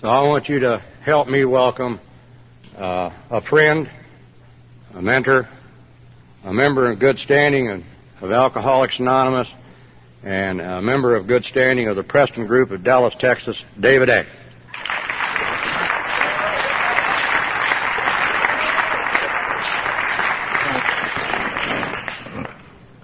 So 0.00 0.08
I 0.08 0.22
want 0.22 0.48
you 0.48 0.58
to 0.58 0.82
help 1.04 1.28
me 1.28 1.44
welcome 1.44 2.00
uh, 2.76 3.10
a 3.30 3.40
friend, 3.40 3.88
a 4.92 5.00
mentor, 5.00 5.48
a 6.42 6.52
member 6.52 6.90
in 6.90 6.98
good 6.98 7.16
standing 7.18 7.70
of, 7.70 7.82
of 8.20 8.32
Alcoholics 8.32 8.98
Anonymous, 8.98 9.48
and 10.24 10.60
a 10.60 10.82
member 10.82 11.14
of 11.14 11.28
good 11.28 11.44
standing 11.44 11.86
of 11.86 11.94
the 11.94 12.02
Preston 12.02 12.48
Group 12.48 12.72
of 12.72 12.82
Dallas, 12.82 13.14
Texas, 13.20 13.56
David 13.80 14.08
A. 14.08 14.24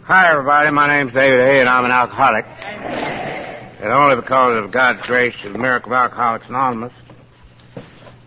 Hi, 0.02 0.32
everybody. 0.32 0.72
My 0.72 0.88
name's 0.88 1.14
David 1.14 1.38
A., 1.38 1.60
and 1.60 1.68
I'm 1.68 1.84
an 1.84 1.92
alcoholic. 1.92 2.44
And 3.80 3.90
only 3.90 4.16
because 4.16 4.62
of 4.62 4.70
God's 4.70 5.06
grace 5.06 5.34
and 5.42 5.54
the 5.54 5.58
miracle 5.58 5.92
of 5.92 5.96
Alcoholics 5.96 6.46
Anonymous. 6.48 6.92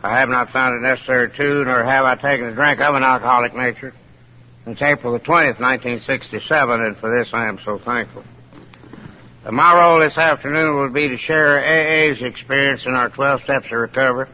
I 0.01 0.19
have 0.19 0.27
not 0.27 0.49
found 0.49 0.75
it 0.75 0.87
necessary 0.87 1.29
to, 1.29 1.63
nor 1.65 1.83
have 1.83 2.05
I 2.05 2.15
taken 2.15 2.47
a 2.47 2.55
drink 2.55 2.81
of 2.81 2.95
an 2.95 3.03
alcoholic 3.03 3.53
nature 3.53 3.93
since 4.65 4.81
April 4.81 5.13
the 5.13 5.19
20th, 5.19 5.59
1967, 5.59 6.81
and 6.81 6.97
for 6.97 7.15
this 7.15 7.29
I 7.33 7.47
am 7.47 7.59
so 7.63 7.77
thankful. 7.77 8.23
My 9.49 9.75
role 9.77 9.99
this 9.99 10.17
afternoon 10.17 10.77
will 10.77 10.89
be 10.89 11.09
to 11.09 11.17
share 11.17 11.59
AA's 11.59 12.21
experience 12.21 12.85
in 12.87 12.95
our 12.95 13.09
12 13.09 13.43
steps 13.43 13.65
of 13.67 13.73
recovery 13.73 14.29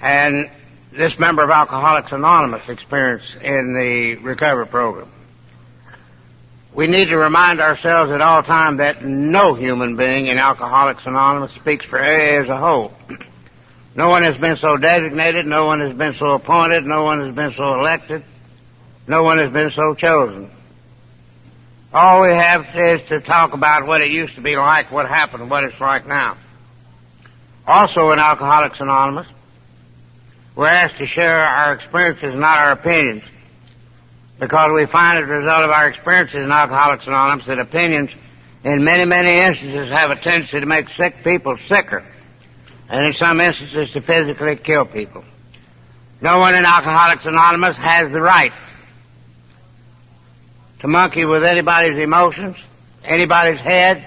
and 0.00 0.50
this 0.92 1.18
member 1.18 1.42
of 1.42 1.50
Alcoholics 1.50 2.12
Anonymous 2.12 2.68
experience 2.68 3.24
in 3.40 3.74
the 3.74 4.16
recovery 4.22 4.66
program. 4.66 5.10
We 6.74 6.88
need 6.88 7.06
to 7.10 7.16
remind 7.16 7.60
ourselves 7.60 8.10
at 8.10 8.20
all 8.20 8.42
times 8.42 8.78
that 8.78 9.04
no 9.04 9.54
human 9.54 9.96
being 9.96 10.26
in 10.26 10.38
Alcoholics 10.38 11.02
Anonymous 11.06 11.54
speaks 11.54 11.84
for 11.84 12.00
AA 12.00 12.42
as 12.42 12.48
a 12.48 12.56
whole. 12.56 12.92
No 13.96 14.08
one 14.08 14.24
has 14.24 14.36
been 14.38 14.56
so 14.56 14.76
designated, 14.76 15.46
no 15.46 15.66
one 15.66 15.78
has 15.78 15.96
been 15.96 16.16
so 16.18 16.32
appointed, 16.32 16.82
no 16.82 17.04
one 17.04 17.24
has 17.24 17.32
been 17.32 17.52
so 17.56 17.74
elected, 17.74 18.24
no 19.06 19.22
one 19.22 19.38
has 19.38 19.52
been 19.52 19.70
so 19.70 19.94
chosen. 19.94 20.50
All 21.92 22.22
we 22.22 22.34
have 22.34 22.62
is 22.74 23.08
to 23.10 23.20
talk 23.20 23.52
about 23.52 23.86
what 23.86 24.00
it 24.00 24.10
used 24.10 24.34
to 24.34 24.40
be 24.42 24.56
like, 24.56 24.90
what 24.90 25.06
happened, 25.06 25.48
what 25.48 25.62
it's 25.62 25.80
like 25.80 26.08
now. 26.08 26.36
Also 27.68 28.10
in 28.10 28.18
Alcoholics 28.18 28.80
Anonymous, 28.80 29.28
we're 30.56 30.66
asked 30.66 30.98
to 30.98 31.06
share 31.06 31.38
our 31.38 31.74
experiences, 31.74 32.34
not 32.34 32.58
our 32.58 32.72
opinions 32.72 33.22
because 34.38 34.70
we 34.74 34.86
find 34.86 35.22
as 35.22 35.28
a 35.28 35.32
result 35.32 35.64
of 35.64 35.70
our 35.70 35.88
experiences 35.88 36.36
in 36.36 36.50
Alcoholics 36.50 37.06
Anonymous 37.06 37.46
that 37.46 37.58
opinions 37.58 38.10
in 38.64 38.82
many, 38.82 39.04
many 39.04 39.40
instances 39.40 39.88
have 39.90 40.10
a 40.10 40.16
tendency 40.20 40.58
to 40.58 40.66
make 40.66 40.88
sick 40.96 41.16
people 41.22 41.56
sicker, 41.68 42.04
and 42.88 43.06
in 43.06 43.12
some 43.12 43.40
instances 43.40 43.90
to 43.92 44.00
physically 44.00 44.56
kill 44.56 44.86
people. 44.86 45.24
No 46.20 46.38
one 46.38 46.54
in 46.54 46.64
Alcoholics 46.64 47.26
Anonymous 47.26 47.76
has 47.76 48.10
the 48.10 48.20
right 48.20 48.52
to 50.80 50.88
monkey 50.88 51.24
with 51.24 51.44
anybody's 51.44 51.98
emotions, 51.98 52.56
anybody's 53.04 53.60
head, 53.60 54.06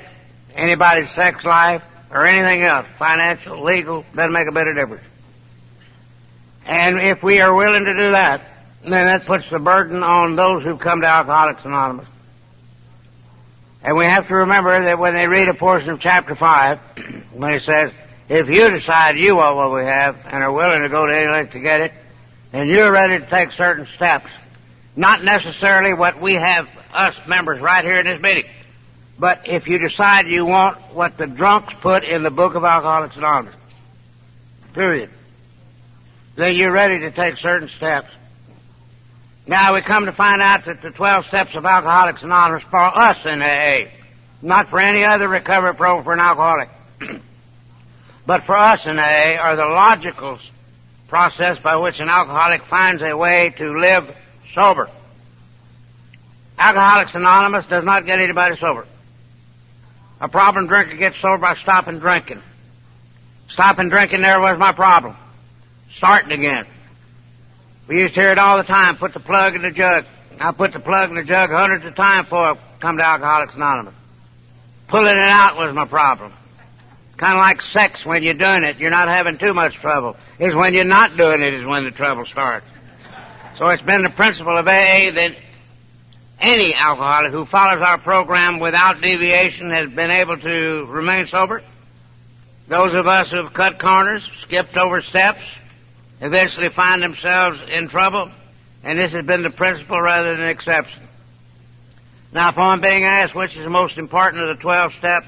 anybody's 0.55 1.09
sex 1.11 1.43
life, 1.43 1.83
or 2.11 2.25
anything 2.25 2.63
else, 2.63 2.87
financial, 2.97 3.63
legal, 3.63 4.03
doesn't 4.15 4.33
make 4.33 4.47
a 4.47 4.51
bit 4.51 4.67
of 4.67 4.75
difference. 4.75 5.03
And 6.65 6.99
if 6.99 7.23
we 7.23 7.39
are 7.39 7.53
willing 7.53 7.85
to 7.85 7.93
do 7.93 8.11
that, 8.11 8.41
then 8.93 9.05
that 9.05 9.25
puts 9.25 9.49
the 9.49 9.59
burden 9.59 10.03
on 10.03 10.35
those 10.35 10.63
who've 10.63 10.79
come 10.79 11.01
to 11.01 11.07
Alcoholics 11.07 11.65
Anonymous. 11.65 12.07
And 13.83 13.95
we 13.95 14.05
have 14.05 14.27
to 14.27 14.35
remember 14.35 14.83
that 14.85 14.99
when 14.99 15.13
they 15.13 15.27
read 15.27 15.47
a 15.47 15.53
portion 15.53 15.89
of 15.89 15.99
chapter 15.99 16.35
5, 16.35 16.79
when 17.33 17.53
it 17.53 17.61
says, 17.61 17.91
if 18.29 18.49
you 18.49 18.69
decide 18.69 19.17
you 19.17 19.35
want 19.35 19.55
what 19.55 19.73
we 19.73 19.85
have 19.85 20.15
and 20.25 20.43
are 20.43 20.51
willing 20.51 20.81
to 20.81 20.89
go 20.89 21.05
to 21.05 21.17
any 21.17 21.31
length 21.31 21.53
to 21.53 21.59
get 21.59 21.81
it, 21.81 21.91
and 22.51 22.69
you're 22.69 22.91
ready 22.91 23.19
to 23.19 23.29
take 23.29 23.51
certain 23.51 23.87
steps, 23.95 24.27
not 24.95 25.23
necessarily 25.23 25.93
what 25.93 26.21
we 26.21 26.33
have, 26.33 26.67
us 26.93 27.15
members 27.27 27.61
right 27.61 27.85
here 27.85 27.99
in 27.99 28.05
this 28.05 28.21
meeting, 28.21 28.45
but 29.19 29.41
if 29.45 29.67
you 29.67 29.79
decide 29.79 30.27
you 30.27 30.45
want 30.45 30.93
what 30.93 31.17
the 31.17 31.27
drunks 31.27 31.73
put 31.81 32.03
in 32.03 32.23
the 32.23 32.31
book 32.31 32.55
of 32.55 32.63
Alcoholics 32.63 33.15
Anonymous, 33.15 33.55
period, 34.73 35.09
then 36.35 36.55
you're 36.55 36.71
ready 36.71 36.99
to 36.99 37.11
take 37.11 37.37
certain 37.37 37.69
steps. 37.69 38.11
Now 39.47 39.73
we 39.73 39.81
come 39.81 40.05
to 40.05 40.11
find 40.11 40.41
out 40.41 40.65
that 40.65 40.81
the 40.81 40.91
12 40.91 41.25
steps 41.25 41.55
of 41.55 41.65
Alcoholics 41.65 42.21
Anonymous 42.21 42.63
for 42.69 42.81
us 42.81 43.25
in 43.25 43.41
AA, 43.41 43.89
not 44.41 44.69
for 44.69 44.77
any 44.77 45.05
other 45.05 45.29
recovery 45.29 45.73
program 45.73 46.03
for 46.03 46.11
an 46.11 46.19
alcoholic, 46.19 46.67
but 48.27 48.43
for 48.43 48.57
us 48.57 48.85
in 48.85 48.99
AA 48.99 49.37
are 49.39 49.55
the 49.55 49.65
logical 49.65 50.37
process 51.07 51.57
by 51.59 51.77
which 51.77 51.99
an 51.99 52.09
alcoholic 52.09 52.61
finds 52.65 53.01
a 53.01 53.15
way 53.15 53.53
to 53.57 53.71
live 53.71 54.03
sober. 54.53 54.89
Alcoholics 56.57 57.15
Anonymous 57.15 57.65
does 57.67 57.85
not 57.85 58.05
get 58.05 58.19
anybody 58.19 58.57
sober. 58.57 58.85
A 60.19 60.27
problem 60.27 60.67
drinker 60.67 60.97
gets 60.97 61.21
sober 61.21 61.37
by 61.37 61.55
stopping 61.55 61.99
drinking. 61.99 62.41
Stopping 63.47 63.87
drinking 63.87 64.23
there 64.23 64.41
was 64.41 64.59
my 64.59 64.73
problem. 64.73 65.15
Starting 65.95 66.31
again. 66.33 66.65
We 67.87 67.99
used 67.99 68.15
to 68.15 68.19
hear 68.19 68.31
it 68.31 68.37
all 68.37 68.57
the 68.57 68.63
time. 68.63 68.97
Put 68.97 69.13
the 69.13 69.19
plug 69.19 69.55
in 69.55 69.61
the 69.61 69.71
jug. 69.71 70.05
I 70.39 70.51
put 70.51 70.73
the 70.73 70.79
plug 70.79 71.09
in 71.09 71.15
the 71.15 71.23
jug 71.23 71.49
hundreds 71.49 71.85
of 71.85 71.95
times 71.95 72.25
before 72.25 72.39
I 72.39 72.59
come 72.81 72.97
to 72.97 73.03
Alcoholics 73.03 73.55
Anonymous. 73.55 73.95
Pulling 74.89 75.17
it 75.17 75.19
out 75.19 75.55
was 75.57 75.73
my 75.73 75.87
problem. 75.87 76.33
Kind 77.17 77.33
of 77.33 77.39
like 77.39 77.61
sex 77.61 78.05
when 78.05 78.23
you're 78.23 78.35
doing 78.35 78.63
it, 78.63 78.77
you're 78.77 78.91
not 78.91 79.07
having 79.07 79.37
too 79.37 79.53
much 79.53 79.75
trouble. 79.75 80.15
It's 80.37 80.55
when 80.55 80.73
you're 80.73 80.83
not 80.83 81.17
doing 81.17 81.41
it 81.41 81.53
is 81.53 81.65
when 81.65 81.85
the 81.85 81.91
trouble 81.91 82.25
starts. 82.25 82.65
So 83.57 83.67
it's 83.69 83.81
been 83.81 84.03
the 84.03 84.11
principle 84.11 84.55
of 84.55 84.67
AA 84.67 85.09
that 85.15 85.31
any 86.39 86.75
alcoholic 86.77 87.31
who 87.31 87.45
follows 87.45 87.81
our 87.81 87.97
program 87.99 88.59
without 88.59 89.01
deviation 89.01 89.71
has 89.71 89.89
been 89.89 90.11
able 90.11 90.37
to 90.37 90.85
remain 90.89 91.25
sober. 91.25 91.63
Those 92.69 92.93
of 92.93 93.07
us 93.07 93.31
who've 93.31 93.51
cut 93.53 93.79
corners, 93.79 94.21
skipped 94.43 94.77
over 94.77 95.01
steps, 95.01 95.41
eventually 96.21 96.69
find 96.69 97.01
themselves 97.01 97.59
in 97.69 97.89
trouble, 97.89 98.31
and 98.83 98.97
this 98.97 99.11
has 99.11 99.25
been 99.25 99.43
the 99.43 99.49
principle 99.49 99.99
rather 99.99 100.35
than 100.35 100.45
the 100.45 100.51
exception. 100.51 101.07
Now, 102.33 102.49
upon 102.49 102.81
being 102.81 103.03
asked 103.03 103.35
which 103.35 103.55
is 103.55 103.63
the 103.63 103.69
most 103.69 103.97
important 103.97 104.43
of 104.43 104.57
the 104.57 104.61
12 104.61 104.93
steps, 104.99 105.27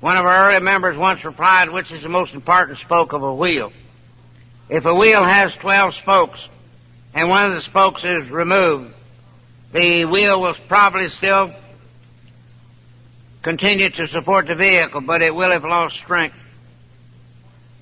one 0.00 0.16
of 0.16 0.24
our 0.24 0.50
early 0.50 0.62
members 0.62 0.96
once 0.96 1.24
replied, 1.24 1.70
which 1.70 1.90
is 1.92 2.02
the 2.02 2.08
most 2.08 2.34
important, 2.34 2.78
spoke 2.78 3.12
of 3.12 3.22
a 3.22 3.34
wheel. 3.34 3.72
If 4.68 4.84
a 4.84 4.94
wheel 4.94 5.22
has 5.24 5.54
12 5.60 5.94
spokes, 5.94 6.48
and 7.14 7.28
one 7.28 7.46
of 7.46 7.56
the 7.56 7.62
spokes 7.62 8.02
is 8.04 8.30
removed, 8.30 8.94
the 9.72 10.04
wheel 10.04 10.40
will 10.40 10.54
probably 10.68 11.08
still 11.08 11.54
continue 13.42 13.90
to 13.90 14.08
support 14.08 14.46
the 14.46 14.54
vehicle, 14.54 15.00
but 15.00 15.22
it 15.22 15.34
will 15.34 15.50
have 15.50 15.64
lost 15.64 15.96
strength. 15.96 16.36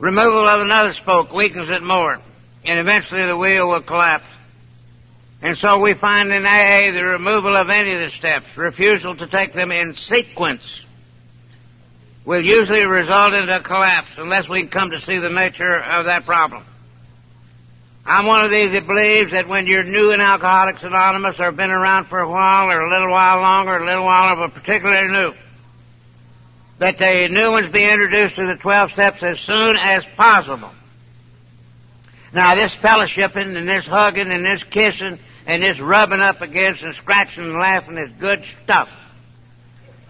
Removal 0.00 0.49
of 0.49 0.62
another 0.62 0.94
spoke 0.94 1.31
weakens 1.31 1.69
it 1.69 1.83
more, 1.83 2.16
and 2.65 2.78
eventually 2.78 3.27
the 3.27 3.37
wheel 3.37 3.69
will 3.69 3.83
collapse. 3.83 4.25
And 5.43 5.59
so 5.59 5.78
we 5.78 5.93
find 5.93 6.33
in 6.33 6.47
AA 6.47 6.93
the 6.93 7.05
removal 7.05 7.55
of 7.55 7.69
any 7.69 7.93
of 7.93 8.00
the 8.00 8.10
steps, 8.16 8.47
refusal 8.56 9.15
to 9.16 9.27
take 9.27 9.53
them 9.53 9.71
in 9.71 9.94
sequence, 9.94 10.62
will 12.25 12.43
usually 12.43 12.87
result 12.87 13.34
in 13.34 13.47
a 13.50 13.62
collapse 13.62 14.09
unless 14.16 14.49
we 14.49 14.66
come 14.69 14.91
to 14.91 15.00
see 15.00 15.19
the 15.19 15.28
nature 15.28 15.83
of 15.83 16.06
that 16.06 16.25
problem. 16.25 16.65
I'm 18.06 18.25
one 18.27 18.43
of 18.43 18.50
these 18.50 18.72
that 18.72 18.87
believes 18.87 19.33
that 19.33 19.49
when 19.49 19.66
you're 19.66 19.84
new 19.84 20.12
in 20.12 20.21
Alcoholics 20.22 20.83
Anonymous 20.83 21.37
or 21.39 21.53
been 21.53 21.71
around 21.71 22.06
for 22.09 22.21
a 22.21 22.28
while 22.28 22.71
or 22.71 22.81
a 22.81 22.91
little 22.91 23.12
while 23.12 23.41
longer, 23.41 23.77
a 23.77 23.84
little 23.84 24.06
while 24.06 24.33
of 24.33 24.39
a 24.39 24.49
particularly 24.49 25.09
new, 25.12 25.33
that 26.80 26.96
the 26.96 27.28
new 27.30 27.50
ones 27.50 27.70
be 27.72 27.84
introduced 27.84 28.36
to 28.36 28.46
the 28.46 28.56
12 28.60 28.91
steps 28.92 29.22
as 29.22 29.38
soon 29.41 29.76
as 29.76 30.02
possible. 30.16 30.72
Now, 32.32 32.54
this 32.54 32.74
fellowshipping 32.82 33.54
and 33.54 33.68
this 33.68 33.84
hugging 33.84 34.30
and 34.30 34.42
this 34.42 34.65
kissing 34.71 35.18
and 35.47 35.62
this 35.62 35.78
rubbing 35.78 36.21
up 36.21 36.41
against 36.41 36.82
and 36.82 36.94
scratching 36.94 37.44
and 37.44 37.59
laughing 37.59 37.98
is 37.98 38.10
good 38.18 38.42
stuff. 38.65 38.88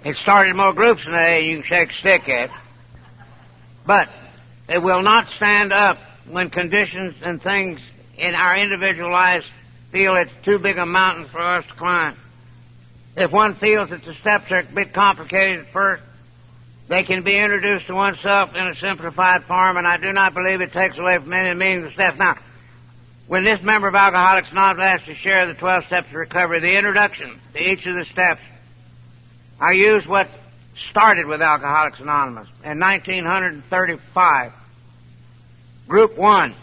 It 0.04 0.16
started 0.16 0.54
more 0.54 0.72
groups 0.72 1.04
than 1.04 1.12
that 1.12 1.42
you 1.42 1.56
can 1.56 1.66
shake 1.66 1.90
a 1.90 1.94
stick 1.94 2.28
at. 2.28 2.50
But 3.84 4.08
it 4.68 4.80
will 4.80 5.02
not 5.02 5.28
stand 5.30 5.72
up 5.72 5.98
when 6.30 6.50
conditions 6.50 7.16
and 7.22 7.42
things 7.42 7.80
in 8.16 8.34
our 8.34 8.56
individual 8.56 9.10
lives 9.10 9.44
feel 9.90 10.14
it's 10.14 10.30
too 10.44 10.60
big 10.60 10.78
a 10.78 10.86
mountain 10.86 11.26
for 11.32 11.40
us 11.40 11.66
to 11.66 11.74
climb. 11.74 12.16
If 13.16 13.32
one 13.32 13.56
feels 13.56 13.90
that 13.90 14.04
the 14.04 14.14
steps 14.14 14.52
are 14.52 14.60
a 14.60 14.72
bit 14.72 14.94
complicated 14.94 15.66
at 15.66 15.72
first, 15.72 16.04
they 16.90 17.04
can 17.04 17.22
be 17.22 17.38
introduced 17.38 17.86
to 17.86 17.94
oneself 17.94 18.50
in 18.52 18.66
a 18.66 18.74
simplified 18.74 19.44
form, 19.44 19.76
and 19.76 19.86
I 19.86 19.96
do 19.96 20.12
not 20.12 20.34
believe 20.34 20.60
it 20.60 20.72
takes 20.72 20.98
away 20.98 21.18
from 21.18 21.32
any 21.32 21.56
meaning 21.56 21.84
of 21.84 21.90
the 21.90 21.92
steps. 21.92 22.18
Now, 22.18 22.36
when 23.28 23.44
this 23.44 23.60
member 23.62 23.86
of 23.86 23.94
Alcoholics 23.94 24.50
Anonymous 24.50 24.82
asked 24.82 25.06
to 25.06 25.14
share 25.14 25.46
the 25.46 25.54
12 25.54 25.84
steps 25.84 26.08
of 26.08 26.14
recovery, 26.14 26.58
the 26.58 26.76
introduction 26.76 27.40
to 27.54 27.60
each 27.60 27.86
of 27.86 27.94
the 27.94 28.04
steps, 28.06 28.40
I 29.60 29.70
used 29.70 30.08
what 30.08 30.26
started 30.90 31.26
with 31.26 31.40
Alcoholics 31.40 32.00
Anonymous 32.00 32.48
in 32.64 32.80
1935. 32.80 34.52
Group 35.86 36.18
1 36.18 36.56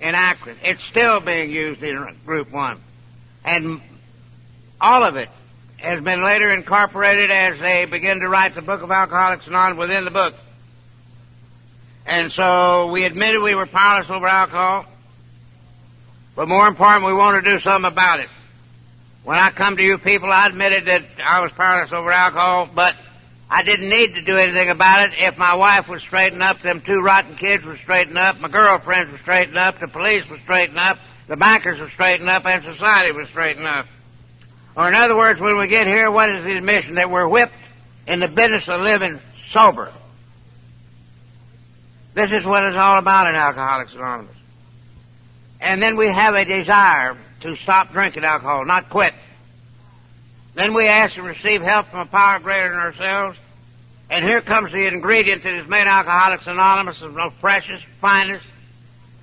in 0.00 0.14
Akron. 0.14 0.58
It's 0.62 0.84
still 0.90 1.20
being 1.20 1.50
used 1.50 1.82
in 1.82 2.18
Group 2.26 2.50
1. 2.50 2.80
And 3.46 3.80
all 4.78 5.04
of 5.04 5.16
it 5.16 5.30
has 5.82 6.02
been 6.02 6.24
later 6.24 6.52
incorporated 6.52 7.30
as 7.30 7.58
they 7.58 7.86
begin 7.90 8.20
to 8.20 8.28
write 8.28 8.54
the 8.54 8.62
Book 8.62 8.82
of 8.82 8.90
Alcoholics 8.90 9.46
Anonymous 9.46 9.80
within 9.80 10.04
the 10.04 10.10
book. 10.10 10.34
And 12.06 12.32
so 12.32 12.90
we 12.90 13.04
admitted 13.04 13.42
we 13.42 13.54
were 13.54 13.66
powerless 13.66 14.10
over 14.10 14.26
alcohol, 14.26 14.86
but 16.34 16.48
more 16.48 16.66
important, 16.66 17.06
we 17.06 17.14
want 17.14 17.44
to 17.44 17.50
do 17.50 17.60
something 17.60 17.90
about 17.90 18.20
it. 18.20 18.28
When 19.24 19.36
I 19.36 19.52
come 19.56 19.76
to 19.76 19.82
you 19.82 19.98
people, 19.98 20.30
I 20.30 20.48
admitted 20.48 20.86
that 20.86 21.02
I 21.24 21.40
was 21.40 21.52
powerless 21.56 21.92
over 21.92 22.10
alcohol, 22.10 22.70
but 22.74 22.94
I 23.48 23.62
didn't 23.62 23.88
need 23.88 24.14
to 24.14 24.24
do 24.24 24.36
anything 24.36 24.70
about 24.70 25.08
it 25.08 25.14
if 25.18 25.36
my 25.36 25.54
wife 25.54 25.88
was 25.88 26.02
straightened 26.02 26.42
up, 26.42 26.62
them 26.62 26.82
two 26.84 27.00
rotten 27.00 27.36
kids 27.36 27.64
were 27.64 27.76
straightened 27.82 28.18
up, 28.18 28.38
my 28.38 28.48
girlfriends 28.48 29.12
were 29.12 29.18
straightened 29.18 29.58
up, 29.58 29.78
the 29.78 29.88
police 29.88 30.28
were 30.30 30.38
straightened 30.42 30.78
up, 30.78 30.98
the 31.28 31.36
bankers 31.36 31.78
were 31.78 31.90
straightened 31.90 32.28
up, 32.28 32.44
and 32.46 32.64
society 32.64 33.12
was 33.12 33.28
straightened 33.28 33.66
up. 33.66 33.86
Or 34.76 34.88
in 34.88 34.94
other 34.94 35.16
words, 35.16 35.40
when 35.40 35.58
we 35.58 35.68
get 35.68 35.86
here, 35.86 36.10
what 36.10 36.30
is 36.30 36.44
the 36.44 36.56
admission? 36.56 36.94
That 36.94 37.10
we're 37.10 37.28
whipped 37.28 37.52
in 38.06 38.20
the 38.20 38.28
business 38.28 38.68
of 38.68 38.80
living 38.80 39.20
sober. 39.50 39.92
This 42.14 42.30
is 42.30 42.44
what 42.44 42.62
it's 42.64 42.76
all 42.76 42.98
about 42.98 43.28
in 43.28 43.34
Alcoholics 43.34 43.94
Anonymous. 43.94 44.36
And 45.60 45.80
then 45.80 45.96
we 45.96 46.06
have 46.06 46.34
a 46.34 46.44
desire 46.44 47.16
to 47.42 47.56
stop 47.56 47.92
drinking 47.92 48.24
alcohol, 48.24 48.64
not 48.64 48.90
quit. 48.90 49.14
Then 50.54 50.74
we 50.74 50.86
ask 50.86 51.14
to 51.14 51.22
receive 51.22 51.62
help 51.62 51.88
from 51.88 52.00
a 52.00 52.06
power 52.06 52.38
greater 52.40 52.70
than 52.70 52.78
ourselves. 52.78 53.38
And 54.10 54.24
here 54.24 54.42
comes 54.42 54.72
the 54.72 54.86
ingredient 54.86 55.42
that 55.44 55.54
has 55.54 55.68
made 55.68 55.86
Alcoholics 55.86 56.46
Anonymous 56.46 57.00
the 57.00 57.08
most 57.08 57.36
precious, 57.40 57.80
finest 58.00 58.44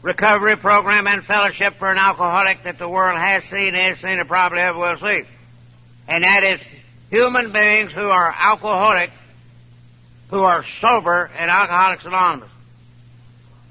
recovery 0.02 0.56
program 0.56 1.06
and 1.06 1.24
fellowship 1.24 1.76
for 1.78 1.92
an 1.92 1.98
alcoholic 1.98 2.64
that 2.64 2.80
the 2.80 2.90
world 2.90 3.20
has 3.20 3.44
seen, 3.44 3.74
has 3.74 4.00
seen, 4.00 4.20
and 4.20 4.28
probably 4.28 4.60
ever 4.60 4.80
will 4.80 4.98
see. 4.98 5.24
And 6.10 6.24
that 6.24 6.44
is 6.44 6.60
human 7.12 7.54
beings 7.54 7.94
who 7.94 8.10
are 8.10 8.34
alcoholic, 8.36 9.12
who 10.32 10.40
are 10.40 10.64
sober 10.82 11.30
in 11.38 11.50
Alcoholics 11.50 12.04
Anonymous. 12.04 12.50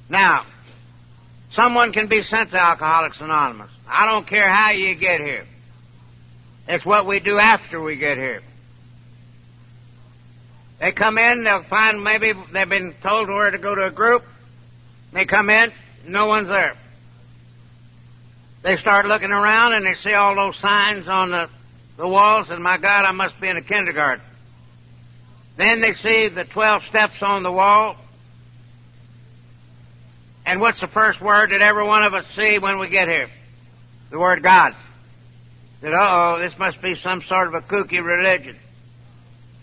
Now, 0.09 0.47
someone 1.51 1.93
can 1.93 2.09
be 2.09 2.23
sent 2.23 2.53
to 2.53 2.57
Alcoholics 2.57 3.21
Anonymous. 3.21 3.73
I 3.89 4.07
don't 4.07 4.27
care 4.27 4.49
how 4.49 4.71
you 4.71 4.95
get 4.95 5.21
here. 5.21 5.47
It's 6.69 6.87
what 6.87 7.09
we 7.09 7.19
do 7.19 7.39
after 7.39 7.83
we 7.83 7.97
get 7.97 8.19
here. 8.19 8.41
They 10.79 10.93
come 10.93 11.19
in, 11.19 11.43
they'll 11.43 11.65
find 11.65 12.05
maybe 12.05 12.35
they've 12.53 12.69
been 12.69 12.95
told 13.03 13.27
where 13.27 13.51
to 13.51 13.59
go 13.59 13.75
to 13.75 13.87
a 13.87 13.91
group. 13.91 14.23
They 15.13 15.27
come 15.27 15.51
in, 15.51 15.73
no 16.07 16.27
one's 16.27 16.49
there. 16.49 16.77
They 18.63 18.77
start 18.77 19.07
looking 19.07 19.33
around 19.33 19.73
and 19.73 19.85
they 19.85 19.95
see 19.95 20.13
all 20.13 20.37
those 20.37 20.57
signs 20.61 21.09
on 21.09 21.31
the, 21.31 21.49
the 21.99 22.09
walls, 22.09 22.49
and 22.49 22.63
my 22.63 22.81
God, 22.81 23.05
I 23.05 23.13
must 23.13 23.39
be 23.41 23.49
in 23.49 23.57
a 23.57 23.63
kindergarten. 23.63 24.25
Then 25.59 25.81
they 25.81 25.93
see 25.95 26.31
the 26.33 26.45
12 26.45 26.83
steps 26.89 27.17
on 27.21 27.43
the 27.43 27.51
wall, 27.53 27.97
and 30.47 30.61
what's 30.61 30.81
the 30.81 30.89
first 30.89 31.21
word 31.21 31.51
that 31.51 31.61
every 31.61 31.85
one 31.85 32.05
of 32.05 32.15
us 32.15 32.25
see 32.35 32.59
when 32.59 32.79
we 32.79 32.89
get 32.89 33.09
here? 33.09 33.29
The 34.11 34.19
word 34.19 34.43
God. 34.43 34.75
That, 35.83 35.93
oh, 35.93 36.39
this 36.41 36.55
must 36.59 36.81
be 36.81 36.95
some 36.95 37.21
sort 37.21 37.49
of 37.49 37.55
a 37.55 37.61
kooky 37.61 38.03
religion. 38.03 38.57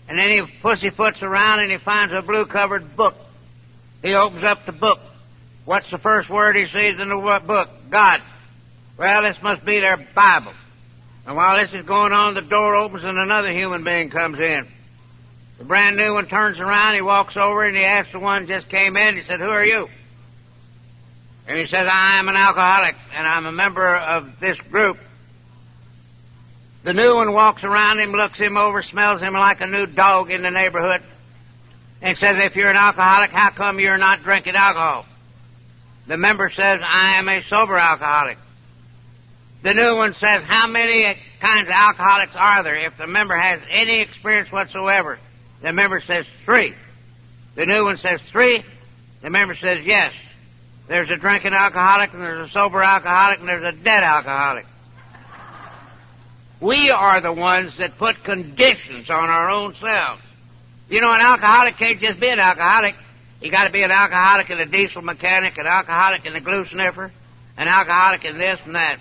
And 0.08 0.16
then 0.16 0.28
he 0.28 0.60
pussyfoots 0.62 1.22
around 1.22 1.60
and 1.60 1.72
he 1.72 1.78
finds 1.78 2.14
a 2.14 2.22
blue 2.22 2.46
covered 2.46 2.96
book. 2.96 3.14
He 4.02 4.14
opens 4.14 4.44
up 4.44 4.58
the 4.66 4.72
book. 4.72 5.00
What's 5.64 5.90
the 5.90 5.98
first 5.98 6.30
word 6.30 6.54
he 6.54 6.66
sees 6.66 7.00
in 7.00 7.08
the 7.08 7.40
book? 7.44 7.68
God. 7.90 8.20
Well, 8.96 9.22
this 9.24 9.36
must 9.42 9.64
be 9.64 9.80
their 9.80 9.96
Bible. 10.14 10.54
And 11.26 11.34
while 11.34 11.56
this 11.60 11.74
is 11.74 11.84
going 11.84 12.12
on, 12.12 12.34
the 12.34 12.42
door 12.42 12.76
opens 12.76 13.02
and 13.02 13.18
another 13.18 13.52
human 13.52 13.82
being 13.82 14.10
comes 14.10 14.38
in. 14.38 14.68
The 15.58 15.64
brand 15.64 15.96
new 15.96 16.12
one 16.12 16.28
turns 16.28 16.60
around, 16.60 16.94
he 16.94 17.02
walks 17.02 17.36
over 17.36 17.64
and 17.64 17.76
he 17.76 17.82
asks 17.82 18.12
the 18.12 18.20
one 18.20 18.46
just 18.46 18.68
came 18.68 18.96
in, 18.96 19.16
he 19.16 19.22
said, 19.22 19.40
Who 19.40 19.46
are 19.46 19.64
you? 19.64 19.88
And 21.48 21.58
he 21.58 21.66
says, 21.66 21.88
I 21.90 22.18
am 22.18 22.28
an 22.28 22.36
alcoholic 22.36 22.94
and 23.12 23.26
I'm 23.26 23.46
a 23.46 23.52
member 23.52 23.96
of 23.96 24.38
this 24.40 24.60
group. 24.60 24.98
The 26.84 26.92
new 26.92 27.16
one 27.16 27.32
walks 27.32 27.64
around 27.64 27.98
him, 27.98 28.12
looks 28.12 28.38
him 28.38 28.56
over, 28.56 28.82
smells 28.82 29.20
him 29.20 29.32
like 29.32 29.60
a 29.60 29.66
new 29.66 29.86
dog 29.86 30.30
in 30.30 30.42
the 30.42 30.50
neighborhood, 30.50 31.02
and 32.00 32.16
says, 32.16 32.36
If 32.38 32.54
you're 32.54 32.70
an 32.70 32.76
alcoholic, 32.76 33.30
how 33.30 33.50
come 33.50 33.80
you're 33.80 33.98
not 33.98 34.22
drinking 34.22 34.54
alcohol? 34.54 35.06
The 36.06 36.16
member 36.16 36.50
says, 36.50 36.80
I 36.84 37.18
am 37.18 37.28
a 37.28 37.42
sober 37.42 37.76
alcoholic. 37.76 38.38
The 39.66 39.74
new 39.74 39.96
one 39.96 40.14
says, 40.14 40.44
How 40.46 40.68
many 40.68 41.16
kinds 41.40 41.66
of 41.66 41.72
alcoholics 41.74 42.34
are 42.36 42.62
there? 42.62 42.76
If 42.76 42.96
the 42.98 43.08
member 43.08 43.36
has 43.36 43.60
any 43.68 44.00
experience 44.00 44.52
whatsoever, 44.52 45.18
the 45.60 45.72
member 45.72 46.00
says, 46.06 46.24
Three. 46.44 46.72
The 47.56 47.66
new 47.66 47.82
one 47.82 47.96
says, 47.96 48.20
Three. 48.30 48.62
The 49.22 49.30
member 49.30 49.56
says, 49.56 49.84
Yes. 49.84 50.12
There's 50.86 51.10
a 51.10 51.16
drinking 51.16 51.52
alcoholic, 51.52 52.12
and 52.12 52.22
there's 52.22 52.48
a 52.48 52.52
sober 52.52 52.80
alcoholic, 52.80 53.40
and 53.40 53.48
there's 53.48 53.74
a 53.74 53.76
dead 53.82 54.04
alcoholic. 54.04 54.66
We 56.62 56.92
are 56.96 57.20
the 57.20 57.32
ones 57.32 57.72
that 57.80 57.98
put 57.98 58.22
conditions 58.22 59.10
on 59.10 59.28
our 59.28 59.50
own 59.50 59.74
selves. 59.80 60.22
You 60.88 61.00
know, 61.00 61.12
an 61.12 61.20
alcoholic 61.20 61.76
can't 61.76 61.98
just 61.98 62.20
be 62.20 62.28
an 62.28 62.38
alcoholic. 62.38 62.94
You 63.40 63.50
got 63.50 63.64
to 63.64 63.72
be 63.72 63.82
an 63.82 63.90
alcoholic 63.90 64.48
and 64.48 64.60
a 64.60 64.66
diesel 64.66 65.02
mechanic, 65.02 65.58
an 65.58 65.66
alcoholic 65.66 66.24
and 66.24 66.36
a 66.36 66.40
glue 66.40 66.66
sniffer, 66.66 67.10
an 67.56 67.66
alcoholic 67.66 68.24
and 68.24 68.38
this 68.38 68.60
and 68.64 68.76
that. 68.76 69.00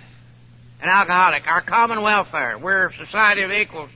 An 0.85 0.91
alcoholic, 0.91 1.47
our 1.47 1.63
common 1.63 2.03
welfare. 2.03 2.59
We're 2.59 2.89
a 2.89 2.93
society 2.93 3.41
of 3.41 3.49
equals. 3.49 3.89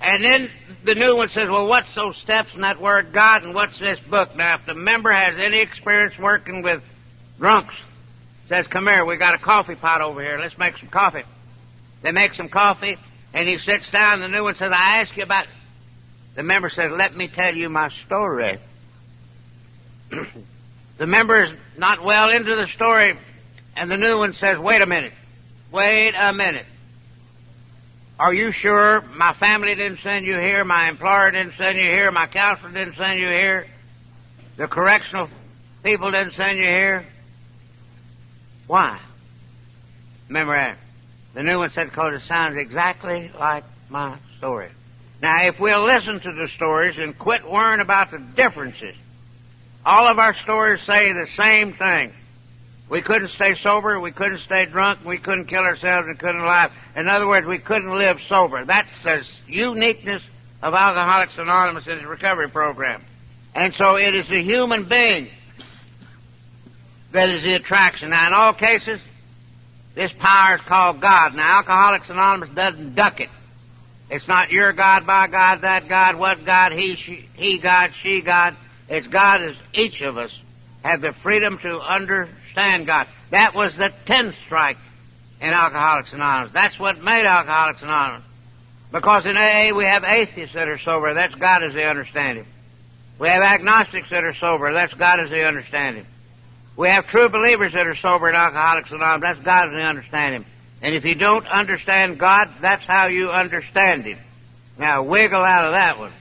And 0.00 0.24
then 0.24 0.48
the 0.86 0.94
new 0.94 1.14
one 1.14 1.28
says, 1.28 1.50
well, 1.50 1.68
what's 1.68 1.94
those 1.94 2.16
steps 2.16 2.54
in 2.54 2.62
that 2.62 2.80
word 2.80 3.12
God 3.12 3.42
and 3.42 3.54
what's 3.54 3.78
this 3.78 4.00
book? 4.08 4.34
Now, 4.34 4.54
if 4.54 4.64
the 4.64 4.74
member 4.74 5.12
has 5.12 5.34
any 5.38 5.60
experience 5.60 6.14
working 6.18 6.62
with 6.62 6.82
drunks, 7.38 7.74
says, 8.48 8.68
come 8.68 8.86
here, 8.86 9.04
we 9.04 9.18
got 9.18 9.34
a 9.34 9.38
coffee 9.38 9.74
pot 9.74 10.00
over 10.00 10.22
here. 10.22 10.38
Let's 10.38 10.56
make 10.56 10.78
some 10.78 10.88
coffee. 10.88 11.24
They 12.02 12.12
make 12.12 12.32
some 12.32 12.48
coffee, 12.48 12.96
and 13.34 13.46
he 13.46 13.58
sits 13.58 13.90
down. 13.90 14.20
The 14.20 14.28
new 14.28 14.44
one 14.44 14.54
says, 14.54 14.72
I 14.74 15.02
ask 15.02 15.14
you 15.14 15.24
about. 15.24 15.44
The 16.36 16.42
member 16.42 16.70
says, 16.70 16.90
let 16.90 17.14
me 17.14 17.28
tell 17.28 17.54
you 17.54 17.68
my 17.68 17.90
story. 18.06 18.58
the 20.98 21.06
member 21.06 21.42
is 21.42 21.52
not 21.76 22.02
well 22.02 22.30
into 22.30 22.56
the 22.56 22.66
story, 22.66 23.12
and 23.76 23.90
the 23.90 23.98
new 23.98 24.16
one 24.16 24.32
says, 24.32 24.58
wait 24.58 24.80
a 24.80 24.86
minute. 24.86 25.12
Wait 25.72 26.14
a 26.18 26.32
minute. 26.32 26.66
Are 28.18 28.34
you 28.34 28.52
sure 28.52 29.02
my 29.02 29.34
family 29.34 29.74
didn't 29.74 30.00
send 30.00 30.26
you 30.26 30.34
here? 30.34 30.64
My 30.64 30.88
employer 30.88 31.30
didn't 31.30 31.54
send 31.54 31.78
you 31.78 31.84
here? 31.84 32.10
My 32.10 32.26
counselor 32.26 32.72
didn't 32.72 32.96
send 32.96 33.20
you 33.20 33.28
here? 33.28 33.66
The 34.56 34.66
correctional 34.66 35.28
people 35.82 36.10
didn't 36.10 36.32
send 36.32 36.58
you 36.58 36.64
here? 36.64 37.06
Why? 38.66 39.00
Remember 40.28 40.54
that. 40.54 40.76
The 41.34 41.42
new 41.44 41.58
one 41.58 41.70
said, 41.70 41.88
because 41.88 42.20
it 42.20 42.26
sounds 42.26 42.56
exactly 42.56 43.30
like 43.38 43.64
my 43.88 44.18
story. 44.38 44.70
Now, 45.22 45.46
if 45.46 45.60
we'll 45.60 45.84
listen 45.84 46.20
to 46.20 46.32
the 46.32 46.48
stories 46.48 46.96
and 46.98 47.16
quit 47.16 47.48
worrying 47.48 47.80
about 47.80 48.10
the 48.10 48.18
differences, 48.18 48.96
all 49.84 50.08
of 50.08 50.18
our 50.18 50.34
stories 50.34 50.82
say 50.84 51.12
the 51.12 51.28
same 51.36 51.74
thing. 51.74 52.12
We 52.90 53.02
couldn't 53.02 53.28
stay 53.28 53.54
sober, 53.54 54.00
we 54.00 54.10
couldn't 54.10 54.40
stay 54.40 54.66
drunk, 54.66 55.04
we 55.06 55.18
couldn't 55.18 55.46
kill 55.46 55.60
ourselves 55.60 56.08
and 56.08 56.18
couldn't 56.18 56.44
laugh. 56.44 56.72
In 56.96 57.06
other 57.06 57.28
words, 57.28 57.46
we 57.46 57.60
couldn't 57.60 57.96
live 57.96 58.18
sober. 58.26 58.64
That's 58.64 58.88
the 59.04 59.22
uniqueness 59.46 60.22
of 60.60 60.74
Alcoholics 60.74 61.34
Anonymous 61.38 61.86
and 61.86 62.00
its 62.00 62.06
recovery 62.06 62.50
program. 62.50 63.04
And 63.54 63.72
so 63.74 63.96
it 63.96 64.14
is 64.14 64.28
the 64.28 64.42
human 64.42 64.88
being 64.88 65.28
that 67.12 67.28
is 67.28 67.44
the 67.44 67.54
attraction. 67.54 68.10
Now, 68.10 68.26
in 68.26 68.32
all 68.32 68.54
cases, 68.54 69.00
this 69.94 70.12
power 70.18 70.56
is 70.56 70.60
called 70.62 71.00
God. 71.00 71.34
Now, 71.34 71.58
Alcoholics 71.58 72.10
Anonymous 72.10 72.50
doesn't 72.56 72.96
duck 72.96 73.20
it. 73.20 73.28
It's 74.10 74.26
not 74.26 74.50
your 74.50 74.72
God, 74.72 75.04
my 75.04 75.28
God, 75.28 75.62
that 75.62 75.88
God, 75.88 76.18
what 76.18 76.44
God, 76.44 76.72
he, 76.72 76.96
she, 76.96 77.28
he 77.34 77.60
God, 77.60 77.90
she 78.02 78.20
God. 78.20 78.56
It's 78.88 79.06
God 79.06 79.44
as 79.44 79.54
each 79.72 80.02
of 80.02 80.16
us 80.16 80.36
have 80.82 81.00
the 81.00 81.12
freedom 81.22 81.58
to 81.62 81.78
understand 81.78 82.36
God. 82.54 83.06
That 83.30 83.54
was 83.54 83.76
the 83.76 83.90
tenth 84.06 84.34
strike 84.46 84.76
in 85.40 85.50
Alcoholics 85.50 86.12
Anonymous. 86.12 86.52
That's 86.52 86.78
what 86.78 86.98
made 86.98 87.24
Alcoholics 87.24 87.82
Anonymous. 87.82 88.26
Because 88.92 89.26
in 89.26 89.36
AA 89.36 89.76
we 89.76 89.84
have 89.84 90.04
atheists 90.04 90.54
that 90.54 90.68
are 90.68 90.78
sober. 90.78 91.14
That's 91.14 91.34
God 91.34 91.62
as 91.62 91.74
they 91.74 91.84
understand 91.84 92.38
Him. 92.38 92.46
We 93.18 93.28
have 93.28 93.42
agnostics 93.42 94.10
that 94.10 94.24
are 94.24 94.34
sober. 94.34 94.72
That's 94.72 94.94
God 94.94 95.20
as 95.20 95.30
they 95.30 95.44
understand 95.44 95.98
Him. 95.98 96.06
We 96.76 96.88
have 96.88 97.06
true 97.06 97.28
believers 97.28 97.72
that 97.74 97.86
are 97.86 97.94
sober 97.94 98.28
in 98.28 98.34
Alcoholics 98.34 98.90
Anonymous. 98.90 99.36
That's 99.36 99.44
God 99.44 99.68
as 99.68 99.74
they 99.74 99.86
understand 99.86 100.34
Him. 100.34 100.46
And 100.82 100.94
if 100.94 101.04
you 101.04 101.14
don't 101.14 101.46
understand 101.46 102.18
God, 102.18 102.48
that's 102.62 102.84
how 102.86 103.06
you 103.06 103.30
understand 103.30 104.04
Him. 104.06 104.18
Now 104.78 105.02
wiggle 105.02 105.42
out 105.42 105.66
of 105.66 105.72
that 105.72 105.98
one. 105.98 106.12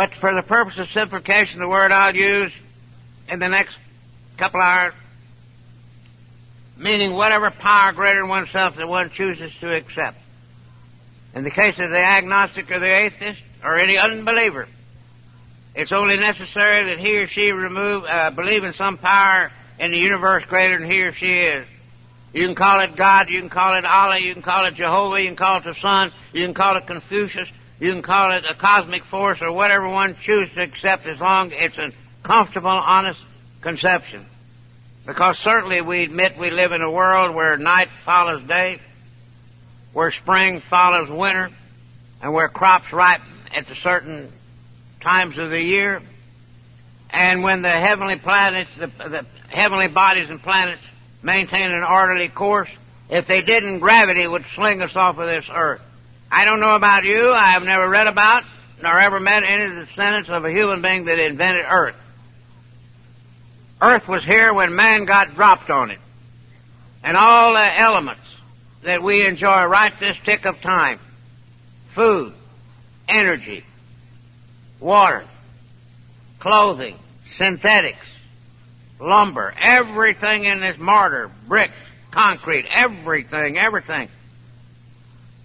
But 0.00 0.14
for 0.18 0.34
the 0.34 0.40
purpose 0.40 0.78
of 0.78 0.88
simplification, 0.88 1.60
the 1.60 1.68
word 1.68 1.92
I'll 1.92 2.16
use 2.16 2.52
in 3.28 3.38
the 3.38 3.48
next 3.48 3.76
couple 4.38 4.58
hours, 4.58 4.94
meaning 6.78 7.14
whatever 7.14 7.50
power 7.50 7.92
greater 7.92 8.20
than 8.20 8.30
oneself 8.30 8.76
that 8.76 8.88
one 8.88 9.10
chooses 9.10 9.52
to 9.60 9.70
accept. 9.70 10.16
In 11.34 11.44
the 11.44 11.50
case 11.50 11.74
of 11.78 11.90
the 11.90 12.02
agnostic 12.02 12.70
or 12.70 12.78
the 12.78 12.90
atheist 12.90 13.42
or 13.62 13.76
any 13.76 13.98
unbeliever, 13.98 14.68
it's 15.74 15.92
only 15.92 16.16
necessary 16.16 16.84
that 16.84 16.98
he 16.98 17.18
or 17.18 17.26
she 17.26 17.50
remove, 17.50 18.04
uh, 18.04 18.30
believe 18.30 18.64
in 18.64 18.72
some 18.72 18.96
power 18.96 19.52
in 19.78 19.90
the 19.90 19.98
universe 19.98 20.44
greater 20.48 20.78
than 20.78 20.90
he 20.90 21.02
or 21.02 21.12
she 21.12 21.30
is. 21.30 21.66
You 22.32 22.46
can 22.46 22.54
call 22.54 22.80
it 22.80 22.96
God, 22.96 23.28
you 23.28 23.38
can 23.38 23.50
call 23.50 23.76
it 23.76 23.84
Allah, 23.84 24.18
you 24.18 24.32
can 24.32 24.42
call 24.42 24.64
it 24.64 24.76
Jehovah, 24.76 25.20
you 25.20 25.28
can 25.28 25.36
call 25.36 25.58
it 25.58 25.64
the 25.64 25.74
Sun, 25.74 26.10
you 26.32 26.46
can 26.46 26.54
call 26.54 26.78
it 26.78 26.86
Confucius, 26.86 27.50
you 27.80 27.90
can 27.92 28.02
call 28.02 28.36
it 28.36 28.44
a 28.48 28.54
cosmic 28.54 29.04
force 29.04 29.38
or 29.40 29.52
whatever 29.52 29.88
one 29.88 30.14
chooses 30.22 30.54
to 30.54 30.62
accept 30.62 31.06
as 31.06 31.18
long 31.18 31.50
as 31.52 31.72
it's 31.72 31.78
a 31.78 31.90
comfortable, 32.22 32.68
honest 32.68 33.18
conception. 33.62 34.26
Because 35.06 35.38
certainly 35.38 35.80
we 35.80 36.02
admit 36.02 36.38
we 36.38 36.50
live 36.50 36.72
in 36.72 36.82
a 36.82 36.90
world 36.90 37.34
where 37.34 37.56
night 37.56 37.88
follows 38.04 38.46
day, 38.46 38.78
where 39.94 40.12
spring 40.12 40.62
follows 40.68 41.08
winter, 41.08 41.48
and 42.22 42.34
where 42.34 42.50
crops 42.50 42.92
ripen 42.92 43.26
at 43.56 43.66
the 43.66 43.74
certain 43.76 44.30
times 45.02 45.38
of 45.38 45.48
the 45.48 45.60
year. 45.60 46.02
And 47.08 47.42
when 47.42 47.62
the 47.62 47.70
heavenly 47.70 48.18
planets, 48.18 48.70
the, 48.78 48.88
the 48.88 49.26
heavenly 49.48 49.88
bodies 49.88 50.28
and 50.28 50.40
planets 50.42 50.82
maintain 51.22 51.72
an 51.72 51.82
orderly 51.82 52.28
course, 52.28 52.68
if 53.08 53.26
they 53.26 53.42
didn't, 53.42 53.80
gravity 53.80 54.28
would 54.28 54.44
sling 54.54 54.82
us 54.82 54.92
off 54.94 55.16
of 55.16 55.26
this 55.26 55.48
earth. 55.50 55.80
I 56.30 56.44
don't 56.44 56.60
know 56.60 56.76
about 56.76 57.04
you. 57.04 57.30
I 57.30 57.52
have 57.52 57.62
never 57.62 57.88
read 57.88 58.06
about 58.06 58.44
nor 58.82 58.98
ever 58.98 59.20
met 59.20 59.42
any 59.44 59.86
descendants 59.86 60.30
of 60.30 60.44
a 60.44 60.50
human 60.50 60.82
being 60.82 61.04
that 61.04 61.18
invented 61.18 61.64
Earth. 61.68 61.96
Earth 63.80 64.08
was 64.08 64.24
here 64.24 64.52
when 64.52 64.74
man 64.74 65.06
got 65.06 65.34
dropped 65.34 65.70
on 65.70 65.90
it. 65.90 65.98
And 67.02 67.16
all 67.16 67.54
the 67.54 67.80
elements 67.80 68.22
that 68.84 69.02
we 69.02 69.26
enjoy 69.26 69.64
right 69.64 69.92
this 70.00 70.16
tick 70.24 70.44
of 70.44 70.56
time 70.60 70.98
food, 71.94 72.32
energy, 73.08 73.64
water, 74.80 75.26
clothing, 76.38 76.98
synthetics, 77.36 78.06
lumber, 79.00 79.52
everything 79.60 80.44
in 80.44 80.60
this 80.60 80.76
mortar, 80.78 81.30
bricks, 81.48 81.74
concrete, 82.12 82.66
everything, 82.70 83.58
everything 83.58 84.08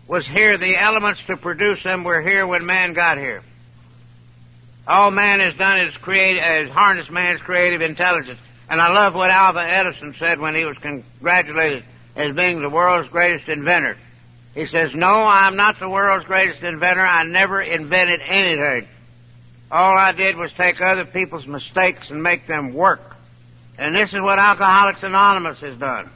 was 0.08 0.28
here. 0.28 0.58
The 0.58 0.78
elements 0.78 1.24
to 1.28 1.38
produce 1.38 1.84
them 1.84 2.04
were 2.04 2.22
here 2.22 2.46
when 2.46 2.66
man 2.66 2.94
got 2.94 3.18
here. 3.18 3.42
All 4.88 5.12
man 5.12 5.40
has 5.40 5.56
done 5.56 5.80
is 5.80 5.98
create, 5.98 6.38
is 6.38 6.70
harness 6.70 7.10
man's 7.10 7.42
creative 7.42 7.82
intelligence. 7.82 8.40
And 8.70 8.80
I 8.80 8.92
love 8.92 9.14
what 9.14 9.30
Alva 9.30 9.60
Edison 9.60 10.16
said 10.20 10.40
when 10.40 10.56
he 10.56 10.66
was 10.66 10.78
congratulated 10.78 11.84
as 12.16 12.36
being 12.36 12.62
the 12.62 12.70
world's 12.70 13.10
greatest 13.10 13.48
inventor. 13.48 13.98
He 14.54 14.66
says, 14.66 14.92
No, 14.94 15.08
I'm 15.08 15.56
not 15.56 15.80
the 15.80 15.90
world's 15.90 16.26
greatest 16.26 16.64
inventor. 16.64 17.02
I 17.02 17.26
never 17.26 17.62
invented 17.62 18.22
anything. 18.26 18.88
All 19.72 19.98
I 19.98 20.12
did 20.14 20.38
was 20.38 20.52
take 20.54 20.80
other 20.80 21.06
people's 21.06 21.46
mistakes 21.46 22.10
and 22.10 22.22
make 22.22 22.48
them 22.48 22.74
work. 22.74 23.02
And 23.78 23.96
this 23.96 24.14
is 24.14 24.22
what 24.22 24.40
Alcoholics 24.40 25.04
Anonymous 25.04 25.60
has 25.60 25.78
done. 25.78 26.10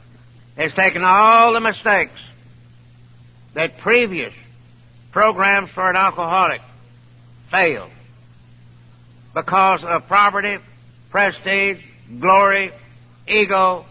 It's 0.56 0.74
taken 0.74 1.02
all 1.04 1.52
the 1.52 1.60
mistakes 1.60 2.18
that 3.54 3.78
previous 3.78 4.32
programs 5.12 5.70
for 5.70 5.88
an 5.90 5.96
alcoholic 5.96 6.60
failed 7.50 7.90
because 9.34 9.84
of 9.84 10.06
property, 10.06 10.58
prestige, 11.10 11.78
glory, 12.20 12.72
ego, 13.26 13.84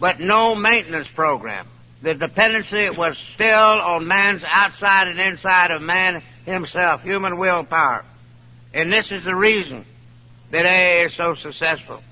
but 0.00 0.20
no 0.20 0.54
maintenance 0.54 1.08
program. 1.14 1.66
The 2.02 2.14
dependency 2.14 2.90
was 2.96 3.20
still 3.34 3.48
on 3.48 4.06
man's 4.06 4.42
outside 4.46 5.08
and 5.08 5.18
inside 5.18 5.70
of 5.70 5.82
man 5.82 6.22
himself, 6.44 7.02
human 7.02 7.38
willpower. 7.38 8.04
And 8.72 8.92
this 8.92 9.10
is 9.10 9.24
the 9.24 9.34
reason 9.34 9.84
that 10.52 10.64
AA 10.64 11.06
is 11.06 11.16
so 11.16 11.34
successful. 11.34 12.02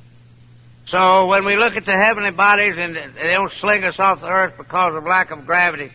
So 0.87 1.27
when 1.27 1.45
we 1.45 1.57
look 1.57 1.75
at 1.75 1.85
the 1.85 1.97
heavenly 1.97 2.31
bodies 2.31 2.75
and 2.77 2.95
they 2.95 3.33
don't 3.33 3.53
sling 3.61 3.85
us 3.85 3.99
off 3.99 4.21
the 4.21 4.29
earth 4.29 4.55
because 4.57 4.95
of 4.95 5.05
lack 5.05 5.31
of 5.31 5.47
gravity, 5.47 5.91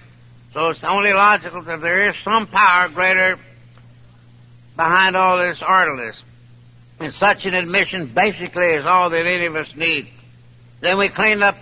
so 0.54 0.70
it's 0.70 0.84
only 0.84 1.14
logical 1.14 1.64
that 1.64 1.82
there 1.82 2.10
is 2.10 2.16
some 2.24 2.48
power 2.48 2.90
greater 2.90 3.38
behind 4.76 5.16
all 5.16 5.38
this 5.38 5.62
orderliness. 5.68 6.22
And 7.00 7.14
such 7.14 7.46
an 7.46 7.54
admission 7.54 8.14
basically 8.14 8.68
is 8.68 8.86
all 8.86 9.10
that 9.10 9.26
any 9.26 9.46
of 9.46 9.56
us 9.56 9.72
need. 9.76 10.12
Then 10.82 11.00
we 11.00 11.10
cleaned 11.10 11.42
up 11.42 11.56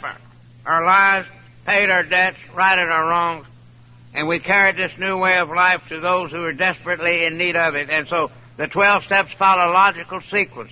our, 0.66 0.86
lives, 0.86 1.28
paid 1.66 1.90
our 1.90 2.04
debts, 2.04 2.38
righted 2.56 2.90
our 2.90 3.08
wrongs, 3.08 3.46
and 4.14 4.28
we 4.28 4.40
carried 4.40 4.76
this 4.76 4.92
new 4.98 5.18
way 5.18 5.38
of 5.38 5.50
life 5.50 5.82
to 5.90 6.00
those 6.00 6.32
who 6.32 6.44
are 6.44 6.54
desperately 6.54 7.26
in 7.26 7.38
need 7.38 7.56
of 7.56 7.76
it. 7.76 7.90
And 7.90 8.08
so 8.08 8.32
the 8.58 8.68
12 8.68 9.04
steps 9.04 9.32
follow 9.38 9.72
a 9.72 9.74
logical 9.74 10.20
sequence. 10.22 10.72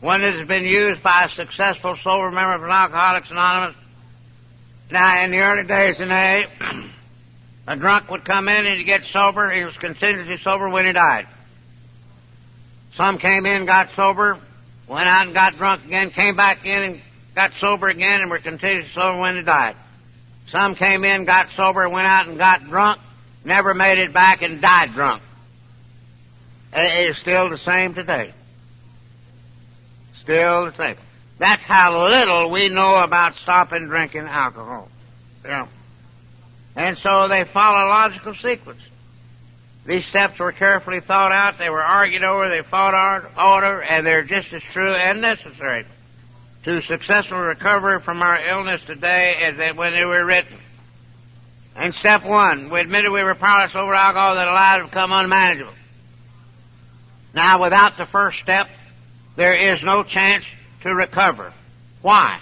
One 0.00 0.22
that 0.22 0.34
has 0.34 0.48
been 0.48 0.64
used 0.64 1.02
by 1.02 1.26
a 1.26 1.34
successful 1.34 1.96
sober 2.02 2.30
member 2.30 2.64
of 2.64 2.70
Alcoholics 2.70 3.30
Anonymous. 3.30 3.76
Now, 4.90 5.24
in 5.24 5.30
the 5.30 5.38
early 5.38 5.66
days 5.66 6.00
in 6.00 6.10
AA, 6.10 6.42
a 7.66 7.76
drunk 7.76 8.10
would 8.10 8.24
come 8.24 8.48
in 8.48 8.66
and 8.66 8.76
he'd 8.76 8.84
get 8.84 9.02
sober. 9.06 9.50
He 9.50 9.64
was 9.64 9.76
continuously 9.76 10.38
sober 10.42 10.68
when 10.68 10.86
he 10.86 10.92
died. 10.92 11.26
Some 12.94 13.18
came 13.18 13.46
in, 13.46 13.66
got 13.66 13.90
sober, 13.96 14.38
went 14.88 15.08
out 15.08 15.26
and 15.26 15.34
got 15.34 15.56
drunk 15.56 15.84
again, 15.84 16.10
came 16.10 16.36
back 16.36 16.64
in 16.64 16.82
and 16.82 17.02
got 17.34 17.52
sober 17.58 17.88
again, 17.88 18.20
and 18.20 18.30
were 18.30 18.38
continuously 18.38 18.90
sober 18.92 19.18
when 19.18 19.36
they 19.36 19.42
died. 19.42 19.76
Some 20.48 20.74
came 20.74 21.04
in, 21.04 21.24
got 21.24 21.48
sober, 21.56 21.88
went 21.88 22.06
out 22.06 22.28
and 22.28 22.38
got 22.38 22.64
drunk, 22.64 23.00
never 23.44 23.74
made 23.74 23.98
it 23.98 24.12
back, 24.12 24.42
and 24.42 24.60
died 24.60 24.92
drunk. 24.94 25.22
It 26.72 27.10
is 27.10 27.18
still 27.18 27.50
the 27.50 27.58
same 27.58 27.94
today. 27.94 28.32
Still 30.22 30.66
the 30.66 30.76
same. 30.76 30.96
That's 31.38 31.62
how 31.62 32.08
little 32.08 32.50
we 32.50 32.68
know 32.68 32.96
about 32.96 33.34
stopping 33.36 33.88
drinking 33.88 34.22
alcohol. 34.22 34.88
Yeah. 35.44 35.68
And 36.76 36.98
so 36.98 37.28
they 37.28 37.44
follow 37.52 37.86
a 37.86 37.88
logical 37.88 38.34
sequence. 38.34 38.80
These 39.86 40.06
steps 40.06 40.38
were 40.38 40.52
carefully 40.52 41.00
thought 41.00 41.30
out, 41.30 41.58
they 41.58 41.68
were 41.68 41.82
argued 41.82 42.24
over, 42.24 42.48
they 42.48 42.62
fought 42.68 42.94
order, 43.36 43.82
and 43.82 44.06
they're 44.06 44.24
just 44.24 44.52
as 44.52 44.62
true 44.72 44.94
and 44.94 45.20
necessary 45.20 45.84
to 46.64 46.80
successful 46.82 47.38
recovery 47.38 48.00
from 48.00 48.22
our 48.22 48.40
illness 48.40 48.80
today 48.86 49.34
as 49.44 49.58
they, 49.58 49.72
when 49.72 49.92
they 49.92 50.04
were 50.04 50.24
written. 50.24 50.58
And 51.76 51.94
step 51.94 52.24
one, 52.24 52.70
we 52.70 52.80
admitted 52.80 53.12
we 53.12 53.22
were 53.22 53.34
powerless 53.34 53.74
over 53.74 53.94
alcohol, 53.94 54.36
that 54.36 54.48
our 54.48 54.54
lives 54.54 54.88
become 54.88 55.12
unmanageable. 55.12 55.74
Now, 57.34 57.62
without 57.62 57.98
the 57.98 58.06
first 58.06 58.38
step, 58.38 58.68
there 59.36 59.74
is 59.74 59.82
no 59.82 60.04
chance 60.04 60.44
to 60.82 60.94
recover. 60.94 61.52
Why? 62.00 62.40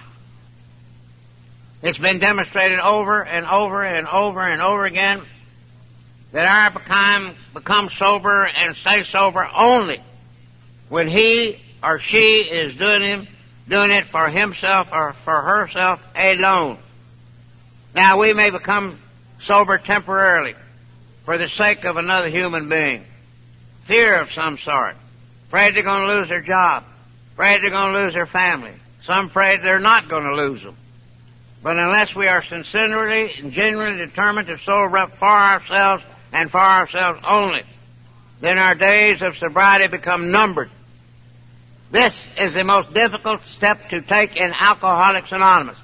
It's 1.82 1.98
been 1.98 2.20
demonstrated 2.20 2.78
over 2.78 3.24
and 3.24 3.44
over 3.44 3.84
and 3.84 4.06
over 4.06 4.40
and 4.40 4.62
over 4.62 4.84
again 4.84 5.24
that 6.32 6.46
I 6.46 6.72
become, 6.72 7.36
become 7.54 7.90
sober 7.90 8.46
and 8.46 8.76
stay 8.76 9.04
sober 9.10 9.44
only 9.52 10.00
when 10.88 11.08
he 11.08 11.58
or 11.82 11.98
she 11.98 12.48
is 12.50 12.76
doing 12.78 13.02
him, 13.02 13.28
doing 13.68 13.90
it 13.90 14.04
for 14.12 14.28
himself 14.28 14.88
or 14.92 15.14
for 15.24 15.42
herself 15.42 15.98
alone. 16.14 16.78
Now 17.94 18.20
we 18.20 18.32
may 18.32 18.50
become 18.50 19.00
sober 19.40 19.78
temporarily 19.78 20.54
for 21.24 21.36
the 21.36 21.48
sake 21.48 21.84
of 21.84 21.96
another 21.96 22.28
human 22.28 22.68
being. 22.68 23.04
Fear 23.88 24.20
of 24.20 24.30
some 24.30 24.56
sort. 24.58 24.94
Afraid 25.48 25.74
they're 25.74 25.82
going 25.82 26.06
to 26.06 26.18
lose 26.18 26.28
their 26.28 26.42
job. 26.42 26.84
Afraid 27.32 27.60
they're 27.60 27.70
going 27.70 27.92
to 27.92 28.02
lose 28.04 28.14
their 28.14 28.26
family. 28.26 28.72
Some 29.02 29.30
afraid 29.30 29.60
they're 29.64 29.80
not 29.80 30.08
going 30.08 30.24
to 30.24 30.36
lose 30.36 30.62
them. 30.62 30.76
But 31.62 31.76
unless 31.76 32.14
we 32.14 32.26
are 32.26 32.42
sincerely 32.42 33.35
and 33.38 33.52
genuinely 33.52 34.04
determined 34.04 34.49
to 34.49 34.59
sober 34.59 34.99
up 34.99 35.16
for 35.19 35.28
ourselves 35.28 36.02
and 36.33 36.50
for 36.50 36.61
ourselves 36.61 37.21
only, 37.26 37.62
then 38.40 38.59
our 38.59 38.75
days 38.75 39.23
of 39.23 39.37
sobriety 39.37 39.87
become 39.87 40.33
numbered. 40.33 40.71
This 41.92 42.14
is 42.38 42.54
the 42.54 42.64
most 42.64 42.92
difficult 42.95 43.42
step 43.45 43.78
to 43.90 44.02
take 44.02 44.37
in 44.37 44.52
Alcoholics 44.59 45.31
Anonymous. 45.31 45.76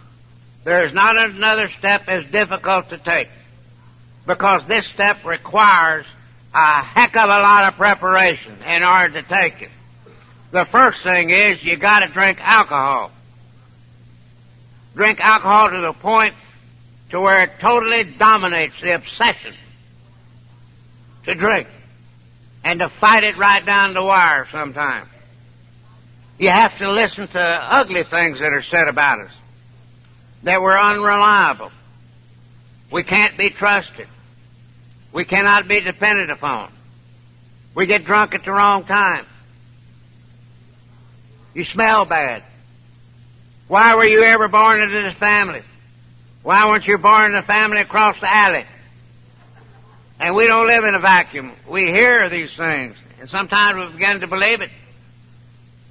There 0.64 0.84
is 0.84 0.92
not 0.92 1.16
another 1.16 1.68
step 1.78 2.02
as 2.08 2.24
difficult 2.32 2.90
to 2.90 2.98
take 2.98 3.28
because 4.26 4.62
this 4.68 4.86
step 4.94 5.24
requires 5.24 6.06
a 6.52 6.82
heck 6.82 7.14
of 7.14 7.24
a 7.24 7.26
lot 7.26 7.72
of 7.72 7.78
preparation 7.78 8.62
in 8.62 8.82
order 8.82 9.22
to 9.22 9.28
take 9.28 9.62
it. 9.62 9.70
The 10.50 10.66
first 10.72 11.02
thing 11.02 11.30
is 11.30 11.62
you 11.62 11.78
got 11.78 12.00
to 12.00 12.12
drink 12.12 12.38
alcohol. 12.40 13.12
Drink 14.94 15.20
alcohol 15.20 15.70
to 15.70 15.80
the 15.80 15.94
point 16.00 16.34
to 17.10 17.20
where 17.20 17.42
it 17.42 17.50
totally 17.60 18.04
dominates 18.18 18.80
the 18.82 18.94
obsession 18.94 19.54
to 21.24 21.34
drink. 21.34 21.68
and 22.64 22.80
to 22.80 22.90
fight 23.00 23.24
it 23.24 23.36
right 23.38 23.64
down 23.64 23.94
the 23.94 24.02
wire 24.02 24.46
sometimes. 24.50 25.08
You 26.38 26.50
have 26.50 26.76
to 26.78 26.90
listen 26.90 27.26
to 27.28 27.38
ugly 27.40 28.02
things 28.10 28.40
that 28.40 28.52
are 28.52 28.62
said 28.62 28.88
about 28.88 29.20
us, 29.20 29.32
that 30.44 30.60
we're 30.60 30.78
unreliable. 30.78 31.70
We 32.92 33.04
can't 33.04 33.36
be 33.36 33.50
trusted. 33.50 34.06
We 35.14 35.24
cannot 35.24 35.68
be 35.68 35.80
depended 35.80 36.30
upon. 36.30 36.72
We 37.74 37.86
get 37.86 38.04
drunk 38.04 38.34
at 38.34 38.44
the 38.44 38.52
wrong 38.52 38.84
time. 38.84 39.26
You 41.54 41.64
smell 41.64 42.04
bad. 42.06 42.44
Why 43.68 43.94
were 43.94 44.06
you 44.06 44.22
ever 44.22 44.48
born 44.48 44.80
into 44.80 45.02
this 45.02 45.14
family? 45.18 45.60
Why 46.42 46.66
weren't 46.66 46.86
you 46.86 46.96
born 46.96 47.32
in 47.32 47.34
a 47.36 47.42
family 47.42 47.82
across 47.82 48.18
the 48.18 48.28
alley? 48.28 48.64
And 50.18 50.34
we 50.34 50.46
don't 50.46 50.66
live 50.66 50.84
in 50.84 50.94
a 50.94 50.98
vacuum. 50.98 51.54
We 51.70 51.82
hear 51.82 52.30
these 52.30 52.50
things. 52.56 52.96
And 53.20 53.28
sometimes 53.28 53.92
we 53.92 53.98
begin 53.98 54.20
to 54.20 54.26
believe 54.26 54.62
it. 54.62 54.70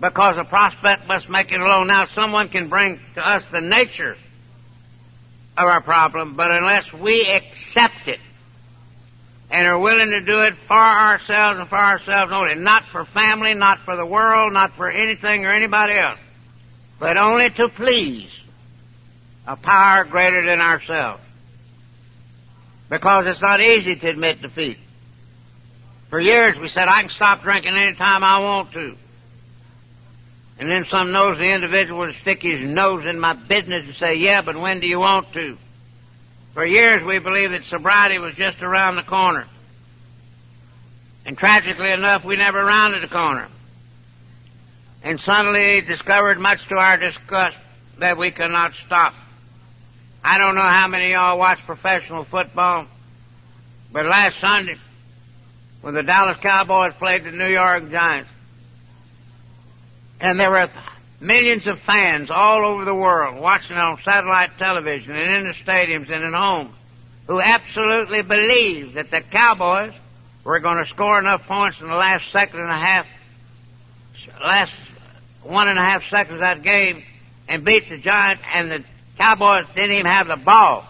Because 0.01 0.37
a 0.37 0.43
prospect 0.43 1.07
must 1.07 1.29
make 1.29 1.51
it 1.51 1.59
alone. 1.59 1.87
Now 1.87 2.07
someone 2.13 2.49
can 2.49 2.67
bring 2.67 2.99
to 3.15 3.21
us 3.21 3.43
the 3.51 3.61
nature 3.61 4.15
of 5.55 5.67
our 5.67 5.81
problem, 5.81 6.35
but 6.35 6.49
unless 6.51 6.91
we 6.93 7.21
accept 7.21 8.07
it 8.07 8.19
and 9.49 9.65
are 9.65 9.79
willing 9.79 10.09
to 10.09 10.21
do 10.21 10.41
it 10.41 10.53
for 10.67 10.73
ourselves 10.73 11.59
and 11.59 11.69
for 11.69 11.77
ourselves 11.77 12.31
only, 12.33 12.55
not 12.55 12.83
for 12.91 13.05
family, 13.05 13.53
not 13.53 13.79
for 13.85 13.95
the 13.95 14.05
world, 14.05 14.53
not 14.53 14.75
for 14.75 14.91
anything 14.91 15.45
or 15.45 15.53
anybody 15.53 15.93
else, 15.93 16.19
but 16.99 17.17
only 17.17 17.49
to 17.51 17.69
please 17.69 18.29
a 19.45 19.55
power 19.55 20.03
greater 20.05 20.45
than 20.45 20.59
ourselves. 20.59 21.21
Because 22.89 23.25
it's 23.27 23.41
not 23.41 23.59
easy 23.59 23.95
to 23.95 24.09
admit 24.09 24.41
defeat. 24.41 24.77
For 26.09 26.19
years 26.19 26.57
we 26.59 26.69
said, 26.69 26.87
I 26.87 27.01
can 27.01 27.09
stop 27.09 27.43
drinking 27.43 27.75
any 27.75 27.95
time 27.95 28.23
I 28.23 28.39
want 28.39 28.71
to. 28.73 28.95
And 30.59 30.69
then 30.69 30.85
some 30.89 31.11
nosy 31.11 31.51
individual 31.51 31.99
would 31.99 32.15
stick 32.21 32.41
his 32.41 32.61
nose 32.61 33.05
in 33.05 33.19
my 33.19 33.33
business 33.33 33.85
and 33.85 33.95
say, 33.95 34.15
yeah, 34.15 34.41
but 34.41 34.59
when 34.59 34.79
do 34.79 34.87
you 34.87 34.99
want 34.99 35.31
to? 35.33 35.57
For 36.53 36.65
years 36.65 37.05
we 37.05 37.19
believed 37.19 37.53
that 37.53 37.65
sobriety 37.65 38.17
was 38.17 38.33
just 38.35 38.63
around 38.63 38.95
the 38.95 39.03
corner. 39.03 39.47
And 41.25 41.37
tragically 41.37 41.91
enough, 41.91 42.25
we 42.25 42.37
never 42.37 42.63
rounded 42.63 43.03
the 43.03 43.13
corner. 43.13 43.49
And 45.07 45.21
suddenly 45.21 45.79
discovered, 45.87 46.37
much 46.37 46.67
to 46.67 46.75
our 46.75 46.97
disgust, 46.97 47.55
that 47.97 48.17
we 48.17 48.29
cannot 48.29 48.73
stop. 48.85 49.13
I 50.21 50.37
don't 50.37 50.53
know 50.53 50.59
how 50.59 50.89
many 50.89 51.05
of 51.05 51.11
y'all 51.11 51.39
watch 51.39 51.59
professional 51.65 52.25
football, 52.25 52.89
but 53.93 54.05
last 54.05 54.41
Sunday, 54.41 54.75
when 55.79 55.93
the 55.93 56.03
Dallas 56.03 56.35
Cowboys 56.41 56.91
played 56.99 57.23
the 57.23 57.31
New 57.31 57.47
York 57.47 57.89
Giants, 57.89 58.29
and 60.19 60.37
there 60.37 60.51
were 60.51 60.67
millions 61.21 61.67
of 61.67 61.79
fans 61.85 62.29
all 62.29 62.65
over 62.65 62.83
the 62.83 62.93
world 62.93 63.41
watching 63.41 63.77
on 63.77 63.97
satellite 64.03 64.57
television 64.57 65.11
and 65.13 65.35
in 65.37 65.43
the 65.45 65.53
stadiums 65.53 66.11
and 66.11 66.25
in 66.25 66.33
homes 66.33 66.75
who 67.27 67.39
absolutely 67.39 68.23
believed 68.23 68.95
that 68.95 69.09
the 69.09 69.21
Cowboys 69.31 69.93
were 70.43 70.59
going 70.59 70.83
to 70.83 70.89
score 70.89 71.17
enough 71.17 71.43
points 71.47 71.79
in 71.79 71.87
the 71.87 71.95
last 71.95 72.29
second 72.33 72.59
and 72.59 72.69
a 72.69 72.77
half, 72.77 73.05
last 74.41 74.73
one 75.47 75.69
and 75.69 75.79
a 75.79 75.81
half 75.81 76.03
seconds 76.09 76.35
of 76.35 76.39
that 76.41 76.63
game 76.63 77.03
and 77.47 77.63
beat 77.63 77.89
the 77.89 77.97
Giants, 77.97 78.43
and 78.53 78.69
the 78.69 78.83
Cowboys 79.17 79.65
didn't 79.73 79.91
even 79.91 80.05
have 80.05 80.27
the 80.27 80.37
ball. 80.37 80.85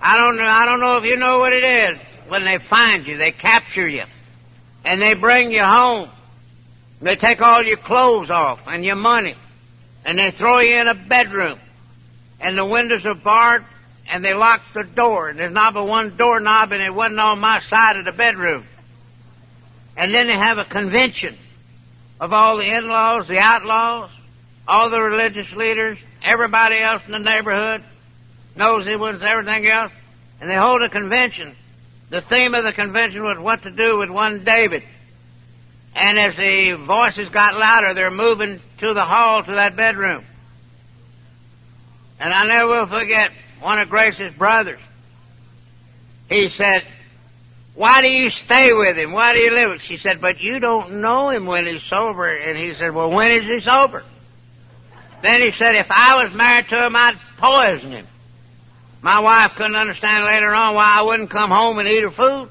I 0.00 0.16
don't 0.18 0.36
know. 0.36 0.44
I 0.44 0.66
don't 0.66 0.80
know 0.80 0.98
if 0.98 1.04
you 1.04 1.16
know 1.16 1.38
what 1.38 1.52
it 1.52 1.64
is 1.64 1.98
when 2.28 2.44
they 2.44 2.58
find 2.68 3.06
you, 3.06 3.16
they 3.16 3.32
capture 3.32 3.88
you, 3.88 4.02
and 4.84 5.00
they 5.00 5.14
bring 5.14 5.50
you 5.50 5.62
home. 5.62 6.10
They 7.00 7.16
take 7.16 7.40
all 7.40 7.62
your 7.62 7.78
clothes 7.78 8.30
off 8.30 8.60
and 8.66 8.84
your 8.84 8.96
money, 8.96 9.34
and 10.04 10.18
they 10.18 10.32
throw 10.36 10.60
you 10.60 10.76
in 10.76 10.88
a 10.88 10.94
bedroom, 10.94 11.60
and 12.40 12.58
the 12.58 12.66
windows 12.66 13.04
are 13.04 13.14
barred, 13.14 13.64
and 14.08 14.24
they 14.24 14.34
lock 14.34 14.60
the 14.74 14.84
door, 14.84 15.28
and 15.28 15.38
there's 15.38 15.52
not 15.52 15.74
but 15.74 15.86
one 15.86 16.16
doorknob, 16.16 16.72
and 16.72 16.82
it 16.82 16.92
wasn't 16.92 17.20
on 17.20 17.38
my 17.38 17.60
side 17.68 17.96
of 17.96 18.04
the 18.04 18.12
bedroom. 18.12 18.66
And 19.96 20.14
then 20.14 20.26
they 20.26 20.34
have 20.34 20.58
a 20.58 20.64
convention 20.64 21.38
of 22.20 22.32
all 22.32 22.56
the 22.56 22.76
in-laws, 22.76 23.28
the 23.28 23.38
outlaws, 23.38 24.10
all 24.68 24.90
the 24.90 25.00
religious 25.00 25.50
leaders, 25.52 25.98
everybody 26.22 26.78
else 26.78 27.02
in 27.06 27.12
the 27.12 27.18
neighborhood, 27.18 27.82
nosy 28.56 28.96
ones, 28.96 29.22
everything 29.22 29.66
else, 29.68 29.92
and 30.40 30.50
they 30.50 30.56
hold 30.56 30.82
a 30.82 30.90
convention. 30.90 31.54
The 32.10 32.22
theme 32.22 32.54
of 32.54 32.64
the 32.64 32.72
convention 32.72 33.22
was 33.22 33.38
what 33.40 33.62
to 33.62 33.70
do 33.70 33.98
with 33.98 34.10
one 34.10 34.44
David. 34.44 34.82
And 35.94 36.18
as 36.18 36.36
the 36.36 36.84
voices 36.86 37.30
got 37.30 37.54
louder, 37.54 37.94
they're 37.94 38.10
moving 38.10 38.60
to 38.80 38.94
the 38.94 39.04
hall 39.04 39.42
to 39.44 39.52
that 39.52 39.76
bedroom. 39.76 40.24
And 42.20 42.32
I 42.32 42.46
never 42.46 42.68
will 42.68 42.86
forget 42.86 43.30
one 43.60 43.78
of 43.78 43.88
Grace's 43.88 44.34
brothers. 44.34 44.80
He 46.28 46.48
said, 46.48 46.82
why 47.76 48.00
do 48.00 48.08
you 48.08 48.30
stay 48.30 48.72
with 48.72 48.96
him? 48.96 49.12
Why 49.12 49.34
do 49.34 49.38
you 49.38 49.52
live 49.52 49.68
with 49.68 49.82
him? 49.82 49.86
She 49.86 49.98
said, 49.98 50.22
but 50.22 50.40
you 50.40 50.58
don't 50.60 51.02
know 51.02 51.28
him 51.28 51.46
when 51.46 51.66
he's 51.66 51.82
sober. 51.82 52.34
And 52.34 52.56
he 52.56 52.74
said, 52.74 52.94
well, 52.94 53.10
when 53.14 53.30
is 53.30 53.44
he 53.44 53.60
sober? 53.60 54.02
Then 55.22 55.42
he 55.42 55.52
said, 55.52 55.76
if 55.76 55.88
I 55.90 56.24
was 56.24 56.34
married 56.34 56.68
to 56.70 56.86
him, 56.86 56.96
I'd 56.96 57.20
poison 57.38 57.92
him. 57.92 58.06
My 59.02 59.20
wife 59.20 59.52
couldn't 59.58 59.76
understand 59.76 60.24
later 60.24 60.54
on 60.54 60.74
why 60.74 60.96
I 60.98 61.02
wouldn't 61.02 61.30
come 61.30 61.50
home 61.50 61.78
and 61.78 61.86
eat 61.86 62.02
her 62.02 62.10
food. 62.10 62.48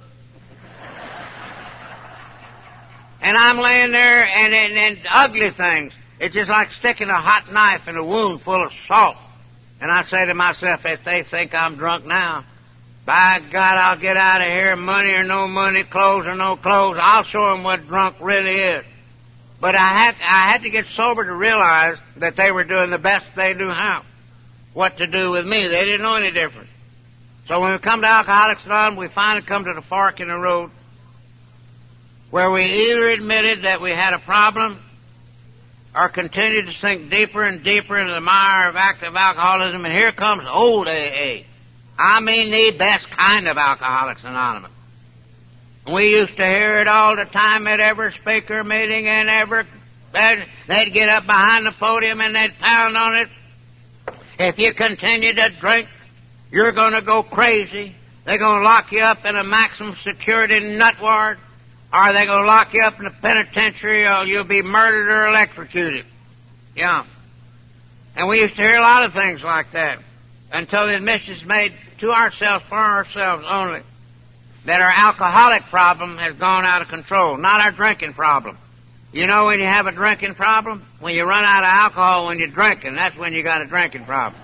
And 3.19 3.35
I'm 3.35 3.57
laying 3.57 3.91
there 3.91 4.23
and, 4.23 4.53
and, 4.53 4.77
and 4.77 5.07
ugly 5.11 5.49
things. 5.57 5.91
It's 6.19 6.35
just 6.35 6.51
like 6.51 6.69
sticking 6.73 7.09
a 7.09 7.19
hot 7.19 7.51
knife 7.51 7.88
in 7.88 7.97
a 7.97 8.03
wound 8.03 8.41
full 8.43 8.63
of 8.63 8.71
salt. 8.88 9.17
And 9.81 9.89
I 9.89 10.03
say 10.03 10.27
to 10.27 10.35
myself, 10.35 10.81
if 10.85 11.03
they 11.03 11.23
think 11.23 11.55
I'm 11.55 11.77
drunk 11.77 12.05
now, 12.05 12.45
by 13.05 13.39
God, 13.51 13.77
I'll 13.77 13.99
get 13.99 14.17
out 14.17 14.41
of 14.41 14.47
here, 14.47 14.75
money 14.75 15.11
or 15.11 15.23
no 15.23 15.47
money, 15.47 15.83
clothes 15.89 16.25
or 16.25 16.35
no 16.35 16.57
clothes. 16.57 16.97
I'll 16.99 17.23
show 17.23 17.51
them 17.51 17.63
what 17.63 17.87
drunk 17.87 18.17
really 18.19 18.55
is. 18.55 18.85
But 19.61 19.75
I 19.75 20.05
had, 20.05 20.15
I 20.21 20.51
had 20.51 20.63
to 20.63 20.69
get 20.69 20.85
sober 20.87 21.23
to 21.23 21.33
realize 21.33 21.97
that 22.19 22.35
they 22.35 22.51
were 22.51 22.63
doing 22.63 22.89
the 22.89 22.97
best 22.97 23.25
they 23.35 23.53
knew 23.53 23.69
how. 23.69 24.03
What 24.73 24.97
to 24.97 25.07
do 25.07 25.31
with 25.31 25.45
me. 25.45 25.67
They 25.67 25.85
didn't 25.85 26.01
know 26.01 26.15
any 26.15 26.31
different. 26.31 26.69
So 27.47 27.61
when 27.61 27.71
we 27.71 27.79
come 27.79 28.01
to 28.01 28.07
Alcoholics 28.07 28.65
Anonymous, 28.65 28.99
we 28.99 29.13
finally 29.13 29.45
come 29.45 29.63
to 29.65 29.73
the 29.73 29.83
fork 29.83 30.19
in 30.19 30.27
the 30.27 30.37
road 30.37 30.71
where 32.31 32.51
we 32.51 32.63
either 32.63 33.07
admitted 33.09 33.63
that 33.63 33.81
we 33.81 33.91
had 33.91 34.13
a 34.13 34.19
problem 34.19 34.81
or 35.95 36.09
continued 36.09 36.65
to 36.65 36.73
sink 36.73 37.09
deeper 37.09 37.43
and 37.43 37.63
deeper 37.63 37.97
into 37.97 38.13
the 38.13 38.19
mire 38.19 38.69
of 38.69 38.75
active 38.75 39.15
alcoholism, 39.15 39.85
and 39.85 39.93
here 39.93 40.11
comes 40.11 40.43
old 40.49 40.87
AA. 40.87 41.43
I 41.97 42.19
mean 42.19 42.51
the 42.51 42.77
best 42.77 43.08
kind 43.10 43.47
of 43.47 43.58
Alcoholics 43.58 44.21
Anonymous. 44.23 44.71
We 45.91 46.08
used 46.08 46.36
to 46.36 46.45
hear 46.45 46.79
it 46.81 46.88
all 46.88 47.15
the 47.15 47.25
time 47.25 47.67
at 47.67 47.79
every 47.79 48.12
speaker 48.13 48.63
meeting 48.63 49.08
and 49.08 49.29
every. 49.29 49.63
They'd 50.13 50.93
get 50.93 51.10
up 51.10 51.25
behind 51.25 51.65
the 51.65 51.73
podium 51.79 52.21
and 52.21 52.36
they'd 52.36 52.53
pound 52.60 52.97
on 52.97 53.15
it. 53.15 53.29
If 54.39 54.58
you 54.58 54.73
continue 54.73 55.34
to 55.36 55.49
drink, 55.60 55.88
you're 56.51 56.71
going 56.71 56.93
to 56.93 57.01
go 57.01 57.23
crazy. 57.23 57.95
They're 58.25 58.39
going 58.39 58.60
to 58.60 58.63
lock 58.63 58.91
you 58.91 59.01
up 59.01 59.23
in 59.25 59.36
a 59.36 59.43
maximum 59.43 59.95
security 60.03 60.60
nut 60.77 60.95
ward, 61.01 61.38
or 61.93 62.13
they're 62.13 62.25
going 62.25 62.41
to 62.41 62.47
lock 62.47 62.73
you 62.73 62.81
up 62.81 62.99
in 62.99 63.05
a 63.05 63.12
penitentiary, 63.21 64.08
or 64.08 64.25
you'll 64.25 64.43
be 64.43 64.63
murdered 64.63 65.10
or 65.10 65.27
electrocuted. 65.27 66.05
Yeah. 66.75 67.05
And 68.15 68.27
we 68.27 68.39
used 68.39 68.55
to 68.55 68.62
hear 68.62 68.77
a 68.77 68.81
lot 68.81 69.05
of 69.05 69.13
things 69.13 69.41
like 69.43 69.67
that 69.73 69.99
until 70.55 70.87
the 70.87 70.95
admission 70.95 71.33
is 71.33 71.45
made 71.45 71.71
to 71.99 72.11
ourselves, 72.11 72.65
for 72.69 72.77
ourselves 72.77 73.43
only, 73.47 73.81
that 74.65 74.81
our 74.81 74.89
alcoholic 74.89 75.63
problem 75.69 76.17
has 76.17 76.35
gone 76.37 76.65
out 76.65 76.81
of 76.81 76.87
control, 76.87 77.37
not 77.37 77.61
our 77.61 77.71
drinking 77.71 78.13
problem. 78.13 78.57
You 79.11 79.27
know 79.27 79.45
when 79.45 79.59
you 79.59 79.65
have 79.65 79.85
a 79.85 79.91
drinking 79.91 80.35
problem? 80.35 80.85
When 80.99 81.13
you 81.13 81.23
run 81.23 81.43
out 81.43 81.63
of 81.63 81.67
alcohol 81.67 82.27
when 82.27 82.39
you're 82.39 82.51
drinking, 82.51 82.95
that's 82.95 83.17
when 83.17 83.33
you 83.33 83.43
got 83.43 83.61
a 83.61 83.67
drinking 83.67 84.05
problem. 84.05 84.41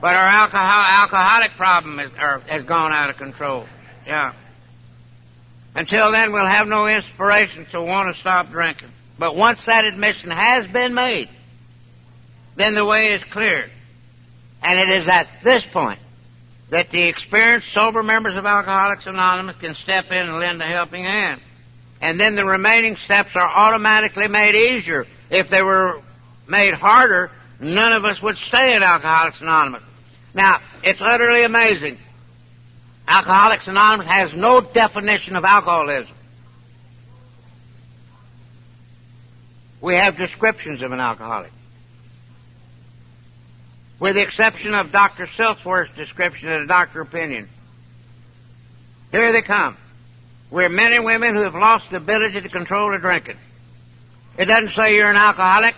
But 0.00 0.14
our 0.14 0.28
alcohol, 0.28 0.84
alcoholic 1.02 1.52
problem 1.56 1.98
is, 1.98 2.10
er, 2.18 2.40
has 2.46 2.64
gone 2.64 2.92
out 2.92 3.10
of 3.10 3.16
control. 3.16 3.66
Yeah. 4.06 4.32
Until 5.74 6.12
then, 6.12 6.32
we'll 6.32 6.46
have 6.46 6.66
no 6.66 6.86
inspiration 6.86 7.66
to 7.72 7.82
want 7.82 8.14
to 8.14 8.20
stop 8.20 8.50
drinking. 8.50 8.90
But 9.18 9.34
once 9.34 9.66
that 9.66 9.84
admission 9.84 10.30
has 10.30 10.66
been 10.68 10.94
made, 10.94 11.28
then 12.56 12.74
the 12.74 12.84
way 12.84 13.08
is 13.08 13.22
clear. 13.32 13.70
And 14.62 14.90
it 14.90 15.02
is 15.02 15.08
at 15.08 15.26
this 15.44 15.62
point 15.72 16.00
that 16.70 16.90
the 16.90 17.08
experienced, 17.08 17.72
sober 17.72 18.02
members 18.02 18.36
of 18.36 18.44
Alcoholics 18.44 19.06
Anonymous 19.06 19.56
can 19.56 19.74
step 19.74 20.06
in 20.10 20.18
and 20.18 20.38
lend 20.38 20.60
a 20.60 20.66
helping 20.66 21.04
hand. 21.04 21.40
And 22.00 22.20
then 22.20 22.36
the 22.36 22.44
remaining 22.44 22.96
steps 22.96 23.30
are 23.34 23.48
automatically 23.48 24.28
made 24.28 24.54
easier. 24.54 25.06
If 25.30 25.50
they 25.50 25.62
were 25.62 26.02
made 26.48 26.74
harder, 26.74 27.30
none 27.60 27.92
of 27.92 28.04
us 28.04 28.20
would 28.22 28.36
stay 28.36 28.74
in 28.74 28.82
Alcoholics 28.82 29.40
Anonymous. 29.40 29.82
Now, 30.34 30.60
it's 30.82 31.00
utterly 31.02 31.44
amazing 31.44 31.98
Alcoholics 33.08 33.66
Anonymous 33.66 34.06
has 34.06 34.34
no 34.34 34.60
definition 34.60 35.34
of 35.34 35.44
alcoholism. 35.44 36.14
We 39.80 39.94
have 39.94 40.18
descriptions 40.18 40.82
of 40.82 40.92
an 40.92 41.00
alcoholic. 41.00 41.50
With 44.00 44.14
the 44.14 44.22
exception 44.22 44.74
of 44.74 44.92
Dr. 44.92 45.26
Silkworth's 45.26 45.94
description 45.96 46.48
and 46.48 46.64
a 46.64 46.66
doctor 46.66 47.00
opinion. 47.00 47.48
Here 49.10 49.32
they 49.32 49.42
come. 49.42 49.76
We're 50.50 50.68
men 50.68 50.92
and 50.92 51.04
women 51.04 51.34
who 51.34 51.42
have 51.42 51.54
lost 51.54 51.90
the 51.90 51.96
ability 51.96 52.40
to 52.42 52.48
control 52.48 52.90
their 52.90 53.00
drinking. 53.00 53.36
It 54.38 54.44
doesn't 54.44 54.70
say 54.70 54.94
you're 54.94 55.10
an 55.10 55.16
alcoholic 55.16 55.74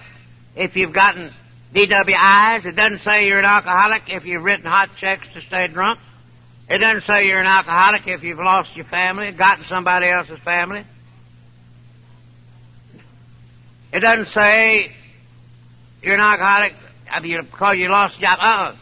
if 0.54 0.76
you've 0.76 0.92
gotten 0.92 1.33
DWIs. 1.74 2.66
It 2.66 2.76
doesn't 2.76 3.00
say 3.00 3.26
you're 3.26 3.38
an 3.38 3.44
alcoholic 3.44 4.02
if 4.09 4.24
you've 4.26 4.42
written 4.42 4.66
hot 4.66 4.90
checks 4.98 5.26
to 5.35 5.40
stay 5.40 5.68
drunk. 5.68 5.98
It 6.68 6.78
doesn't 6.78 7.04
say 7.04 7.26
you're 7.26 7.40
an 7.40 7.46
alcoholic 7.46 8.02
if 8.06 8.22
you've 8.22 8.38
lost 8.38 8.76
your 8.76 8.85
family, 8.85 9.33
gotten 9.33 9.64
somebody 9.64 10.09
else's 10.09 10.38
family. 10.44 10.85
It 13.92 14.00
doesn't 14.00 14.28
say 14.28 14.92
you're 16.02 16.14
an 16.14 16.20
alcoholic 16.20 16.74
because 17.49 17.77
you 17.77 17.88
lost 17.88 18.20
your 18.20 18.31
job. 18.31 18.38
Uh-uh. 18.40 18.77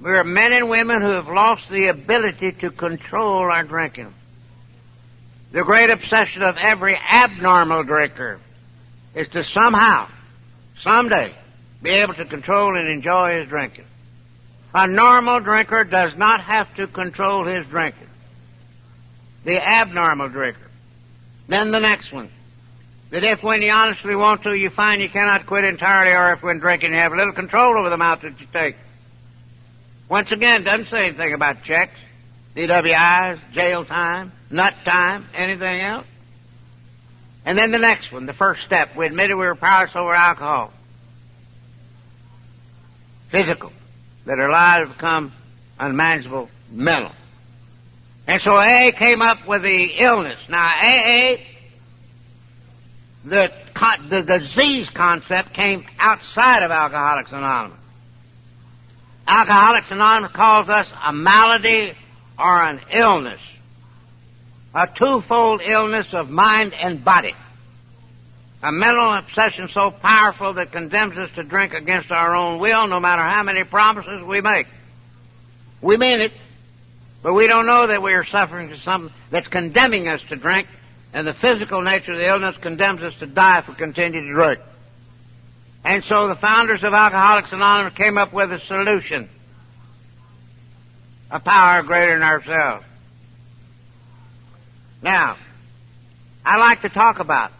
We're 0.00 0.24
men 0.24 0.52
and 0.52 0.68
women 0.68 1.02
who 1.02 1.12
have 1.12 1.26
lost 1.26 1.68
the 1.70 1.88
ability 1.88 2.52
to 2.60 2.70
control 2.70 3.50
our 3.50 3.64
drinking. 3.64 4.12
The 5.52 5.64
great 5.64 5.90
obsession 5.90 6.42
of 6.42 6.56
every 6.56 6.94
abnormal 6.94 7.84
drinker 7.84 8.38
is 9.14 9.28
to 9.28 9.42
somehow, 9.44 10.08
someday, 10.82 11.34
be 11.82 11.90
able 11.90 12.14
to 12.14 12.26
control 12.26 12.76
and 12.76 12.88
enjoy 12.88 13.40
his 13.40 13.48
drinking. 13.48 13.86
A 14.74 14.86
normal 14.86 15.40
drinker 15.40 15.84
does 15.84 16.16
not 16.16 16.42
have 16.42 16.74
to 16.76 16.86
control 16.86 17.46
his 17.46 17.66
drinking. 17.66 18.06
The 19.44 19.60
abnormal 19.60 20.28
drinker. 20.28 20.68
Then 21.48 21.72
the 21.72 21.80
next 21.80 22.12
one. 22.12 22.30
That 23.10 23.24
if 23.24 23.42
when 23.42 23.62
you 23.62 23.70
honestly 23.70 24.14
want 24.14 24.42
to, 24.42 24.54
you 24.54 24.70
find 24.70 25.00
you 25.00 25.08
cannot 25.08 25.46
quit 25.46 25.64
entirely, 25.64 26.12
or 26.12 26.34
if 26.34 26.42
when 26.42 26.58
drinking 26.58 26.92
you 26.92 26.98
have 26.98 27.12
a 27.12 27.16
little 27.16 27.32
control 27.32 27.78
over 27.78 27.88
the 27.88 27.94
amount 27.94 28.22
that 28.22 28.38
you 28.38 28.46
take. 28.52 28.76
Once 30.10 30.30
again, 30.30 30.64
doesn't 30.64 30.88
say 30.90 31.08
anything 31.08 31.32
about 31.32 31.62
checks, 31.64 31.96
DWIs, 32.56 33.52
jail 33.52 33.84
time, 33.84 34.32
nut 34.50 34.74
time, 34.84 35.26
anything 35.34 35.80
else. 35.80 36.06
And 37.44 37.58
then 37.58 37.70
the 37.70 37.78
next 37.78 38.12
one, 38.12 38.26
the 38.26 38.34
first 38.34 38.62
step, 38.64 38.90
we 38.96 39.06
admitted 39.06 39.36
we 39.36 39.46
were 39.46 39.54
powerless 39.54 39.96
over 39.96 40.14
alcohol. 40.14 40.72
Physical. 43.30 43.72
That 44.26 44.38
our 44.38 44.50
lives 44.50 44.92
become 44.92 45.32
unmanageable 45.78 46.50
mental. 46.70 47.12
And 48.26 48.42
so 48.42 48.50
AA 48.50 48.90
came 48.98 49.22
up 49.22 49.48
with 49.48 49.62
the 49.62 49.94
illness. 49.98 50.38
Now 50.50 50.66
AA, 50.66 51.36
the, 53.28 53.48
the 54.10 54.38
disease 54.38 54.88
concept 54.90 55.54
came 55.54 55.84
outside 55.98 56.62
of 56.62 56.70
Alcoholics 56.70 57.30
Anonymous. 57.30 57.78
Alcoholics 59.26 59.90
Anonymous 59.90 60.32
calls 60.32 60.68
us 60.68 60.92
a 61.04 61.12
malady 61.12 61.92
or 62.38 62.62
an 62.62 62.80
illness 62.92 63.40
a 64.74 64.86
twofold 64.86 65.60
illness 65.64 66.08
of 66.12 66.28
mind 66.28 66.74
and 66.74 67.04
body. 67.04 67.34
A 68.62 68.72
mental 68.72 69.12
obsession 69.12 69.68
so 69.72 69.90
powerful 69.90 70.54
that 70.54 70.72
condemns 70.72 71.16
us 71.16 71.30
to 71.36 71.44
drink 71.44 71.74
against 71.74 72.10
our 72.10 72.34
own 72.34 72.60
will, 72.60 72.86
no 72.86 73.00
matter 73.00 73.22
how 73.22 73.42
many 73.42 73.64
promises 73.64 74.24
we 74.26 74.40
make. 74.40 74.66
We 75.80 75.96
mean 75.96 76.20
it, 76.20 76.32
but 77.22 77.34
we 77.34 77.46
don't 77.46 77.66
know 77.66 77.86
that 77.86 78.02
we 78.02 78.12
are 78.14 78.24
suffering 78.24 78.68
from 78.68 78.78
something 78.78 79.14
that's 79.30 79.48
condemning 79.48 80.08
us 80.08 80.20
to 80.28 80.36
drink, 80.36 80.66
and 81.12 81.26
the 81.26 81.34
physical 81.34 81.82
nature 81.82 82.12
of 82.12 82.18
the 82.18 82.28
illness 82.28 82.56
condemns 82.60 83.00
us 83.02 83.14
to 83.20 83.26
die 83.26 83.60
if 83.60 83.68
we 83.68 83.74
continue 83.74 84.20
to 84.20 84.32
drink. 84.32 84.60
And 85.84 86.04
so 86.04 86.28
the 86.28 86.36
founders 86.36 86.82
of 86.84 86.92
Alcoholics 86.92 87.52
Anonymous 87.52 87.94
came 87.94 88.18
up 88.18 88.32
with 88.32 88.52
a 88.52 88.60
solution. 88.60 89.28
A 91.30 91.40
power 91.40 91.82
greater 91.82 92.14
than 92.14 92.22
ourselves. 92.22 92.84
Now, 95.02 95.36
I 96.44 96.56
like 96.56 96.82
to 96.82 96.88
talk 96.88 97.20
about 97.20 97.52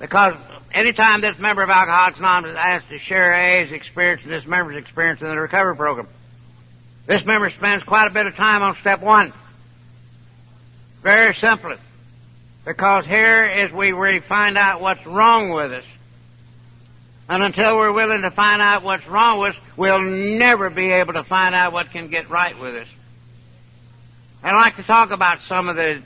because 0.00 0.34
anytime 0.72 1.20
this 1.20 1.38
member 1.38 1.62
of 1.62 1.70
Alcoholics 1.70 2.18
Anonymous 2.18 2.52
is 2.52 2.56
asked 2.58 2.88
to 2.88 2.98
share 2.98 3.34
AA's 3.34 3.72
experience 3.72 4.22
and 4.24 4.32
this 4.32 4.46
member's 4.46 4.76
experience 4.76 5.20
in 5.20 5.28
the 5.28 5.38
recovery 5.38 5.76
program, 5.76 6.08
this 7.06 7.24
member 7.24 7.50
spends 7.50 7.84
quite 7.84 8.06
a 8.06 8.12
bit 8.12 8.26
of 8.26 8.34
time 8.34 8.62
on 8.62 8.76
step 8.80 9.00
one. 9.00 9.32
Very 11.02 11.34
simply. 11.34 11.76
Because 12.64 13.04
here 13.06 13.44
is 13.44 13.72
we 13.72 13.92
we 13.92 14.20
find 14.20 14.56
out 14.56 14.80
what's 14.80 15.04
wrong 15.04 15.52
with 15.52 15.72
us. 15.72 15.84
And 17.28 17.42
until 17.42 17.76
we're 17.76 17.92
willing 17.92 18.22
to 18.22 18.30
find 18.30 18.60
out 18.60 18.82
what's 18.82 19.06
wrong 19.06 19.40
with 19.40 19.54
us, 19.54 19.60
we'll 19.76 20.02
never 20.02 20.70
be 20.70 20.92
able 20.92 21.14
to 21.14 21.24
find 21.24 21.54
out 21.54 21.72
what 21.72 21.90
can 21.90 22.10
get 22.10 22.30
right 22.30 22.58
with 22.58 22.74
us. 22.74 22.88
I'd 24.42 24.54
like 24.54 24.76
to 24.76 24.82
talk 24.82 25.10
about 25.10 25.40
some 25.42 25.68
of 25.68 25.76
the, 25.76 26.02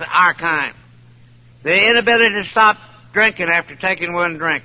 our 0.00 0.34
kind. 0.34 0.74
The 1.62 1.74
inability 1.74 2.42
to 2.42 2.48
stop 2.50 2.76
drinking 3.12 3.48
after 3.48 3.76
taking 3.76 4.14
one 4.14 4.38
drink. 4.38 4.64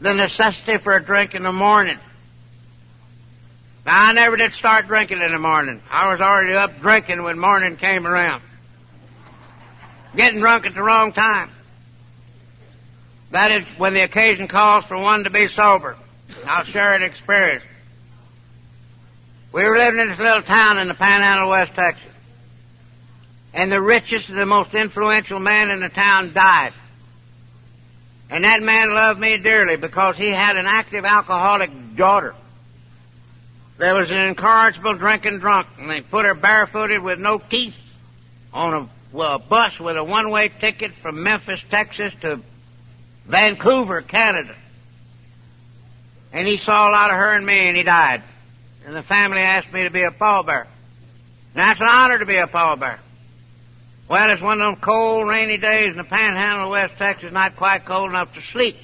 The 0.00 0.12
necessity 0.12 0.78
for 0.82 0.94
a 0.94 1.04
drink 1.04 1.34
in 1.34 1.44
the 1.44 1.52
morning. 1.52 1.98
Now, 3.86 4.08
I 4.08 4.12
never 4.12 4.36
did 4.36 4.52
start 4.52 4.86
drinking 4.86 5.20
in 5.20 5.32
the 5.32 5.38
morning. 5.38 5.80
I 5.90 6.12
was 6.12 6.20
already 6.20 6.54
up 6.54 6.70
drinking 6.82 7.22
when 7.22 7.38
morning 7.38 7.76
came 7.76 8.06
around. 8.06 8.42
Getting 10.16 10.40
drunk 10.40 10.66
at 10.66 10.74
the 10.74 10.82
wrong 10.82 11.12
time. 11.12 11.50
That 13.32 13.50
is 13.50 13.66
when 13.76 13.94
the 13.94 14.02
occasion 14.02 14.48
calls 14.48 14.84
for 14.86 14.96
one 14.96 15.24
to 15.24 15.30
be 15.30 15.48
sober. 15.48 15.96
I'll 16.44 16.64
share 16.64 16.94
an 16.94 17.02
experience. 17.02 17.64
We 19.52 19.64
were 19.64 19.76
living 19.76 20.00
in 20.00 20.08
this 20.08 20.18
little 20.18 20.42
town 20.42 20.78
in 20.78 20.88
the 20.88 20.94
panhandle 20.94 21.46
of 21.46 21.50
West 21.50 21.72
Texas. 21.74 22.04
And 23.54 23.72
the 23.72 23.80
richest 23.80 24.28
and 24.28 24.38
the 24.38 24.46
most 24.46 24.74
influential 24.74 25.40
man 25.40 25.70
in 25.70 25.80
the 25.80 25.88
town 25.88 26.32
died. 26.34 26.72
And 28.30 28.44
that 28.44 28.60
man 28.60 28.92
loved 28.92 29.18
me 29.18 29.38
dearly 29.38 29.76
because 29.76 30.16
he 30.16 30.30
had 30.30 30.56
an 30.56 30.66
active 30.66 31.04
alcoholic 31.04 31.70
daughter. 31.96 32.34
There 33.78 33.94
was 33.94 34.10
an 34.10 34.18
incorrigible 34.18 34.98
drinking 34.98 35.38
drunk, 35.38 35.68
and 35.78 35.88
they 35.88 36.02
put 36.02 36.24
her 36.24 36.34
barefooted 36.34 37.02
with 37.02 37.18
no 37.18 37.40
teeth 37.50 37.74
on 38.52 38.74
a, 38.74 38.90
well, 39.12 39.36
a 39.36 39.38
bus 39.38 39.78
with 39.80 39.96
a 39.96 40.04
one-way 40.04 40.50
ticket 40.60 40.92
from 41.02 41.22
Memphis, 41.22 41.60
Texas 41.70 42.12
to 42.22 42.42
Vancouver, 43.28 44.02
Canada. 44.02 44.54
And 46.32 46.46
he 46.46 46.58
saw 46.58 46.88
a 46.88 46.92
lot 46.92 47.10
of 47.10 47.16
her 47.16 47.34
and 47.34 47.46
me, 47.46 47.68
and 47.68 47.76
he 47.76 47.82
died 47.82 48.22
and 48.88 48.96
the 48.96 49.02
family 49.02 49.40
asked 49.40 49.70
me 49.70 49.84
to 49.84 49.90
be 49.90 50.02
a 50.02 50.10
pallbearer. 50.10 50.66
Now, 51.54 51.72
it's 51.72 51.80
an 51.80 51.86
honor 51.86 52.18
to 52.20 52.26
be 52.26 52.38
a 52.38 52.46
pallbearer. 52.46 53.00
Well, 54.08 54.30
it's 54.30 54.40
one 54.40 54.62
of 54.62 54.72
them 54.72 54.82
cold, 54.82 55.28
rainy 55.28 55.58
days 55.58 55.90
in 55.90 55.98
the 55.98 56.04
panhandle 56.04 56.64
of 56.64 56.70
West 56.70 56.94
Texas, 56.96 57.30
not 57.30 57.56
quite 57.56 57.84
cold 57.84 58.08
enough 58.08 58.32
to 58.32 58.40
sleep. 58.52 58.76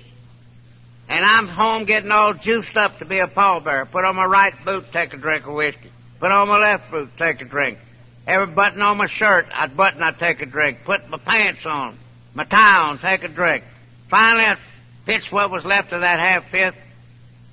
And 1.09 1.25
I'm 1.25 1.49
home 1.49 1.87
getting 1.87 2.11
all 2.11 2.35
juiced 2.35 2.77
up 2.77 2.99
to 2.99 3.07
be 3.07 3.19
a 3.19 3.27
pallbearer. 3.27 3.91
Put 3.91 4.05
on 4.05 4.17
my 4.17 4.27
right 4.27 4.53
boot, 4.63 4.85
take 4.93 5.15
a 5.15 5.17
drink 5.17 5.47
of 5.47 5.55
whiskey. 5.55 5.91
Put 6.21 6.31
on 6.31 6.49
my 6.49 6.59
left 6.59 6.91
boot, 6.91 7.09
take 7.17 7.41
a 7.41 7.47
drink. 7.47 7.79
Every 8.27 8.55
button 8.55 8.81
on 8.81 8.97
my 8.97 9.07
shirt, 9.07 9.47
I'd 9.53 9.77
button, 9.77 10.03
I'd 10.03 10.19
take 10.19 10.41
a 10.41 10.47
drink. 10.47 10.79
Put 10.85 11.09
my 11.09 11.19
pants 11.19 11.67
on, 11.67 11.99
my 12.33 12.45
tie 12.45 12.89
on, 12.89 12.99
take 12.99 13.23
a 13.23 13.29
drink. 13.29 13.65
Finally, 14.11 14.45
I 14.45 14.57
pitched 15.05 15.33
what 15.33 15.51
was 15.51 15.65
left 15.65 15.93
of 15.93 16.01
that 16.01 16.19
half 16.19 16.51
fifth 16.51 16.77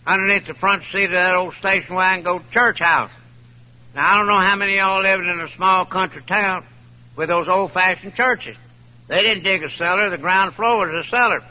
underneath 0.05 0.47
the 0.47 0.53
front 0.53 0.83
seat 0.91 1.05
of 1.05 1.11
that 1.11 1.35
old 1.35 1.53
station 1.55 1.95
wagon 1.95 2.23
go 2.23 2.39
to 2.39 2.45
church 2.51 2.79
house. 2.79 3.11
Now, 3.93 4.13
I 4.13 4.17
don't 4.17 4.27
know 4.27 4.39
how 4.39 4.55
many 4.55 4.73
of 4.73 4.77
y'all 4.77 5.01
living 5.01 5.27
in 5.27 5.41
a 5.41 5.49
small 5.55 5.85
country 5.85 6.23
town 6.25 6.65
with 7.17 7.27
those 7.27 7.49
old-fashioned 7.49 8.15
churches. 8.15 8.55
They 9.09 9.21
didn't 9.21 9.43
dig 9.43 9.63
a 9.63 9.69
cellar. 9.69 10.09
The 10.09 10.17
ground 10.17 10.55
floor 10.55 10.87
was 10.87 11.05
a 11.05 11.09
cellar. 11.09 11.41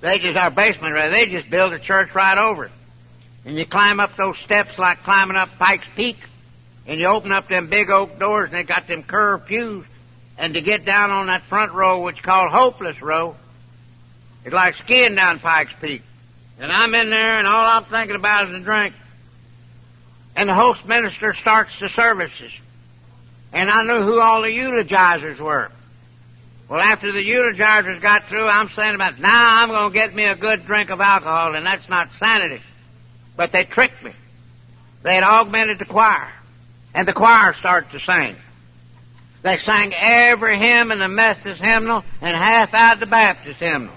They 0.00 0.18
just, 0.18 0.36
our 0.36 0.50
basement, 0.50 0.94
rather, 0.94 1.10
they 1.10 1.26
just 1.26 1.50
built 1.50 1.74
a 1.74 1.78
church 1.78 2.14
right 2.14 2.38
over 2.38 2.64
it. 2.66 2.72
And 3.44 3.56
you 3.56 3.66
climb 3.66 4.00
up 4.00 4.16
those 4.16 4.38
steps 4.38 4.78
like 4.78 4.98
climbing 5.04 5.36
up 5.36 5.50
Pikes 5.58 5.86
Peak, 5.94 6.16
and 6.86 7.00
you 7.00 7.06
open 7.06 7.32
up 7.32 7.48
them 7.48 7.68
big 7.68 7.90
oak 7.90 8.18
doors, 8.18 8.50
and 8.52 8.58
they 8.58 8.64
got 8.64 8.86
them 8.86 9.02
curved 9.02 9.46
pews. 9.46 9.84
And 10.38 10.54
to 10.54 10.60
get 10.60 10.84
down 10.84 11.10
on 11.10 11.26
that 11.26 11.44
front 11.48 11.72
row, 11.72 12.02
which 12.02 12.16
is 12.16 12.22
called 12.22 12.52
Hopeless 12.52 13.00
Row, 13.00 13.36
it's 14.44 14.54
like 14.54 14.74
skiing 14.74 15.14
down 15.14 15.40
Pikes 15.40 15.72
Peak. 15.80 16.02
And 16.58 16.70
I'm 16.70 16.94
in 16.94 17.10
there, 17.10 17.38
and 17.38 17.46
all 17.46 17.64
I'm 17.64 17.84
thinking 17.90 18.16
about 18.16 18.48
is 18.48 18.54
a 18.54 18.60
drink. 18.60 18.94
And 20.36 20.48
the 20.48 20.54
host 20.54 20.84
minister 20.86 21.34
starts 21.34 21.70
the 21.80 21.88
services. 21.88 22.52
And 23.52 23.70
I 23.70 23.82
knew 23.84 24.04
who 24.04 24.20
all 24.20 24.42
the 24.42 24.48
eulogizers 24.48 25.40
were. 25.40 25.70
Well, 26.68 26.80
after 26.80 27.12
the 27.12 27.18
eulogizers 27.18 28.02
got 28.02 28.28
through, 28.28 28.46
I'm 28.46 28.68
saying 28.76 28.94
about, 28.94 29.18
now 29.18 29.62
I'm 29.62 29.68
going 29.68 29.92
to 29.92 29.98
get 29.98 30.14
me 30.14 30.24
a 30.24 30.36
good 30.36 30.66
drink 30.66 30.90
of 30.90 31.00
alcohol, 31.00 31.54
and 31.54 31.64
that's 31.64 31.88
not 31.88 32.08
sanity. 32.18 32.62
But 33.36 33.52
they 33.52 33.64
tricked 33.64 34.02
me. 34.02 34.12
They 35.02 35.14
had 35.14 35.22
augmented 35.22 35.78
the 35.78 35.84
choir. 35.84 36.32
And 36.96 37.06
the 37.06 37.12
choir 37.12 37.52
started 37.52 37.90
to 37.90 38.00
sing. 38.00 38.36
They 39.42 39.58
sang 39.58 39.92
every 39.94 40.58
hymn 40.58 40.90
in 40.90 40.98
the 40.98 41.08
Methodist 41.08 41.60
hymnal 41.60 42.02
and 42.22 42.34
half 42.34 42.72
out 42.72 43.00
the 43.00 43.06
Baptist 43.06 43.60
hymnal. 43.60 43.94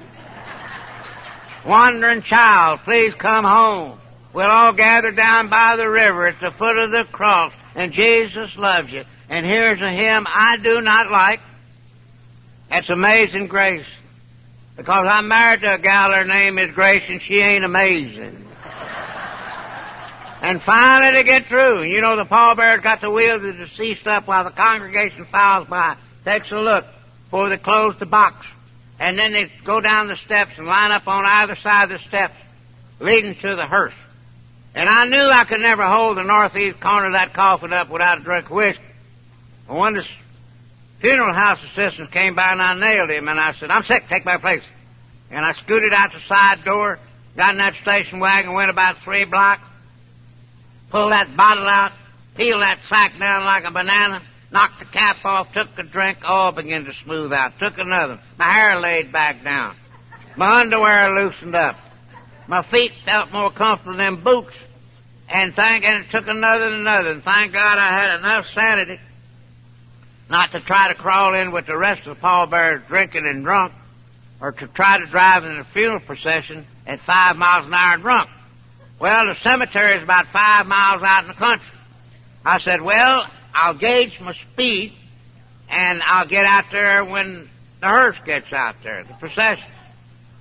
Wandering 1.65 2.21
child, 2.23 2.81
please 2.83 3.13
come 3.15 3.45
home. 3.45 4.01
We'll 4.33 4.51
all 4.51 4.73
gather 4.75 5.13
down 5.13 5.49
by 5.49 5.77
the 5.77 5.89
river 5.89 6.27
at 6.27 6.41
the 6.41 6.51
foot 6.51 6.77
of 6.77 6.91
the 6.91 7.05
cross, 7.09 7.53
and 7.73 7.93
Jesus 7.93 8.57
loves 8.57 8.91
you. 8.91 9.03
And 9.29 9.45
here's 9.45 9.79
a 9.79 9.91
hymn 9.91 10.25
I 10.27 10.57
do 10.61 10.81
not 10.81 11.09
like. 11.09 11.39
That's 12.69 12.89
Amazing 12.89 13.47
Grace. 13.47 13.87
Because 14.75 15.07
I'm 15.09 15.29
married 15.29 15.61
to 15.61 15.75
a 15.75 15.79
gal, 15.79 16.11
her 16.11 16.25
name 16.25 16.57
is 16.57 16.73
Grace, 16.73 17.03
and 17.07 17.21
she 17.21 17.39
ain't 17.39 17.63
amazing. 17.63 18.45
And 20.41 20.61
finally 20.61 21.17
to 21.17 21.23
get 21.23 21.47
through, 21.47 21.83
you 21.83 22.01
know 22.01 22.15
the 22.15 22.25
pallbearer's 22.25 22.81
got 22.81 23.01
the 23.01 23.11
wheel 23.11 23.35
of 23.35 23.41
the 23.41 23.53
deceased 23.53 24.07
up 24.07 24.27
while 24.27 24.43
the 24.43 24.51
congregation 24.51 25.25
files 25.25 25.67
by, 25.67 25.97
takes 26.23 26.51
a 26.51 26.57
look 26.57 26.85
before 27.25 27.49
they 27.49 27.57
close 27.57 27.95
the 27.99 28.05
box. 28.05 28.45
And 28.99 29.17
then 29.17 29.33
they 29.33 29.49
go 29.65 29.79
down 29.79 30.07
the 30.07 30.15
steps 30.15 30.51
and 30.57 30.67
line 30.67 30.91
up 30.91 31.07
on 31.07 31.23
either 31.25 31.55
side 31.55 31.91
of 31.91 31.99
the 32.01 32.07
steps, 32.07 32.35
leading 32.99 33.35
to 33.35 33.55
the 33.55 33.65
hearse. 33.65 33.93
And 34.75 34.87
I 34.87 35.05
knew 35.07 35.17
I 35.17 35.45
could 35.45 35.61
never 35.61 35.85
hold 35.85 36.17
the 36.17 36.23
northeast 36.23 36.79
corner 36.81 37.07
of 37.07 37.13
that 37.13 37.33
coffin 37.33 37.73
up 37.73 37.89
without 37.89 38.19
a 38.19 38.23
drink 38.23 38.45
of 38.45 38.51
whiskey. 38.51 38.83
One 39.67 39.97
of 39.97 40.03
the 40.03 40.09
funeral 41.01 41.33
house 41.33 41.59
assistants 41.63 42.11
came 42.13 42.35
by 42.35 42.51
and 42.51 42.61
I 42.61 42.75
nailed 42.75 43.09
him, 43.09 43.27
and 43.27 43.39
I 43.39 43.53
said, 43.53 43.69
I'm 43.69 43.83
sick, 43.83 44.03
take 44.09 44.25
my 44.25 44.37
place. 44.37 44.63
And 45.31 45.45
I 45.45 45.53
scooted 45.53 45.93
out 45.93 46.11
the 46.11 46.21
side 46.27 46.63
door, 46.65 46.99
got 47.37 47.51
in 47.51 47.57
that 47.57 47.75
station 47.75 48.19
wagon, 48.19 48.53
went 48.53 48.69
about 48.69 48.97
three 49.03 49.25
blocks, 49.25 49.63
pulled 50.91 51.11
that 51.11 51.35
bottle 51.35 51.67
out, 51.67 51.91
peeled 52.35 52.61
that 52.61 52.79
sack 52.87 53.17
down 53.19 53.43
like 53.43 53.63
a 53.65 53.71
banana, 53.71 54.21
knocked 54.51 54.79
the 54.79 54.85
cap 54.85 55.17
off, 55.23 55.47
took 55.53 55.67
a 55.77 55.83
drink, 55.83 56.19
all 56.23 56.51
began 56.51 56.85
to 56.85 56.93
smooth 57.03 57.31
out, 57.31 57.53
took 57.59 57.77
another. 57.77 58.19
My 58.37 58.53
hair 58.53 58.75
laid 58.77 59.11
back 59.11 59.43
down. 59.43 59.75
My 60.37 60.61
underwear 60.61 61.11
loosened 61.11 61.55
up. 61.55 61.75
My 62.47 62.63
feet 62.69 62.91
felt 63.05 63.31
more 63.31 63.51
comfortable 63.51 63.97
than 63.97 64.23
boots. 64.23 64.55
And 65.27 65.53
thank, 65.53 65.83
and 65.85 66.05
it 66.05 66.11
took 66.11 66.25
another 66.27 66.65
and 66.65 66.81
another. 66.81 67.11
And 67.11 67.23
thank 67.23 67.53
God 67.53 67.77
I 67.77 67.99
had 67.99 68.17
enough 68.17 68.45
sanity 68.47 68.97
not 70.29 70.51
to 70.51 70.61
try 70.61 70.93
to 70.93 70.99
crawl 70.99 71.33
in 71.33 71.51
with 71.51 71.65
the 71.65 71.77
rest 71.77 72.07
of 72.07 72.15
the 72.15 72.21
pallbearers 72.21 72.87
drinking 72.87 73.25
and 73.25 73.43
drunk, 73.43 73.73
or 74.39 74.51
to 74.51 74.67
try 74.67 74.99
to 74.99 75.05
drive 75.07 75.43
in 75.43 75.51
a 75.57 75.67
funeral 75.73 75.99
procession 75.99 76.65
at 76.85 76.99
five 77.01 77.35
miles 77.35 77.65
an 77.65 77.73
hour 77.73 77.97
drunk. 77.97 78.29
Well, 78.99 79.27
the 79.27 79.35
cemetery 79.41 79.97
is 79.97 80.03
about 80.03 80.27
five 80.33 80.65
miles 80.65 81.01
out 81.03 81.23
in 81.23 81.29
the 81.29 81.35
country. 81.35 81.69
I 82.45 82.59
said, 82.59 82.81
well, 82.81 83.25
I'll 83.53 83.77
gauge 83.77 84.19
my 84.19 84.33
speed, 84.33 84.93
and 85.69 86.01
I'll 86.03 86.27
get 86.27 86.45
out 86.45 86.65
there 86.71 87.05
when 87.05 87.49
the 87.79 87.87
hearse 87.87 88.17
gets 88.25 88.51
out 88.51 88.75
there, 88.83 89.03
the 89.03 89.13
procession. 89.13 89.71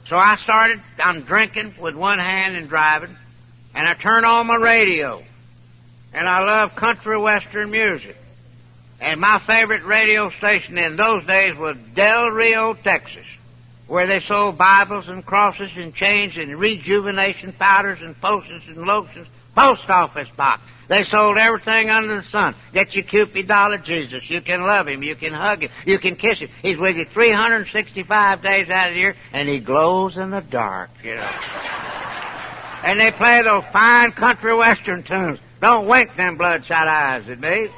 So 0.08 0.16
I 0.16 0.36
started, 0.36 0.82
I'm 0.98 1.24
drinking 1.24 1.74
with 1.80 1.94
one 1.94 2.18
hand 2.18 2.56
and 2.56 2.68
driving, 2.68 3.16
and 3.74 3.86
I 3.86 3.94
turn 3.94 4.24
on 4.24 4.46
my 4.46 4.56
radio. 4.56 5.22
And 6.12 6.26
I 6.26 6.40
love 6.40 6.70
country 6.76 7.18
western 7.20 7.70
music. 7.70 8.16
And 9.00 9.20
my 9.20 9.40
favorite 9.46 9.84
radio 9.84 10.30
station 10.30 10.78
in 10.78 10.96
those 10.96 11.24
days 11.26 11.56
was 11.56 11.76
Del 11.94 12.30
Rio, 12.30 12.74
Texas, 12.74 13.26
where 13.88 14.06
they 14.06 14.20
sold 14.20 14.58
Bibles 14.58 15.08
and 15.08 15.24
crosses 15.24 15.70
and 15.76 15.94
chains 15.94 16.36
and 16.36 16.58
rejuvenation 16.58 17.52
powders 17.54 17.98
and 18.00 18.18
potions 18.20 18.62
and 18.68 18.76
lotions. 18.78 19.26
Post 19.54 19.88
office 19.88 20.28
box. 20.36 20.62
They 20.88 21.02
sold 21.02 21.36
everything 21.36 21.90
under 21.90 22.16
the 22.16 22.28
sun. 22.30 22.54
Get 22.72 22.94
your 22.94 23.04
Cupid 23.04 23.48
dollar 23.48 23.78
Jesus. 23.78 24.22
You 24.28 24.40
can 24.40 24.62
love 24.62 24.86
him. 24.86 25.02
You 25.02 25.16
can 25.16 25.32
hug 25.32 25.62
him. 25.62 25.70
You 25.84 25.98
can 25.98 26.14
kiss 26.14 26.38
him. 26.38 26.48
He's 26.62 26.78
with 26.78 26.96
you 26.96 27.06
365 27.12 28.42
days 28.42 28.70
out 28.70 28.88
of 28.90 28.94
the 28.94 29.00
year, 29.00 29.14
and 29.32 29.48
he 29.48 29.58
glows 29.58 30.16
in 30.16 30.30
the 30.30 30.40
dark, 30.42 30.90
you 31.02 31.14
know. 31.14 31.22
and 32.84 33.00
they 33.00 33.10
play 33.16 33.42
those 33.42 33.64
fine 33.72 34.12
country 34.12 34.54
western 34.54 35.02
tunes. 35.02 35.40
Don't 35.60 35.88
wink 35.88 36.10
them 36.16 36.38
bloodshot 36.38 36.86
eyes 36.86 37.28
at 37.28 37.40
me. 37.40 37.68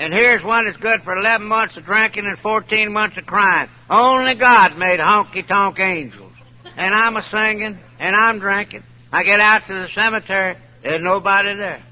And 0.00 0.14
here's 0.14 0.42
one 0.42 0.64
that's 0.64 0.78
good 0.78 1.02
for 1.02 1.14
11 1.14 1.46
months 1.46 1.76
of 1.76 1.84
drinking 1.84 2.24
and 2.24 2.38
14 2.38 2.90
months 2.90 3.18
of 3.18 3.26
crying. 3.26 3.68
Only 3.90 4.34
God 4.34 4.78
made 4.78 4.98
honky 4.98 5.46
tonk 5.46 5.78
angels. 5.78 6.32
And 6.74 6.94
I'm 6.94 7.18
a 7.18 7.22
singing, 7.22 7.78
and 7.98 8.16
I'm 8.16 8.38
drinking. 8.38 8.82
I 9.12 9.24
get 9.24 9.40
out 9.40 9.66
to 9.66 9.74
the 9.74 9.88
cemetery, 9.88 10.56
there's 10.82 11.02
nobody 11.02 11.54
there. 11.54 11.82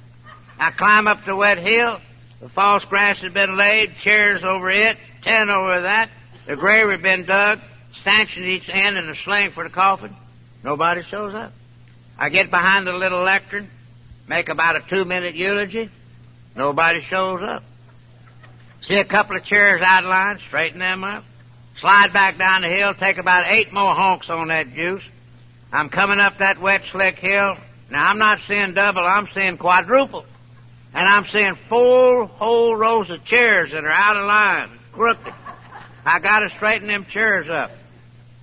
I 0.58 0.70
climb 0.70 1.06
up 1.06 1.18
the 1.26 1.36
wet 1.36 1.58
hill. 1.58 2.00
The 2.40 2.48
false 2.48 2.82
grass 2.86 3.18
has 3.18 3.30
been 3.34 3.58
laid, 3.58 3.90
chairs 4.02 4.42
over 4.42 4.70
it, 4.70 4.96
ten 5.22 5.50
over 5.50 5.82
that. 5.82 6.08
The 6.46 6.56
grave 6.56 6.88
has 6.88 7.02
been 7.02 7.26
dug, 7.26 7.58
stanchions 8.00 8.46
each 8.46 8.70
end, 8.70 8.96
and 8.96 9.10
a 9.10 9.14
sling 9.16 9.50
for 9.50 9.64
the 9.64 9.70
coffin. 9.70 10.16
Nobody 10.64 11.02
shows 11.02 11.34
up. 11.34 11.52
I 12.18 12.30
get 12.30 12.48
behind 12.48 12.86
the 12.86 12.94
little 12.94 13.22
lectern, 13.22 13.68
make 14.26 14.48
about 14.48 14.76
a 14.76 14.88
two 14.88 15.04
minute 15.04 15.34
eulogy. 15.34 15.90
Nobody 16.56 17.02
shows 17.02 17.42
up. 17.42 17.64
See 18.82 18.98
a 18.98 19.04
couple 19.04 19.36
of 19.36 19.44
chairs 19.44 19.80
out 19.84 20.04
of 20.04 20.10
line, 20.10 20.38
straighten 20.46 20.78
them 20.78 21.04
up. 21.04 21.24
Slide 21.76 22.12
back 22.12 22.38
down 22.38 22.62
the 22.62 22.68
hill, 22.68 22.94
take 22.94 23.18
about 23.18 23.46
eight 23.48 23.72
more 23.72 23.94
honks 23.94 24.30
on 24.30 24.48
that 24.48 24.72
juice. 24.74 25.02
I'm 25.72 25.88
coming 25.90 26.18
up 26.18 26.38
that 26.38 26.60
wet, 26.60 26.82
slick 26.90 27.16
hill. 27.16 27.54
Now, 27.90 28.06
I'm 28.06 28.18
not 28.18 28.40
seeing 28.46 28.74
double, 28.74 29.02
I'm 29.02 29.28
seeing 29.34 29.58
quadruple. 29.58 30.24
And 30.94 31.08
I'm 31.08 31.24
seeing 31.26 31.54
four 31.68 32.26
whole 32.26 32.74
rows 32.74 33.10
of 33.10 33.24
chairs 33.24 33.70
that 33.72 33.84
are 33.84 33.90
out 33.90 34.16
of 34.16 34.26
line, 34.26 34.78
crooked. 34.92 35.34
I 36.04 36.18
gotta 36.20 36.48
straighten 36.56 36.88
them 36.88 37.06
chairs 37.12 37.48
up. 37.50 37.70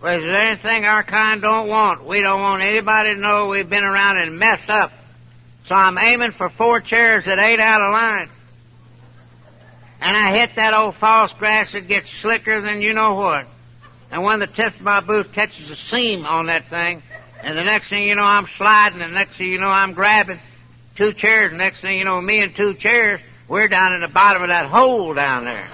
Well, 0.02 0.20
is 0.20 0.24
there 0.24 0.40
anything 0.40 0.86
our 0.86 1.04
kind 1.04 1.42
don't 1.42 1.68
want? 1.68 2.08
We 2.08 2.22
don't 2.22 2.42
want 2.42 2.64
anybody 2.64 3.16
to 3.16 3.20
know 3.20 3.50
we've 3.50 3.70
been 3.70 3.84
around 3.84 4.18
and 4.18 4.38
messed 4.38 4.70
up. 4.70 4.92
So 5.68 5.74
I'm 5.74 5.98
aiming 5.98 6.34
for 6.38 6.50
four 6.52 6.80
chairs 6.80 7.26
that 7.26 7.40
ain't 7.40 7.60
out 7.60 7.82
of 7.82 7.92
line. 7.92 8.30
And 10.02 10.16
I 10.16 10.38
hit 10.38 10.52
that 10.56 10.74
old 10.74 10.96
false 10.96 11.34
grass 11.40 11.72
that 11.74 11.88
gets 11.88 12.08
slicker 12.22 12.62
than 12.62 12.82
you 12.82 12.94
know 12.94 13.16
what. 13.16 13.48
And 14.12 14.24
when 14.24 14.40
the 14.40 14.48
tip 14.48 14.76
of 14.76 14.82
my 14.82 15.02
boot 15.02 15.34
catches 15.34 15.70
a 15.70 15.76
seam 15.76 16.26
on 16.26 16.48
that 16.48 16.70
thing, 16.70 17.02
and 17.42 17.58
the 17.58 17.64
next 17.64 17.90
thing 17.90 18.04
you 18.04 18.16
know 18.16 18.24
I'm 18.24 18.48
sliding, 18.58 19.02
and 19.02 19.12
the 19.12 19.16
next 19.16 19.38
thing 19.38 19.48
you 19.48 19.60
know 19.60 19.68
I'm 19.68 19.94
grabbing, 19.94 20.40
two 20.96 21.14
chairs. 21.14 21.50
and 21.50 21.58
Next 21.58 21.82
thing 21.82 21.98
you 21.98 22.06
know, 22.06 22.22
me 22.22 22.42
and 22.42 22.56
two 22.56 22.76
chairs, 22.76 23.22
we're 23.50 23.68
down 23.68 23.94
in 23.94 24.02
the 24.02 24.08
bottom 24.08 24.42
of 24.42 24.50
that 24.50 24.70
hole 24.70 25.14
down 25.14 25.46
there. 25.46 25.68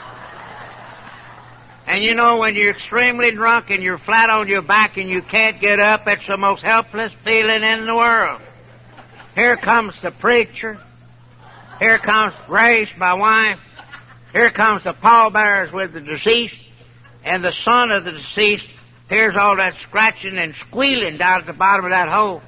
And 1.87 2.03
you 2.03 2.15
know, 2.15 2.39
when 2.39 2.55
you're 2.55 2.71
extremely 2.71 3.31
drunk 3.31 3.69
and 3.69 3.83
you're 3.83 3.97
flat 3.97 4.29
on 4.29 4.47
your 4.47 4.61
back 4.61 4.97
and 4.97 5.09
you 5.09 5.21
can't 5.21 5.59
get 5.59 5.79
up, 5.79 6.01
it's 6.07 6.27
the 6.27 6.37
most 6.37 6.63
helpless 6.63 7.11
feeling 7.23 7.63
in 7.63 7.85
the 7.85 7.95
world. 7.95 8.41
Here 9.35 9.57
comes 9.57 9.93
the 10.01 10.11
preacher. 10.11 10.79
Here 11.79 11.99
comes 11.99 12.33
Grace, 12.47 12.89
my 12.97 13.13
wife. 13.13 13.59
Here 14.31 14.51
comes 14.51 14.83
the 14.83 14.93
pallbearers 14.93 15.71
with 15.73 15.93
the 15.93 16.01
deceased. 16.01 16.55
And 17.23 17.43
the 17.43 17.53
son 17.63 17.91
of 17.91 18.05
the 18.05 18.13
deceased 18.13 18.67
hears 19.09 19.35
all 19.37 19.57
that 19.57 19.75
scratching 19.87 20.37
and 20.37 20.55
squealing 20.55 21.17
down 21.17 21.41
at 21.41 21.47
the 21.47 21.53
bottom 21.53 21.85
of 21.85 21.91
that 21.91 22.09
hole 22.09 22.41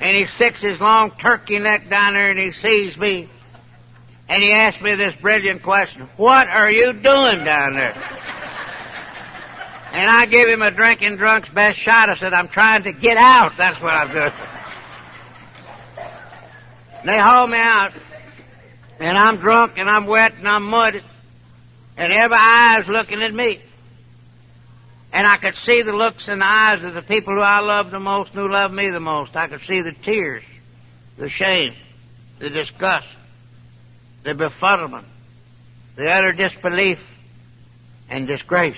and 0.00 0.16
he 0.16 0.26
sticks 0.34 0.62
his 0.62 0.80
long 0.80 1.12
turkey 1.20 1.58
neck 1.58 1.90
down 1.90 2.14
there 2.14 2.30
and 2.30 2.38
he 2.38 2.52
sees 2.52 2.96
me. 2.96 3.28
And 4.28 4.42
he 4.42 4.52
asks 4.52 4.80
me 4.80 4.94
this 4.94 5.14
brilliant 5.20 5.62
question, 5.62 6.08
What 6.16 6.48
are 6.48 6.70
you 6.70 6.92
doing 6.92 7.44
down 7.44 7.74
there? 7.74 7.92
And 9.92 10.08
I 10.08 10.26
give 10.26 10.48
him 10.48 10.62
a 10.62 10.70
drinking 10.70 11.16
drunk's 11.16 11.48
best 11.50 11.78
shot. 11.80 12.08
I 12.08 12.16
said, 12.16 12.32
I'm 12.32 12.48
trying 12.48 12.84
to 12.84 12.92
get 12.92 13.16
out. 13.16 13.52
That's 13.58 13.80
what 13.82 13.90
I'm 13.90 14.12
doing. 14.12 14.32
And 17.00 17.08
they 17.08 17.18
haul 17.18 17.48
me 17.48 17.58
out. 17.58 17.90
And 19.00 19.16
I'm 19.16 19.40
drunk 19.40 19.72
and 19.76 19.88
I'm 19.88 20.06
wet 20.06 20.34
and 20.34 20.46
I'm 20.46 20.64
muddy. 20.64 21.00
And 21.96 22.12
every 22.12 22.36
eye's 22.38 22.86
looking 22.86 23.22
at 23.22 23.32
me. 23.32 23.62
And 25.12 25.26
I 25.26 25.38
could 25.38 25.56
see 25.56 25.82
the 25.82 25.92
looks 25.92 26.28
in 26.28 26.38
the 26.38 26.44
eyes 26.44 26.84
of 26.84 26.94
the 26.94 27.02
people 27.02 27.34
who 27.34 27.40
I 27.40 27.60
loved 27.60 27.90
the 27.90 27.98
most 27.98 28.32
and 28.32 28.40
who 28.40 28.48
loved 28.48 28.74
me 28.74 28.90
the 28.90 29.00
most. 29.00 29.34
I 29.34 29.48
could 29.48 29.62
see 29.62 29.80
the 29.82 29.94
tears, 30.04 30.44
the 31.18 31.28
shame, 31.28 31.74
the 32.38 32.50
disgust, 32.50 33.08
the 34.22 34.34
befuddlement, 34.34 35.06
the 35.96 36.08
utter 36.08 36.32
disbelief 36.32 36.98
and 38.08 38.28
disgrace. 38.28 38.76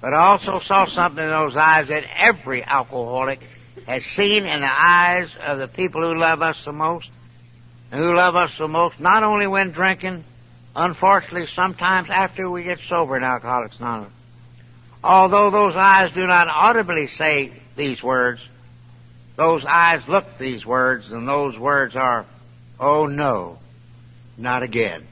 But 0.00 0.12
I 0.12 0.26
also 0.26 0.60
saw 0.60 0.86
something 0.86 1.22
in 1.22 1.30
those 1.30 1.56
eyes 1.56 1.88
that 1.88 2.04
every 2.16 2.62
alcoholic 2.62 3.40
has 3.86 4.04
seen 4.04 4.44
in 4.44 4.60
the 4.60 4.66
eyes 4.66 5.34
of 5.40 5.58
the 5.58 5.68
people 5.68 6.02
who 6.02 6.18
love 6.18 6.42
us 6.42 6.62
the 6.64 6.72
most, 6.72 7.08
who 7.92 8.14
love 8.14 8.34
us 8.34 8.56
the 8.58 8.68
most, 8.68 8.98
not 9.00 9.22
only 9.22 9.46
when 9.46 9.70
drinking, 9.70 10.24
unfortunately, 10.74 11.46
sometimes 11.46 12.08
after 12.10 12.50
we 12.50 12.64
get 12.64 12.78
sober 12.88 13.16
in 13.16 13.22
Alcoholics 13.22 13.78
Anonymous. 13.78 14.12
Although 15.04 15.50
those 15.50 15.74
eyes 15.76 16.12
do 16.14 16.26
not 16.26 16.48
audibly 16.48 17.06
say 17.06 17.52
these 17.76 18.02
words, 18.02 18.40
those 19.36 19.64
eyes 19.64 20.02
look 20.08 20.24
these 20.38 20.64
words, 20.64 21.10
and 21.10 21.28
those 21.28 21.58
words 21.58 21.96
are, 21.96 22.26
oh 22.80 23.06
no, 23.06 23.58
Not 24.38 24.62
again. 24.62 25.06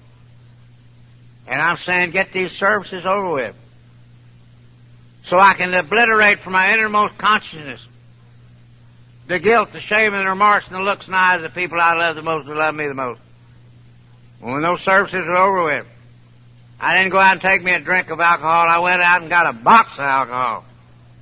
And 1.47 1.61
I'm 1.61 1.77
saying 1.79 2.13
get 2.13 2.33
these 2.33 2.53
services 2.53 3.05
over 3.05 3.33
with. 3.33 3.57
So 5.25 5.39
I 5.39 5.55
can 5.55 5.75
obliterate 5.75 6.41
from 6.41 6.55
my 6.55 6.73
innermost 6.73 7.19
consciousness 7.19 7.81
the 9.31 9.39
guilt, 9.39 9.69
the 9.73 9.81
shame, 9.81 10.13
and 10.13 10.27
the 10.27 10.31
remorse, 10.31 10.67
and 10.67 10.75
the 10.75 10.81
looks 10.81 11.07
and 11.07 11.15
eyes 11.15 11.37
of 11.37 11.43
the 11.43 11.51
people 11.51 11.81
I 11.81 11.95
love 11.95 12.17
the 12.17 12.23
most 12.23 12.49
who 12.49 12.55
love 12.55 12.75
me 12.75 12.89
the 12.89 12.95
most. 12.95 13.21
When 14.41 14.61
those 14.61 14.81
services 14.81 15.25
were 15.25 15.37
over 15.37 15.63
with, 15.63 15.87
I 16.81 16.97
didn't 16.97 17.13
go 17.13 17.21
out 17.21 17.35
and 17.35 17.41
take 17.41 17.63
me 17.63 17.73
a 17.73 17.81
drink 17.81 18.11
of 18.11 18.19
alcohol. 18.19 18.67
I 18.69 18.81
went 18.81 19.01
out 19.01 19.21
and 19.21 19.31
got 19.31 19.47
a 19.47 19.53
box 19.53 19.93
of 19.93 20.01
alcohol. 20.01 20.65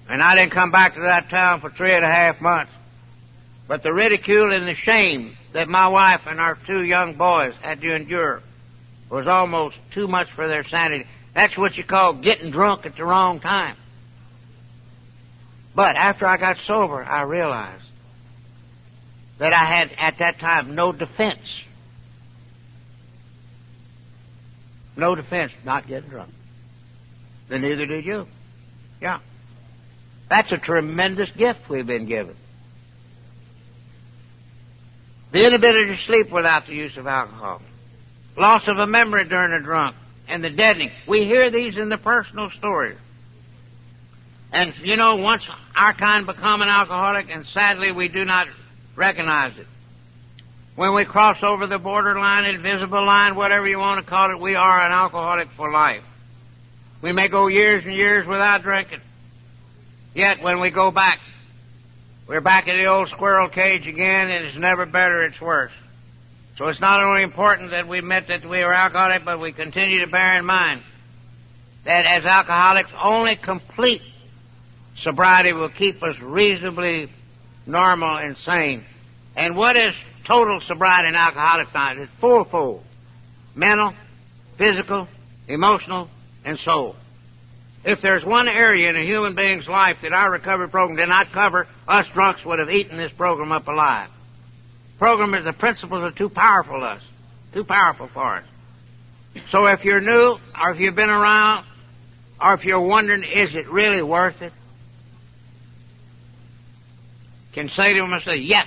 And 0.08 0.22
I 0.22 0.36
didn't 0.36 0.52
come 0.52 0.72
back 0.72 0.94
to 0.94 1.00
that 1.00 1.28
town 1.28 1.60
for 1.60 1.68
three 1.68 1.92
and 1.92 2.04
a 2.04 2.08
half 2.08 2.40
months. 2.40 2.72
But 3.66 3.82
the 3.82 3.92
ridicule 3.92 4.54
and 4.54 4.66
the 4.66 4.74
shame 4.74 5.36
that 5.52 5.68
my 5.68 5.88
wife 5.88 6.22
and 6.26 6.40
our 6.40 6.56
two 6.66 6.84
young 6.84 7.18
boys 7.18 7.52
had 7.60 7.82
to 7.82 7.94
endure 7.94 8.40
was 9.10 9.26
almost 9.26 9.76
too 9.92 10.08
much 10.08 10.28
for 10.34 10.48
their 10.48 10.66
sanity. 10.66 11.04
That's 11.34 11.58
what 11.58 11.76
you 11.76 11.84
call 11.84 12.22
getting 12.22 12.52
drunk 12.52 12.86
at 12.86 12.96
the 12.96 13.04
wrong 13.04 13.40
time. 13.40 13.76
But 15.76 15.96
after 15.96 16.26
I 16.26 16.38
got 16.38 16.56
sober, 16.56 17.04
I 17.04 17.24
realized 17.24 17.87
that 19.38 19.52
I 19.52 19.64
had 19.64 19.90
at 19.98 20.18
that 20.18 20.38
time 20.38 20.74
no 20.74 20.92
defense. 20.92 21.62
No 24.96 25.14
defense, 25.14 25.52
not 25.64 25.86
getting 25.86 26.10
drunk. 26.10 26.30
Then 27.48 27.62
neither 27.62 27.86
did 27.86 28.04
you. 28.04 28.26
Yeah. 29.00 29.20
That's 30.28 30.50
a 30.52 30.58
tremendous 30.58 31.30
gift 31.30 31.60
we've 31.70 31.86
been 31.86 32.06
given. 32.06 32.36
The 35.32 35.46
inability 35.46 35.88
to 35.88 35.96
sleep 35.98 36.32
without 36.32 36.66
the 36.66 36.74
use 36.74 36.96
of 36.96 37.06
alcohol. 37.06 37.62
Loss 38.36 38.68
of 38.68 38.78
a 38.78 38.86
memory 38.86 39.28
during 39.28 39.52
a 39.52 39.62
drunk. 39.62 39.94
And 40.26 40.42
the 40.42 40.50
deadening. 40.50 40.90
We 41.06 41.24
hear 41.24 41.50
these 41.50 41.78
in 41.78 41.88
the 41.88 41.96
personal 41.96 42.50
stories. 42.50 42.98
And, 44.52 44.74
you 44.82 44.96
know, 44.96 45.16
once 45.16 45.48
our 45.76 45.94
kind 45.94 46.26
become 46.26 46.60
an 46.60 46.68
alcoholic, 46.68 47.28
and 47.30 47.46
sadly 47.46 47.92
we 47.92 48.08
do 48.08 48.24
not 48.24 48.48
recognize 48.98 49.56
it. 49.56 49.66
When 50.74 50.94
we 50.94 51.04
cross 51.04 51.42
over 51.42 51.66
the 51.66 51.78
borderline, 51.78 52.44
invisible 52.44 53.04
line, 53.04 53.36
whatever 53.36 53.66
you 53.66 53.78
want 53.78 54.04
to 54.04 54.08
call 54.08 54.32
it, 54.32 54.40
we 54.40 54.54
are 54.54 54.80
an 54.80 54.92
alcoholic 54.92 55.48
for 55.56 55.72
life. 55.72 56.02
We 57.02 57.12
may 57.12 57.28
go 57.28 57.46
years 57.46 57.84
and 57.84 57.94
years 57.94 58.26
without 58.26 58.62
drinking. 58.62 59.00
Yet 60.14 60.42
when 60.42 60.60
we 60.60 60.70
go 60.70 60.90
back, 60.90 61.18
we're 62.28 62.40
back 62.40 62.66
in 62.66 62.76
the 62.76 62.86
old 62.86 63.08
squirrel 63.08 63.48
cage 63.48 63.86
again, 63.86 64.30
and 64.30 64.46
it's 64.46 64.58
never 64.58 64.84
better, 64.84 65.24
it's 65.24 65.40
worse. 65.40 65.72
So 66.56 66.66
it's 66.66 66.80
not 66.80 67.00
only 67.00 67.22
important 67.22 67.70
that 67.70 67.86
we 67.86 67.98
admit 67.98 68.24
that 68.28 68.48
we 68.48 68.58
are 68.58 68.72
alcoholic, 68.72 69.24
but 69.24 69.40
we 69.40 69.52
continue 69.52 70.04
to 70.04 70.10
bear 70.10 70.38
in 70.38 70.44
mind 70.44 70.82
that 71.84 72.04
as 72.04 72.24
alcoholics, 72.24 72.90
only 73.00 73.36
complete 73.42 74.02
sobriety 74.96 75.52
will 75.52 75.70
keep 75.70 76.02
us 76.02 76.16
reasonably 76.20 77.08
normal 77.68 78.16
and 78.16 78.36
sane. 78.38 78.84
And 79.36 79.56
what 79.56 79.76
is 79.76 79.94
total 80.26 80.60
sobriety 80.60 81.08
in 81.08 81.14
alcoholics 81.14 81.72
night? 81.72 81.98
It's 81.98 82.10
fourfold. 82.20 82.82
Mental, 83.54 83.94
physical, 84.56 85.06
emotional, 85.46 86.08
and 86.44 86.58
soul. 86.58 86.96
If 87.84 88.00
there's 88.02 88.24
one 88.24 88.48
area 88.48 88.88
in 88.88 88.96
a 88.96 89.04
human 89.04 89.36
being's 89.36 89.68
life 89.68 89.98
that 90.02 90.12
our 90.12 90.30
recovery 90.30 90.68
program 90.68 90.96
did 90.96 91.08
not 91.08 91.32
cover, 91.32 91.68
us 91.86 92.06
drunks 92.12 92.44
would 92.44 92.58
have 92.58 92.70
eaten 92.70 92.98
this 92.98 93.12
program 93.12 93.52
up 93.52 93.68
alive. 93.68 94.10
Program 94.98 95.34
is 95.34 95.44
the 95.44 95.52
principles 95.52 96.02
are 96.02 96.16
too 96.16 96.28
powerful 96.28 96.82
us. 96.82 97.02
Too 97.54 97.64
powerful 97.64 98.10
for 98.12 98.36
us. 98.38 98.44
So 99.50 99.66
if 99.66 99.84
you're 99.84 100.00
new, 100.00 100.38
or 100.60 100.72
if 100.72 100.80
you've 100.80 100.96
been 100.96 101.08
around, 101.08 101.66
or 102.40 102.54
if 102.54 102.64
you're 102.64 102.80
wondering, 102.80 103.22
is 103.22 103.54
it 103.54 103.68
really 103.68 104.02
worth 104.02 104.42
it? 104.42 104.52
Can 107.52 107.68
say 107.68 107.94
to 107.94 108.02
him 108.02 108.12
and 108.12 108.22
say, 108.22 108.36
yes, 108.36 108.66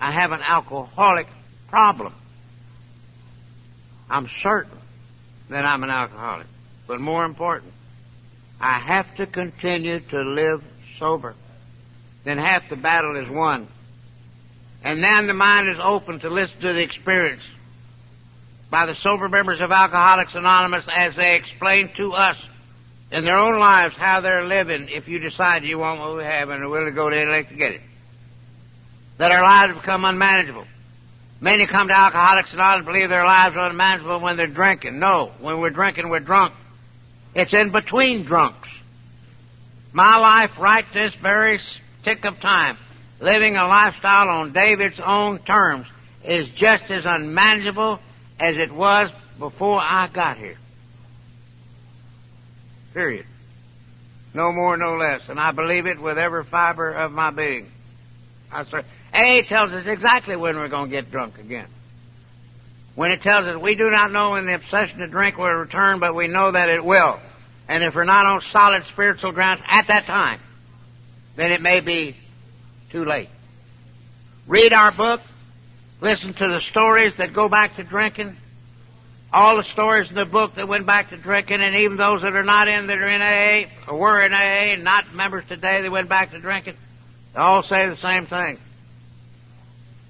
I 0.00 0.12
have 0.12 0.32
an 0.32 0.40
alcoholic 0.40 1.26
problem. 1.68 2.14
I'm 4.10 4.28
certain 4.42 4.78
that 5.50 5.64
I'm 5.64 5.82
an 5.82 5.90
alcoholic. 5.90 6.46
But 6.86 7.00
more 7.00 7.24
important, 7.24 7.72
I 8.60 8.78
have 8.78 9.16
to 9.16 9.26
continue 9.26 10.00
to 10.00 10.20
live 10.22 10.62
sober. 10.98 11.34
Then 12.24 12.38
half 12.38 12.68
the 12.68 12.76
battle 12.76 13.16
is 13.16 13.28
won. 13.30 13.68
And 14.82 15.02
then 15.02 15.26
the 15.26 15.34
mind 15.34 15.68
is 15.68 15.78
open 15.82 16.20
to 16.20 16.28
listen 16.28 16.60
to 16.60 16.72
the 16.72 16.82
experience 16.82 17.42
by 18.70 18.86
the 18.86 18.94
sober 18.94 19.28
members 19.28 19.60
of 19.60 19.70
Alcoholics 19.70 20.34
Anonymous 20.34 20.86
as 20.94 21.16
they 21.16 21.36
explain 21.36 21.90
to 21.96 22.12
us 22.12 22.36
in 23.10 23.24
their 23.24 23.38
own 23.38 23.58
lives 23.58 23.94
how 23.96 24.20
they're 24.20 24.44
living 24.44 24.88
if 24.90 25.08
you 25.08 25.18
decide 25.18 25.64
you 25.64 25.78
want 25.78 26.00
what 26.00 26.16
we 26.16 26.24
have 26.24 26.50
and 26.50 26.62
are 26.62 26.68
willing 26.68 26.86
to 26.86 26.92
go 26.92 27.08
to 27.08 27.18
any 27.18 27.44
to 27.44 27.54
get 27.54 27.72
it. 27.72 27.80
That 29.18 29.32
our 29.32 29.42
lives 29.42 29.78
become 29.78 30.04
unmanageable. 30.04 30.66
Many 31.40 31.66
come 31.66 31.88
to 31.88 31.94
Alcoholics 31.94 32.52
Anonymous 32.52 32.86
and 32.86 32.86
believe 32.86 33.08
their 33.08 33.24
lives 33.24 33.56
are 33.56 33.70
unmanageable 33.70 34.20
when 34.20 34.36
they're 34.36 34.46
drinking. 34.46 34.98
No, 34.98 35.32
when 35.40 35.60
we're 35.60 35.70
drinking, 35.70 36.10
we're 36.10 36.20
drunk. 36.20 36.54
It's 37.34 37.54
in 37.54 37.72
between 37.72 38.26
drunks. 38.26 38.68
My 39.92 40.18
life 40.18 40.50
right 40.60 40.84
this 40.92 41.12
very 41.22 41.60
tick 42.04 42.24
of 42.24 42.40
time, 42.40 42.76
living 43.20 43.56
a 43.56 43.66
lifestyle 43.66 44.28
on 44.28 44.52
David's 44.52 45.00
own 45.04 45.42
terms, 45.44 45.86
is 46.24 46.48
just 46.56 46.84
as 46.90 47.04
unmanageable 47.06 48.00
as 48.38 48.56
it 48.56 48.72
was 48.72 49.10
before 49.38 49.80
I 49.80 50.10
got 50.12 50.36
here. 50.36 50.58
Period. 52.92 53.26
No 54.34 54.52
more, 54.52 54.76
no 54.76 54.96
less. 54.96 55.22
And 55.28 55.40
I 55.40 55.52
believe 55.52 55.86
it 55.86 56.00
with 56.00 56.18
every 56.18 56.44
fiber 56.44 56.92
of 56.92 57.12
my 57.12 57.30
being. 57.30 57.70
I 58.50 58.64
A 59.14 59.44
tells 59.48 59.72
us 59.72 59.86
exactly 59.86 60.36
when 60.36 60.56
we're 60.56 60.68
going 60.68 60.90
to 60.90 60.96
get 60.96 61.10
drunk 61.10 61.38
again. 61.38 61.68
When 62.94 63.10
it 63.12 63.22
tells 63.22 63.46
us 63.46 63.60
we 63.62 63.76
do 63.76 63.90
not 63.90 64.10
know 64.10 64.30
when 64.30 64.46
the 64.46 64.54
obsession 64.54 64.98
to 64.98 65.06
drink 65.06 65.38
will 65.38 65.46
return, 65.46 66.00
but 66.00 66.14
we 66.14 66.26
know 66.26 66.52
that 66.52 66.68
it 66.68 66.84
will. 66.84 67.20
And 67.68 67.84
if 67.84 67.94
we're 67.94 68.04
not 68.04 68.26
on 68.26 68.40
solid 68.52 68.84
spiritual 68.84 69.32
grounds 69.32 69.62
at 69.66 69.86
that 69.88 70.06
time, 70.06 70.40
then 71.36 71.52
it 71.52 71.60
may 71.60 71.80
be 71.80 72.16
too 72.90 73.04
late. 73.04 73.28
Read 74.46 74.72
our 74.72 74.96
book. 74.96 75.20
Listen 76.00 76.32
to 76.32 76.48
the 76.48 76.60
stories 76.60 77.12
that 77.18 77.34
go 77.34 77.48
back 77.48 77.76
to 77.76 77.84
drinking 77.84 78.36
all 79.32 79.56
the 79.56 79.64
stories 79.64 80.08
in 80.08 80.14
the 80.14 80.24
book 80.24 80.54
that 80.56 80.68
went 80.68 80.86
back 80.86 81.10
to 81.10 81.16
drinking, 81.16 81.60
and 81.60 81.76
even 81.76 81.96
those 81.96 82.22
that 82.22 82.34
are 82.34 82.44
not 82.44 82.68
in 82.68 82.86
that 82.86 82.98
are 82.98 83.08
in 83.08 83.20
AA 83.20 83.90
or 83.90 83.98
were 83.98 84.24
in 84.24 84.32
AA 84.32 84.72
and 84.74 84.84
not 84.84 85.14
members 85.14 85.44
today 85.48 85.82
that 85.82 85.90
went 85.90 86.08
back 86.08 86.30
to 86.30 86.40
drinking, 86.40 86.74
they 87.34 87.40
all 87.40 87.62
say 87.62 87.88
the 87.88 87.96
same 87.96 88.26
thing. 88.26 88.58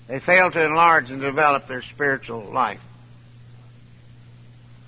They 0.09 0.21
fail 0.21 0.51
to 0.51 0.65
enlarge 0.65 1.11
and 1.11 1.21
develop 1.21 1.69
their 1.69 1.83
spiritual 1.83 2.53
life. 2.53 2.81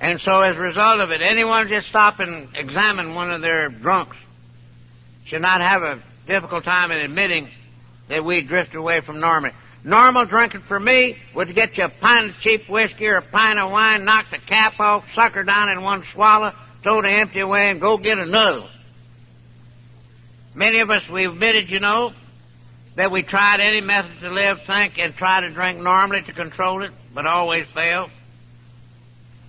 And 0.01 0.21
so 0.23 0.41
as 0.41 0.57
a 0.57 0.61
result 0.61 1.01
of 1.01 1.11
it, 1.11 1.21
anyone 1.21 1.69
just 1.69 1.89
stop 1.89 2.21
and 2.21 2.49
examine 2.57 3.15
one 3.15 3.31
of 3.31 3.43
their 3.43 3.69
drunks 3.69 4.17
should 5.27 5.43
not 5.43 5.61
have 5.61 5.83
a 5.83 6.03
difficult 6.27 6.65
time 6.65 6.91
in 6.91 6.99
admitting 6.99 7.51
that 8.09 8.25
we 8.25 8.43
drift 8.43 8.75
away 8.75 9.03
from 9.03 9.21
normal. 9.21 9.51
Normal 9.83 10.27
drinking 10.27 10.63
for 10.69 10.79
me 10.79 11.17
would 11.35 11.55
get 11.55 11.79
you 11.79 11.85
a 11.85 11.89
pint 11.89 12.31
of 12.31 12.37
cheap 12.41 12.69
whiskey 12.69 13.07
or 13.07 13.17
a 13.17 13.23
pint 13.23 13.59
of 13.59 13.71
wine, 13.71 14.05
knock 14.05 14.27
the 14.31 14.39
cap 14.39 14.79
off, 14.79 15.05
sucker 15.15 15.43
down 15.43 15.71
in 15.71 15.83
one 15.83 16.05
swallow, 16.13 16.53
throw 16.83 17.01
the 17.01 17.09
empty 17.09 17.41
away, 17.41 17.71
and 17.71 17.81
go 17.81 17.97
get 17.97 18.19
another. 18.19 18.69
Many 20.55 20.81
of 20.81 20.91
us, 20.91 21.03
we 21.11 21.25
admitted, 21.25 21.71
you 21.71 21.81
know, 21.81 22.13
that 22.97 23.11
we 23.11 23.23
tried 23.23 23.61
any 23.61 23.81
method 23.81 24.21
to 24.21 24.31
live, 24.31 24.59
think, 24.67 24.99
and 24.99 25.15
try 25.15 25.41
to 25.41 25.51
drink 25.55 25.79
normally 25.79 26.23
to 26.27 26.33
control 26.33 26.83
it, 26.83 26.91
but 27.15 27.27
always 27.27 27.67
failed. 27.75 28.11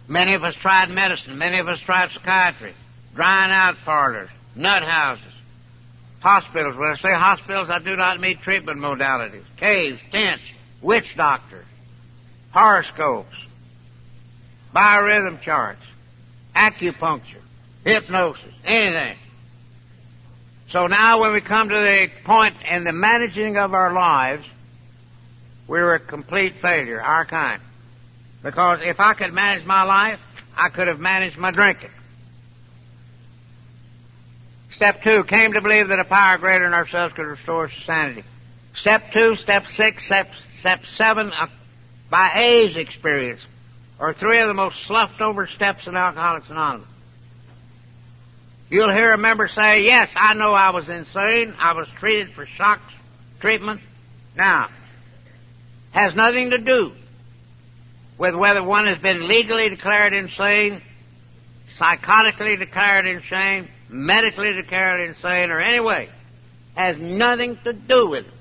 Many 0.08 0.36
of 0.36 0.44
us 0.44 0.56
tried 0.56 0.90
medicine. 0.90 1.38
Many 1.38 1.60
of 1.60 1.68
us 1.68 1.80
tried 1.82 2.12
psychiatry, 2.12 2.74
drying 3.16 3.52
out 3.52 3.76
parlors, 3.84 4.30
nut 4.56 4.84
houses, 4.84 5.31
Hospitals. 6.22 6.78
When 6.78 6.90
I 6.90 6.96
say 6.96 7.12
hospitals, 7.12 7.70
I 7.70 7.80
do 7.84 7.96
not 7.96 8.20
mean 8.20 8.38
treatment 8.38 8.80
modalities. 8.80 9.44
Caves, 9.58 10.00
tents, 10.12 10.44
witch 10.82 11.16
doctors, 11.18 11.66
horoscopes, 12.52 13.36
biorhythm 14.74 15.42
charts, 15.42 15.82
acupuncture, 16.56 17.42
hypnosis, 17.84 18.54
anything. 18.64 19.18
So 20.70 20.88
now 20.88 21.20
when 21.22 21.34
we 21.34 21.42
come 21.42 21.70
to 21.70 21.76
the 21.76 22.08
point 22.24 22.56
in 22.70 22.84
the 22.84 22.94
managing 22.94 23.58
of 23.58 23.74
our 23.74 23.92
lives, 23.92 24.46
we're 25.68 25.96
a 25.96 26.00
complete 26.00 26.54
failure, 26.62 27.02
our 27.02 27.26
kind. 27.26 27.62
Because 28.44 28.80
if 28.82 29.00
I 29.00 29.14
could 29.14 29.34
manage 29.34 29.66
my 29.66 29.84
life, 29.84 30.20
I 30.56 30.70
could 30.70 30.88
have 30.88 31.00
managed 31.00 31.38
my 31.38 31.52
drinking. 31.52 31.90
Step 34.76 35.02
two, 35.04 35.24
came 35.28 35.54
to 35.54 35.62
believe 35.62 35.90
that 35.90 36.00
a 36.00 36.06
power 36.06 36.38
greater 36.38 36.64
than 36.64 36.74
ourselves 36.74 37.14
could 37.14 37.26
restore 37.26 37.70
sanity. 37.86 38.24
Step 38.76 39.04
two, 39.14 39.36
step 39.36 39.66
six, 39.68 40.06
step, 40.06 40.28
step 40.60 40.80
seven, 40.86 41.32
uh, 41.38 41.48
by 42.10 42.32
A's 42.36 42.78
experience, 42.78 43.42
are 44.00 44.14
three 44.14 44.40
of 44.40 44.48
the 44.48 44.54
most 44.54 44.76
sloughed 44.88 45.22
over 45.22 45.46
steps 45.48 45.88
in 45.88 45.96
Alcoholics 45.96 46.50
Anonymous. 46.50 46.88
You'll 48.70 48.94
hear 48.94 49.12
a 49.12 49.18
member 49.18 49.50
say, 49.50 49.84
yes, 49.84 50.08
I 50.16 50.34
know 50.34 50.54
I 50.54 50.70
was 50.70 50.88
insane. 50.88 51.54
I 51.60 51.74
was 51.74 51.88
treated 52.00 52.34
for 52.34 52.46
shock 52.46 52.80
treatment. 53.42 53.82
Now, 54.38 54.70
has 55.92 56.16
nothing 56.16 56.52
to 56.52 56.58
do 56.58 56.94
with 58.18 58.34
whether 58.34 58.64
one 58.64 58.86
has 58.86 58.98
been 59.00 59.28
legally 59.28 59.68
declared 59.68 60.14
insane, 60.14 60.82
psychotically 61.78 62.58
declared 62.58 63.08
insane, 63.08 63.68
medically 63.92 64.54
declared 64.54 65.10
insane, 65.10 65.52
or 65.52 65.60
anyway. 65.60 66.10
Has 66.76 66.98
nothing 67.00 67.58
to 67.66 67.74
do 67.74 68.10
with 68.10 68.26
it. 68.26 68.34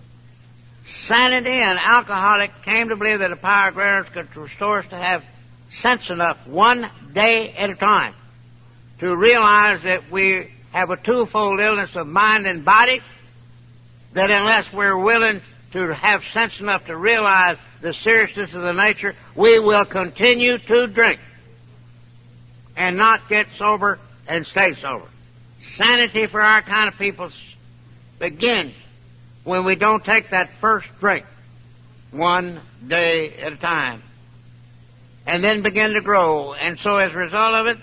Sanity 0.87 1.51
and 1.51 1.79
alcoholic 1.79 2.51
came 2.65 2.89
to 2.89 2.97
believe 2.97 3.19
that 3.19 3.33
a 3.33 3.37
power 3.37 3.73
greater 3.73 4.07
could 4.15 4.35
restore 4.37 4.79
us 4.79 4.87
to 4.91 4.97
have 4.97 5.23
sense 5.71 6.09
enough 6.11 6.39
one 6.47 6.91
day 7.13 7.53
at 7.53 7.71
a 7.71 7.75
time 7.75 8.15
to 9.01 9.17
realize 9.17 9.83
that 9.83 10.11
we 10.13 10.51
have 10.73 10.91
a 10.91 10.97
twofold 10.97 11.61
illness 11.61 11.97
of 11.97 12.07
mind 12.07 12.47
and 12.47 12.65
body, 12.65 13.01
that 14.15 14.31
unless 14.31 14.67
we're 14.73 14.99
willing 15.03 15.41
to 15.73 15.95
have 15.95 16.23
sense 16.33 16.61
enough 16.61 16.85
to 16.87 16.97
realize 16.97 17.57
the 17.83 17.93
seriousness 17.93 18.55
of 18.55 18.63
the 18.63 18.73
nature, 18.73 19.15
we 19.37 19.59
will 19.59 19.87
continue 19.87 20.59
to 20.59 20.87
drink 20.87 21.21
and 22.77 22.97
not 22.97 23.21
get 23.29 23.47
sober 23.57 23.99
and 24.29 24.47
stay 24.47 24.75
sober. 24.81 25.09
Sanity 25.77 26.27
for 26.27 26.41
our 26.41 26.63
kind 26.63 26.93
of 26.93 26.99
people 26.99 27.31
begins 28.19 28.75
when 29.45 29.65
we 29.65 29.77
don't 29.77 30.05
take 30.05 30.31
that 30.31 30.51
first 30.61 30.87
drink 31.01 31.25
one 32.11 32.61
day 32.87 33.35
at 33.35 33.53
a 33.53 33.57
time 33.57 34.03
and 35.27 35.45
then 35.45 35.63
begin 35.63 35.95
to 35.95 36.01
grow. 36.01 36.55
And 36.55 36.79
so 36.81 36.97
as 36.97 37.13
a 37.13 37.17
result 37.17 37.55
of 37.55 37.67
it, 37.67 37.79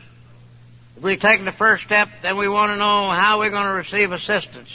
if 0.98 1.04
we've 1.04 1.20
taken 1.20 1.46
the 1.46 1.52
first 1.52 1.84
step, 1.84 2.08
then 2.24 2.38
we 2.38 2.50
want 2.50 2.72
to 2.72 2.78
know 2.78 3.10
how 3.10 3.40
we're 3.40 3.52
going 3.52 3.68
to 3.68 3.74
receive 3.74 4.12
assistance. 4.12 4.70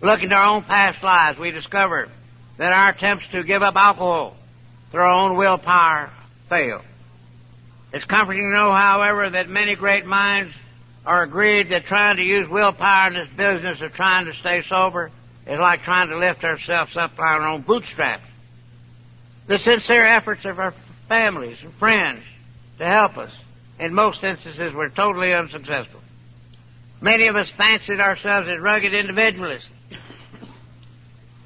Looking 0.00 0.28
to 0.28 0.34
our 0.34 0.56
own 0.56 0.64
past 0.64 1.02
lives, 1.02 1.38
we 1.38 1.50
discover 1.50 2.08
that 2.58 2.72
our 2.72 2.90
attempts 2.90 3.26
to 3.32 3.42
give 3.42 3.62
up 3.62 3.74
alcohol 3.74 4.36
through 4.90 5.00
our 5.00 5.10
own 5.10 5.36
willpower 5.36 6.12
fail. 6.48 6.82
It's 7.92 8.04
comforting 8.04 8.42
to 8.42 8.50
know, 8.50 8.72
however, 8.72 9.30
that 9.30 9.48
many 9.48 9.76
great 9.76 10.04
minds 10.04 10.54
are 11.04 11.22
agreed 11.22 11.70
that 11.70 11.84
trying 11.84 12.16
to 12.16 12.22
use 12.22 12.48
willpower 12.48 13.08
in 13.08 13.14
this 13.14 13.28
business 13.36 13.80
of 13.80 13.92
trying 13.92 14.26
to 14.26 14.34
stay 14.34 14.62
sober 14.68 15.10
is 15.46 15.58
like 15.58 15.82
trying 15.82 16.08
to 16.08 16.16
lift 16.16 16.44
ourselves 16.44 16.96
up 16.96 17.16
by 17.16 17.24
our 17.24 17.46
own 17.46 17.62
bootstraps. 17.62 18.22
The 19.46 19.58
sincere 19.58 20.06
efforts 20.06 20.44
of 20.46 20.58
our 20.58 20.74
families 21.08 21.58
and 21.62 21.74
friends 21.74 22.22
to 22.78 22.86
help 22.86 23.18
us 23.18 23.32
in 23.78 23.92
most 23.92 24.22
instances, 24.22 24.72
we're 24.72 24.88
totally 24.88 25.34
unsuccessful. 25.34 26.00
Many 27.00 27.26
of 27.26 27.36
us 27.36 27.52
fancied 27.56 28.00
ourselves 28.00 28.48
as 28.48 28.58
rugged 28.58 28.94
individualists. 28.94 29.68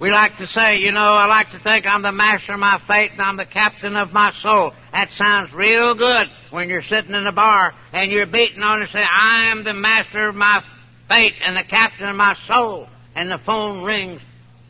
We 0.01 0.11
like 0.11 0.37
to 0.39 0.47
say, 0.47 0.77
you 0.77 0.93
know, 0.93 1.01
I 1.01 1.27
like 1.27 1.51
to 1.51 1.59
think 1.59 1.85
I'm 1.85 2.03
the 2.03 2.13
master 2.13 2.53
of 2.53 2.61
my 2.61 2.81
fate 2.87 3.13
and 3.13 3.21
I'm 3.21 3.37
the 3.37 3.47
captain 3.47 3.97
of 3.97 4.13
my 4.13 4.33
soul. 4.41 4.73
That 4.99 5.13
sounds 5.13 5.53
real 5.53 5.95
good 5.95 6.27
when 6.51 6.69
you're 6.69 6.83
sitting 6.83 7.15
in 7.15 7.25
a 7.25 7.31
bar 7.31 7.73
and 7.93 8.11
you're 8.11 8.27
beating 8.27 8.63
on 8.63 8.81
and 8.81 8.91
say, 8.91 8.99
I 8.99 9.53
am 9.53 9.63
the 9.63 9.73
master 9.73 10.29
of 10.29 10.35
my 10.35 10.61
fate 11.07 11.35
and 11.41 11.57
the 11.57 11.63
captain 11.63 12.09
of 12.09 12.17
my 12.17 12.35
soul. 12.49 12.89
And 13.15 13.31
the 13.31 13.39
phone 13.39 13.85
rings 13.85 14.21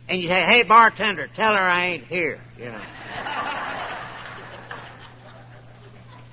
and 0.06 0.20
you 0.20 0.28
say, 0.28 0.34
hey 0.34 0.64
bartender, 0.68 1.28
tell 1.34 1.54
her 1.54 1.58
I 1.58 1.86
ain't 1.86 2.04
here, 2.04 2.38
you 2.58 2.66
know. 2.66 2.84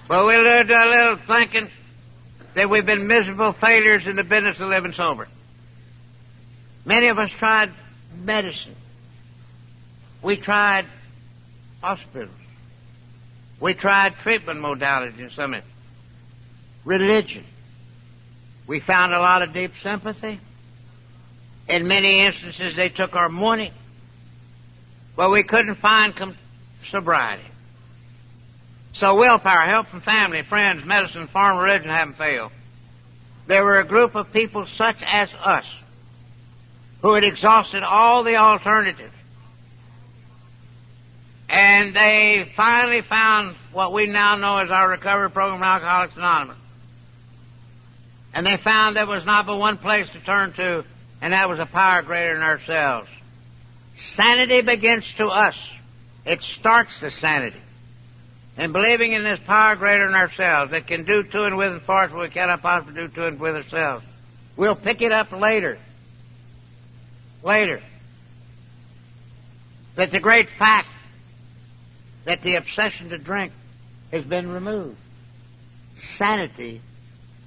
But 0.09 0.25
we'll 0.25 0.43
do 0.43 0.73
a 0.73 0.89
little 0.89 1.19
thinking 1.25 1.69
that 2.53 2.69
we've 2.69 2.85
been 2.85 3.07
miserable 3.07 3.53
failures 3.61 4.07
in 4.07 4.17
the 4.17 4.25
business 4.25 4.59
of 4.59 4.67
living 4.67 4.91
sober. 4.91 5.29
Many 6.83 7.07
of 7.07 7.17
us 7.17 7.29
tried 7.39 7.71
medicine. 8.13 8.75
We 10.21 10.35
tried 10.35 10.85
hospitals. 11.79 12.35
We 13.61 13.73
tried 13.73 14.15
treatment 14.21 14.59
modalities 14.59 15.19
some 15.35 15.53
instances. 15.53 15.71
Religion. 16.83 17.45
We 18.67 18.79
found 18.79 19.13
a 19.13 19.19
lot 19.19 19.41
of 19.41 19.53
deep 19.53 19.71
sympathy. 19.81 20.39
In 21.67 21.87
many 21.87 22.25
instances, 22.25 22.75
they 22.75 22.89
took 22.89 23.13
our 23.13 23.29
money. 23.29 23.71
But 25.15 25.31
we 25.31 25.43
couldn't 25.43 25.77
find 25.77 26.13
sobriety. 26.91 27.43
So 28.93 29.17
willpower, 29.17 29.65
help 29.65 29.87
from 29.87 30.01
family, 30.01 30.43
friends, 30.47 30.85
medicine, 30.85 31.27
foreign 31.31 31.57
religion 31.57 31.89
haven't 31.89 32.17
failed. 32.17 32.51
There 33.47 33.63
were 33.63 33.79
a 33.79 33.87
group 33.87 34.15
of 34.15 34.31
people 34.31 34.67
such 34.77 34.97
as 35.05 35.33
us 35.33 35.65
who 37.01 37.13
had 37.13 37.23
exhausted 37.23 37.83
all 37.83 38.23
the 38.23 38.35
alternatives. 38.35 39.14
And 41.47 41.95
they 41.95 42.51
finally 42.55 43.01
found 43.07 43.55
what 43.71 43.93
we 43.93 44.07
now 44.07 44.35
know 44.35 44.57
as 44.57 44.71
our 44.71 44.89
recovery 44.89 45.29
program, 45.29 45.61
Alcoholics 45.61 46.15
Anonymous. 46.15 46.57
And 48.33 48.45
they 48.45 48.57
found 48.63 48.95
there 48.95 49.05
was 49.05 49.25
not 49.25 49.45
but 49.45 49.57
one 49.57 49.77
place 49.77 50.09
to 50.09 50.21
turn 50.23 50.53
to, 50.53 50.83
and 51.21 51.33
that 51.33 51.47
was 51.47 51.59
a 51.59 51.65
power 51.65 52.01
greater 52.03 52.33
than 52.33 52.43
ourselves. 52.43 53.07
Sanity 54.15 54.61
begins 54.61 55.11
to 55.17 55.27
us. 55.27 55.55
It 56.25 56.41
starts 56.41 56.99
the 56.99 57.11
sanity 57.11 57.61
and 58.57 58.73
believing 58.73 59.11
in 59.11 59.23
this 59.23 59.39
power 59.45 59.75
greater 59.75 60.05
than 60.05 60.15
ourselves 60.15 60.71
that 60.71 60.87
can 60.87 61.05
do 61.05 61.23
to 61.23 61.43
and 61.45 61.57
with 61.57 61.71
and 61.71 61.81
for 61.83 62.03
us 62.03 62.11
what 62.11 62.21
we 62.21 62.29
cannot 62.29 62.61
possibly 62.61 62.93
do 62.93 63.07
to 63.09 63.27
and 63.27 63.39
with 63.39 63.55
ourselves. 63.55 64.05
We'll 64.57 64.77
pick 64.77 65.01
it 65.01 65.11
up 65.11 65.31
later. 65.31 65.77
Later. 67.43 67.81
That 69.97 70.11
the 70.11 70.19
great 70.19 70.47
fact 70.57 70.87
that 72.25 72.41
the 72.41 72.55
obsession 72.55 73.09
to 73.09 73.17
drink 73.17 73.53
has 74.11 74.25
been 74.25 74.49
removed. 74.49 74.97
Sanity 76.17 76.81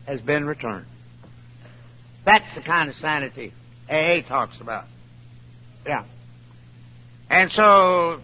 has 0.06 0.20
been 0.20 0.46
returned. 0.46 0.86
That's 2.24 2.54
the 2.54 2.62
kind 2.62 2.88
of 2.88 2.96
sanity 2.96 3.52
AA 3.90 4.26
talks 4.26 4.60
about. 4.60 4.84
Yeah. 5.86 6.04
And 7.30 7.50
so 7.52 8.20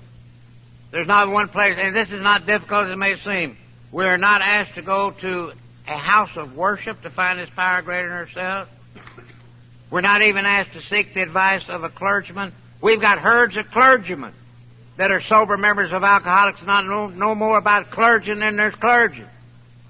there's 0.92 1.06
not 1.06 1.30
one 1.30 1.48
place, 1.48 1.76
and 1.78 1.94
this 1.94 2.08
is 2.08 2.22
not 2.22 2.46
difficult 2.46 2.86
as 2.86 2.92
it 2.92 2.96
may 2.96 3.16
seem. 3.16 3.56
We 3.92 4.04
are 4.04 4.18
not 4.18 4.40
asked 4.42 4.74
to 4.76 4.82
go 4.82 5.12
to 5.20 5.52
a 5.86 5.98
house 5.98 6.30
of 6.36 6.54
worship 6.54 7.02
to 7.02 7.10
find 7.10 7.38
this 7.38 7.50
power 7.54 7.82
greater 7.82 8.08
than 8.08 8.18
ourselves. 8.18 8.70
We're 9.90 10.00
not 10.00 10.22
even 10.22 10.44
asked 10.44 10.72
to 10.72 10.82
seek 10.82 11.14
the 11.14 11.22
advice 11.22 11.64
of 11.68 11.84
a 11.84 11.90
clergyman. 11.90 12.52
We've 12.82 13.00
got 13.00 13.18
herds 13.18 13.56
of 13.56 13.66
clergymen 13.66 14.34
that 14.96 15.10
are 15.10 15.20
sober 15.22 15.56
members 15.56 15.92
of 15.92 16.02
Alcoholics 16.02 16.62
not 16.64 16.84
know, 16.84 17.34
more 17.34 17.58
about 17.58 17.90
clergy 17.90 18.34
than 18.34 18.56
there's 18.56 18.74
clergy. 18.76 19.24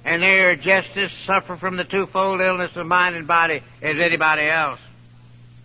And 0.04 0.22
they 0.22 0.40
are 0.40 0.56
just 0.56 0.96
as 0.96 1.10
suffer 1.26 1.56
from 1.56 1.76
the 1.76 1.84
twofold 1.84 2.40
illness 2.40 2.70
of 2.76 2.86
mind 2.86 3.16
and 3.16 3.26
body 3.26 3.62
as 3.82 3.96
anybody 3.98 4.48
else. 4.48 4.80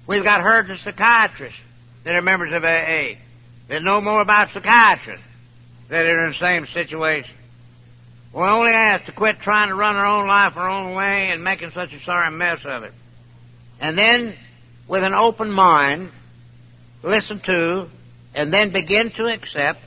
We've 0.07 0.23
got 0.23 0.41
herds 0.41 0.69
of 0.69 0.79
psychiatrists 0.79 1.59
that 2.03 2.15
are 2.15 2.21
members 2.21 2.53
of 2.53 2.63
AA 2.63 3.19
that 3.67 3.83
know 3.83 4.01
more 4.01 4.21
about 4.21 4.49
psychiatry 4.53 5.19
that 5.89 6.05
are 6.05 6.25
in 6.25 6.31
the 6.31 6.37
same 6.39 6.65
situation. 6.73 7.35
We're 8.33 8.47
only 8.47 8.71
asked 8.71 9.07
to 9.07 9.11
quit 9.11 9.39
trying 9.39 9.69
to 9.69 9.75
run 9.75 9.95
our 9.95 10.05
own 10.05 10.27
life 10.27 10.53
our 10.55 10.69
own 10.69 10.95
way 10.95 11.29
and 11.31 11.43
making 11.43 11.71
such 11.71 11.93
a 11.93 12.03
sorry 12.03 12.31
mess 12.31 12.59
of 12.63 12.83
it. 12.83 12.93
And 13.79 13.97
then, 13.97 14.35
with 14.87 15.03
an 15.03 15.13
open 15.13 15.51
mind, 15.51 16.11
listen 17.03 17.41
to 17.45 17.89
and 18.33 18.53
then 18.53 18.71
begin 18.71 19.11
to 19.17 19.25
accept 19.25 19.79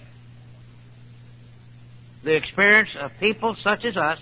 the 2.24 2.36
experience 2.36 2.90
of 2.98 3.10
people 3.18 3.56
such 3.62 3.84
as 3.84 3.96
us 3.96 4.20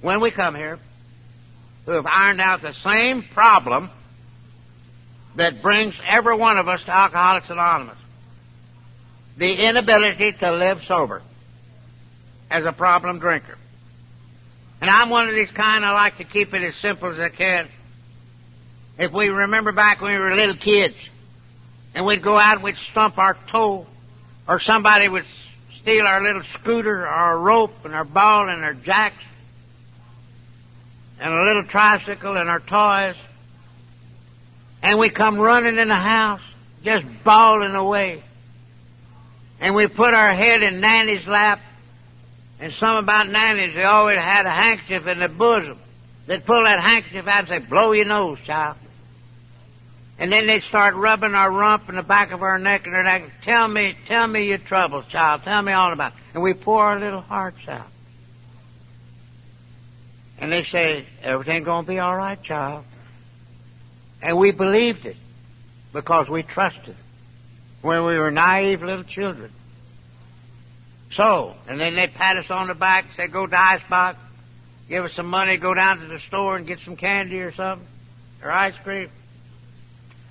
when 0.00 0.20
we 0.20 0.30
come 0.30 0.54
here 0.54 0.78
who 1.84 1.92
have 1.92 2.06
ironed 2.06 2.40
out 2.40 2.62
the 2.62 2.74
same 2.84 3.24
problem 3.34 3.90
that 5.36 5.62
brings 5.62 5.94
every 6.06 6.36
one 6.36 6.58
of 6.58 6.68
us 6.68 6.82
to 6.84 6.90
Alcoholics 6.90 7.50
Anonymous 7.50 7.98
the 9.38 9.68
inability 9.68 10.32
to 10.38 10.52
live 10.52 10.78
sober 10.86 11.22
as 12.50 12.66
a 12.66 12.72
problem 12.72 13.18
drinker. 13.20 13.56
And 14.80 14.90
I'm 14.90 15.08
one 15.08 15.28
of 15.28 15.34
these 15.34 15.50
kind 15.50 15.84
I 15.84 15.92
like 15.92 16.18
to 16.18 16.24
keep 16.24 16.52
it 16.52 16.62
as 16.62 16.74
simple 16.76 17.10
as 17.10 17.18
I 17.18 17.34
can. 17.34 17.68
If 18.98 19.12
we 19.12 19.28
remember 19.28 19.72
back 19.72 20.00
when 20.00 20.12
we 20.12 20.18
were 20.18 20.34
little 20.34 20.56
kids 20.56 20.94
and 21.94 22.06
we'd 22.06 22.22
go 22.22 22.38
out 22.38 22.56
and 22.56 22.64
we'd 22.64 22.76
stump 22.76 23.18
our 23.18 23.36
toe 23.50 23.86
or 24.48 24.60
somebody 24.60 25.08
would 25.08 25.24
steal 25.80 26.06
our 26.06 26.22
little 26.22 26.42
scooter 26.54 27.02
or 27.02 27.06
our 27.06 27.38
rope 27.38 27.72
and 27.84 27.94
our 27.94 28.04
ball 28.04 28.48
and 28.48 28.64
our 28.64 28.74
jacks 28.74 29.22
and 31.20 31.32
a 31.32 31.42
little 31.44 31.64
tricycle 31.64 32.36
and 32.36 32.48
our 32.48 32.60
toys 32.60 33.16
and 34.82 34.98
we 34.98 35.10
come 35.10 35.38
running 35.38 35.78
in 35.78 35.88
the 35.88 35.94
house 35.94 36.40
just 36.82 37.04
bawling 37.24 37.74
away 37.74 38.22
and 39.60 39.74
we 39.74 39.86
put 39.88 40.14
our 40.14 40.34
head 40.34 40.62
in 40.62 40.80
Nanny's 40.80 41.26
lap 41.26 41.60
And 42.60 42.72
some 42.74 42.96
about 42.96 43.28
nannies, 43.28 43.74
they 43.74 43.84
always 43.84 44.18
had 44.18 44.44
a 44.44 44.50
handkerchief 44.50 45.06
in 45.06 45.18
their 45.18 45.28
bosom. 45.28 45.78
They'd 46.26 46.44
pull 46.44 46.62
that 46.64 46.80
handkerchief 46.82 47.26
out 47.26 47.40
and 47.40 47.48
say, 47.48 47.58
blow 47.68 47.92
your 47.92 48.04
nose, 48.04 48.38
child. 48.46 48.76
And 50.20 50.30
then 50.30 50.46
they'd 50.46 50.62
start 50.62 50.94
rubbing 50.96 51.34
our 51.34 51.50
rump 51.50 51.88
and 51.88 51.96
the 51.96 52.02
back 52.02 52.30
of 52.30 52.42
our 52.42 52.58
neck 52.58 52.82
and 52.84 52.94
their 52.94 53.02
neck. 53.02 53.22
Tell 53.42 53.66
me, 53.66 53.94
tell 54.06 54.26
me 54.26 54.44
your 54.44 54.58
troubles, 54.58 55.06
child. 55.10 55.40
Tell 55.44 55.62
me 55.62 55.72
all 55.72 55.94
about 55.94 56.12
it. 56.12 56.18
And 56.34 56.42
we 56.42 56.52
pour 56.52 56.82
our 56.82 57.00
little 57.00 57.22
hearts 57.22 57.66
out. 57.66 57.88
And 60.38 60.52
they 60.52 60.64
say, 60.64 61.06
everything 61.22 61.64
gonna 61.64 61.86
be 61.86 61.98
all 61.98 62.14
right, 62.14 62.40
child. 62.42 62.84
And 64.20 64.38
we 64.38 64.52
believed 64.52 65.06
it 65.06 65.16
because 65.94 66.28
we 66.28 66.42
trusted 66.42 66.96
when 67.80 68.04
we 68.04 68.18
were 68.18 68.30
naive 68.30 68.82
little 68.82 69.04
children. 69.04 69.50
So, 71.12 71.54
and 71.66 71.80
then 71.80 71.96
they'd 71.96 72.12
pat 72.12 72.36
us 72.36 72.50
on 72.50 72.68
the 72.68 72.74
back, 72.74 73.06
and 73.06 73.14
say, 73.14 73.28
go 73.28 73.46
to 73.46 73.58
Icebox, 73.58 74.18
give 74.86 75.02
us 75.02 75.14
some 75.14 75.26
money, 75.28 75.56
go 75.56 75.72
down 75.72 76.00
to 76.00 76.06
the 76.06 76.20
store 76.20 76.56
and 76.56 76.66
get 76.66 76.78
some 76.80 76.96
candy 76.96 77.40
or 77.40 77.52
something, 77.54 77.88
or 78.42 78.50
ice 78.50 78.74
cream. 78.84 79.08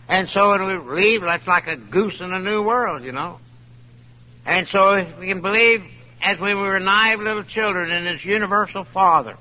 And 0.10 0.28
so 0.28 0.49
when 0.49 0.66
we 0.66 0.95
leave, 0.95 1.22
that's 1.22 1.45
like 1.45 1.68
a 1.68 1.78
goose 1.78 2.20
in 2.20 2.34
a 2.34 2.39
new 2.39 2.64
world, 2.64 3.03
you 3.03 3.12
know. 3.12 3.39
And 4.43 4.68
so 4.68 4.93
if 4.93 5.20
we 5.20 5.28
can 5.28 5.41
believe, 5.41 5.84
as 6.20 6.39
when 6.39 6.57
we 6.57 6.68
were 6.68 6.80
naive 6.80 7.20
little 7.20 7.43
children 7.43 7.91
in 7.91 8.05
this 8.05 8.26
universal 8.26 8.86
Father, 8.91 9.38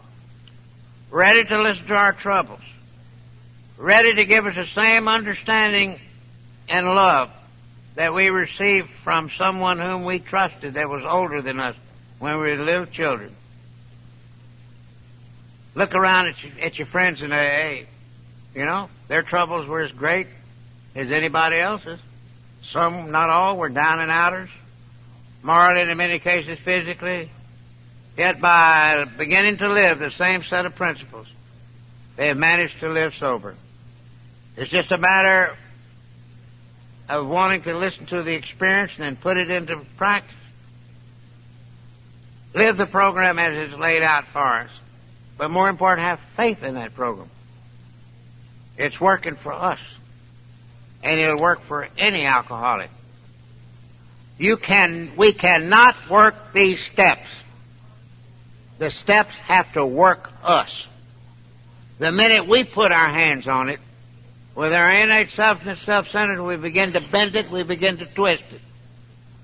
ready 1.10 1.42
to 1.42 1.62
listen 1.62 1.86
to 1.86 1.94
our 1.94 2.12
troubles, 2.12 2.60
ready 3.78 4.14
to 4.16 4.26
give 4.26 4.44
us 4.44 4.56
the 4.56 4.66
same 4.74 5.08
understanding 5.08 5.98
and 6.68 6.86
love 6.86 7.30
that 7.96 8.12
we 8.12 8.28
received 8.28 8.88
from 9.02 9.30
someone 9.38 9.78
whom 9.78 10.04
we 10.04 10.18
trusted 10.18 10.74
that 10.74 10.90
was 10.90 11.02
older 11.02 11.40
than 11.40 11.60
us 11.60 11.76
when 12.18 12.34
we 12.34 12.42
were 12.42 12.56
little 12.56 12.84
children. 12.84 13.34
Look 15.74 15.94
around 15.94 16.28
at, 16.28 16.44
your, 16.44 16.60
at 16.60 16.76
your 16.76 16.86
friends 16.88 17.22
in 17.22 17.32
AA. 17.32 17.86
You 18.54 18.66
know, 18.66 18.90
their 19.08 19.22
troubles 19.22 19.66
were 19.66 19.80
as 19.80 19.92
great 19.92 20.26
as 20.98 21.12
anybody 21.12 21.58
else's. 21.60 22.00
Some, 22.72 23.12
not 23.12 23.30
all, 23.30 23.56
were 23.56 23.68
down 23.68 24.00
and 24.00 24.10
outers, 24.10 24.50
morally, 25.42 25.88
in 25.88 25.96
many 25.96 26.18
cases 26.18 26.58
physically. 26.64 27.30
Yet 28.16 28.40
by 28.40 29.04
beginning 29.16 29.58
to 29.58 29.72
live 29.72 30.00
the 30.00 30.10
same 30.18 30.42
set 30.50 30.66
of 30.66 30.74
principles, 30.74 31.28
they 32.16 32.26
have 32.26 32.36
managed 32.36 32.80
to 32.80 32.88
live 32.88 33.12
sober. 33.20 33.54
It's 34.56 34.72
just 34.72 34.90
a 34.90 34.98
matter 34.98 35.56
of 37.08 37.28
wanting 37.28 37.62
to 37.62 37.78
listen 37.78 38.06
to 38.06 38.24
the 38.24 38.34
experience 38.34 38.90
and 38.98 39.04
then 39.04 39.16
put 39.22 39.36
it 39.36 39.50
into 39.50 39.80
practice. 39.96 40.34
Live 42.54 42.76
the 42.76 42.86
program 42.86 43.38
as 43.38 43.68
it's 43.70 43.78
laid 43.78 44.02
out 44.02 44.24
for 44.32 44.40
us. 44.40 44.70
But 45.38 45.50
more 45.52 45.68
important, 45.68 46.08
have 46.08 46.18
faith 46.36 46.64
in 46.64 46.74
that 46.74 46.96
program. 46.96 47.30
It's 48.76 49.00
working 49.00 49.36
for 49.40 49.52
us. 49.52 49.78
And 51.02 51.20
it'll 51.20 51.40
work 51.40 51.60
for 51.68 51.86
any 51.96 52.24
alcoholic. 52.24 52.90
You 54.38 54.56
can, 54.56 55.14
we 55.18 55.34
cannot 55.34 55.94
work 56.10 56.34
these 56.54 56.78
steps. 56.92 57.26
The 58.78 58.90
steps 58.90 59.34
have 59.46 59.72
to 59.74 59.84
work 59.86 60.28
us. 60.42 60.86
The 61.98 62.12
minute 62.12 62.48
we 62.48 62.64
put 62.64 62.92
our 62.92 63.08
hands 63.08 63.48
on 63.48 63.68
it, 63.68 63.80
with 64.56 64.72
our 64.72 64.90
innate 64.90 65.28
selfness, 65.28 65.84
self-centered, 65.84 66.42
we 66.44 66.56
begin 66.56 66.92
to 66.92 67.00
bend 67.12 67.34
it, 67.36 67.50
we 67.50 67.64
begin 67.64 67.98
to 67.98 68.14
twist 68.14 68.42
it. 68.50 68.60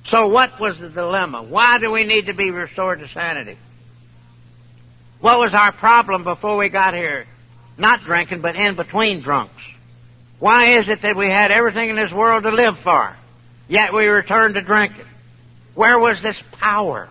So 0.07 0.28
what 0.28 0.61
was 0.61 0.78
the 0.78 0.90
dilemma? 0.90 1.42
Why 1.42 1.78
do 1.80 1.90
we 1.90 2.05
need 2.05 2.26
to 2.26 2.34
be 2.34 2.50
restored 2.50 3.00
to 3.00 3.09
sanity? 3.09 3.57
What 5.20 5.38
was 5.38 5.55
our 5.55 5.72
problem 5.72 6.22
before 6.22 6.57
we 6.57 6.68
got 6.68 6.94
here? 6.94 7.26
Not 7.78 8.02
drinking, 8.02 8.42
but 8.42 8.57
in 8.57 8.76
between 8.76 9.22
drunks. 9.22 9.62
Why 10.39 10.78
is 10.78 10.89
it 10.89 11.01
that 11.03 11.16
we 11.16 11.26
had 11.26 11.51
everything 11.51 11.91
in 11.91 11.97
this 11.97 12.12
world 12.12 12.43
to 12.43 12.51
live 12.51 12.74
for, 12.82 13.16
yet 13.68 13.93
we 13.93 14.07
returned 14.07 14.55
to 14.55 14.62
drinking? 14.62 15.07
Where 15.74 15.99
was 15.99 16.22
this 16.22 16.41
power? 16.59 17.09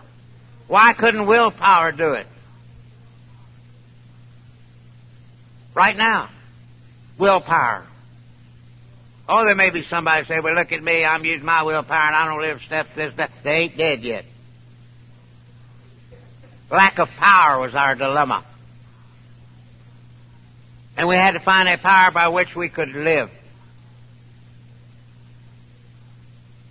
Why 0.68 0.94
couldn't 0.98 1.26
willpower 1.26 1.92
do 1.92 2.12
it? 2.12 2.26
Right 5.74 5.96
now, 5.96 6.30
willpower. 7.18 7.86
Oh, 9.28 9.44
there 9.44 9.54
may 9.54 9.70
be 9.70 9.82
somebody 9.84 10.24
say, 10.26 10.40
well, 10.40 10.54
look 10.54 10.70
at 10.72 10.82
me, 10.82 11.04
I'm 11.04 11.24
using 11.24 11.44
my 11.44 11.62
willpower 11.62 12.08
and 12.08 12.14
I 12.14 12.26
don't 12.26 12.42
live 12.42 12.60
step 12.60 12.86
this, 12.94 13.14
that. 13.16 13.30
They 13.42 13.50
ain't 13.50 13.76
dead 13.76 14.00
yet. 14.02 14.24
Lack 16.70 16.98
of 16.98 17.08
power 17.18 17.60
was 17.60 17.74
our 17.74 17.94
dilemma. 17.94 18.44
And 20.96 21.08
we 21.08 21.16
had 21.16 21.32
to 21.32 21.40
find 21.40 21.68
a 21.68 21.78
power 21.78 22.12
by 22.12 22.28
which 22.28 22.54
we 22.56 22.68
could 22.68 22.90
live. 22.90 23.30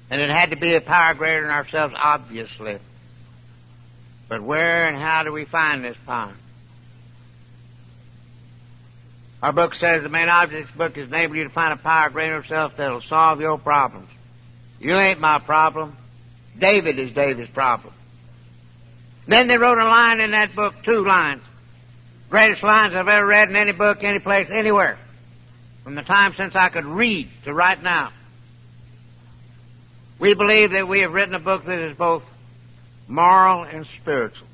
And 0.10 0.22
it 0.22 0.30
had 0.30 0.52
to 0.52 0.58
be 0.58 0.76
a 0.76 0.82
power 0.82 1.16
greater 1.16 1.42
than 1.42 1.52
ourselves, 1.52 1.94
obviously. 1.98 2.78
But 4.30 4.44
where 4.44 4.88
and 4.88 4.96
how 4.96 5.24
do 5.24 5.32
we 5.32 5.46
find 5.46 5.84
this 5.84 5.98
power? 6.06 6.36
Our 9.42 9.52
book 9.52 9.74
says 9.74 10.04
the 10.04 10.10
main 10.10 10.30
object 10.30 10.62
of 10.62 10.68
this 10.68 10.78
book 10.78 10.98
is 10.98 11.10
enable 11.10 11.36
you 11.36 11.44
to 11.44 11.50
find 11.50 11.78
a 11.78 11.82
power 11.82 12.10
greater 12.10 12.34
than 12.34 12.44
yourself 12.44 12.74
that'll 12.78 13.02
solve 13.02 13.42
your 13.42 13.58
problems. 13.58 14.10
You 14.80 14.96
ain't 14.98 15.20
my 15.20 15.40
problem. 15.40 15.98
David 16.58 16.98
is 16.98 17.14
David's 17.14 17.52
problem. 17.52 17.94
Then 19.28 19.48
they 19.48 19.58
wrote 19.58 19.78
a 19.78 19.84
line 19.84 20.20
in 20.20 20.32
that 20.32 20.56
book, 20.56 20.76
two 20.86 21.04
lines. 21.06 21.42
Greatest 22.34 22.64
lines 22.64 22.96
I've 22.96 23.08
ever 23.08 23.28
read 23.28 23.52
in 23.52 23.56
any 23.56 23.74
book, 23.74 24.00
any 24.02 24.18
place, 24.18 24.48
anywhere. 24.52 24.98
From 25.84 25.94
the 25.94 26.02
time 26.02 26.34
since 26.36 26.56
I 26.56 26.70
could 26.70 26.84
read 26.84 27.30
to 27.46 27.54
right 27.54 27.80
now. 27.80 28.12
We 30.20 30.34
believe 30.34 30.72
that 30.72 30.88
we 30.88 31.02
have 31.02 31.12
written 31.12 31.36
a 31.36 31.40
book 31.40 31.64
that 31.66 31.78
is 31.78 31.96
both 31.96 32.24
moral 33.08 33.66
and 33.66 33.86
spiritual 34.02 34.48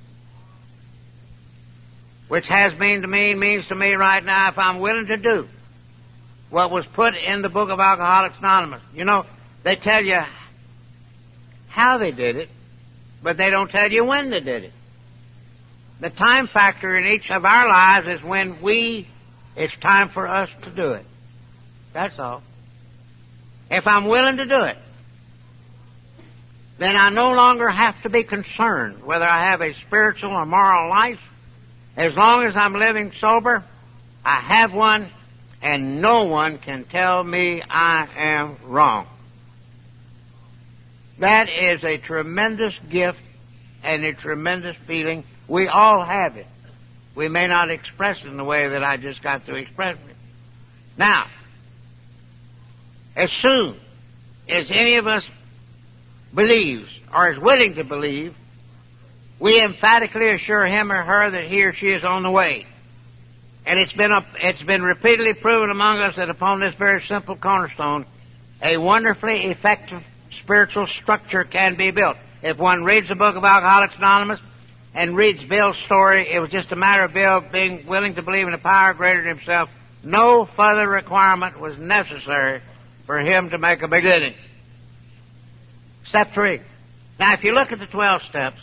which 2.28 2.48
has 2.48 2.78
mean 2.78 3.04
to 3.04 3.08
me 3.08 3.34
means 3.34 3.66
to 3.70 3.76
me 3.76 3.94
right 3.94 4.26
now 4.26 4.50
if 4.50 4.58
I'm 4.58 4.82
willing 4.82 5.06
to 5.06 5.18
do 5.18 5.48
what 6.50 6.72
was 6.72 6.86
put 6.96 7.14
in 7.14 7.42
the 7.42 7.50
book 7.50 7.70
of 7.70 7.80
Alcoholics 7.80 8.40
Anonymous. 8.40 8.82
You 8.94 9.06
know, 9.06 9.26
they 9.64 9.78
tell 9.78 10.04
you 10.04 10.20
how 11.70 11.98
they 11.98 12.12
did 12.12 12.36
it, 12.36 12.50
but 13.24 13.38
they 13.38 13.50
don't 13.50 13.72
tell 13.72 13.90
you 13.90 14.04
when 14.04 14.32
they 14.32 14.42
did 14.42 14.66
it. 14.66 14.74
The 16.02 16.10
time 16.10 16.48
factor 16.48 16.98
in 16.98 17.06
each 17.08 17.30
of 17.30 17.44
our 17.46 17.68
lives 17.68 18.08
is 18.08 18.24
when 18.24 18.62
we, 18.64 19.08
it's 19.56 19.76
time 19.78 20.10
for 20.10 20.28
us 20.28 20.50
to 20.64 20.74
do 20.74 20.94
it. 20.94 21.06
That's 21.94 22.18
all. 22.18 22.42
If 23.70 23.86
I'm 23.86 24.08
willing 24.08 24.38
to 24.38 24.46
do 24.46 24.62
it, 24.64 24.78
then 26.80 26.96
I 26.96 27.10
no 27.10 27.32
longer 27.32 27.70
have 27.70 28.02
to 28.04 28.10
be 28.10 28.24
concerned 28.24 29.04
whether 29.04 29.26
I 29.26 29.52
have 29.52 29.62
a 29.62 29.74
spiritual 29.74 30.32
or 30.32 30.46
moral 30.46 30.90
life 30.90 31.20
as 32.00 32.16
long 32.16 32.46
as 32.46 32.56
I'm 32.56 32.74
living 32.74 33.12
sober, 33.18 33.62
I 34.24 34.40
have 34.40 34.74
one, 34.74 35.12
and 35.62 36.02
no 36.02 36.26
one 36.26 36.58
can 36.58 36.86
tell 36.86 37.22
me 37.26 37.62
I 37.70 38.08
am 38.16 38.58
wrong. 38.66 39.06
That 41.20 41.50
is 41.50 41.84
a 41.84 41.98
tremendous 41.98 42.74
gift 42.90 43.20
and 43.84 44.06
a 44.06 44.14
tremendous 44.14 44.78
feeling. 44.88 45.26
We 45.50 45.68
all 45.68 46.06
have 46.06 46.38
it. 46.38 46.46
We 47.16 47.28
may 47.28 47.48
not 47.48 47.70
express 47.70 48.18
it 48.24 48.28
in 48.28 48.38
the 48.38 48.44
way 48.44 48.70
that 48.70 48.84
I 48.84 48.98
just 48.98 49.24
got 49.24 49.46
to 49.48 49.56
express 49.56 49.98
it. 49.98 50.16
Now, 50.98 51.28
as 53.16 53.32
soon 53.32 53.80
as 54.48 54.70
any 54.70 54.98
of 54.98 55.08
us 55.08 55.24
believes 56.34 56.88
or 57.14 57.32
is 57.32 57.40
willing 57.40 57.76
to 57.76 57.84
believe 57.84 58.36
we 59.40 59.64
emphatically 59.64 60.30
assure 60.32 60.66
him 60.66 60.92
or 60.92 61.02
her 61.02 61.32
that 61.32 61.46
he 61.46 61.64
or 61.64 61.74
she 61.74 61.88
is 61.88 62.04
on 62.04 62.24
the 62.24 62.32
way. 62.32 62.66
And 63.66 63.80
it's 63.80 63.94
been, 63.94 64.12
a, 64.12 64.26
it's 64.42 64.62
been 64.64 64.84
repeatedly 64.84 65.34
proven 65.34 65.70
among 65.70 66.00
us 66.00 66.16
that 66.18 66.30
upon 66.30 66.60
this 66.60 66.76
very 66.76 67.02
simple 67.02 67.36
cornerstone, 67.36 68.06
a 68.62 68.78
wonderfully 68.78 69.46
effective 69.46 70.02
spiritual 70.42 70.88
structure 70.88 71.44
can 71.44 71.78
be 71.78 71.92
built. 71.92 72.18
If 72.42 72.58
one 72.58 72.84
reads 72.84 73.10
the 73.10 73.16
book 73.16 73.36
of 73.36 73.44
Alcoholics 73.44 73.96
Anonymous 73.98 74.40
and 74.94 75.16
reads 75.16 75.44
Bill's 75.44 75.78
story, 75.78 76.32
it 76.32 76.40
was 76.40 76.50
just 76.50 76.72
a 76.72 76.76
matter 76.76 77.04
of 77.04 77.14
Bill 77.14 77.42
being 77.52 77.86
willing 77.88 78.16
to 78.16 78.24
believe 78.24 78.48
in 78.48 78.54
a 78.54 78.60
power 78.60 78.94
greater 78.94 79.24
than 79.24 79.38
himself. 79.38 79.70
No 80.04 80.48
further 80.56 80.90
requirement 80.90 81.60
was 81.60 81.78
necessary 81.78 82.62
for 83.06 83.20
him 83.20 83.50
to 83.52 83.58
make 83.58 83.82
a 83.82 83.88
beginning. 83.88 84.34
Step 86.06 86.30
three. 86.34 86.62
Now, 87.20 87.34
if 87.34 87.44
you 87.44 87.54
look 87.54 87.72
at 87.72 87.80
the 87.80 87.88
12 87.88 88.24
steps, 88.24 88.60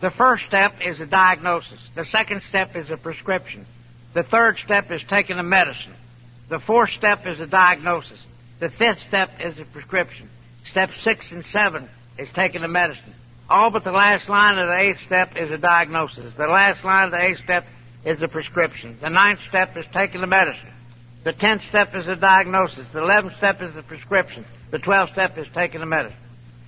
the 0.00 0.10
first 0.10 0.44
step 0.46 0.74
is 0.80 1.00
a 1.00 1.06
diagnosis. 1.06 1.78
The 1.94 2.06
second 2.06 2.42
step 2.42 2.74
is 2.74 2.90
a 2.90 2.96
prescription. 2.96 3.66
The 4.14 4.22
third 4.22 4.58
step 4.58 4.90
is 4.90 5.02
taking 5.08 5.36
the 5.36 5.42
medicine. 5.42 5.94
The 6.48 6.58
fourth 6.58 6.90
step 6.90 7.26
is 7.26 7.38
a 7.38 7.46
diagnosis. 7.46 8.18
The 8.58 8.70
fifth 8.70 9.00
step 9.06 9.30
is 9.40 9.58
a 9.58 9.64
prescription. 9.64 10.28
Step 10.64 10.90
six 11.00 11.30
and 11.32 11.44
seven 11.44 11.88
is 12.18 12.28
taking 12.34 12.62
the 12.62 12.68
medicine. 12.68 13.14
All 13.50 13.72
but 13.72 13.82
the 13.82 13.90
last 13.90 14.28
line 14.28 14.58
of 14.58 14.68
the 14.68 14.78
eighth 14.78 15.00
step 15.04 15.32
is 15.36 15.50
a 15.50 15.58
diagnosis. 15.58 16.32
The 16.38 16.46
last 16.46 16.84
line 16.84 17.06
of 17.06 17.10
the 17.10 17.20
eighth 17.20 17.40
step 17.42 17.66
is 18.04 18.22
a 18.22 18.28
prescription. 18.28 18.96
The 19.02 19.10
ninth 19.10 19.40
step 19.48 19.76
is 19.76 19.84
taking 19.92 20.20
the 20.20 20.28
medicine. 20.28 20.72
The 21.24 21.32
tenth 21.32 21.62
step 21.68 21.94
is 21.96 22.06
a 22.06 22.14
diagnosis. 22.14 22.86
The 22.92 23.02
eleventh 23.02 23.36
step 23.38 23.60
is 23.60 23.74
the 23.74 23.82
prescription. 23.82 24.46
The 24.70 24.78
twelfth 24.78 25.14
step 25.14 25.36
is 25.36 25.48
taking 25.52 25.80
the 25.80 25.86
medicine. 25.86 26.16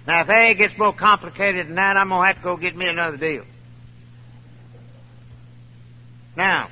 Now, 0.09 0.23
if 0.23 0.29
A 0.29 0.55
gets 0.55 0.77
more 0.77 0.93
complicated 0.93 1.69
than 1.69 1.77
that, 1.77 1.97
I'm 1.97 2.09
going 2.09 2.21
to 2.21 2.27
have 2.27 2.37
to 2.37 2.43
go 2.43 2.57
get 2.57 2.75
me 2.75 2.89
another 2.89 3.17
deal. 3.17 3.45
Now, 6.37 6.69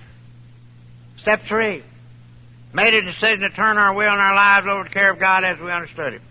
step 1.23 1.43
three. 1.49 1.85
Made 2.75 2.95
a 2.95 3.03
decision 3.03 3.41
to 3.41 3.51
turn 3.51 3.79
our 3.79 3.95
will 3.95 4.11
and 4.11 4.21
our 4.21 4.35
lives 4.35 4.67
over 4.69 4.83
to 4.83 4.89
the 4.89 4.95
care 4.95 5.13
of 5.13 5.21
God 5.21 5.45
as 5.45 5.61
we 5.61 5.71
understood 5.71 6.15
it. 6.15 6.23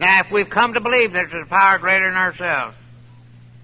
Now, 0.00 0.20
if 0.24 0.32
we've 0.32 0.50
come 0.50 0.74
to 0.74 0.80
believe 0.80 1.12
there's 1.12 1.32
a 1.32 1.48
power 1.48 1.78
greater 1.78 2.08
than 2.08 2.16
ourselves, 2.16 2.76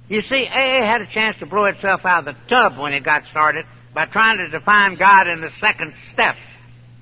you 0.09 0.23
see, 0.23 0.47
AA 0.49 0.85
had 0.85 1.03
a 1.03 1.07
chance 1.13 1.39
to 1.39 1.47
blow 1.47 1.65
itself 1.67 2.01
out 2.05 2.27
of 2.27 2.35
the 2.35 2.49
tub 2.49 2.79
when 2.79 2.93
it 2.93 3.05
got 3.05 3.23
started 3.31 3.65
by 3.95 4.07
trying 4.07 4.39
to 4.39 4.49
define 4.49 4.97
God 4.97 5.29
in 5.29 5.41
the 5.41 5.51
second 5.61 5.95
step. 6.13 6.35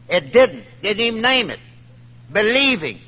It 0.09 0.33
didn't. 0.33 0.65
Didn't 0.83 1.01
even 1.01 1.23
name 1.23 1.51
it. 1.51 1.59
Believing. 2.33 3.01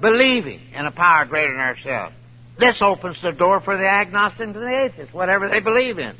Believing 0.00 0.60
in 0.74 0.86
a 0.86 0.90
power 0.90 1.26
greater 1.26 1.52
than 1.52 1.60
ourselves. 1.60 2.14
This 2.58 2.76
opens 2.80 3.20
the 3.22 3.32
door 3.32 3.60
for 3.60 3.76
the 3.76 3.86
agnostics 3.86 4.40
and 4.40 4.54
the 4.54 4.84
atheists, 4.84 5.14
whatever 5.14 5.48
they 5.48 5.60
believe 5.60 5.98
in. 5.98 6.16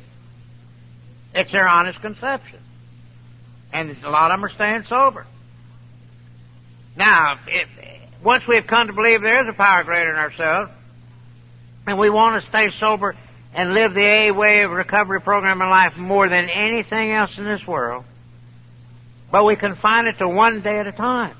It's 1.33 1.51
their 1.51 1.67
honest 1.67 2.01
conception. 2.01 2.59
And 3.73 3.95
a 4.03 4.09
lot 4.09 4.31
of 4.31 4.37
them 4.37 4.45
are 4.45 4.53
staying 4.53 4.83
sober. 4.89 5.25
Now, 6.95 7.39
if, 7.47 7.69
once 8.23 8.43
we've 8.47 8.65
come 8.67 8.87
to 8.87 8.93
believe 8.93 9.21
there 9.21 9.43
is 9.43 9.49
a 9.49 9.57
power 9.57 9.83
greater 9.83 10.11
than 10.11 10.19
ourselves, 10.19 10.71
and 11.87 11.97
we 11.97 12.09
want 12.09 12.41
to 12.41 12.49
stay 12.49 12.71
sober 12.79 13.15
and 13.53 13.73
live 13.73 13.93
the 13.93 14.05
A 14.05 14.31
way 14.31 14.63
of 14.63 14.71
recovery 14.71 15.21
program 15.21 15.61
in 15.61 15.69
life 15.69 15.95
more 15.97 16.29
than 16.29 16.49
anything 16.49 17.11
else 17.11 17.37
in 17.37 17.43
this 17.43 17.65
world, 17.65 18.05
but 19.31 19.45
we 19.45 19.55
confine 19.55 20.07
it 20.07 20.17
to 20.19 20.27
one 20.27 20.61
day 20.61 20.77
at 20.79 20.87
a 20.87 20.91
time. 20.91 21.35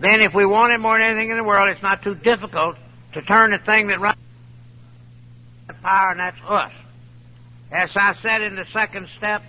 Then 0.00 0.20
if 0.20 0.32
we 0.32 0.46
want 0.46 0.72
it 0.72 0.78
more 0.78 0.98
than 0.98 1.08
anything 1.08 1.30
in 1.30 1.36
the 1.36 1.44
world, 1.44 1.70
it's 1.70 1.82
not 1.82 2.02
too 2.02 2.14
difficult 2.14 2.76
to 3.14 3.22
turn 3.22 3.50
the 3.50 3.58
thing 3.58 3.88
that 3.88 4.00
runs 4.00 4.18
power, 5.82 6.10
and 6.10 6.20
that's 6.20 6.36
us. 6.46 6.72
As 7.70 7.90
I 7.94 8.14
said 8.22 8.42
in 8.42 8.56
the 8.56 8.64
second 8.72 9.08
step, 9.16 9.42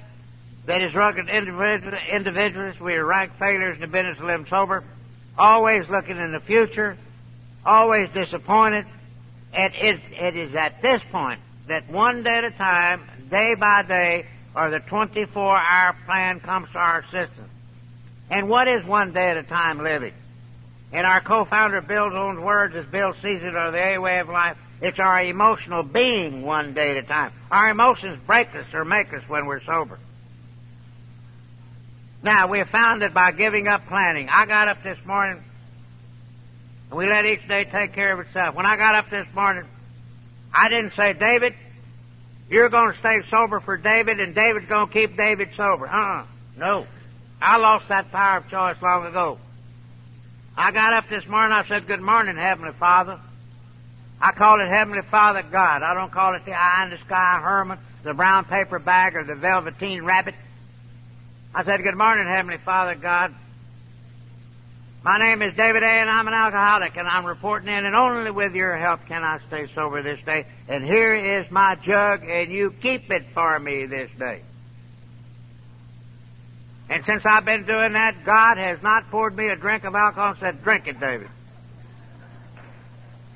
that 0.66 0.82
is 0.82 0.94
rugged 0.94 1.30
individuals, 1.30 2.80
we 2.80 2.94
are 2.96 3.06
rank 3.06 3.32
failures 3.40 3.76
in 3.76 3.82
the 3.82 3.88
business 3.88 4.18
of 4.20 4.26
living 4.26 4.46
sober, 4.50 4.84
always 5.38 5.90
looking 5.90 6.18
in 6.18 6.32
the 6.32 6.42
future, 6.42 6.98
always 7.66 8.10
disappointed. 8.14 8.86
And 9.52 9.74
it, 9.76 10.00
it 10.12 10.38
is 10.38 10.56
at 10.56 10.82
this 10.82 11.02
point 11.12 11.40
that 11.68 11.90
one 11.90 12.24
day 12.24 12.36
at 12.36 12.44
a 12.44 12.52
time, 12.52 13.10
day 13.30 13.56
by 13.60 13.84
day, 13.84 14.26
or 14.56 14.70
the 14.70 14.80
24 14.80 15.58
hour 15.58 15.96
plan 16.06 16.40
comes 16.40 16.68
to 16.74 16.78
our 16.78 17.00
assistance. 17.00 17.50
And 18.30 18.48
what 18.48 18.68
is 18.68 18.86
one 18.86 19.12
day 19.14 19.32
at 19.32 19.38
a 19.38 19.44
time 19.44 19.82
living? 19.84 20.14
In 20.92 21.06
our 21.06 21.22
co-founder 21.22 21.82
Bill's 21.82 22.14
own 22.16 22.44
words, 22.44 22.76
as 22.76 22.86
Bill 22.88 23.14
sees 23.22 23.42
it, 23.42 23.56
or 23.56 23.72
the 23.72 23.78
A 23.78 23.98
way 24.00 24.20
of 24.20 24.30
life, 24.30 24.58
it's 24.82 25.00
our 25.00 25.24
emotional 25.24 25.84
being 25.84 26.44
one 26.44 26.74
day 26.74 26.92
at 26.92 26.98
a 26.98 27.04
time. 27.04 27.32
Our 27.52 27.70
emotions 27.70 28.20
break 28.26 28.50
us 28.56 28.66
or 28.74 28.86
make 28.86 29.14
us 29.14 29.22
when 29.28 29.46
we're 29.46 29.64
sober. 29.64 30.00
Now, 32.22 32.48
we 32.48 32.64
found 32.66 33.02
that 33.02 33.14
by 33.14 33.32
giving 33.32 33.68
up 33.68 33.88
planning, 33.88 34.28
I 34.30 34.46
got 34.46 34.68
up 34.68 34.84
this 34.84 34.98
morning 35.06 35.44
and 36.90 36.98
we 36.98 37.08
let 37.08 37.26
each 37.26 37.48
day 37.48 37.66
take 37.66 37.94
care 37.94 38.14
of 38.14 38.20
itself. 38.28 38.56
When 38.56 38.66
I 38.66 38.76
got 38.76 38.96
up 38.96 39.10
this 39.10 39.28
morning, 39.34 39.66
I 40.54 40.70
didn't 40.70 40.94
say, 40.96 41.14
David, 41.14 41.54
you're 42.50 42.70
going 42.70 42.94
to 42.94 43.00
stay 43.00 43.22
sober 43.30 43.60
for 43.60 43.78
David 43.78 44.20
and 44.20 44.34
David's 44.34 44.68
going 44.68 44.88
to 44.88 44.94
keep 44.94 45.16
David 45.16 45.50
sober. 45.56 45.88
Uh-uh. 45.88 46.26
No. 46.58 46.88
I 47.42 47.58
lost 47.58 47.88
that 47.90 48.12
power 48.12 48.40
of 48.40 48.50
choice 48.50 48.76
long 48.82 49.06
ago. 49.06 49.38
I 50.58 50.72
got 50.72 50.94
up 50.94 51.06
this 51.10 51.26
morning, 51.26 51.54
I 51.54 51.66
said, 51.68 51.88
Good 51.88 52.02
morning, 52.02 52.36
Heavenly 52.36 52.74
Father. 52.78 53.18
I 54.20 54.34
call 54.34 54.60
it 54.60 54.68
Heavenly 54.68 55.04
Father 55.10 55.44
God. 55.44 55.84
I 55.84 55.94
don't 55.94 56.12
call 56.12 56.36
it 56.36 56.44
the 56.44 56.52
eye 56.52 56.84
in 56.84 56.90
the 56.90 56.98
sky 57.06 57.40
hermit, 57.42 57.80
the 58.04 58.14
brown 58.14 58.44
paper 58.44 58.78
bag, 58.78 59.16
or 59.16 59.24
the 59.24 59.36
velveteen 59.36 60.04
rabbit. 60.04 60.36
I 61.54 61.64
said, 61.64 61.82
Good 61.84 61.96
morning, 61.96 62.28
Heavenly 62.28 62.60
Father 62.64 62.96
God. 62.96 63.34
My 65.02 65.18
name 65.18 65.42
is 65.42 65.56
David 65.56 65.82
A., 65.82 65.86
and 65.86 66.10
I'm 66.10 66.28
an 66.28 66.34
alcoholic, 66.34 66.98
and 66.98 67.08
I'm 67.08 67.26
reporting 67.26 67.70
in, 67.70 67.86
and 67.86 67.96
only 67.96 68.32
with 68.32 68.54
your 68.54 68.78
help 68.78 69.06
can 69.08 69.24
I 69.24 69.40
stay 69.48 69.68
sober 69.74 70.04
this 70.04 70.20
day. 70.26 70.46
And 70.68 70.84
here 70.84 71.16
is 71.16 71.50
my 71.50 71.76
jug, 71.76 72.24
and 72.28 72.52
you 72.52 72.72
keep 72.82 73.10
it 73.10 73.24
for 73.34 73.58
me 73.60 73.86
this 73.86 74.12
day. 74.20 74.42
And 76.90 77.04
since 77.06 77.24
I've 77.26 77.46
been 77.46 77.66
doing 77.66 77.94
that, 77.94 78.26
God 78.26 78.58
has 78.58 78.82
not 78.84 79.10
poured 79.10 79.36
me 79.36 79.48
a 79.48 79.56
drink 79.56 79.86
of 79.86 79.96
alcohol 79.96 80.32
and 80.32 80.40
said, 80.40 80.64
drink 80.64 80.88
it, 80.88 81.00
David. 81.00 81.30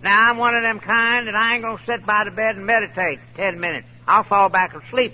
Now, 0.03 0.29
I'm 0.29 0.37
one 0.37 0.53
of 0.53 0.63
them 0.63 0.81
kind 0.81 1.27
that 1.27 1.35
I 1.35 1.53
ain't 1.53 1.63
going 1.63 1.77
to 1.77 1.85
sit 1.85 2.05
by 2.05 2.25
the 2.25 2.31
bed 2.31 2.57
and 2.57 2.65
meditate 2.65 3.19
ten 3.35 3.59
minutes. 3.59 3.87
I'll 4.05 4.23
fall 4.23 4.49
back 4.49 4.75
asleep. 4.75 5.13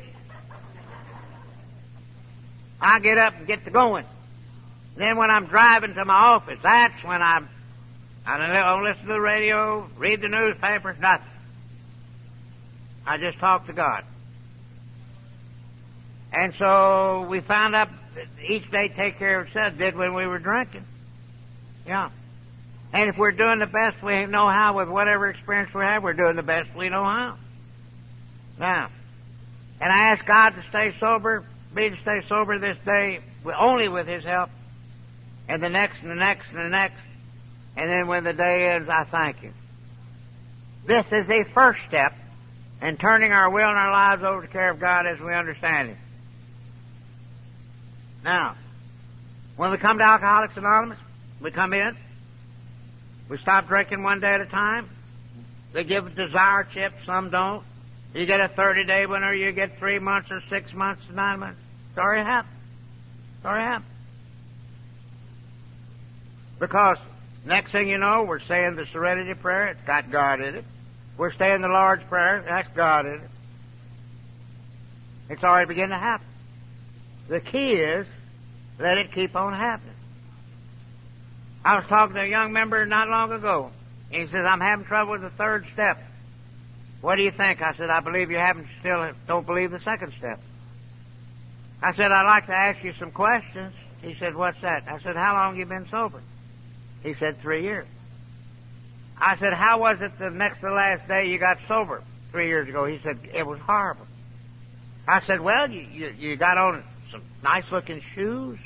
I 2.82 3.00
get 3.00 3.18
up 3.18 3.36
and 3.36 3.48
get 3.48 3.66
to 3.66 3.72
going. 3.72 4.06
Then 4.96 5.18
when 5.18 5.30
I'm 5.30 5.46
driving 5.48 5.94
to 5.96 6.06
my 6.06 6.14
office, 6.14 6.60
that's 6.62 7.04
when 7.04 7.22
I'm, 7.22 7.48
I 8.26 8.38
don't 8.38 8.84
listen 8.84 9.08
to 9.08 9.14
the 9.14 9.22
radio, 9.22 9.90
read 9.98 10.22
the 10.22 10.28
newspapers, 10.28 10.98
nothing. 11.00 11.26
I 13.06 13.18
just 13.18 13.40
talk 13.40 13.68
to 13.68 13.74
God. 13.74 14.04
And 16.32 16.54
so 16.60 17.26
we 17.30 17.40
found 17.40 17.76
out 17.76 17.90
each 18.48 18.70
day 18.72 18.90
take 18.90 19.18
care 19.18 19.42
of 19.42 19.48
itself, 19.48 19.78
did 19.78 19.96
when 19.96 20.14
we 20.14 20.28
were 20.28 20.40
drinking. 20.40 20.86
Yeah. 21.88 22.12
And 22.94 23.10
if 23.10 23.18
we're 23.18 23.32
doing 23.32 23.60
the 23.60 23.68
best 23.68 24.02
we 24.04 24.26
know 24.26 24.48
how 24.48 24.78
with 24.78 24.90
whatever 24.90 25.30
experience 25.30 25.74
we 25.74 25.82
have, 25.82 26.04
we're 26.04 26.14
doing 26.14 26.36
the 26.36 26.44
best 26.44 26.70
we 26.76 26.90
know 26.90 27.04
how. 27.04 27.38
Now, 28.60 28.90
and 29.80 29.92
I 29.92 30.10
ask 30.10 30.26
God 30.26 30.52
to 30.52 30.64
stay 30.70 30.94
sober, 31.00 31.46
me 31.74 31.89
to 31.89 31.97
stay 32.01 32.22
sober 32.28 32.57
this 32.59 32.78
day, 32.86 33.20
only 33.57 33.88
with 33.88 34.07
His 34.07 34.24
help, 34.24 34.49
and 35.47 35.61
the 35.61 35.70
next, 35.70 36.01
and 36.01 36.11
the 36.11 36.15
next, 36.15 36.45
and 36.49 36.65
the 36.65 36.70
next, 36.70 36.97
and 37.76 37.89
then 37.89 38.07
when 38.07 38.24
the 38.24 38.34
day 38.34 38.72
ends, 38.72 38.89
I 38.89 39.05
thank 39.05 39.41
you. 39.43 39.51
This 40.86 41.05
is 41.11 41.30
a 41.30 41.43
first 41.53 41.80
step 41.88 42.13
in 42.82 42.97
turning 42.97 43.32
our 43.32 43.49
will 43.49 43.67
and 43.67 43.78
our 43.78 43.91
lives 43.91 44.24
over 44.24 44.41
to 44.41 44.47
the 44.47 44.51
care 44.51 44.72
of 44.72 44.80
God 44.80 45.05
as 45.05 45.20
we 45.20 45.34
understand 45.34 45.89
Him. 45.89 45.97
Now, 48.24 48.55
when 49.55 49.72
we 49.72 49.78
come 49.78 49.97
to 49.97 50.03
Alcoholics 50.03 50.57
Anonymous, 50.57 50.97
we 51.41 51.51
come 51.51 51.74
in, 51.74 51.97
we 53.30 53.38
stop 53.38 53.67
drinking 53.67 54.03
one 54.03 54.20
day 54.20 54.34
at 54.34 54.41
a 54.41 54.45
time. 54.45 54.89
They 55.74 55.84
give 55.84 56.07
a 56.07 56.09
desire 56.09 56.67
chip, 56.74 56.93
some 57.05 57.30
don't. 57.30 57.63
You 58.14 58.26
get 58.26 58.39
a 58.39 58.47
30 58.49 58.86
day 58.86 59.05
or 59.05 59.34
you 59.34 59.51
get 59.51 59.78
three 59.78 59.99
months, 59.99 60.30
or 60.32 60.41
six 60.49 60.74
months, 60.74 61.01
or 61.10 61.14
nine 61.14 61.39
months. 61.39 61.60
Sorry, 61.95 62.20
happened. 62.24 62.55
Sorry, 63.43 63.62
happened. 63.62 63.86
Because 66.60 66.97
next 67.45 67.72
thing 67.72 67.88
you 67.88 67.97
know, 67.97 68.24
we're 68.24 68.41
saying 68.47 68.76
the 68.76 68.86
Serenity 68.91 69.34
Prayer, 69.34 69.68
it's 69.68 69.86
got 69.86 70.12
God 70.12 70.41
in 70.41 70.55
it. 70.55 70.66
We're 71.18 71.34
saying 71.38 71.62
the 71.62 71.68
Lord's 71.68 72.03
Prayer, 72.10 72.43
that's 72.47 72.70
God 72.76 73.05
in 73.05 73.14
it. 73.14 73.30
It's 75.30 75.43
already 75.43 75.68
beginning 75.68 75.91
to 75.91 75.97
happen. 75.97 76.26
The 77.30 77.39
key 77.39 77.74
is 77.74 78.07
let 78.80 78.97
it 78.97 79.14
keep 79.14 79.36
on 79.36 79.53
happening. 79.53 79.93
I 81.64 81.76
was 81.76 81.86
talking 81.88 82.16
to 82.16 82.22
a 82.22 82.28
young 82.28 82.53
member 82.53 82.86
not 82.86 83.10
long 83.10 83.32
ago. 83.32 83.72
He 84.10 84.26
says, 84.32 84.45
I'm 84.45 84.62
having 84.62 84.86
trouble 84.86 85.12
with 85.12 85.22
the 85.22 85.30
third 85.32 85.66
step. 85.74 86.01
What 87.02 87.16
do 87.16 87.24
you 87.24 87.32
think? 87.32 87.62
I 87.62 87.74
said, 87.76 87.89
I 87.89 88.02
believe 88.02 88.30
you 88.30 88.38
haven't 88.38 88.68
still 88.80 89.02
uh, 89.02 89.14
don't 89.28 89.45
believe 89.45 89.72
the 89.72 89.80
second 89.80 90.14
step. 90.18 90.39
I 91.82 91.95
said, 91.95 92.12
I'd 92.12 92.26
like 92.26 92.47
to 92.47 92.56
ask 92.56 92.84
you 92.84 92.93
some 93.00 93.12
questions. 93.12 93.74
He 94.02 94.16
said, 94.20 94.36
What's 94.36 94.60
that? 94.62 94.84
I 94.88 95.00
said, 95.02 95.16
How 95.16 95.34
long 95.34 95.58
you 95.58 95.66
been 95.66 95.88
sober? 95.89 96.22
He 97.04 97.14
said, 97.16 97.41
Three 97.41 97.64
years. 97.64 97.88
I 99.18 99.38
said, 99.38 99.54
How 99.54 99.80
was 99.80 100.02
it 100.02 100.12
the 100.20 100.30
next 100.30 100.60
to 100.60 100.72
last 100.72 101.08
day 101.08 101.28
you 101.28 101.39
got 101.39 101.58
sober 101.68 102.04
three 102.32 102.47
years 102.47 102.68
ago? 102.68 102.86
He 102.86 103.00
said, 103.02 103.20
It 103.34 103.47
was 103.47 103.60
horrible. 103.60 104.06
I 105.08 105.26
said, 105.26 105.39
Well, 105.39 105.70
you, 105.70 105.82
you, 105.82 106.14
you 106.18 106.36
got 106.36 106.58
on 106.58 106.84
some 107.12 107.24
nice 107.41 107.66
looking 107.72 108.02
shoes, 108.14 108.60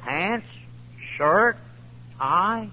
pants, 0.00 0.46
shirt, 1.16 1.56
tie. 2.18 2.70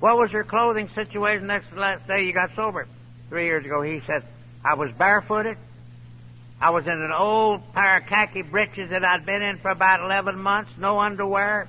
What 0.00 0.16
was 0.16 0.32
your 0.32 0.44
clothing 0.44 0.88
situation 0.94 1.46
next 1.46 1.68
to 1.68 1.74
the 1.74 1.80
last 1.80 2.06
day 2.06 2.24
you 2.24 2.32
got 2.32 2.50
sober? 2.56 2.86
Three 3.34 3.46
years 3.46 3.64
ago, 3.64 3.82
he 3.82 4.00
said, 4.06 4.22
I 4.64 4.74
was 4.74 4.92
barefooted. 4.96 5.56
I 6.60 6.70
was 6.70 6.84
in 6.86 6.92
an 6.92 7.10
old 7.10 7.62
pair 7.74 7.96
of 7.96 8.06
khaki 8.06 8.42
breeches 8.42 8.90
that 8.90 9.04
I'd 9.04 9.26
been 9.26 9.42
in 9.42 9.58
for 9.58 9.72
about 9.72 10.04
11 10.04 10.38
months, 10.38 10.70
no 10.78 11.00
underwear. 11.00 11.68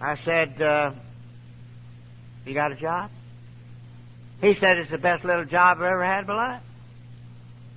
I 0.00 0.16
said, 0.24 0.60
uh, 0.60 0.90
You 2.44 2.52
got 2.52 2.72
a 2.72 2.74
job? 2.74 3.12
He 4.40 4.56
said, 4.56 4.78
It's 4.78 4.90
the 4.90 4.98
best 4.98 5.24
little 5.24 5.44
job 5.44 5.76
I've 5.76 5.84
ever 5.84 6.04
had 6.04 6.22
in 6.22 6.26
my 6.26 6.34
life. 6.34 6.62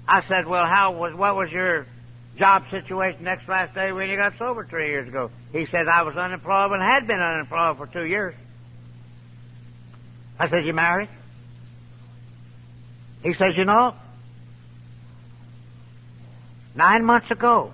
I 0.08 0.24
said, 0.28 0.48
Well, 0.48 0.66
how 0.66 0.94
was, 0.94 1.14
what 1.14 1.36
was 1.36 1.52
your 1.52 1.86
job 2.40 2.64
situation 2.72 3.24
next 3.24 3.48
last 3.48 3.76
day 3.76 3.92
when 3.92 4.10
you 4.10 4.18
got 4.18 4.34
sober 4.40 4.66
three 4.66 4.88
years 4.88 5.08
ago? 5.08 5.30
He 5.52 5.68
said, 5.70 5.88
I 5.88 6.02
was 6.02 6.16
unemployed 6.16 6.72
and 6.72 6.82
had 6.82 7.06
been 7.06 7.20
unemployed 7.20 7.78
for 7.78 7.86
two 7.86 8.06
years. 8.06 8.34
I 10.40 10.50
said, 10.50 10.66
You 10.66 10.74
married? 10.74 11.10
He 13.24 13.34
says, 13.34 13.56
You 13.56 13.66
know, 13.66 13.96
nine 16.76 17.06
months 17.06 17.32
ago, 17.32 17.72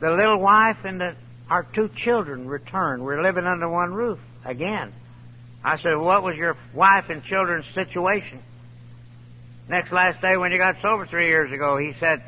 the 0.00 0.10
little 0.10 0.38
wife 0.38 0.78
and 0.84 1.00
the, 1.00 1.16
our 1.48 1.64
two 1.74 1.90
children 1.96 2.46
returned. 2.46 3.04
We're 3.04 3.22
living 3.22 3.46
under 3.46 3.68
one 3.68 3.92
roof 3.92 4.18
again. 4.44 4.92
I 5.64 5.78
said, 5.78 5.94
What 5.94 6.22
was 6.22 6.36
your 6.36 6.56
wife 6.74 7.06
and 7.08 7.24
children's 7.24 7.66
situation? 7.74 8.40
Next 9.68 9.90
last 9.92 10.20
day 10.20 10.36
when 10.36 10.52
you 10.52 10.58
got 10.58 10.76
sober 10.82 11.06
three 11.06 11.28
years 11.28 11.50
ago, 11.50 11.78
he 11.78 11.94
said, 11.98 12.22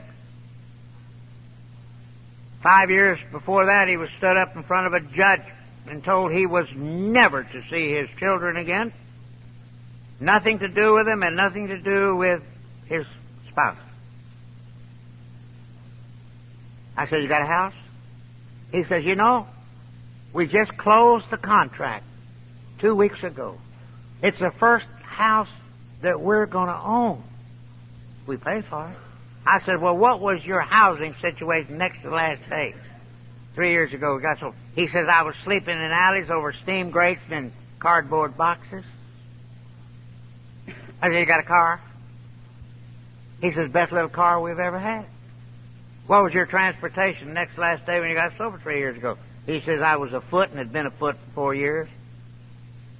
Five 2.62 2.90
years 2.90 3.18
before 3.30 3.66
that, 3.66 3.88
he 3.88 3.96
was 3.96 4.08
stood 4.16 4.36
up 4.36 4.56
in 4.56 4.62
front 4.64 4.86
of 4.86 4.94
a 4.94 5.00
judge 5.00 5.42
and 5.86 6.02
told 6.02 6.32
he 6.32 6.46
was 6.46 6.66
never 6.74 7.44
to 7.44 7.62
see 7.70 7.92
his 7.92 8.08
children 8.18 8.56
again. 8.56 8.92
Nothing 10.20 10.58
to 10.60 10.68
do 10.68 10.94
with 10.94 11.06
him 11.06 11.22
and 11.22 11.36
nothing 11.36 11.68
to 11.68 11.78
do 11.78 12.16
with 12.16 12.42
his 12.86 13.04
spouse. 13.50 13.76
I 16.96 17.06
said, 17.06 17.22
You 17.22 17.28
got 17.28 17.42
a 17.42 17.46
house? 17.46 17.74
He 18.72 18.84
says, 18.84 19.04
You 19.04 19.14
know, 19.14 19.46
we 20.32 20.46
just 20.46 20.76
closed 20.76 21.26
the 21.30 21.36
contract 21.36 22.04
two 22.80 22.94
weeks 22.94 23.22
ago. 23.22 23.58
It's 24.22 24.38
the 24.38 24.52
first 24.58 24.86
house 25.02 25.48
that 26.02 26.20
we're 26.20 26.46
going 26.46 26.68
to 26.68 26.78
own. 26.78 27.22
We 28.26 28.36
paid 28.36 28.64
for 28.66 28.88
it. 28.88 28.96
I 29.44 29.60
said, 29.64 29.80
Well, 29.80 29.96
what 29.96 30.20
was 30.20 30.42
your 30.44 30.60
housing 30.60 31.14
situation 31.20 31.78
next 31.78 32.02
to 32.02 32.10
last 32.10 32.48
day? 32.48 32.74
Three 33.54 33.70
years 33.70 33.92
ago, 33.92 34.16
we 34.16 34.22
got 34.22 34.38
so. 34.38 34.54
He 34.74 34.88
says, 34.88 35.06
I 35.10 35.22
was 35.22 35.34
sleeping 35.44 35.76
in 35.76 35.90
alleys 35.90 36.28
over 36.30 36.54
steam 36.62 36.90
grates 36.90 37.22
and 37.30 37.52
cardboard 37.78 38.36
boxes. 38.36 38.84
I 41.01 41.09
said, 41.09 41.18
You 41.18 41.26
got 41.26 41.40
a 41.40 41.44
car? 41.44 41.80
He 43.40 43.53
says, 43.53 43.70
Best 43.70 43.92
little 43.92 44.09
car 44.09 44.40
we've 44.40 44.59
ever 44.59 44.78
had. 44.78 45.07
What 46.07 46.22
was 46.22 46.32
your 46.32 46.47
transportation 46.47 47.34
next 47.34 47.59
last 47.59 47.84
day 47.84 48.01
when 48.01 48.09
you 48.09 48.14
got 48.14 48.32
sober 48.38 48.59
three 48.59 48.78
years 48.78 48.97
ago? 48.97 49.18
He 49.44 49.61
says, 49.61 49.80
I 49.80 49.97
was 49.97 50.12
afoot 50.12 50.51
and 50.51 50.59
had 50.59 50.72
been 50.72 50.86
afoot 50.86 51.16
for 51.16 51.34
four 51.34 51.55
years. 51.55 51.88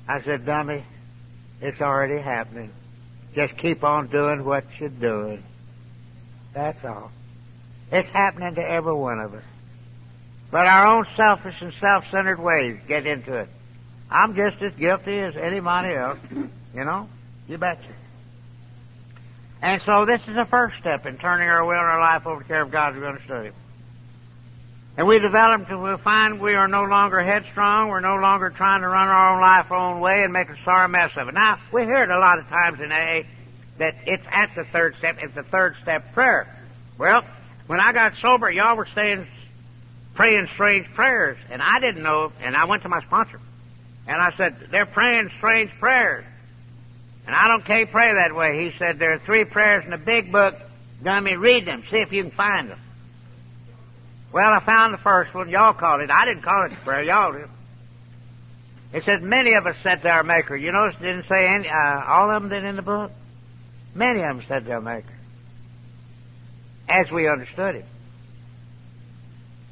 I 0.09 0.22
said, 0.22 0.44
Dummy, 0.44 0.84
it's 1.61 1.80
already 1.80 2.20
happening. 2.20 2.72
Just 3.34 3.57
keep 3.59 3.84
on 3.84 4.09
doing 4.09 4.44
what 4.44 4.64
you're 4.78 4.88
doing. 4.88 5.42
That's 6.55 6.84
all. 6.84 7.11
It's 7.92 8.09
happening 8.09 8.55
to 8.55 8.62
every 8.62 8.94
one 8.94 9.20
of 9.20 9.34
us. 9.34 9.44
But 10.51 10.66
our 10.66 10.86
own 10.86 11.07
selfish 11.16 11.57
and 11.61 11.72
self-centered 11.80 12.40
ways 12.40 12.78
get 12.88 13.07
into 13.07 13.34
it. 13.34 13.49
I'm 14.11 14.36
just 14.36 14.62
as 14.62 14.72
guilty 14.74 15.18
as 15.18 15.36
anybody 15.36 15.94
else. 15.94 16.18
You 16.74 16.84
know? 16.84 17.09
You 17.49 17.59
betcha. 17.59 17.94
And 19.62 19.80
so 19.86 20.05
this 20.05 20.20
is 20.28 20.34
the 20.34 20.47
first 20.47 20.76
step 20.80 21.07
in 21.07 21.16
turning 21.18 21.49
our 21.49 21.64
will 21.64 21.72
and 21.72 21.80
our 21.80 22.01
life 22.01 22.26
over 22.26 22.40
to 22.40 22.47
the 22.47 22.49
care 22.49 22.62
of 22.62 22.70
God 22.70 22.94
we're 22.94 23.01
going 23.01 23.18
to 23.18 23.24
study. 23.24 23.51
And 24.97 25.07
we 25.07 25.18
develop 25.18 25.62
until 25.62 25.82
we 25.82 25.97
find 25.99 26.40
we 26.40 26.55
are 26.55 26.68
no 26.68 26.84
longer 26.84 27.22
headstrong, 27.22 27.88
we're 27.88 28.01
no 28.01 28.16
longer 28.16 28.51
trying 28.51 28.80
to 28.80 28.88
run 28.88 29.09
our 29.09 29.34
own 29.34 29.40
life 29.40 29.70
our 29.70 29.94
own 29.94 30.01
way 30.01 30.24
and 30.24 30.32
make 30.32 30.49
a 30.49 30.57
sorry 30.64 30.88
mess 30.88 31.11
of 31.16 31.28
it. 31.28 31.34
Now, 31.34 31.59
we 31.72 31.82
hear 31.82 32.03
it 32.03 32.11
a 32.11 32.18
lot 32.18 32.38
of 32.38 32.47
times 32.49 32.80
in 32.80 32.90
AA 32.90 33.22
that 33.78 33.94
it's 34.07 34.24
at 34.30 34.55
the 34.57 34.64
third 34.64 34.94
step, 34.99 35.18
it's 35.20 35.34
the 35.34 35.42
third 35.42 35.76
step 35.82 36.14
prayer. 36.14 36.49
Well, 36.99 37.22
when 37.66 37.78
I 37.78 37.92
got 37.92 38.14
sober, 38.22 38.51
y'all 38.51 38.76
were 38.76 38.88
saying, 38.94 39.26
praying 40.14 40.49
strange 40.55 40.86
prayers, 40.94 41.36
and 41.51 41.61
I 41.61 41.78
didn't 41.78 42.03
know, 42.03 42.32
and 42.40 42.57
I 42.57 42.64
went 42.64 42.82
to 42.84 42.88
my 42.88 43.03
sponsor, 43.03 43.38
and 44.07 44.20
I 44.20 44.34
said, 44.36 44.68
they're 44.70 44.86
praying 44.86 45.30
strange 45.36 45.70
prayers. 45.78 46.24
And 47.26 47.34
I 47.34 47.48
don't 47.48 47.64
care 47.64 47.86
pray 47.86 48.14
that 48.14 48.34
way. 48.34 48.64
He 48.64 48.78
said, 48.78 48.98
there 48.98 49.14
are 49.14 49.18
three 49.18 49.44
prayers 49.44 49.84
in 49.84 49.90
the 49.90 49.98
big 49.98 50.30
book. 50.30 50.54
Dummy, 51.02 51.36
read 51.36 51.66
them. 51.66 51.82
See 51.90 51.98
if 51.98 52.12
you 52.12 52.22
can 52.22 52.32
find 52.32 52.70
them. 52.70 52.78
Well, 54.32 54.52
I 54.52 54.60
found 54.64 54.94
the 54.94 54.98
first 54.98 55.34
one. 55.34 55.48
Y'all 55.48 55.74
called 55.74 56.00
it. 56.00 56.10
I 56.10 56.24
didn't 56.24 56.42
call 56.42 56.66
it 56.66 56.70
the 56.70 56.76
prayer. 56.76 57.02
Y'all 57.02 57.32
did. 57.32 57.48
It 58.92 59.04
says, 59.04 59.20
many 59.22 59.54
of 59.54 59.66
us 59.66 59.76
said 59.82 60.02
to 60.02 60.08
our 60.08 60.22
Maker. 60.22 60.56
You 60.56 60.72
notice 60.72 60.96
it 61.00 61.04
didn't 61.04 61.28
say 61.28 61.46
any, 61.46 61.68
uh, 61.68 62.04
all 62.06 62.30
of 62.30 62.42
them 62.42 62.50
did 62.50 62.64
in 62.64 62.76
the 62.76 62.82
book? 62.82 63.10
Many 63.94 64.20
of 64.20 64.36
them 64.36 64.44
said 64.46 64.64
to 64.66 64.72
our 64.72 64.80
Maker. 64.80 65.12
As 66.88 67.10
we 67.10 67.28
understood 67.28 67.74
Him. 67.76 67.86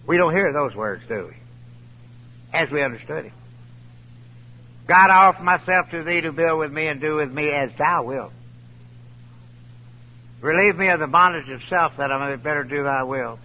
We 0.06 0.16
don't 0.16 0.34
hear 0.34 0.52
those 0.52 0.74
words, 0.74 1.04
do 1.08 1.28
we? 1.28 1.36
As 2.52 2.70
we 2.70 2.82
understood 2.82 3.26
Him. 3.26 3.32
God, 4.86 5.10
I 5.10 5.26
offer 5.26 5.42
myself 5.42 5.90
to 5.90 6.02
thee 6.02 6.20
to 6.20 6.32
build 6.32 6.58
with 6.58 6.72
me 6.72 6.88
and 6.88 7.00
do 7.00 7.16
with 7.16 7.30
me 7.30 7.50
as 7.50 7.70
thou 7.78 8.02
wilt. 8.04 8.32
Relieve 10.42 10.76
me 10.76 10.88
of 10.88 11.00
the 11.00 11.06
bondage 11.06 11.48
of 11.48 11.60
self 11.70 11.96
that 11.96 12.12
I 12.12 12.28
may 12.28 12.36
better 12.36 12.64
do 12.64 12.82
thy 12.82 13.02
will. 13.02 13.38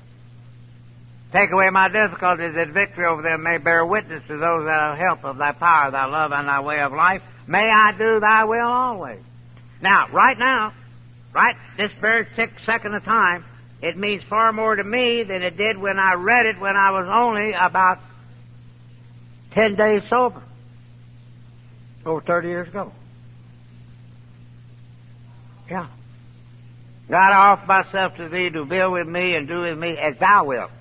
Take 1.32 1.52
away 1.52 1.70
my 1.70 1.88
difficulties 1.88 2.56
that 2.56 2.70
victory 2.70 3.06
over 3.06 3.22
them 3.22 3.44
may 3.44 3.58
bear 3.58 3.86
witness 3.86 4.22
to 4.28 4.38
those 4.38 4.66
that 4.66 4.98
help 4.98 5.24
of 5.24 5.38
thy 5.38 5.54
power, 5.54 5.92
thy 5.92 6.06
love, 6.06 6.34
and 6.34 6.48
thy 6.48 6.60
way 6.60 6.82
of 6.82 6.92
life. 6.92 7.22
May 7.48 7.70
I 7.70 7.94
do 7.98 8.20
thy 8.20 8.44
will 8.44 8.68
always. 8.68 9.22
Now, 9.82 10.10
right 10.12 10.38
now, 10.38 10.74
right 11.34 11.56
this 11.78 11.92
very 12.02 12.28
second 12.66 12.96
of 12.96 13.06
time, 13.06 13.46
it 13.82 13.96
means 13.96 14.24
far 14.30 14.52
more 14.52 14.76
to 14.76 14.84
me 14.84 15.24
than 15.24 15.42
it 15.42 15.56
did 15.56 15.78
when 15.78 16.00
I 16.00 16.16
read 16.16 16.48
it 16.48 16.60
when 16.60 16.76
I 16.76 16.92
was 16.92 17.08
only 17.10 17.54
about 17.54 18.00
ten 19.54 19.76
days 19.76 20.02
sober 20.10 20.44
over 22.06 22.22
30 22.22 22.48
years 22.48 22.68
ago. 22.68 22.92
Yeah. 25.70 25.88
God, 27.10 27.32
I 27.32 27.52
offer 27.52 27.66
myself 27.66 28.16
to 28.18 28.30
thee 28.30 28.50
to 28.50 28.66
build 28.66 28.94
with 28.94 29.08
me 29.08 29.36
and 29.36 29.48
do 29.48 29.62
with 29.62 29.78
me 29.78 29.98
as 29.98 30.18
thou 30.20 30.46
wilt. 30.46 30.72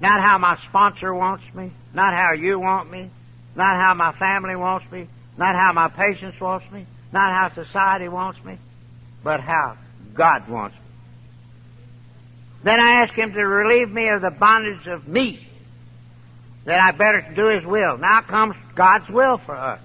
Not 0.00 0.20
how 0.20 0.38
my 0.38 0.58
sponsor 0.68 1.14
wants 1.14 1.44
me, 1.54 1.72
not 1.94 2.14
how 2.14 2.32
you 2.32 2.58
want 2.58 2.90
me, 2.90 3.10
not 3.54 3.76
how 3.80 3.94
my 3.94 4.12
family 4.12 4.56
wants 4.56 4.90
me, 4.90 5.08
not 5.36 5.54
how 5.54 5.72
my 5.72 5.88
patients 5.88 6.40
wants 6.40 6.70
me, 6.72 6.86
not 7.12 7.32
how 7.32 7.64
society 7.64 8.08
wants 8.08 8.42
me, 8.44 8.58
but 9.22 9.40
how 9.40 9.76
God 10.14 10.48
wants 10.48 10.76
me. 10.76 10.82
Then 12.64 12.80
I 12.80 13.02
ask 13.02 13.14
Him 13.14 13.32
to 13.32 13.42
relieve 13.42 13.90
me 13.90 14.08
of 14.08 14.22
the 14.22 14.30
bondage 14.30 14.86
of 14.86 15.08
me, 15.08 15.46
that 16.64 16.80
I 16.80 16.92
better 16.92 17.32
do 17.34 17.46
His 17.46 17.64
will. 17.64 17.98
Now 17.98 18.22
comes 18.22 18.56
God's 18.74 19.08
will 19.08 19.38
for 19.38 19.56
us. 19.56 19.80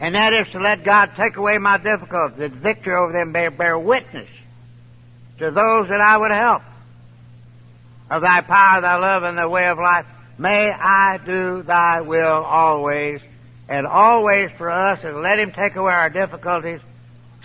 And 0.00 0.14
that 0.14 0.32
is 0.32 0.48
to 0.52 0.58
let 0.58 0.84
God 0.84 1.12
take 1.16 1.36
away 1.36 1.58
my 1.58 1.78
difficulties, 1.78 2.38
that 2.38 2.52
victory 2.52 2.94
over 2.94 3.12
them 3.12 3.32
may 3.32 3.48
bear 3.48 3.78
witness 3.78 4.28
to 5.38 5.50
those 5.50 5.88
that 5.88 6.00
I 6.00 6.16
would 6.16 6.30
help 6.30 6.62
of 8.10 8.22
thy 8.22 8.40
power, 8.42 8.80
thy 8.80 8.96
love, 8.96 9.22
and 9.22 9.38
thy 9.38 9.46
way 9.46 9.66
of 9.68 9.78
life. 9.78 10.06
May 10.36 10.70
I 10.70 11.18
do 11.24 11.62
thy 11.62 12.00
will 12.00 12.42
always, 12.44 13.20
and 13.68 13.86
always 13.86 14.50
for 14.58 14.70
us, 14.70 15.00
and 15.04 15.22
let 15.22 15.38
him 15.38 15.52
take 15.52 15.76
away 15.76 15.92
our 15.92 16.10
difficulties, 16.10 16.80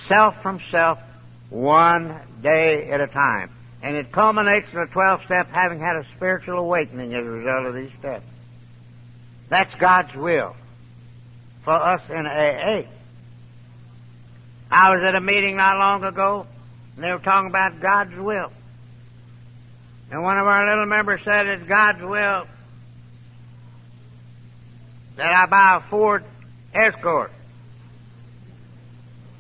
self 0.08 0.42
from 0.42 0.60
self, 0.72 1.00
one 1.50 2.20
day 2.42 2.90
at 2.90 3.00
a 3.00 3.08
time. 3.08 3.52
And 3.82 3.96
it 3.96 4.12
culminates 4.12 4.68
in 4.74 4.80
the 4.80 4.88
12th 4.88 5.26
step, 5.26 5.50
having 5.52 5.80
had 5.80 5.96
a 5.96 6.06
spiritual 6.16 6.58
awakening 6.58 7.14
as 7.14 7.26
a 7.26 7.30
result 7.30 7.66
of 7.68 7.76
these 7.76 7.92
steps. 8.00 8.26
That's 9.50 9.74
God's 9.76 10.14
will 10.16 10.56
for 11.70 11.76
us 11.76 12.02
in 12.10 12.26
AA. 12.26 12.82
I 14.72 14.96
was 14.96 15.04
at 15.04 15.14
a 15.14 15.22
meeting 15.22 15.56
not 15.56 15.78
long 15.78 16.04
ago, 16.04 16.48
and 16.96 17.04
they 17.04 17.12
were 17.12 17.20
talking 17.20 17.48
about 17.48 17.80
God's 17.80 18.16
will. 18.16 18.52
And 20.10 20.24
one 20.24 20.40
of 20.40 20.48
our 20.48 20.68
little 20.68 20.88
members 20.88 21.22
said 21.24 21.46
it's 21.46 21.68
God's 21.68 22.02
will 22.02 22.48
that 25.18 25.32
I 25.32 25.46
buy 25.46 25.76
a 25.76 25.90
Ford 25.92 26.24
Escort. 26.74 27.32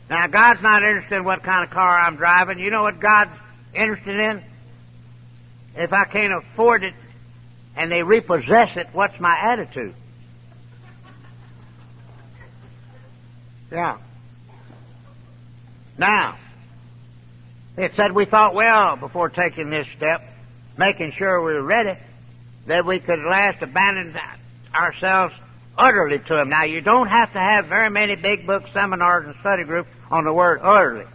Now, 0.08 0.28
God's 0.28 0.62
not 0.62 0.84
interested 0.84 1.16
in 1.16 1.24
what 1.24 1.42
kind 1.42 1.64
of 1.64 1.72
car 1.72 1.98
I'm 1.98 2.16
driving. 2.16 2.60
You 2.60 2.70
know 2.70 2.84
what 2.84 3.00
God's 3.00 3.32
interested 3.74 4.20
in? 4.20 4.44
If 5.76 5.92
I 5.92 6.06
can't 6.06 6.34
afford 6.34 6.84
it 6.84 6.94
and 7.76 7.92
they 7.92 8.04
repossess 8.04 8.78
it, 8.78 8.90
what's 8.94 9.20
my 9.20 9.36
attitude? 9.36 9.96
Yeah. 13.72 13.98
Now, 15.98 16.38
it 17.78 17.94
said 17.96 18.14
we 18.14 18.26
thought 18.26 18.56
well 18.56 18.96
before 18.96 19.30
taking 19.30 19.70
this 19.70 19.88
step, 19.98 20.22
making 20.78 21.14
sure 21.14 21.44
we 21.44 21.54
were 21.54 21.64
ready. 21.64 21.98
that 22.68 22.86
we 22.86 23.00
could 23.00 23.20
at 23.20 23.26
last 23.26 23.62
abandon 23.62 24.16
ourselves 24.74 25.34
utterly 25.78 26.20
to 26.20 26.40
Him. 26.40 26.50
Now, 26.50 26.64
you 26.64 26.82
don't 26.82 27.08
have 27.08 27.34
to 27.34 27.40
have 27.40 27.66
very 27.66 27.90
many 27.90 28.16
big 28.16 28.46
book 28.46 28.64
seminars 28.74 29.26
and 29.26 29.36
study 29.40 29.64
groups 29.64 29.90
on 30.12 30.24
the 30.24 30.34
word 30.34 30.60
utterly. 30.62 31.06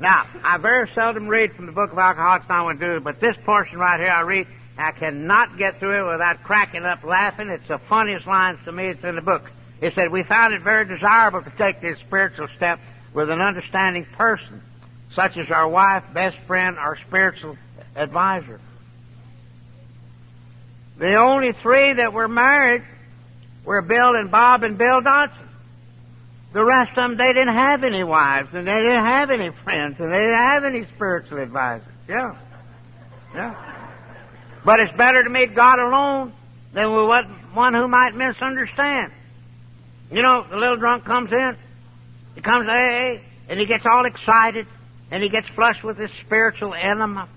Now, 0.00 0.26
I 0.44 0.58
very 0.58 0.88
seldom 0.94 1.26
read 1.28 1.54
from 1.54 1.66
the 1.66 1.72
book 1.72 1.92
of 1.92 1.98
Alcoholics 1.98 2.46
Anonymous, 2.48 3.02
but 3.02 3.20
this 3.20 3.36
portion 3.44 3.78
right 3.78 3.98
here 3.98 4.10
I 4.10 4.20
read, 4.20 4.46
I 4.76 4.92
cannot 4.92 5.58
get 5.58 5.80
through 5.80 6.08
it 6.08 6.12
without 6.12 6.44
cracking 6.44 6.84
up 6.84 7.02
laughing. 7.02 7.48
It's 7.48 7.66
the 7.66 7.80
funniest 7.88 8.26
lines 8.26 8.58
to 8.64 8.72
me. 8.72 8.88
It's 8.88 9.02
in 9.02 9.16
the 9.16 9.22
book. 9.22 9.50
It 9.80 9.94
said, 9.94 10.10
we 10.10 10.24
found 10.24 10.54
it 10.54 10.62
very 10.62 10.84
desirable 10.86 11.42
to 11.42 11.52
take 11.56 11.80
this 11.80 11.98
spiritual 12.06 12.48
step 12.56 12.80
with 13.14 13.30
an 13.30 13.40
understanding 13.40 14.06
person, 14.16 14.60
such 15.14 15.36
as 15.36 15.50
our 15.50 15.68
wife, 15.68 16.02
best 16.12 16.36
friend, 16.46 16.76
or 16.78 16.98
spiritual 17.06 17.56
advisor. 17.94 18.60
The 20.98 21.14
only 21.14 21.52
three 21.62 21.92
that 21.94 22.12
were 22.12 22.28
married 22.28 22.82
were 23.64 23.82
Bill 23.82 24.16
and 24.16 24.30
Bob 24.30 24.64
and 24.64 24.76
Bill 24.76 25.00
Dotson. 25.00 25.46
The 26.52 26.64
rest 26.64 26.90
of 26.96 26.96
them, 26.96 27.16
they 27.16 27.32
didn't 27.32 27.54
have 27.54 27.84
any 27.84 28.02
wives, 28.02 28.48
and 28.54 28.66
they 28.66 28.74
didn't 28.74 29.04
have 29.04 29.30
any 29.30 29.50
friends, 29.62 29.96
and 30.00 30.10
they 30.10 30.18
didn't 30.18 30.38
have 30.38 30.64
any 30.64 30.86
spiritual 30.96 31.38
advisors. 31.38 31.86
Yeah. 32.08 32.36
Yeah. 33.34 33.54
But 34.64 34.80
it's 34.80 34.96
better 34.96 35.22
to 35.22 35.30
meet 35.30 35.54
God 35.54 35.78
alone 35.78 36.32
than 36.72 36.92
with 36.92 37.26
one 37.54 37.74
who 37.74 37.86
might 37.86 38.14
misunderstand. 38.14 39.12
You 40.10 40.22
know, 40.22 40.46
the 40.48 40.56
little 40.56 40.76
drunk 40.76 41.04
comes 41.04 41.32
in, 41.32 41.56
he 42.34 42.40
comes 42.40 42.66
to 42.66 42.72
AA, 42.72 43.20
and 43.48 43.60
he 43.60 43.66
gets 43.66 43.84
all 43.84 44.06
excited, 44.06 44.66
and 45.10 45.22
he 45.22 45.28
gets 45.28 45.48
flushed 45.50 45.84
with 45.84 45.98
his 45.98 46.10
spiritual 46.20 46.74
enema, 46.74 47.28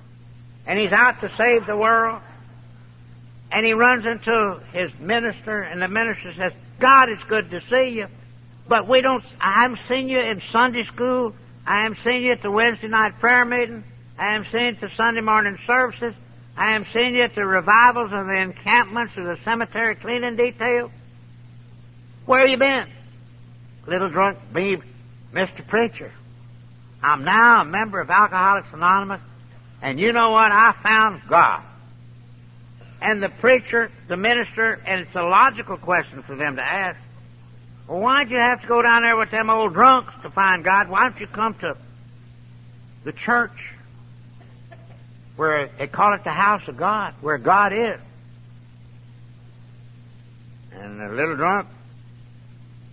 and 0.66 0.80
he's 0.80 0.92
out 0.92 1.20
to 1.22 1.32
save 1.38 1.66
the 1.66 1.76
world. 1.76 2.22
And 3.52 3.66
he 3.66 3.74
runs 3.74 4.06
into 4.06 4.62
his 4.72 4.92
minister, 5.00 5.62
and 5.62 5.82
the 5.82 5.90
minister 5.90 6.34
says, 6.38 6.54
God, 6.80 7.10
it's 7.10 7.24
good 7.26 7.52
to 7.52 7.62
see 7.70 7.90
you. 7.98 8.08
But 8.68 8.88
we 8.88 9.02
don't, 9.02 9.24
I 9.42 9.64
haven't 9.64 9.82
seen 9.90 10.08
you 10.08 10.20
in 10.20 10.42
Sunday 10.54 10.86
school. 10.86 11.34
I 11.66 11.84
haven't 11.84 12.00
seen 12.06 12.24
you 12.24 12.32
at 12.32 12.42
the 12.42 12.52
Wednesday 12.52 12.88
night 12.88 13.20
prayer 13.20 13.44
meeting. 13.44 13.84
I 14.18 14.34
haven't 14.34 14.52
seen 14.52 14.62
you 14.62 14.68
at 14.68 14.82
the 14.82 14.90
Sunday 14.96 15.20
morning 15.20 15.58
services. 15.68 16.14
I 16.56 16.72
haven't 16.72 16.88
seen 16.94 17.16
you 17.16 17.24
at 17.24 17.36
the 17.36 17.46
revivals 17.46 18.12
and 18.14 18.30
the 18.30 18.38
encampments 18.38 19.18
or 19.18 19.26
the 19.26 19.38
cemetery 19.44 19.96
cleaning 19.96 20.38
detail. 20.38 20.92
Where 22.26 22.48
you 22.48 22.58
been? 22.58 22.88
Little 23.88 24.10
drunk 24.10 24.38
me, 24.54 24.78
Mr. 25.34 25.68
Preacher. 25.68 26.12
I'm 27.02 27.24
now 27.24 27.62
a 27.62 27.66
member 27.66 28.00
of 28.00 28.10
Alcoholics 28.10 28.68
Anonymous, 28.74 29.22
and 29.82 30.00
you 30.00 30.14
know 30.14 30.32
what? 30.32 30.52
I 30.52 30.76
found 30.84 31.24
God. 31.28 31.64
And 33.02 33.24
the 33.24 33.30
preacher, 33.30 33.92
the 34.08 34.18
minister, 34.18 34.74
and 34.86 35.02
it's 35.02 35.16
a 35.16 35.24
logical 35.24 35.78
question 35.78 36.22
for 36.22 36.36
them 36.36 36.58
to 36.58 36.62
ask. 36.64 37.00
Well, 37.88 38.00
why'd 38.00 38.30
you 38.30 38.38
have 38.38 38.62
to 38.62 38.68
go 38.68 38.84
down 38.84 39.02
there 39.02 39.18
with 39.18 39.32
them 39.32 39.50
old 39.50 39.74
drunks 39.74 40.14
to 40.22 40.30
find 40.30 40.64
God? 40.64 40.88
Why 40.88 41.10
don't 41.10 41.20
you 41.20 41.26
come 41.26 41.56
to 41.56 41.76
the 43.04 43.12
church 43.12 43.74
where 45.36 45.72
they 45.80 45.88
call 45.88 46.14
it 46.14 46.24
the 46.24 46.30
house 46.30 46.62
of 46.68 46.78
God, 46.78 47.16
where 47.22 47.40
God 47.40 47.74
is? 47.74 48.00
And 50.74 51.02
the 51.02 51.10
little 51.10 51.36
drunk, 51.36 51.68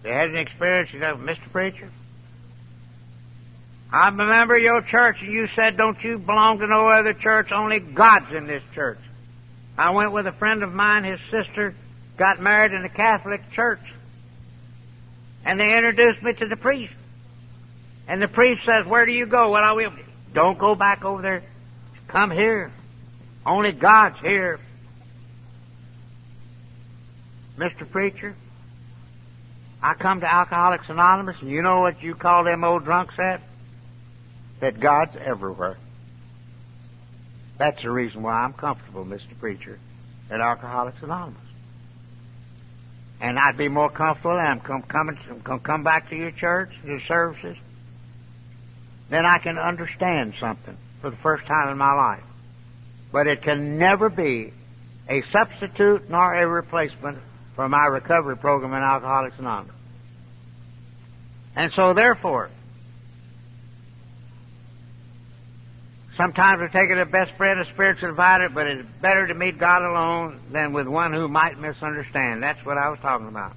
they 0.02 0.10
had 0.10 0.30
an 0.30 0.36
experience, 0.36 0.90
you 0.92 1.00
know, 1.00 1.16
Mr. 1.16 1.50
Preacher. 1.50 1.90
I 3.90 4.08
remember 4.08 4.58
your 4.58 4.82
church 4.82 5.16
and 5.20 5.32
you 5.32 5.48
said, 5.56 5.76
don't 5.76 6.02
you 6.02 6.18
belong 6.18 6.58
to 6.58 6.66
no 6.66 6.88
other 6.88 7.14
church, 7.14 7.50
only 7.52 7.80
God's 7.80 8.32
in 8.32 8.46
this 8.46 8.62
church. 8.74 8.98
I 9.78 9.90
went 9.90 10.12
with 10.12 10.26
a 10.26 10.32
friend 10.32 10.62
of 10.62 10.72
mine, 10.72 11.04
his 11.04 11.20
sister 11.30 11.74
got 12.18 12.40
married 12.40 12.72
in 12.72 12.84
a 12.84 12.88
Catholic 12.88 13.40
church. 13.52 13.80
And 15.44 15.58
they 15.58 15.76
introduced 15.76 16.22
me 16.22 16.34
to 16.34 16.48
the 16.48 16.56
priest. 16.56 16.92
And 18.08 18.20
the 18.20 18.28
priest 18.28 18.64
says, 18.66 18.86
Where 18.86 19.06
do 19.06 19.12
you 19.12 19.26
go? 19.26 19.50
Well, 19.50 19.62
I 19.62 19.72
will. 19.72 19.92
Don't 20.34 20.58
go 20.58 20.74
back 20.74 21.04
over 21.04 21.22
there. 21.22 21.42
Come 22.08 22.30
here. 22.30 22.72
Only 23.46 23.72
God's 23.72 24.18
here. 24.20 24.58
Mr. 27.56 27.90
Preacher, 27.90 28.36
I 29.82 29.94
come 29.94 30.20
to 30.20 30.32
Alcoholics 30.32 30.88
Anonymous, 30.88 31.36
and 31.40 31.50
you 31.50 31.62
know 31.62 31.80
what 31.80 32.02
you 32.02 32.14
call 32.14 32.44
them 32.44 32.64
old 32.64 32.84
drunks 32.84 33.14
at? 33.18 33.40
That 34.60 34.80
God's 34.80 35.16
everywhere. 35.16 35.76
That's 37.58 37.80
the 37.82 37.90
reason 37.90 38.22
why 38.22 38.32
I'm 38.32 38.52
comfortable, 38.52 39.04
Mr. 39.04 39.38
Preacher, 39.38 39.78
at 40.30 40.40
Alcoholics 40.40 41.02
Anonymous 41.02 41.48
and 43.20 43.38
I'd 43.38 43.56
be 43.56 43.68
more 43.68 43.90
comfortable, 43.90 44.38
and 44.38 44.46
I'm 44.46 44.60
come, 44.60 44.82
coming, 44.82 45.18
come, 45.42 45.60
come 45.60 45.82
back 45.82 46.10
to 46.10 46.16
your 46.16 46.30
church, 46.30 46.70
your 46.84 47.00
services, 47.08 47.56
then 49.10 49.24
I 49.24 49.38
can 49.38 49.58
understand 49.58 50.34
something 50.38 50.76
for 51.00 51.10
the 51.10 51.16
first 51.16 51.46
time 51.46 51.68
in 51.70 51.78
my 51.78 51.92
life. 51.94 52.22
But 53.10 53.26
it 53.26 53.42
can 53.42 53.78
never 53.78 54.08
be 54.08 54.52
a 55.08 55.22
substitute 55.32 56.10
nor 56.10 56.34
a 56.34 56.46
replacement 56.46 57.18
for 57.58 57.68
my 57.68 57.86
recovery 57.86 58.36
program 58.36 58.72
in 58.72 58.84
Alcoholics 58.84 59.36
Anonymous. 59.36 59.74
And 61.56 61.72
so 61.74 61.92
therefore, 61.92 62.50
Sometimes 66.16 66.60
we 66.60 66.66
take 66.68 66.90
it 66.90 66.98
a 66.98 67.06
best 67.06 67.30
friend, 67.36 67.60
a 67.60 67.64
spiritual 67.72 68.10
advisor, 68.10 68.48
but 68.48 68.66
it's 68.66 68.88
better 69.00 69.28
to 69.28 69.34
meet 69.34 69.56
God 69.56 69.82
alone 69.82 70.40
than 70.50 70.72
with 70.72 70.88
one 70.88 71.12
who 71.12 71.28
might 71.28 71.60
misunderstand. 71.60 72.42
That's 72.42 72.58
what 72.66 72.76
I 72.76 72.88
was 72.88 72.98
talking 72.98 73.28
about. 73.28 73.54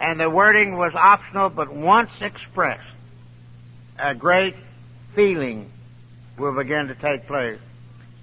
And 0.00 0.18
the 0.18 0.30
wording 0.30 0.78
was 0.78 0.94
optional, 0.94 1.50
but 1.50 1.70
once 1.70 2.08
expressed, 2.22 2.80
a 3.98 4.14
great 4.14 4.56
feeling 5.14 5.70
will 6.38 6.54
begin 6.54 6.88
to 6.88 6.94
take 6.94 7.26
place. 7.26 7.60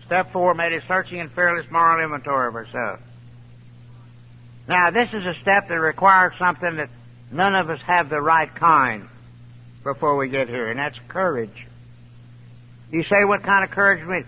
Step 0.08 0.34
four 0.34 0.56
made 0.56 0.74
a 0.74 0.84
searching 0.88 1.20
and 1.20 1.32
fearless 1.32 1.70
moral 1.70 2.04
inventory 2.04 2.48
of 2.48 2.56
ourselves. 2.56 3.04
Now, 4.68 4.90
this 4.92 5.10
is 5.14 5.26
a 5.26 5.36
step 5.42 5.68
that 5.70 5.80
requires 5.80 6.34
something 6.40 6.78
that 6.78 6.90
none 7.32 7.56
of 7.56 7.70
us 7.70 7.82
have 7.82 8.10
the 8.10 8.22
right 8.22 8.54
kind 8.54 9.08
before 9.84 10.16
we 10.16 10.30
get 10.30 10.50
here, 10.50 10.70
and 10.70 10.80
that's 10.80 10.98
courage. 11.08 11.68
You 12.92 13.04
say, 13.04 13.26
what 13.26 13.44
kind 13.44 13.64
of 13.64 13.72
courage 13.72 14.06
means? 14.06 14.26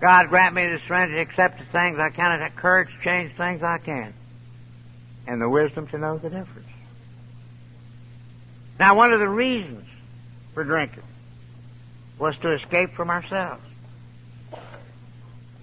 God 0.00 0.28
grant 0.30 0.54
me 0.54 0.66
the 0.66 0.80
strength 0.80 1.12
to 1.12 1.20
accept 1.20 1.58
the 1.60 1.64
things 1.66 1.98
I 1.98 2.10
cannot, 2.10 2.38
the 2.38 2.60
courage 2.60 2.88
to 2.88 3.04
change 3.04 3.36
things 3.36 3.62
I 3.62 3.78
can, 3.78 4.12
and 5.28 5.40
the 5.40 5.48
wisdom 5.48 5.86
to 5.88 5.98
know 5.98 6.18
the 6.18 6.28
difference. 6.28 6.68
Now, 8.80 8.96
one 8.96 9.12
of 9.12 9.20
the 9.20 9.28
reasons 9.28 9.86
for 10.54 10.64
drinking 10.64 11.04
was 12.18 12.36
to 12.38 12.52
escape 12.52 12.94
from 12.94 13.10
ourselves. 13.10 13.62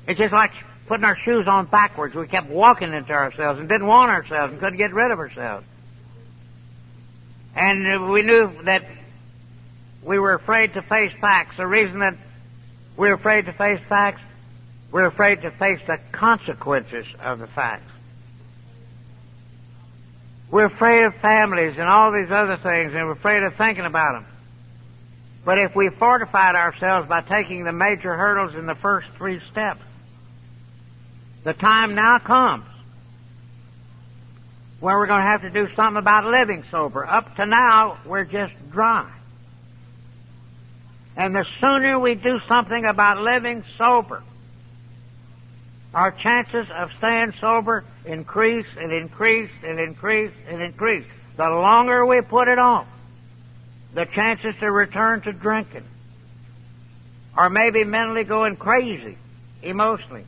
It's 0.08 0.18
just 0.18 0.32
like 0.32 0.52
putting 0.90 1.06
our 1.06 1.16
shoes 1.16 1.48
on 1.48 1.68
backwards. 1.68 2.16
We 2.16 2.28
kept 2.28 2.50
walking 2.50 2.92
into 2.94 3.14
ourselves 3.14 3.60
and 3.60 3.70
didn't 3.70 3.86
want 3.86 4.12
ourselves 4.12 4.52
and 4.52 4.60
couldn't 4.60 4.80
get 4.80 4.92
rid 4.92 5.12
of 5.12 5.20
ourselves. 5.20 5.66
And 7.56 8.02
uh, 8.02 8.08
we 8.08 8.24
knew 8.24 8.64
that 8.64 8.84
we 10.04 10.18
were 10.18 10.34
afraid 10.34 10.74
to 10.74 10.82
face 10.82 11.14
facts. 11.22 11.58
The 11.58 11.68
reason 11.68 12.00
that 12.00 12.18
we're 12.98 13.14
afraid 13.14 13.46
to 13.46 13.54
face 13.54 13.80
facts, 13.88 14.22
we're 14.92 15.06
afraid 15.06 15.44
to 15.44 15.52
face 15.52 15.80
the 15.86 16.00
consequences 16.12 17.06
of 17.22 17.38
the 17.38 17.48
facts. 17.48 17.92
We're 20.50 20.66
afraid 20.66 21.04
of 21.04 21.14
families 21.18 21.76
and 21.78 21.88
all 21.88 22.12
these 22.12 22.32
other 22.32 22.58
things, 22.58 22.94
and 22.96 23.06
we're 23.06 23.12
afraid 23.12 23.44
of 23.44 23.56
thinking 23.56 23.86
about 23.86 24.14
them. 24.14 24.26
But 25.46 25.60
if 25.60 25.76
we 25.76 25.90
fortified 25.90 26.56
ourselves 26.56 27.08
by 27.08 27.22
taking 27.22 27.64
the 27.64 27.72
major 27.72 28.18
hurdles 28.18 28.56
in 28.56 28.66
the 28.66 28.74
first 28.74 29.08
three 29.18 29.40
steps, 29.52 29.82
the 31.44 31.54
time 31.54 31.96
now 31.96 32.20
comes 32.20 32.66
where 34.80 34.98
we're 34.98 35.08
going 35.08 35.22
to 35.22 35.28
have 35.28 35.42
to 35.42 35.50
do 35.50 35.68
something 35.76 35.98
about 35.98 36.26
living 36.26 36.64
sober. 36.72 37.06
Up 37.06 37.36
to 37.36 37.46
now, 37.46 37.98
we're 38.06 38.24
just 38.24 38.54
dry. 38.72 39.12
And 41.18 41.36
the 41.36 41.46
sooner 41.60 42.00
we 42.00 42.16
do 42.16 42.40
something 42.48 42.86
about 42.86 43.18
living 43.18 43.64
sober, 43.78 44.24
our 45.94 46.12
chances 46.12 46.68
of 46.74 46.92
staying 46.98 47.34
sober 47.42 47.84
increase 48.06 48.68
and 48.78 48.92
increase 48.92 49.50
and 49.64 49.80
increase 49.80 50.32
and 50.48 50.62
increase. 50.62 51.06
The 51.36 51.50
longer 51.50 52.06
we 52.06 52.22
put 52.22 52.48
it 52.48 52.60
off, 52.60 52.88
the 53.94 54.06
chances 54.06 54.56
to 54.60 54.72
return 54.72 55.22
to 55.22 55.34
drinking, 55.34 55.84
or 57.38 57.50
maybe 57.50 57.84
mentally 57.84 58.24
going 58.24 58.56
crazy, 58.56 59.18
emotionally, 59.62 60.26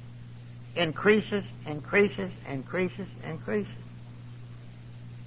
increases, 0.75 1.43
increases, 1.65 2.31
increases, 2.47 3.07
increases. 3.23 3.73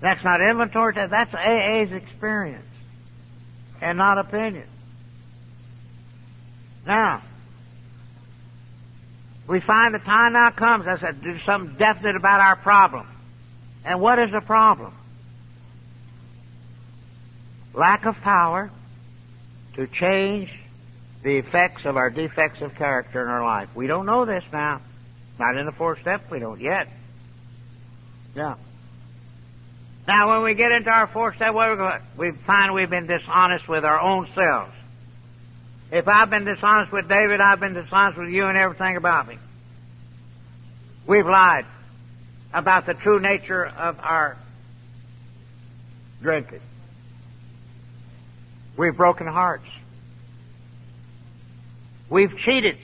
That's 0.00 0.22
not 0.24 0.40
inventory, 0.40 0.94
that's 0.94 1.34
AA's 1.34 1.92
experience 1.92 2.66
and 3.80 3.98
not 3.98 4.18
opinion. 4.18 4.68
Now, 6.86 7.22
We 9.46 9.60
find 9.60 9.94
the 9.94 9.98
time 9.98 10.32
now 10.32 10.50
comes, 10.50 10.86
I 10.86 10.98
said, 10.98 11.22
do 11.22 11.38
something 11.44 11.76
definite 11.76 12.16
about 12.16 12.40
our 12.40 12.56
problem. 12.56 13.06
And 13.84 14.00
what 14.00 14.18
is 14.18 14.30
the 14.32 14.40
problem? 14.40 14.94
Lack 17.74 18.06
of 18.06 18.14
power 18.16 18.70
to 19.74 19.86
change 19.86 20.50
the 21.22 21.36
effects 21.36 21.84
of 21.84 21.96
our 21.96 22.08
defects 22.08 22.62
of 22.62 22.74
character 22.76 23.20
in 23.22 23.28
our 23.28 23.44
life. 23.44 23.68
We 23.74 23.86
don't 23.86 24.06
know 24.06 24.24
this 24.24 24.44
now. 24.52 24.80
Not 25.38 25.56
in 25.56 25.66
the 25.66 25.72
fourth 25.72 26.00
step, 26.00 26.30
we 26.30 26.38
don't 26.38 26.60
yet. 26.60 26.88
Yeah. 28.34 28.54
Now, 30.06 30.30
when 30.30 30.42
we 30.42 30.54
get 30.54 30.72
into 30.72 30.90
our 30.90 31.06
fourth 31.06 31.36
step, 31.36 31.54
what 31.54 31.78
we 32.16 32.30
we 32.30 32.36
find 32.46 32.74
we've 32.74 32.90
been 32.90 33.06
dishonest 33.06 33.68
with 33.68 33.84
our 33.84 34.00
own 34.00 34.28
selves. 34.34 34.72
If 35.90 36.08
I've 36.08 36.30
been 36.30 36.44
dishonest 36.44 36.92
with 36.92 37.08
David, 37.08 37.40
I've 37.40 37.60
been 37.60 37.74
dishonest 37.74 38.18
with 38.18 38.28
you 38.28 38.46
and 38.46 38.58
everything 38.58 38.96
about 38.96 39.28
me. 39.28 39.38
We've 41.06 41.26
lied 41.26 41.66
about 42.52 42.86
the 42.86 42.94
true 42.94 43.20
nature 43.20 43.64
of 43.64 43.98
our 44.00 44.36
drinking. 46.22 46.60
We've 48.76 48.96
broken 48.96 49.26
hearts. 49.26 49.66
We've 52.08 52.36
cheated 52.38 52.76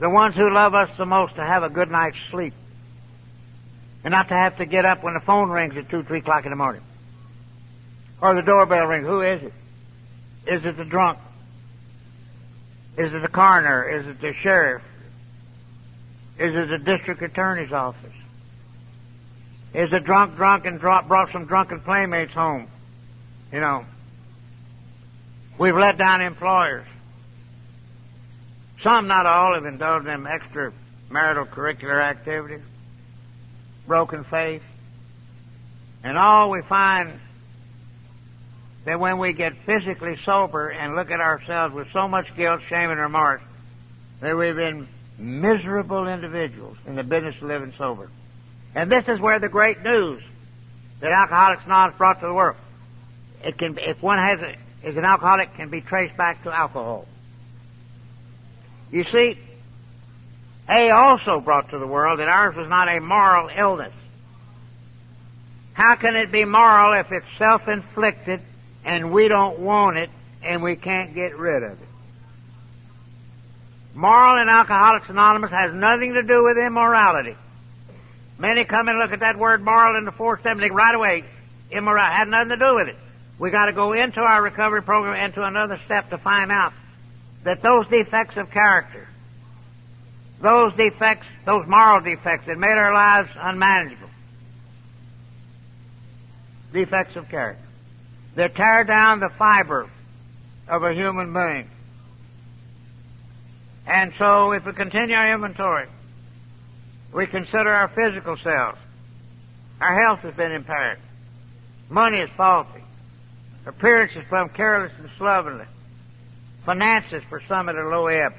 the 0.00 0.10
ones 0.10 0.34
who 0.34 0.50
love 0.50 0.74
us 0.74 0.90
the 0.96 1.06
most 1.06 1.36
to 1.36 1.44
have 1.44 1.62
a 1.62 1.68
good 1.68 1.90
night's 1.90 2.16
sleep 2.30 2.54
and 4.02 4.12
not 4.12 4.28
to 4.28 4.34
have 4.34 4.56
to 4.56 4.64
get 4.64 4.86
up 4.86 5.04
when 5.04 5.14
the 5.14 5.20
phone 5.20 5.50
rings 5.50 5.76
at 5.76 5.90
2, 5.90 6.04
3 6.04 6.18
o'clock 6.18 6.44
in 6.44 6.50
the 6.50 6.56
morning. 6.56 6.82
Or 8.22 8.34
the 8.34 8.42
doorbell 8.42 8.86
rings. 8.86 9.06
Who 9.06 9.20
is 9.20 9.42
it? 9.42 9.52
Is 10.46 10.64
it 10.64 10.76
the 10.78 10.84
drunk? 10.84 11.18
Is 12.96 13.12
it 13.12 13.20
the 13.20 13.28
coroner? 13.28 13.88
Is 13.88 14.06
it 14.06 14.20
the 14.20 14.32
sheriff? 14.42 14.82
Is 16.38 16.54
it 16.54 16.68
the 16.70 16.78
district 16.78 17.20
attorney's 17.22 17.72
office? 17.72 18.10
Is 19.74 19.90
the 19.90 20.00
drunk 20.00 20.36
drunk 20.36 20.64
and 20.64 20.80
brought 20.80 21.30
some 21.30 21.44
drunken 21.44 21.80
playmates 21.80 22.32
home? 22.32 22.68
You 23.52 23.60
know. 23.60 23.84
We've 25.58 25.76
let 25.76 25.98
down 25.98 26.22
employers. 26.22 26.86
Some, 28.82 29.08
not 29.08 29.26
all, 29.26 29.54
have 29.54 29.66
indulged 29.66 30.06
in 30.06 30.26
extra 30.26 30.72
marital 31.10 31.44
curricular 31.44 32.00
activities, 32.00 32.62
broken 33.86 34.24
faith, 34.24 34.62
and 36.02 36.16
all 36.16 36.50
we 36.50 36.62
find 36.62 37.20
that 38.86 38.98
when 38.98 39.18
we 39.18 39.32
get 39.34 39.52
physically 39.66 40.16
sober 40.24 40.70
and 40.70 40.96
look 40.96 41.10
at 41.10 41.20
ourselves 41.20 41.74
with 41.74 41.88
so 41.92 42.08
much 42.08 42.34
guilt, 42.36 42.60
shame, 42.68 42.90
and 42.90 42.98
remorse, 42.98 43.42
that 44.20 44.36
we've 44.36 44.56
been 44.56 44.88
miserable 45.18 46.08
individuals 46.08 46.78
in 46.86 46.96
the 46.96 47.02
business 47.02 47.36
of 47.36 47.42
living 47.42 47.74
sober. 47.76 48.10
And 48.74 48.90
this 48.90 49.04
is 49.08 49.20
where 49.20 49.38
the 49.38 49.48
great 49.48 49.82
news 49.82 50.22
that 51.00 51.12
Alcoholics 51.12 51.64
Anonymous 51.66 51.98
brought 51.98 52.20
to 52.20 52.26
the 52.26 52.32
world. 52.32 52.56
It 53.42 53.58
can, 53.58 53.76
if 53.78 54.02
one 54.02 54.18
has 54.18 54.40
a, 54.40 54.56
is 54.88 54.96
an 54.96 55.04
alcoholic, 55.04 55.54
can 55.54 55.68
be 55.68 55.82
traced 55.82 56.16
back 56.16 56.42
to 56.44 56.50
alcohol. 56.50 57.06
You 58.90 59.04
see, 59.04 59.38
A 60.68 60.90
also 60.90 61.40
brought 61.40 61.70
to 61.70 61.78
the 61.78 61.86
world 61.86 62.20
that 62.20 62.28
ours 62.28 62.56
was 62.56 62.68
not 62.68 62.88
a 62.88 63.00
moral 63.00 63.48
illness. 63.56 63.92
How 65.72 65.96
can 65.96 66.16
it 66.16 66.32
be 66.32 66.44
moral 66.44 66.92
if 66.98 67.10
it's 67.12 67.26
self-inflicted 67.38 68.40
and 68.84 69.12
we 69.12 69.28
don't 69.28 69.58
want 69.60 69.96
it 69.96 70.10
and 70.42 70.62
we 70.62 70.76
can't 70.76 71.14
get 71.14 71.36
rid 71.36 71.62
of 71.62 71.72
it. 71.72 71.88
Moral 73.94 74.40
in 74.40 74.48
Alcoholics 74.48 75.08
Anonymous 75.08 75.50
has 75.50 75.74
nothing 75.74 76.14
to 76.14 76.22
do 76.22 76.44
with 76.44 76.56
immorality. 76.56 77.36
Many 78.38 78.64
come 78.64 78.88
and 78.88 78.98
look 78.98 79.12
at 79.12 79.20
that 79.20 79.38
word 79.38 79.62
moral 79.62 79.98
in 79.98 80.04
the 80.04 80.12
and 80.44 80.60
think 80.60 80.72
right 80.72 80.94
away, 80.94 81.24
immoral 81.70 82.02
had 82.02 82.28
nothing 82.28 82.50
to 82.50 82.56
do 82.56 82.74
with 82.76 82.88
it. 82.88 82.96
We 83.38 83.50
got 83.50 83.66
to 83.66 83.72
go 83.72 83.92
into 83.92 84.20
our 84.20 84.42
recovery 84.42 84.82
program 84.82 85.16
into 85.16 85.42
another 85.42 85.78
step 85.84 86.10
to 86.10 86.18
find 86.18 86.50
out 86.50 86.72
that 87.44 87.62
those 87.62 87.86
defects 87.88 88.36
of 88.36 88.50
character, 88.50 89.08
those 90.42 90.72
defects, 90.76 91.26
those 91.44 91.66
moral 91.66 92.00
defects 92.00 92.46
that 92.46 92.58
made 92.58 92.76
our 92.76 92.92
lives 92.92 93.28
unmanageable, 93.36 94.10
defects 96.72 97.16
of 97.16 97.28
character, 97.28 97.64
they 98.36 98.48
tear 98.48 98.84
down 98.84 99.20
the 99.20 99.30
fiber 99.38 99.90
of 100.68 100.82
a 100.82 100.94
human 100.94 101.32
being. 101.32 101.68
And 103.86 104.12
so 104.18 104.52
if 104.52 104.64
we 104.64 104.72
continue 104.72 105.16
our 105.16 105.34
inventory, 105.34 105.88
we 107.12 107.26
consider 107.26 107.70
our 107.70 107.88
physical 107.88 108.36
selves. 108.36 108.78
Our 109.80 110.00
health 110.00 110.20
has 110.20 110.34
been 110.34 110.52
impaired. 110.52 110.98
Money 111.88 112.18
is 112.18 112.30
faulty. 112.36 112.84
Appearance 113.66 114.12
is 114.14 114.22
from 114.28 114.50
careless 114.50 114.92
and 114.98 115.10
slovenly. 115.18 115.64
Finances 116.70 117.24
for 117.28 117.42
some 117.48 117.68
at 117.68 117.74
a 117.74 117.82
low 117.82 118.06
ebb. 118.06 118.32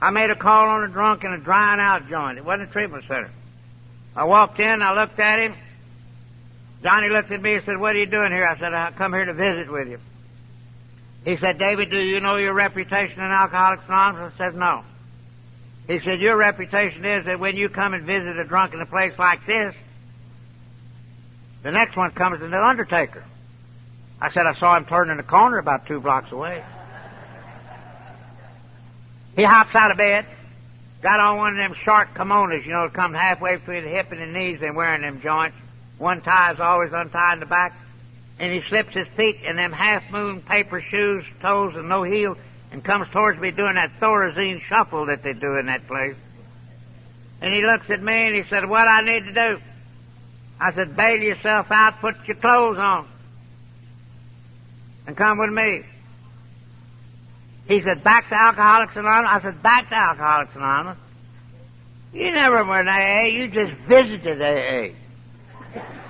I 0.00 0.10
made 0.10 0.30
a 0.30 0.34
call 0.34 0.66
on 0.66 0.82
a 0.82 0.88
drunk 0.88 1.22
in 1.22 1.32
a 1.32 1.38
drying 1.38 1.78
out 1.78 2.08
joint. 2.08 2.36
It 2.36 2.44
wasn't 2.44 2.70
a 2.70 2.72
treatment 2.72 3.04
center. 3.06 3.30
I 4.16 4.24
walked 4.24 4.58
in, 4.58 4.82
I 4.82 5.00
looked 5.00 5.20
at 5.20 5.38
him, 5.38 5.54
Johnny 6.82 7.08
looked 7.08 7.30
at 7.30 7.40
me 7.40 7.54
and 7.54 7.64
said, 7.64 7.78
What 7.78 7.94
are 7.94 8.00
you 8.00 8.06
doing 8.06 8.32
here? 8.32 8.48
I 8.48 8.58
said, 8.58 8.74
I 8.74 8.90
come 8.98 9.12
here 9.12 9.26
to 9.26 9.32
visit 9.32 9.70
with 9.70 9.86
you. 9.86 10.00
He 11.24 11.36
said, 11.36 11.60
David, 11.60 11.88
do 11.90 12.02
you 12.02 12.18
know 12.18 12.36
your 12.36 12.52
reputation 12.52 13.20
in 13.20 13.30
Alcoholics 13.30 13.84
Anonymous? 13.86 14.32
I 14.34 14.38
said, 14.38 14.56
No. 14.56 14.82
He 15.86 16.00
said, 16.00 16.18
Your 16.18 16.36
reputation 16.36 17.04
is 17.04 17.26
that 17.26 17.38
when 17.38 17.56
you 17.56 17.68
come 17.68 17.94
and 17.94 18.04
visit 18.04 18.38
a 18.38 18.44
drunk 18.44 18.74
in 18.74 18.80
a 18.80 18.86
place 18.86 19.12
like 19.20 19.46
this, 19.46 19.72
the 21.62 21.70
next 21.70 21.96
one 21.96 22.10
comes 22.10 22.40
to 22.40 22.48
the 22.48 22.60
undertaker. 22.60 23.22
I 24.20 24.32
said, 24.32 24.46
I 24.46 24.58
saw 24.58 24.76
him 24.76 24.84
turning 24.86 25.16
the 25.16 25.22
corner 25.22 25.58
about 25.58 25.86
two 25.86 26.00
blocks 26.00 26.32
away. 26.32 26.64
He 29.36 29.42
hops 29.42 29.74
out 29.74 29.90
of 29.90 29.96
bed, 29.96 30.26
got 31.00 31.18
on 31.18 31.38
one 31.38 31.52
of 31.52 31.56
them 31.56 31.74
short 31.74 32.14
kimonos, 32.14 32.64
you 32.64 32.72
know, 32.72 32.88
come 32.90 33.14
halfway 33.14 33.56
between 33.56 33.84
the 33.84 33.90
hip 33.90 34.12
and 34.12 34.20
the 34.20 34.26
knees, 34.26 34.60
and 34.62 34.76
wearing 34.76 35.02
them 35.02 35.20
joints. 35.22 35.56
One 35.98 36.20
tie 36.20 36.52
is 36.52 36.60
always 36.60 36.92
untied 36.92 37.34
in 37.34 37.40
the 37.40 37.46
back. 37.46 37.74
And 38.38 38.52
he 38.52 38.60
slips 38.68 38.94
his 38.94 39.06
feet 39.16 39.36
in 39.44 39.56
them 39.56 39.72
half 39.72 40.10
moon 40.10 40.40
paper 40.42 40.80
shoes, 40.80 41.24
toes 41.40 41.74
and 41.76 41.88
no 41.88 42.02
heel, 42.02 42.36
and 42.72 42.82
comes 42.82 43.08
towards 43.12 43.38
me 43.38 43.50
doing 43.50 43.74
that 43.74 43.92
Thorazine 44.00 44.60
shuffle 44.62 45.06
that 45.06 45.22
they 45.22 45.32
do 45.32 45.56
in 45.56 45.66
that 45.66 45.86
place. 45.86 46.16
And 47.40 47.52
he 47.52 47.62
looks 47.62 47.88
at 47.90 48.02
me 48.02 48.12
and 48.12 48.34
he 48.34 48.42
said, 48.48 48.68
What 48.68 48.88
I 48.88 49.02
need 49.02 49.24
to 49.24 49.32
do? 49.32 49.62
I 50.60 50.72
said, 50.72 50.96
Bail 50.96 51.22
yourself 51.22 51.70
out, 51.70 52.00
put 52.00 52.16
your 52.26 52.36
clothes 52.36 52.78
on, 52.78 53.08
and 55.06 55.16
come 55.16 55.38
with 55.38 55.50
me. 55.50 55.84
He 57.66 57.82
said, 57.82 58.02
Back 58.02 58.28
to 58.28 58.34
Alcoholics 58.34 58.96
Anonymous? 58.96 59.30
I 59.30 59.40
said, 59.42 59.62
Back 59.62 59.88
to 59.90 59.94
Alcoholics 59.94 60.54
Anonymous. 60.54 60.98
You 62.12 62.30
never 62.30 62.64
were 62.64 62.80
in 62.80 62.88
AA, 62.88 63.24
you 63.26 63.48
just 63.48 63.72
visited 63.88 64.42
AA. 64.42 64.94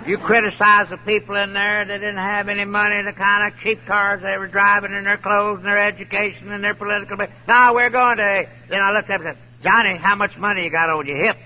You 0.07 0.19
criticize 0.19 0.89
the 0.91 0.97
people 0.97 1.37
in 1.37 1.53
there 1.53 1.85
that 1.85 1.99
didn't 1.99 2.17
have 2.17 2.49
any 2.49 2.65
money, 2.65 3.03
the 3.03 3.13
kind 3.13 3.53
of 3.53 3.61
cheap 3.61 3.87
cars 3.87 4.21
they 4.21 4.37
were 4.37 4.49
driving, 4.49 4.93
and 4.93 5.07
their 5.07 5.17
clothes, 5.17 5.59
and 5.59 5.67
their 5.67 5.79
education, 5.79 6.51
and 6.51 6.65
their 6.65 6.75
political. 6.75 7.17
Now 7.47 7.75
we're 7.75 7.91
going 7.91 8.17
to. 8.17 8.49
Then 8.69 8.81
I 8.81 8.91
looked 8.93 9.11
up 9.11 9.21
and 9.21 9.37
said, 9.37 9.39
Johnny, 9.63 9.97
how 9.97 10.17
much 10.17 10.37
money 10.37 10.65
you 10.65 10.71
got 10.71 10.91
on 10.91 11.07
your 11.07 11.19
hip? 11.25 11.37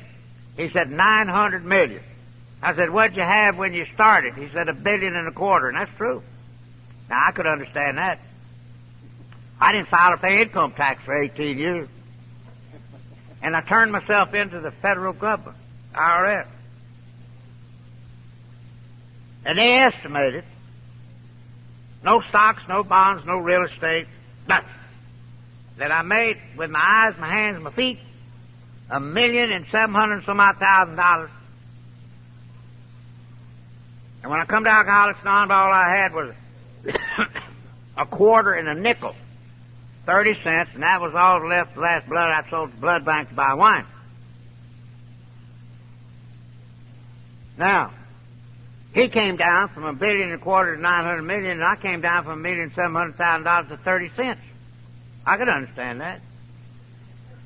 He 0.57 0.71
said, 0.71 0.91
900 0.91 1.65
million. 1.67 2.01
I 2.63 2.75
said, 2.75 2.91
what'd 2.91 3.15
you 3.15 3.23
have 3.23 3.59
when 3.59 3.75
you 3.75 3.85
started? 3.93 4.35
He 4.35 4.49
said, 4.55 4.71
a 4.71 4.73
billion 4.73 5.15
and 5.15 5.29
a 5.29 5.33
quarter, 5.33 5.69
and 5.69 5.77
that's 5.77 5.95
true. 5.99 6.23
Now 7.11 7.25
I 7.29 7.33
could 7.33 7.47
understand 7.47 7.99
that. 7.99 8.21
I 9.61 9.73
didn't 9.73 9.89
file 9.89 10.15
or 10.15 10.17
pay 10.19 10.43
income 10.43 10.73
tax 10.73 11.03
for 11.05 11.21
18 11.21 11.59
years. 11.59 11.89
And 13.43 13.57
I 13.57 13.61
turned 13.61 13.93
myself 13.93 14.35
into 14.35 14.61
the 14.61 14.71
federal 14.71 15.13
government, 15.13 15.57
IRS. 15.95 16.47
And 19.45 19.59
they 19.59 19.75
estimated 19.75 20.45
no 22.03 22.21
stocks, 22.29 22.63
no 22.69 22.83
bonds, 22.83 23.25
no 23.27 23.39
real 23.39 23.65
estate, 23.65 24.07
nothing. 24.49 24.69
That 25.79 25.93
I 25.93 26.03
made 26.03 26.39
with 26.57 26.71
my 26.71 26.81
eyes, 26.81 27.15
my 27.19 27.29
hands, 27.29 27.63
my 27.63 27.73
feet, 27.73 27.99
a 28.91 29.01
million 29.01 29.51
and 29.51 29.67
seven 29.71 29.95
hundred 29.95 30.25
some 30.25 30.41
odd 30.41 30.57
thousand 30.59 30.97
dollars. 30.97 31.31
And 34.23 34.31
when 34.31 34.41
I 34.41 34.45
come 34.45 34.65
to 34.65 34.71
Alcoholics 34.71 35.21
Anonymous, 35.23 35.55
all 35.55 35.73
I 35.73 35.97
had 35.97 36.13
was 36.15 36.35
a 37.97 38.07
quarter 38.07 38.55
and 38.55 38.69
a 38.69 38.75
nickel, 38.75 39.15
thirty 40.07 40.35
cents, 40.43 40.71
and 40.75 40.83
that 40.83 41.01
was 41.01 41.15
all 41.15 41.47
left. 41.47 41.75
The 41.75 41.81
last 41.81 42.09
blood 42.09 42.31
I 42.31 42.49
sold 42.49 42.71
to 42.73 42.77
blood 42.77 43.05
bank 43.05 43.29
to 43.29 43.35
buy 43.35 43.55
wine. 43.55 43.85
Now, 47.59 47.93
he 48.95 49.09
came 49.09 49.37
down 49.37 49.69
from 49.69 49.85
a 49.85 49.93
billion 49.93 50.31
and 50.31 50.41
a 50.41 50.43
quarter 50.43 50.77
to 50.77 50.81
nine 50.81 51.05
hundred 51.05 51.23
million, 51.23 51.53
and 51.53 51.65
I 51.65 51.77
came 51.77 52.01
down 52.01 52.25
from 52.25 52.33
a 52.33 52.43
million 52.43 52.73
seven 52.75 52.95
hundred 52.95 53.17
thousand 53.17 53.45
dollars 53.45 53.69
to 53.69 53.77
thirty 53.79 54.11
cents. 54.17 54.41
I 55.27 55.37
could 55.37 55.49
understand 55.49 56.01
that. 56.01 56.21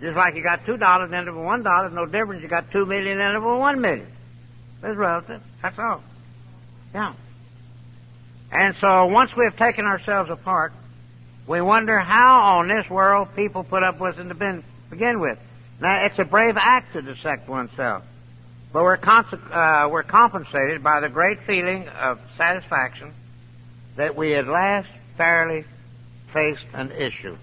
Just 0.01 0.17
like 0.17 0.35
you 0.35 0.43
got 0.43 0.65
two 0.65 0.77
dollars 0.77 1.11
it 1.13 1.25
for 1.25 1.43
one 1.43 1.63
dollar, 1.63 1.91
no 1.91 2.07
difference. 2.07 2.43
You 2.43 2.49
got 2.49 2.71
two 2.71 2.87
million 2.87 3.21
it 3.21 3.41
for 3.41 3.59
one 3.59 3.81
million. 3.81 4.07
It's 4.83 4.97
relative. 4.97 5.43
That's 5.63 5.79
all. 5.79 6.03
Yeah. 6.95 7.15
And 8.51 8.75
so 8.81 9.07
once 9.07 9.31
we 9.37 9.45
have 9.45 9.57
taken 9.57 9.85
ourselves 9.85 10.31
apart, 10.31 10.73
we 11.51 11.61
wonder 11.61 11.99
how 11.99 12.59
on 12.59 12.69
this 12.69 12.89
world 12.89 13.27
people 13.35 13.65
put 13.65 13.83
up 13.83 13.99
with 13.99 14.17
it 14.21 14.29
to 14.29 14.63
begin 14.89 15.19
with. 15.19 15.37
Now, 15.81 16.05
it's 16.05 16.17
a 16.17 16.25
brave 16.25 16.55
act 16.57 16.93
to 16.93 17.03
dissect 17.03 17.49
oneself. 17.49 18.05
But 18.73 18.85
we're, 18.85 18.99
uh, 19.05 19.89
we're 19.91 20.05
compensated 20.05 20.85
by 20.85 21.01
the 21.01 21.09
great 21.09 21.43
feeling 21.49 21.89
of 21.89 22.21
satisfaction 22.37 23.13
that 23.97 24.15
we 24.15 24.37
at 24.37 24.47
last 24.47 24.87
fairly 25.17 25.65
faced 26.33 26.67
an 26.73 26.93
issue. 26.93 27.37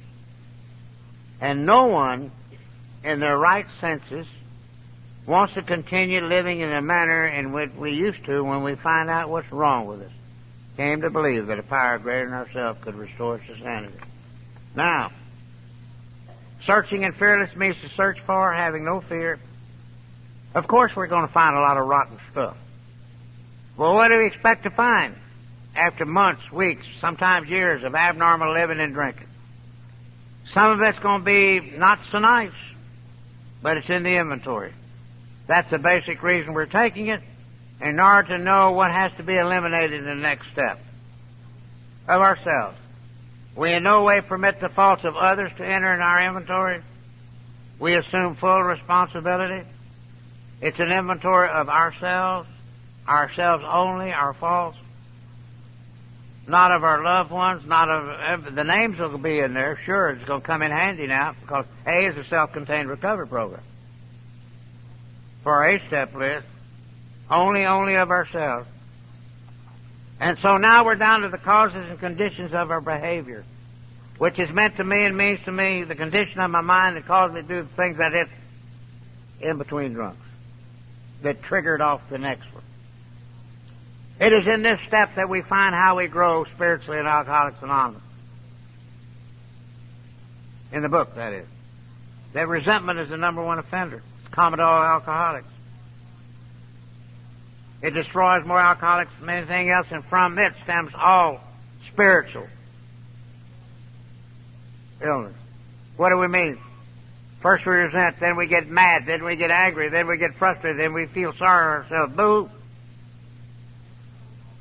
And 1.41 1.65
no 1.65 1.87
one 1.87 2.31
in 3.03 3.19
their 3.19 3.37
right 3.37 3.65
senses 3.81 4.25
wants 5.25 5.53
to 5.55 5.61
continue 5.63 6.25
living 6.25 6.61
in 6.61 6.69
the 6.69 6.81
manner 6.81 7.27
in 7.27 7.51
which 7.51 7.71
we 7.77 7.91
used 7.91 8.23
to 8.23 8.41
when 8.41 8.63
we 8.63 8.75
find 8.75 9.09
out 9.09 9.27
what's 9.29 9.51
wrong 9.51 9.85
with 9.85 10.01
us. 10.03 10.11
Came 10.77 11.01
to 11.01 11.09
believe 11.09 11.47
that 11.47 11.57
a 11.57 11.63
power 11.63 11.97
greater 11.97 12.25
than 12.25 12.35
ourselves 12.35 12.79
could 12.83 12.95
restore 12.95 13.39
to 13.39 13.59
sanity. 13.59 13.97
Now, 14.75 15.11
searching 16.65 17.03
and 17.03 17.15
fearless 17.15 17.55
means 17.55 17.75
to 17.81 17.89
search 17.95 18.19
for, 18.27 18.53
having 18.53 18.85
no 18.85 19.01
fear. 19.01 19.39
Of 20.53 20.67
course, 20.67 20.91
we're 20.95 21.07
going 21.07 21.27
to 21.27 21.33
find 21.33 21.55
a 21.55 21.59
lot 21.59 21.77
of 21.77 21.87
rotten 21.87 22.19
stuff. 22.31 22.55
Well, 23.75 23.95
what 23.95 24.09
do 24.09 24.19
we 24.19 24.27
expect 24.27 24.63
to 24.63 24.69
find 24.69 25.15
after 25.75 26.05
months, 26.05 26.51
weeks, 26.51 26.85
sometimes 27.01 27.49
years 27.49 27.83
of 27.83 27.95
abnormal 27.95 28.53
living 28.53 28.79
and 28.79 28.93
drinking? 28.93 29.27
Some 30.53 30.71
of 30.71 30.81
it's 30.81 30.99
going 30.99 31.21
to 31.21 31.25
be 31.25 31.71
not 31.75 31.99
so 32.11 32.19
nice, 32.19 32.51
but 33.63 33.77
it's 33.77 33.89
in 33.89 34.03
the 34.03 34.15
inventory. 34.15 34.73
That's 35.47 35.69
the 35.71 35.79
basic 35.79 36.21
reason 36.21 36.53
we're 36.53 36.65
taking 36.67 37.07
it, 37.07 37.21
in 37.81 37.99
order 37.99 38.29
to 38.29 38.43
know 38.43 38.71
what 38.71 38.91
has 38.91 39.11
to 39.17 39.23
be 39.23 39.35
eliminated 39.35 39.99
in 39.99 40.05
the 40.05 40.15
next 40.15 40.51
step 40.51 40.79
of 42.07 42.21
ourselves. 42.21 42.77
We 43.55 43.73
in 43.73 43.83
no 43.83 44.03
way 44.03 44.21
permit 44.21 44.59
the 44.59 44.69
faults 44.69 45.03
of 45.03 45.15
others 45.15 45.51
to 45.57 45.65
enter 45.65 45.93
in 45.93 45.99
our 45.99 46.25
inventory. 46.27 46.81
We 47.79 47.95
assume 47.95 48.35
full 48.35 48.63
responsibility. 48.63 49.67
It's 50.61 50.79
an 50.79 50.91
inventory 50.91 51.49
of 51.49 51.69
ourselves, 51.69 52.49
ourselves 53.07 53.63
only, 53.67 54.11
our 54.11 54.33
faults, 54.33 54.77
not 56.47 56.71
of 56.71 56.83
our 56.83 57.03
loved 57.03 57.29
ones, 57.29 57.63
not 57.65 57.89
of 57.89 58.55
the 58.55 58.63
names 58.63 58.97
will 58.97 59.17
be 59.17 59.39
in 59.39 59.53
there. 59.53 59.79
Sure, 59.85 60.09
it's 60.09 60.25
going 60.25 60.41
to 60.41 60.47
come 60.47 60.61
in 60.61 60.71
handy 60.71 61.05
now 61.05 61.35
because 61.41 61.65
A 61.85 62.07
is 62.07 62.17
a 62.17 62.23
self-contained 62.29 62.89
recovery 62.89 63.27
program 63.27 63.61
for 65.43 65.53
our 65.53 65.69
eight-step 65.69 66.15
list, 66.15 66.47
only, 67.29 67.65
only 67.65 67.95
of 67.95 68.09
ourselves. 68.09 68.67
And 70.19 70.37
so 70.41 70.57
now 70.57 70.85
we're 70.85 70.95
down 70.95 71.21
to 71.21 71.29
the 71.29 71.37
causes 71.37 71.85
and 71.89 71.99
conditions 71.99 72.53
of 72.53 72.71
our 72.71 72.81
behavior, 72.81 73.43
which 74.17 74.39
is 74.39 74.49
meant 74.49 74.77
to 74.77 74.83
me 74.83 75.05
and 75.05 75.15
means 75.15 75.39
to 75.45 75.51
me 75.51 75.83
the 75.83 75.95
condition 75.95 76.39
of 76.39 76.49
my 76.49 76.61
mind 76.61 76.97
that 76.97 77.05
caused 77.05 77.33
me 77.33 77.41
to 77.41 77.47
do 77.47 77.61
the 77.63 77.75
things 77.75 77.99
I 77.99 78.09
did 78.09 78.27
in 79.41 79.57
between 79.57 79.93
drunks, 79.93 80.25
that 81.21 81.43
triggered 81.43 81.81
off 81.81 82.01
the 82.09 82.17
next 82.17 82.51
one. 82.53 82.63
It 84.19 84.33
is 84.33 84.47
in 84.47 84.63
this 84.63 84.79
step 84.87 85.15
that 85.15 85.29
we 85.29 85.43
find 85.43 85.75
how 85.75 85.97
we 85.97 86.07
grow 86.07 86.45
spiritually 86.55 86.97
in 86.97 87.05
Alcoholics 87.05 87.57
Anonymous. 87.61 88.01
In 90.71 90.81
the 90.81 90.89
book, 90.89 91.13
that 91.15 91.33
is. 91.33 91.45
That 92.33 92.47
resentment 92.47 92.99
is 92.99 93.09
the 93.09 93.17
number 93.17 93.43
one 93.43 93.59
offender. 93.59 94.01
It's 94.23 94.33
common 94.33 94.57
to 94.57 94.65
all 94.65 94.81
alcoholics. 94.81 95.47
It 97.81 97.91
destroys 97.91 98.45
more 98.45 98.59
alcoholics 98.59 99.11
than 99.19 99.29
anything 99.29 99.69
else, 99.69 99.87
and 99.91 100.03
from 100.05 100.39
it 100.39 100.53
stems 100.63 100.91
all 100.95 101.41
spiritual 101.91 102.47
illness. 105.01 105.35
What 105.95 106.09
do 106.09 106.17
we 106.17 106.27
mean? 106.27 106.57
First 107.41 107.65
we 107.65 107.73
resent, 107.73 108.19
then 108.19 108.35
we 108.35 108.47
get 108.47 108.67
mad, 108.67 109.05
then 109.05 109.23
we 109.23 109.35
get 109.35 109.51
angry, 109.51 109.89
then 109.89 110.07
we 110.07 110.17
get 110.17 110.35
frustrated, 110.37 110.79
then 110.79 110.93
we 110.93 111.05
feel 111.05 111.33
sorry 111.33 111.83
for 111.83 111.93
ourselves. 111.93 112.15
Boo! 112.15 112.49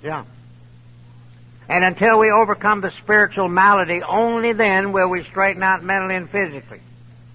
Yeah. 0.02 0.24
And 1.68 1.84
until 1.84 2.18
we 2.18 2.30
overcome 2.30 2.82
the 2.82 2.92
spiritual 3.02 3.48
malady, 3.48 4.02
only 4.02 4.52
then 4.52 4.92
will 4.92 5.08
we 5.08 5.24
straighten 5.24 5.62
out 5.62 5.82
mentally 5.82 6.16
and 6.16 6.30
physically. 6.30 6.80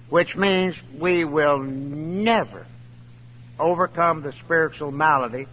Which 0.08 0.36
means 0.36 0.76
we 0.98 1.24
will 1.24 1.58
never 1.58 2.66
overcome 3.58 4.22
the 4.22 4.32
spiritual 4.44 4.92
malady 4.92 5.46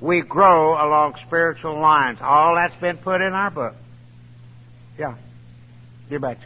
we 0.00 0.20
grow 0.20 0.72
along 0.74 1.16
spiritual 1.26 1.80
lines. 1.80 2.18
All 2.20 2.54
that's 2.54 2.78
been 2.80 2.98
put 2.98 3.20
in 3.20 3.32
our 3.32 3.50
book. 3.50 3.74
Yeah. 4.98 5.16
You 6.08 6.18
betcha. 6.18 6.40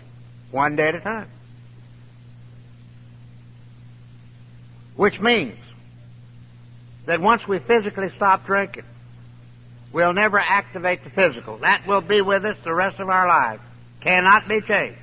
One 0.50 0.76
day 0.76 0.88
at 0.88 0.94
a 0.94 1.00
time. 1.00 1.28
Which 4.96 5.20
means 5.20 5.58
that 7.06 7.20
once 7.20 7.46
we 7.46 7.58
physically 7.58 8.10
stop 8.16 8.46
drinking, 8.46 8.84
we'll 9.92 10.12
never 10.12 10.38
activate 10.38 11.04
the 11.04 11.10
physical. 11.10 11.58
That 11.58 11.86
will 11.86 12.00
be 12.00 12.20
with 12.20 12.44
us 12.44 12.56
the 12.64 12.74
rest 12.74 13.00
of 13.00 13.08
our 13.08 13.26
lives. 13.26 13.62
Cannot 14.02 14.48
be 14.48 14.60
changed. 14.60 14.98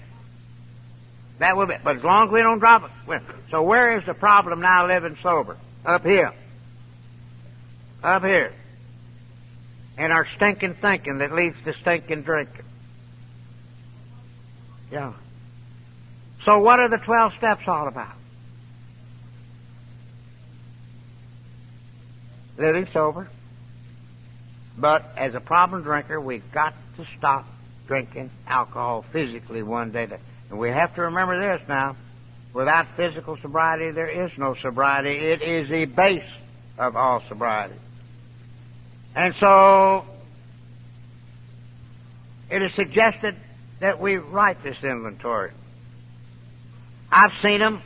That 1.40 1.56
will 1.56 1.68
be. 1.68 1.76
But 1.84 1.98
as 1.98 2.04
long 2.04 2.28
as 2.28 2.34
we 2.34 2.42
don't 2.42 2.60
drop 2.60 2.84
it. 2.84 3.22
So 3.50 3.64
where 3.64 3.98
is 3.98 4.06
the 4.06 4.14
problem 4.14 4.60
now 4.62 4.88
living 4.88 5.18
sober? 5.22 5.58
Up 5.86 6.04
here 6.04 6.34
up 8.04 8.24
here. 8.24 8.54
And 9.98 10.14
our 10.14 10.26
stinking 10.36 10.76
thinking 10.82 11.18
that 11.18 11.34
leads 11.34 11.56
to 11.66 11.74
stinking 11.82 12.22
drinking. 12.22 12.66
Yeah. 14.92 15.14
So 16.46 16.60
what 16.60 16.80
are 16.80 16.90
the 16.90 16.98
12 16.98 17.34
steps 17.38 17.64
all 17.68 17.88
about? 17.88 18.16
Living 22.58 22.88
sober. 22.94 23.28
But 24.78 25.06
as 25.18 25.36
a 25.36 25.42
problem 25.42 25.84
drinker, 25.84 26.20
we've 26.20 26.50
got 26.54 26.74
to 26.98 27.06
stop 27.18 27.46
drinking 27.88 28.32
alcohol 28.48 29.04
physically 29.12 29.64
one 29.64 29.92
day. 29.92 30.08
And 30.50 30.60
we 30.60 30.70
have 30.70 30.96
to 30.96 31.02
remember 31.02 31.40
this 31.40 31.68
now. 31.68 31.98
Without 32.54 32.88
physical 32.96 33.38
sobriety, 33.38 33.92
there 33.92 34.08
is 34.08 34.32
no 34.38 34.56
sobriety. 34.56 35.12
It 35.12 35.42
is 35.42 35.70
the 35.70 35.86
base 35.86 36.24
of 36.78 36.96
all 36.96 37.22
sobriety. 37.28 37.76
And 39.16 39.36
so 39.40 40.06
it 42.50 42.62
is 42.62 42.74
suggested 42.74 43.36
that 43.80 44.00
we 44.00 44.18
write 44.18 44.64
this 44.64 44.78
inventory. 44.84 45.52
I've 47.12 47.32
seen 47.42 47.60
them 47.60 47.82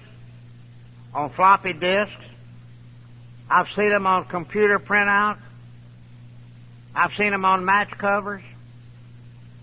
on 1.14 1.30
floppy 1.32 1.74
disks. 1.74 2.16
I've 3.50 3.68
seen 3.76 3.90
them 3.90 4.08
on 4.08 4.26
computer 4.26 4.80
printouts. 4.80 5.40
I've 6.96 7.14
seen 7.14 7.32
them 7.32 7.46
on 7.46 7.66
match 7.66 7.92
covers. 7.92 8.44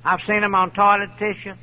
I've 0.05 0.21
seen 0.27 0.41
them 0.41 0.55
on 0.55 0.71
toilet 0.71 1.11
tissue. 1.19 1.55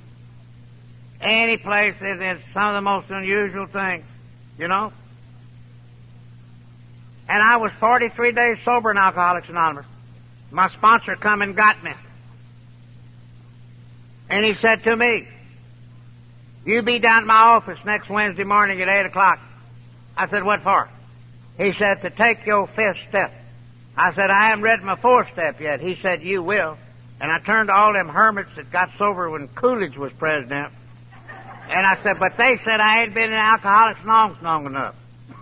Any 1.19 1.57
place 1.57 1.95
that 1.99 2.21
is 2.21 2.41
some 2.53 2.69
of 2.69 2.75
the 2.75 2.81
most 2.81 3.09
unusual 3.09 3.65
things, 3.67 4.05
you 4.57 4.67
know. 4.67 4.93
And 7.29 7.41
I 7.41 7.57
was 7.57 7.71
43 7.79 8.31
days 8.31 8.57
sober 8.63 8.91
in 8.91 8.97
Alcoholics 8.97 9.49
Anonymous. 9.49 9.85
My 10.49 10.69
sponsor 10.69 11.15
come 11.15 11.41
and 11.41 11.55
got 11.55 11.83
me. 11.83 11.91
And 14.29 14.45
he 14.45 14.55
said 14.61 14.83
to 14.83 14.95
me, 14.95 15.27
you 16.65 16.81
be 16.81 16.99
down 16.99 17.21
at 17.21 17.27
my 17.27 17.33
office 17.33 17.79
next 17.85 18.09
Wednesday 18.09 18.43
morning 18.43 18.81
at 18.81 18.87
8 18.87 19.05
o'clock. 19.05 19.39
I 20.15 20.29
said, 20.29 20.43
what 20.43 20.63
for? 20.63 20.89
He 21.57 21.73
said, 21.73 22.01
to 22.01 22.09
take 22.09 22.45
your 22.45 22.67
fifth 22.67 22.97
step. 23.09 23.33
I 23.95 24.13
said, 24.13 24.29
I 24.29 24.49
haven't 24.49 24.63
read 24.63 24.81
my 24.83 24.95
fourth 24.95 25.27
step 25.33 25.59
yet. 25.59 25.79
He 25.79 25.97
said, 26.01 26.23
you 26.23 26.43
will. 26.43 26.77
And 27.19 27.31
I 27.31 27.39
turned 27.39 27.69
to 27.69 27.73
all 27.73 27.93
them 27.93 28.09
hermits 28.09 28.49
that 28.57 28.71
got 28.71 28.91
sober 28.97 29.29
when 29.29 29.47
Coolidge 29.47 29.97
was 29.97 30.11
president. 30.13 30.71
And 31.69 31.85
I 31.85 32.01
said, 32.03 32.19
but 32.19 32.37
they 32.37 32.59
said 32.63 32.79
I 32.79 32.99
hadn't 32.99 33.15
been 33.15 33.31
in 33.31 33.33
Alcoholics 33.33 34.01
Anonymous 34.03 34.43
long 34.43 34.65
enough. 34.65 34.95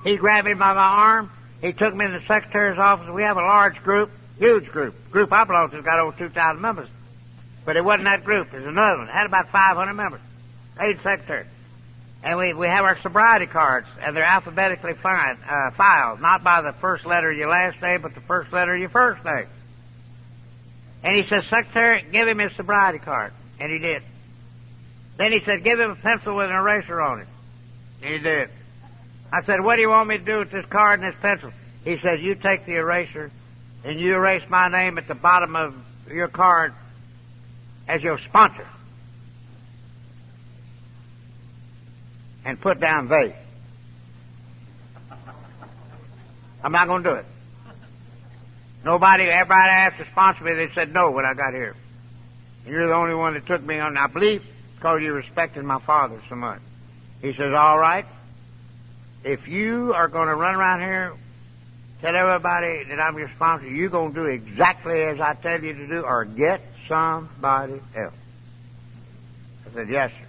He 0.04 0.16
grabbed 0.18 0.48
me 0.48 0.54
by 0.54 0.74
my 0.74 0.82
arm 0.82 1.32
he 1.66 1.74
took 1.74 1.96
me 1.96 2.06
to 2.06 2.12
the 2.12 2.26
secretary's 2.28 2.78
office. 2.78 3.10
We 3.12 3.24
have 3.24 3.38
a 3.38 3.42
large 3.42 3.82
group, 3.84 4.12
huge 4.38 4.68
group. 4.68 4.96
Group 5.12 5.32
I 5.32 5.44
belong 5.46 5.72
to's 5.72 5.84
got 5.84 6.00
over 6.00 6.16
2,000 6.18 6.62
members. 6.62 6.90
But 7.66 7.76
it 7.76 7.84
wasn't 7.84 8.06
that 8.06 8.24
group. 8.24 8.54
It 8.54 8.58
was 8.58 8.68
another 8.68 9.00
one. 9.00 9.08
It 9.08 9.12
had 9.12 9.26
about 9.26 9.50
500 9.52 9.94
members. 9.94 10.22
Eight 10.80 10.98
secretary. 11.02 11.48
And 12.24 12.38
we, 12.38 12.54
we 12.54 12.68
have 12.68 12.86
our 12.86 13.00
sobriety 13.02 13.48
cards, 13.48 13.88
and 14.00 14.16
they're 14.16 14.24
alphabetically 14.24 14.94
fine, 14.94 15.38
uh, 15.48 15.72
filed, 15.72 16.22
not 16.22 16.44
by 16.44 16.62
the 16.62 16.74
first 16.74 17.06
letter 17.06 17.32
of 17.32 17.38
your 17.38 17.50
last 17.50 17.82
name, 17.82 18.02
but 18.02 18.14
the 18.14 18.22
first 18.22 18.52
letter 18.54 18.74
of 18.74 18.80
your 18.80 18.90
first 18.90 19.24
name. 19.26 19.48
And 21.04 21.16
he 21.16 21.28
says, 21.30 21.46
Secretary, 21.50 22.06
give 22.12 22.28
him 22.28 22.40
his 22.40 22.56
sobriety 22.56 23.00
card. 23.00 23.34
And 23.60 23.72
he 23.72 23.80
did. 23.80 24.04
Then 25.18 25.32
he 25.32 25.42
said, 25.46 25.64
give 25.64 25.80
him 25.80 25.92
a 25.92 25.96
pencil 25.96 26.36
with 26.36 26.50
an 26.50 26.56
eraser 26.56 27.02
on 27.02 27.22
it. 27.22 27.28
And 28.02 28.14
He 28.14 28.20
did. 28.20 28.50
I 29.32 29.44
said, 29.44 29.62
what 29.62 29.76
do 29.76 29.82
you 29.82 29.90
want 29.90 30.10
me 30.10 30.18
to 30.18 30.24
do 30.24 30.40
with 30.40 30.52
this 30.52 30.66
card 30.68 31.00
and 31.00 31.12
this 31.12 31.20
pencil? 31.22 31.52
He 31.84 31.98
says, 32.02 32.20
you 32.22 32.36
take 32.36 32.66
the 32.66 32.76
eraser 32.76 33.32
and 33.84 34.00
you 34.00 34.16
erase 34.16 34.44
my 34.50 34.70
name 34.70 34.98
at 34.98 35.08
the 35.08 35.16
bottom 35.16 35.56
of 35.56 35.76
your 36.10 36.28
card 36.28 36.74
as 37.88 38.02
your 38.02 38.20
sponsor. 38.28 38.68
And 42.44 42.60
put 42.60 42.80
down 42.80 43.08
they. 43.08 43.36
I'm 46.64 46.72
not 46.72 46.88
going 46.88 47.04
to 47.04 47.10
do 47.10 47.16
it. 47.16 47.26
Nobody, 48.84 49.24
everybody 49.24 49.70
asked 49.70 49.98
to 49.98 50.12
sponsor 50.12 50.44
me, 50.44 50.54
they 50.54 50.70
said 50.74 50.94
no 50.94 51.12
when 51.12 51.26
I 51.26 51.34
got 51.34 51.54
here. 51.54 51.76
And 52.66 52.74
you're 52.74 52.88
the 52.88 52.94
only 52.94 53.16
one 53.16 53.34
that 53.34 53.46
took 53.46 53.64
me 53.64 53.80
on. 53.80 53.98
I 53.98 54.08
believe 54.08 54.44
because 54.76 55.02
you 55.02 55.14
respected 55.14 55.64
my 55.64 55.80
father 55.80 56.22
so 56.30 56.36
much. 56.36 56.60
He 57.22 57.34
says, 57.34 57.54
all 57.56 57.80
right, 57.80 58.06
if 59.26 59.48
you 59.48 59.92
are 59.94 60.08
going 60.08 60.28
to 60.28 60.36
run 60.36 60.54
around 60.54 60.82
here, 60.82 61.12
tell 62.00 62.16
everybody 62.16 62.84
that 62.84 63.00
I'm 63.00 63.18
your 63.18 63.32
sponsor, 63.36 63.68
you're 63.68 63.90
going 63.90 64.14
to 64.14 64.20
do 64.22 64.26
exactly 64.28 65.02
as 65.02 65.20
I 65.20 65.34
tell 65.34 65.60
you 65.62 65.74
to 65.74 65.88
do 65.88 66.02
or 66.02 66.26
get 66.26 66.62
somebody 66.88 67.82
else. 67.96 68.14
I 69.66 69.74
said, 69.74 69.90
yes, 69.90 70.12
sir. 70.12 70.28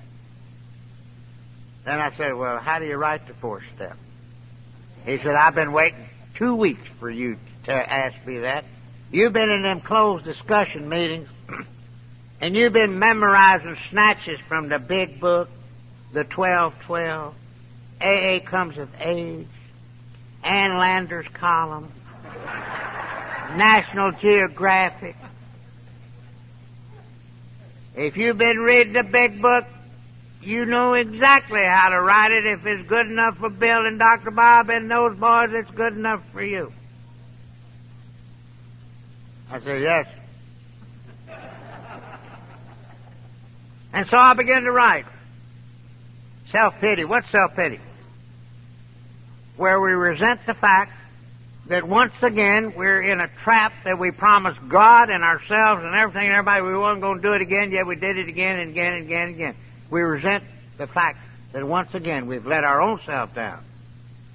Then 1.85 2.01
I 2.01 2.17
said, 2.17 2.35
well, 2.35 2.59
how 2.59 2.79
do 2.79 2.87
you 2.87 2.97
write 2.97 3.29
the 3.29 3.35
fourth 3.35 3.65
step? 3.77 3.99
He 5.05 5.19
said, 5.19 5.35
I've 5.35 5.55
been 5.55 5.73
waiting 5.73 6.09
two 6.37 6.55
weeks 6.55 6.81
for 6.99 7.11
you 7.11 7.37
to 7.65 7.73
ask 7.73 8.17
me 8.27 8.39
that. 8.41 8.65
You've 9.13 9.35
been 9.35 9.51
in 9.51 9.63
them 9.63 9.83
closed 9.83 10.25
discussion 10.25 10.89
meetings, 10.89 11.29
and 12.41 12.57
you've 12.57 12.73
been 12.73 12.99
memorizing 12.99 13.77
snatches 13.91 14.41
from 14.49 14.71
the 14.71 14.79
big 14.79 15.21
book, 15.21 15.51
the 16.15 16.25
1212, 16.25 17.35
AA 18.01 18.41
comes 18.45 18.79
of 18.79 18.89
age, 19.01 19.47
Ann 20.43 20.79
Landers 20.79 21.27
column, 21.35 21.93
National 23.57 24.13
Geographic. 24.13 25.17
If 27.95 28.17
you've 28.17 28.37
been 28.37 28.59
reading 28.59 28.93
the 28.93 29.03
big 29.03 29.41
book, 29.41 29.65
you 30.43 30.67
know 30.67 30.95
exactly 30.95 31.63
how 31.65 31.89
to 31.89 32.01
write 32.01 32.31
it. 32.31 32.47
If 32.47 32.67
it's 32.67 32.89
good 32.89 33.07
enough 33.07 33.39
for 33.39 33.49
Bill 33.51 33.87
and 33.87 33.99
Dr. 33.99 34.31
Bob 34.31 34.69
and 34.69 34.91
those 34.91 35.17
boys, 35.19 35.51
it's 35.53 35.71
good 35.71 35.95
enough 35.95 36.23
for 36.33 36.43
you. 36.43 36.73
I 39.51 39.61
said, 39.61 39.81
yes. 39.81 40.07
And 43.93 44.07
so 44.11 44.17
I 44.17 44.35
began 44.35 44.63
to 44.65 44.73
write. 44.73 45.07
Self 46.53 46.75
pity. 46.81 47.05
What's 47.05 47.31
self 47.31 47.55
pity? 47.55 47.81
Where 49.57 49.81
we 49.81 49.93
resent 49.93 50.41
the 50.47 50.55
fact 50.55 50.93
that 51.69 51.87
once 51.87 52.13
again 52.23 52.75
we're 52.77 53.03
in 53.03 53.21
a 53.21 53.29
trap 53.43 53.73
that 53.85 53.99
we 53.99 54.11
promised 54.11 54.61
God 54.69 55.11
and 55.11 55.25
ourselves 55.25 55.83
and 55.83 55.95
everything 55.95 56.27
and 56.27 56.33
everybody 56.33 56.63
we 56.63 56.77
weren't 56.77 57.01
going 57.01 57.21
to 57.21 57.23
do 57.23 57.33
it 57.33 57.43
again, 57.43 57.73
yet 57.73 57.87
we 57.87 57.97
did 57.97 58.19
it 58.19 58.29
again 58.29 58.61
and 58.61 58.71
again 58.71 58.93
and 58.95 59.05
again 59.05 59.23
and 59.23 59.35
again. 59.35 59.55
We 59.91 60.03
resent 60.03 60.45
the 60.79 60.87
fact 60.87 61.19
that 61.53 61.67
once 61.67 61.95
again 61.95 62.27
we've 62.27 62.47
let 62.47 62.65
our 62.65 62.81
own 62.81 63.01
self 63.07 63.35
down. 63.35 63.65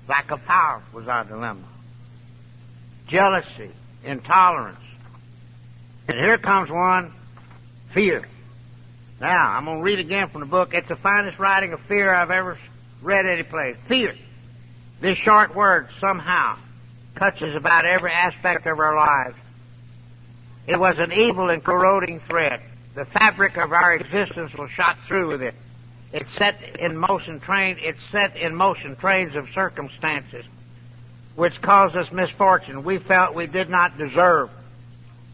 Lack 0.10 0.32
of 0.32 0.44
power 0.46 0.82
was 0.92 1.08
our 1.08 1.24
dilemma. 1.24 1.68
Jealousy, 3.08 3.72
intolerance. 4.04 4.80
And 6.08 6.20
here 6.20 6.38
comes 6.38 6.70
one, 6.70 7.14
fear. 7.94 8.28
Now, 9.22 9.52
I'm 9.52 9.66
going 9.66 9.78
to 9.78 9.84
read 9.84 10.00
again 10.00 10.30
from 10.30 10.42
the 10.42 10.48
book. 10.48 10.74
It's 10.74 10.88
the 10.88 10.96
finest 10.96 11.38
writing 11.38 11.74
of 11.74 11.80
fear 11.82 12.12
I've 12.12 12.32
ever 12.32 12.58
read 13.04 13.28
any 13.28 13.44
place. 13.44 13.78
Fear. 13.88 14.16
This 15.00 15.16
short 15.20 15.56
word 15.56 15.90
somehow 16.00 16.58
touches 17.18 17.56
about 17.56 17.86
every 17.86 18.12
aspect 18.12 18.66
of 18.66 18.80
our 18.80 18.96
lives. 18.96 19.38
It 20.66 20.80
was 20.80 20.96
an 20.98 21.14
evil 21.14 21.52
and 21.52 21.64
corroding 21.64 22.20
thread. 22.22 22.62
The 22.96 23.06
fabric 23.06 23.58
of 23.58 23.72
our 23.72 23.94
existence 23.94 24.56
was 24.56 24.72
shot 24.72 24.98
through 25.08 25.28
with 25.28 25.44
it. 25.44 25.54
It 26.12 26.26
set 26.40 26.80
in 26.80 26.98
motion 26.98 27.40
train, 27.40 27.78
it 27.80 27.98
set 28.12 28.36
in 28.36 28.56
motion 28.56 28.96
trains 28.96 29.36
of 29.36 29.48
circumstances 29.54 30.46
which 31.36 31.62
caused 31.62 31.96
us 31.96 32.12
misfortune 32.12 32.84
we 32.84 32.98
felt 32.98 33.36
we 33.36 33.48
did 33.48 33.70
not 33.70 33.98
deserve. 33.98 34.50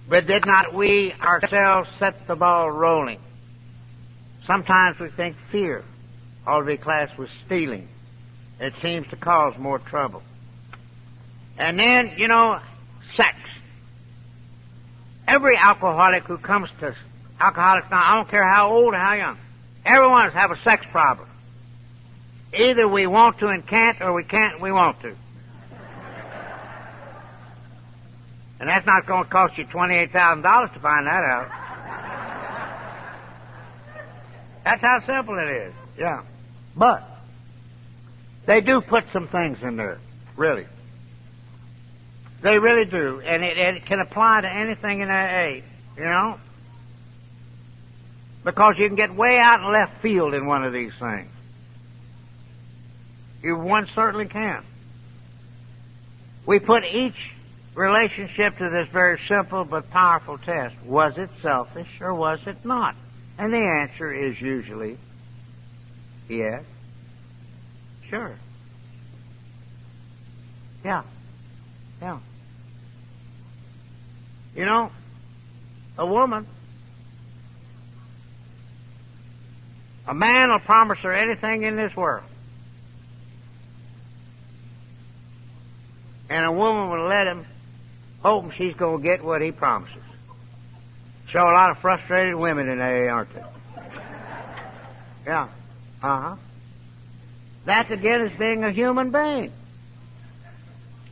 But 0.08 0.28
did 0.28 0.46
not 0.46 0.74
we 0.74 1.14
ourselves 1.14 1.90
set 2.00 2.28
the 2.28 2.36
ball 2.36 2.70
rolling? 2.70 3.20
Sometimes 4.48 4.98
we 4.98 5.10
think 5.10 5.36
fear 5.52 5.84
ought 6.48 6.62
to 6.62 6.66
be 6.66 6.78
classed 6.78 7.18
with 7.20 7.30
stealing. 7.46 7.90
It 8.60 8.74
seems 8.82 9.08
to 9.10 9.18
cause 9.18 9.58
more 9.60 9.78
trouble. 9.78 10.24
And 11.58 11.78
then, 11.78 12.14
you 12.18 12.30
know, 12.30 12.60
sex. 13.16 13.36
Every 15.28 15.58
alcoholic 15.58 16.24
who 16.24 16.38
comes 16.38 16.70
to 16.80 16.96
alcoholics 17.40 17.88
now, 17.92 18.02
I 18.02 18.16
don't 18.16 18.30
care 18.30 18.48
how 18.48 18.72
old 18.72 18.94
or 18.94 18.98
how 18.98 19.14
young, 19.14 19.38
everyone 19.86 20.32
has 20.32 20.52
a 20.52 20.64
sex 20.64 20.86
problem. 20.92 21.28
Either 22.58 22.88
we 22.88 23.06
want 23.06 23.40
to 23.40 23.48
and 23.48 23.68
can't, 23.68 24.02
or 24.02 24.14
we 24.14 24.24
can't 24.24 24.54
and 24.54 24.62
we 24.64 24.72
want 24.72 25.02
to. 25.02 25.14
And 28.60 28.70
that's 28.70 28.86
not 28.88 29.06
going 29.06 29.26
to 29.26 29.30
cost 29.30 29.58
you 29.58 29.66
$28,000 29.66 30.74
to 30.74 30.80
find 30.80 31.06
that 31.06 31.24
out. 31.24 31.67
That's 34.68 34.82
how 34.82 35.00
simple 35.06 35.40
it 35.40 35.48
is. 35.48 35.74
Yeah. 35.98 36.24
But 36.76 37.02
they 38.46 38.60
do 38.60 38.82
put 38.82 39.06
some 39.14 39.30
things 39.30 39.60
in 39.62 39.78
there, 39.78 39.98
really. 40.36 40.66
They 42.42 42.60
really 42.60 42.84
do, 42.84 43.22
and 43.22 43.46
it, 43.46 43.58
it 43.58 43.86
can 43.86 44.02
apply 44.02 44.42
to 44.42 44.54
anything 44.54 45.00
in 45.00 45.10
AA, 45.10 45.62
you 45.96 46.04
know, 46.04 46.38
because 48.44 48.78
you 48.78 48.88
can 48.88 48.98
get 48.98 49.16
way 49.16 49.40
out 49.40 49.62
in 49.62 49.72
left 49.72 50.02
field 50.02 50.34
in 50.34 50.48
one 50.48 50.66
of 50.66 50.74
these 50.74 50.92
things. 51.00 51.30
You 53.42 53.56
one 53.58 53.88
certainly 53.96 54.28
can. 54.28 54.66
We 56.46 56.60
put 56.60 56.84
each 56.84 57.32
relationship 57.74 58.58
to 58.58 58.70
this 58.70 58.90
very 58.90 59.18
simple 59.30 59.64
but 59.64 59.90
powerful 59.92 60.38
test. 60.38 60.76
Was 60.84 61.18
it 61.18 61.30
selfish 61.42 62.02
or 62.02 62.14
was 62.14 62.42
it 62.46 62.66
not? 62.66 62.98
And 63.38 63.54
the 63.54 63.58
answer 63.58 64.12
is 64.12 64.40
usually 64.42 64.98
yes. 66.28 66.64
Sure. 68.10 68.36
Yeah. 70.84 71.04
Yeah. 72.02 72.20
You 74.56 74.66
know, 74.66 74.92
a 75.98 76.06
woman, 76.06 76.48
a 80.08 80.14
man 80.14 80.50
will 80.50 80.60
promise 80.60 81.00
her 81.00 81.14
anything 81.14 81.64
in 81.64 81.76
this 81.76 81.96
world. 81.96 82.24
And 86.30 86.46
a 86.46 86.52
woman 86.52 86.90
will 86.90 87.08
let 87.08 87.28
him 87.28 87.46
hoping 88.22 88.52
she's 88.52 88.74
going 88.74 89.02
to 89.02 89.04
get 89.04 89.24
what 89.24 89.42
he 89.42 89.52
promises. 89.52 90.04
Show 91.30 91.42
a 91.42 91.52
lot 91.52 91.72
of 91.72 91.80
frustrated 91.80 92.36
women 92.36 92.70
in 92.70 92.80
AA, 92.80 93.12
aren't 93.12 93.34
they? 93.34 93.44
Yeah. 95.26 95.50
Uh 96.02 96.22
huh. 96.22 96.36
That 97.66 97.92
again 97.92 98.22
is 98.22 98.40
being 98.40 98.64
a 98.64 98.72
human 98.72 99.12
being. 99.12 99.52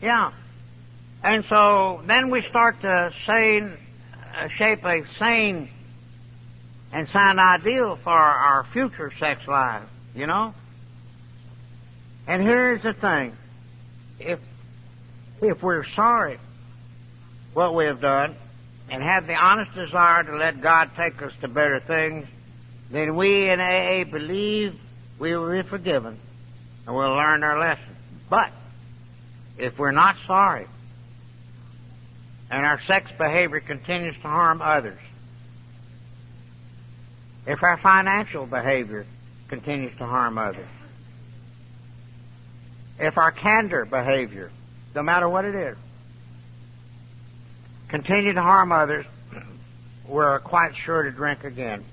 Yeah. 0.01 0.31
And 1.21 1.43
so 1.49 2.01
then 2.05 2.29
we 2.29 2.43
start 2.43 2.79
to 2.81 3.11
sane, 3.25 3.77
uh, 4.37 4.47
shape 4.57 4.85
a 4.85 5.03
sane 5.19 5.69
and 6.93 7.09
sound 7.09 7.39
ideal 7.39 7.97
for 7.97 8.11
our 8.11 8.63
future 8.71 9.11
sex 9.19 9.45
life, 9.47 9.83
you 10.15 10.27
know? 10.27 10.53
And 12.25 12.41
here's 12.41 12.83
the 12.83 12.93
thing. 12.93 13.35
If, 14.19 14.39
if 15.41 15.61
we're 15.61 15.85
sorry 15.95 16.39
what 17.53 17.75
we 17.75 17.85
have 17.85 17.99
done, 17.99 18.35
and 18.89 19.01
have 19.01 19.27
the 19.27 19.33
honest 19.33 19.73
desire 19.73 20.23
to 20.23 20.35
let 20.35 20.61
God 20.61 20.91
take 20.95 21.21
us 21.21 21.31
to 21.41 21.47
better 21.47 21.79
things, 21.79 22.27
then 22.91 23.15
we 23.15 23.49
in 23.49 23.59
AA 23.59 24.03
believe 24.03 24.75
we 25.19 25.35
will 25.35 25.51
be 25.51 25.67
forgiven 25.67 26.19
and 26.85 26.95
we'll 26.95 27.15
learn 27.15 27.43
our 27.43 27.59
lesson. 27.59 27.95
But 28.29 28.51
if 29.57 29.77
we're 29.77 29.91
not 29.91 30.15
sorry 30.27 30.67
and 32.51 32.65
our 32.65 32.79
sex 32.87 33.09
behavior 33.17 33.59
continues 33.59 34.15
to 34.17 34.27
harm 34.27 34.61
others, 34.61 34.99
if 37.47 37.63
our 37.63 37.77
financial 37.77 38.45
behavior 38.45 39.05
continues 39.47 39.95
to 39.97 40.05
harm 40.05 40.37
others, 40.37 40.67
if 42.99 43.17
our 43.17 43.31
candor 43.31 43.85
behavior, 43.85 44.51
no 44.95 45.03
matter 45.03 45.27
what 45.27 45.45
it 45.45 45.55
is, 45.55 45.77
continue 47.89 48.33
to 48.33 48.41
harm 48.41 48.71
others, 48.71 49.05
we're 50.07 50.39
quite 50.39 50.73
sure 50.85 51.03
to 51.03 51.11
drink 51.11 51.43
again. 51.43 51.83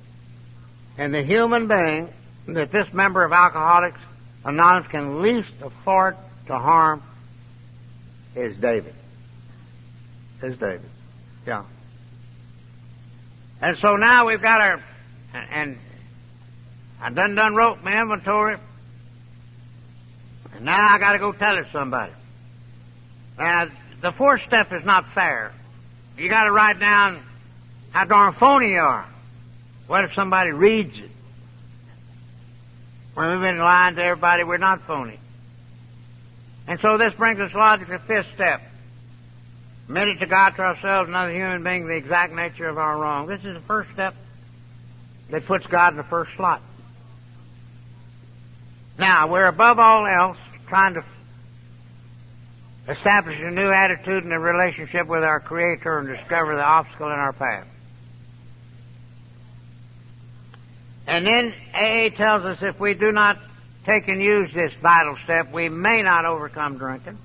And 0.99 1.15
the 1.15 1.23
human 1.23 1.69
being 1.69 2.09
that 2.49 2.73
this 2.73 2.87
member 2.93 3.25
of 3.25 3.33
Alcoholics 3.33 4.01
Anonymous 4.45 4.91
can 4.91 5.23
least 5.23 5.53
afford 5.63 6.17
to 6.49 6.59
harm 6.59 7.03
is 8.35 8.57
David. 8.57 8.95
Is 10.43 10.59
David. 10.59 10.91
Yeah. 11.47 11.65
And 13.61 13.77
so 13.79 13.95
now 13.95 14.27
we've 14.27 14.43
got 14.43 14.61
our, 14.61 14.85
and 15.33 15.79
I 17.01 17.11
done 17.11 17.37
done 17.37 17.55
wrote 17.55 17.83
my 17.85 18.01
inventory, 18.01 18.57
and 20.55 20.65
now 20.65 20.95
I 20.95 20.99
got 20.99 21.13
to 21.13 21.19
go 21.21 21.31
tell 21.31 21.57
it 21.59 21.67
somebody. 21.73 22.13
Now 23.39 23.69
the 24.01 24.13
fourth 24.13 24.41
step 24.49 24.73
is 24.73 24.85
not 24.85 25.05
fair. 25.15 25.53
You 26.19 26.29
got 26.29 26.45
to 26.45 26.53
write 26.53 26.79
down 26.79 27.23
how 27.91 28.05
darn 28.05 28.35
phony 28.35 28.73
you 28.73 28.81
are. 28.81 29.07
What 29.87 30.05
if 30.05 30.15
somebody 30.15 30.51
reads 30.51 30.97
it? 30.99 31.11
When 33.15 33.31
we've 33.31 33.41
been 33.41 33.59
lying 33.59 33.97
to 33.97 34.03
everybody, 34.03 34.45
we're 34.45 34.59
not 34.59 34.87
phony. 34.87 35.19
And 36.67 36.81
so 36.81 36.97
this 36.97 37.13
brings 37.15 37.41
us 37.41 37.53
logically 37.55 37.99
to 37.99 38.03
the 38.03 38.07
fifth 38.07 38.35
step. 38.35 38.63
Admit 39.89 40.09
it 40.09 40.19
to 40.21 40.27
God, 40.27 40.51
to 40.51 40.63
ourselves, 40.63 41.09
another 41.09 41.33
human 41.33 41.63
being, 41.63 41.87
the 41.87 41.95
exact 41.95 42.33
nature 42.33 42.69
of 42.69 42.79
our 42.79 42.97
wrong. 42.97 43.27
This 43.27 43.45
is 43.45 43.55
the 43.55 43.65
first 43.67 43.91
step 43.93 44.15
that 45.31 45.45
puts 45.45 45.67
God 45.67 45.93
in 45.93 45.97
the 45.97 46.05
first 46.05 46.31
slot. 46.37 46.63
Now, 48.99 49.29
we're 49.29 49.47
above 49.47 49.79
all 49.79 50.07
else 50.07 50.39
trying 50.69 50.95
to 50.95 51.05
establish 52.89 53.39
a 53.41 53.51
new 53.51 53.71
attitude 53.71 54.25
and 54.25 54.33
a 54.33 54.39
relationship 54.39 55.07
with 55.07 55.23
our 55.23 55.41
Creator 55.41 55.99
and 55.99 56.09
discover 56.17 56.55
the 56.55 56.65
obstacle 56.65 57.07
in 57.07 57.19
our 57.19 57.33
path. 57.33 57.67
And 61.07 61.27
then 61.27 61.55
AA 61.75 62.17
tells 62.17 62.45
us 62.45 62.59
if 62.63 62.79
we 62.79 62.95
do 62.95 63.13
not 63.13 63.39
take 63.85 64.09
and 64.09 64.23
use 64.23 64.53
this 64.55 64.73
vital 64.81 65.17
step, 65.25 65.53
we 65.53 65.69
may 65.69 66.03
not 66.03 66.25
overcome 66.25 66.79
drinking. 66.79 67.19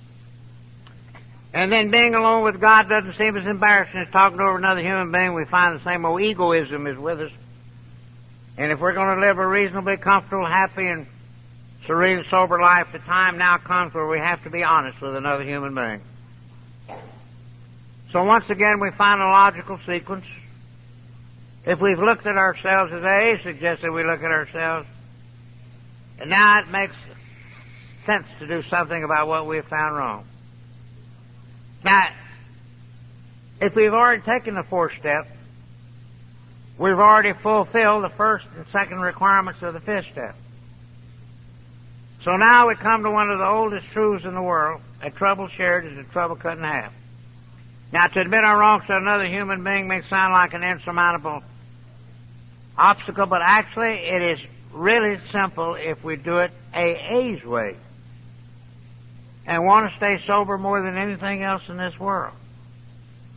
And 1.54 1.72
then 1.72 1.90
being 1.92 2.14
alone 2.14 2.44
with 2.44 2.60
God 2.60 2.90
doesn't 2.90 3.16
seem 3.16 3.38
as 3.38 3.48
embarrassing 3.48 4.00
as 4.00 4.12
talking 4.12 4.40
over 4.40 4.58
another 4.58 4.82
human 4.82 5.12
being. 5.12 5.34
We 5.34 5.46
find 5.46 5.80
the 5.80 5.84
same 5.84 6.06
old 6.06 6.22
egoism 6.22 6.86
is 6.88 6.98
with 6.98 7.22
us. 7.22 7.32
And 8.58 8.72
if 8.72 8.80
we're 8.80 8.94
going 8.94 9.16
to 9.16 9.26
live 9.26 9.38
a 9.38 9.48
reasonably 9.48 9.98
comfortable, 9.98 10.46
happy, 10.46 10.88
and 10.88 11.08
serene, 11.88 12.26
sober 12.30 12.60
life, 12.60 12.88
the 12.92 13.00
time 13.00 13.38
now 13.38 13.58
comes 13.58 13.94
where 13.94 14.06
we 14.06 14.20
have 14.20 14.44
to 14.44 14.50
be 14.50 14.62
honest 14.62 15.02
with 15.02 15.16
another 15.16 15.44
human 15.44 15.74
being. 15.74 16.02
So 18.12 18.24
once 18.24 18.46
again, 18.50 18.80
we 18.80 18.92
find 18.92 19.22
a 19.22 19.26
logical 19.26 19.80
sequence. 19.86 20.26
If 21.66 21.80
we've 21.80 22.00
looked 22.00 22.26
at 22.26 22.38
ourselves 22.38 22.94
as 22.94 23.04
AA 23.04 23.42
suggested 23.42 23.92
we 23.92 24.04
look 24.04 24.22
at 24.22 24.32
ourselves, 24.32 24.88
and 26.20 26.30
now 26.30 26.60
it 26.60 26.70
makes 26.70 26.96
sense 28.06 28.26
to 28.40 28.48
do 28.48 28.64
something 28.70 29.04
about 29.04 29.28
what 29.28 29.48
we've 29.48 29.66
found 29.66 29.96
wrong. 29.96 30.26
Now, 31.84 32.08
if 33.62 33.76
we've 33.76 33.94
already 33.94 34.22
taken 34.22 34.56
the 34.56 34.64
fourth 34.64 34.94
step, 35.00 35.28
we've 36.78 37.00
already 37.00 37.34
fulfilled 37.34 38.04
the 38.04 38.10
first 38.16 38.46
and 38.56 38.66
second 38.72 39.00
requirements 39.00 39.62
of 39.62 39.74
the 39.74 39.80
fifth 39.80 40.06
step. 40.12 40.36
So 42.24 42.36
now 42.36 42.68
we 42.68 42.76
come 42.76 43.04
to 43.04 43.12
one 43.12 43.30
of 43.30 43.38
the 43.38 43.48
oldest 43.48 43.88
truths 43.94 44.26
in 44.26 44.34
the 44.34 44.42
world. 44.42 44.82
A 45.02 45.12
trouble 45.12 45.48
shared 45.50 45.86
is 45.86 45.98
a 45.98 46.04
trouble 46.12 46.36
cut 46.36 46.58
in 46.58 46.64
half. 46.64 46.92
Now, 47.94 48.08
to 48.08 48.20
admit 48.20 48.44
our 48.44 48.58
wrongs 48.58 48.84
to 48.88 48.98
another 48.98 49.26
human 49.26 49.64
being 49.64 49.88
may 49.88 50.02
sound 50.10 50.34
like 50.34 50.54
an 50.54 50.64
insurmountable 50.64 51.42
obstacle, 52.78 53.28
but 53.28 53.42
actually 53.42 53.94
it 53.94 54.22
is 54.22 54.40
really 54.74 55.20
simple 55.32 55.76
if 55.76 56.04
we 56.04 56.16
do 56.18 56.38
it 56.40 56.52
AA's 56.74 57.44
way 57.44 57.76
and 59.46 59.64
want 59.64 59.90
to 59.90 59.98
stay 59.98 60.20
sober 60.28 60.58
more 60.58 60.82
than 60.82 60.98
anything 60.98 61.44
else 61.44 61.64
in 61.70 61.78
this 61.78 61.98
world. 61.98 62.34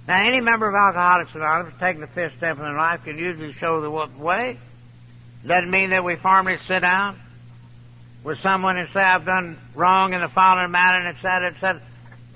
Now, 0.09 0.21
any 0.27 0.41
member 0.41 0.69
of 0.69 0.75
Alcoholics 0.75 1.31
Anonymous 1.35 1.75
taking 1.79 2.01
the 2.01 2.09
fifth 2.09 2.37
step 2.39 2.57
in 2.57 2.65
their 2.65 2.77
life 2.77 3.05
can 3.05 3.17
usually 3.17 3.53
show 3.53 3.81
the 3.81 3.91
way. 3.91 4.59
Doesn't 5.47 5.71
mean 5.71 5.91
that 5.91 6.03
we 6.03 6.17
formally 6.17 6.59
sit 6.67 6.81
down 6.81 7.21
with 8.23 8.39
someone 8.41 8.77
and 8.77 8.89
say, 8.93 9.01
I've 9.01 9.25
done 9.25 9.59
wrong 9.75 10.13
in 10.15 10.21
the 10.21 10.29
following 10.29 10.71
manner, 10.71 10.99
and 10.99 11.17
et 11.17 11.21
cetera, 11.23 11.81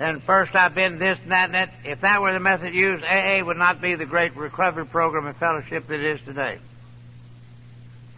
et 0.01 0.23
first 0.23 0.55
I've 0.55 0.75
been 0.75 0.99
this 0.99 1.19
and 1.23 1.33
that 1.33 1.45
and 1.47 1.55
that. 1.55 1.73
If 1.85 2.01
that 2.01 2.23
were 2.23 2.33
the 2.33 2.41
method 2.41 2.75
used, 2.75 3.05
AA 3.05 3.45
would 3.45 3.57
not 3.57 3.81
be 3.81 3.95
the 3.95 4.07
great 4.07 4.37
recovery 4.37 4.87
program 4.87 5.27
and 5.27 5.37
fellowship 5.37 5.87
that 5.89 6.01
it 6.01 6.17
is 6.17 6.21
today. 6.25 6.59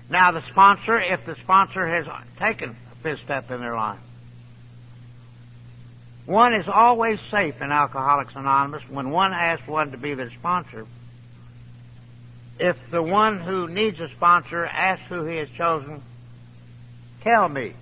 Now, 0.08 0.30
the 0.30 0.42
sponsor, 0.46 1.00
if 1.00 1.26
the 1.26 1.34
sponsor 1.36 1.86
has 1.86 2.06
taken 2.38 2.76
a 2.92 2.94
fifth 3.02 3.24
step 3.24 3.50
in 3.50 3.60
their 3.60 3.74
life, 3.74 3.98
one 6.26 6.54
is 6.54 6.66
always 6.68 7.18
safe 7.30 7.60
in 7.60 7.70
Alcoholics 7.70 8.34
Anonymous 8.34 8.82
when 8.88 9.10
one 9.10 9.32
asks 9.32 9.66
one 9.66 9.92
to 9.92 9.96
be 9.96 10.14
their 10.14 10.30
sponsor. 10.30 10.86
If 12.58 12.76
the 12.90 13.02
one 13.02 13.38
who 13.38 13.68
needs 13.68 14.00
a 14.00 14.08
sponsor 14.08 14.64
asks 14.64 15.04
who 15.08 15.24
he 15.24 15.36
has 15.36 15.48
chosen, 15.50 16.02
tell 17.26 17.48
me 17.48 17.74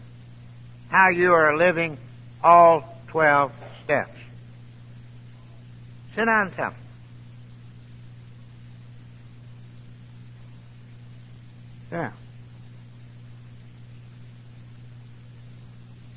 how 0.88 1.10
you 1.10 1.34
are 1.34 1.54
living 1.54 1.98
all 2.42 2.98
12 3.08 3.52
steps. 3.84 4.16
Sit 6.14 6.24
down 6.24 6.46
and 6.46 6.56
tell 6.56 6.70
me. 6.70 6.76
Yeah. 11.92 12.12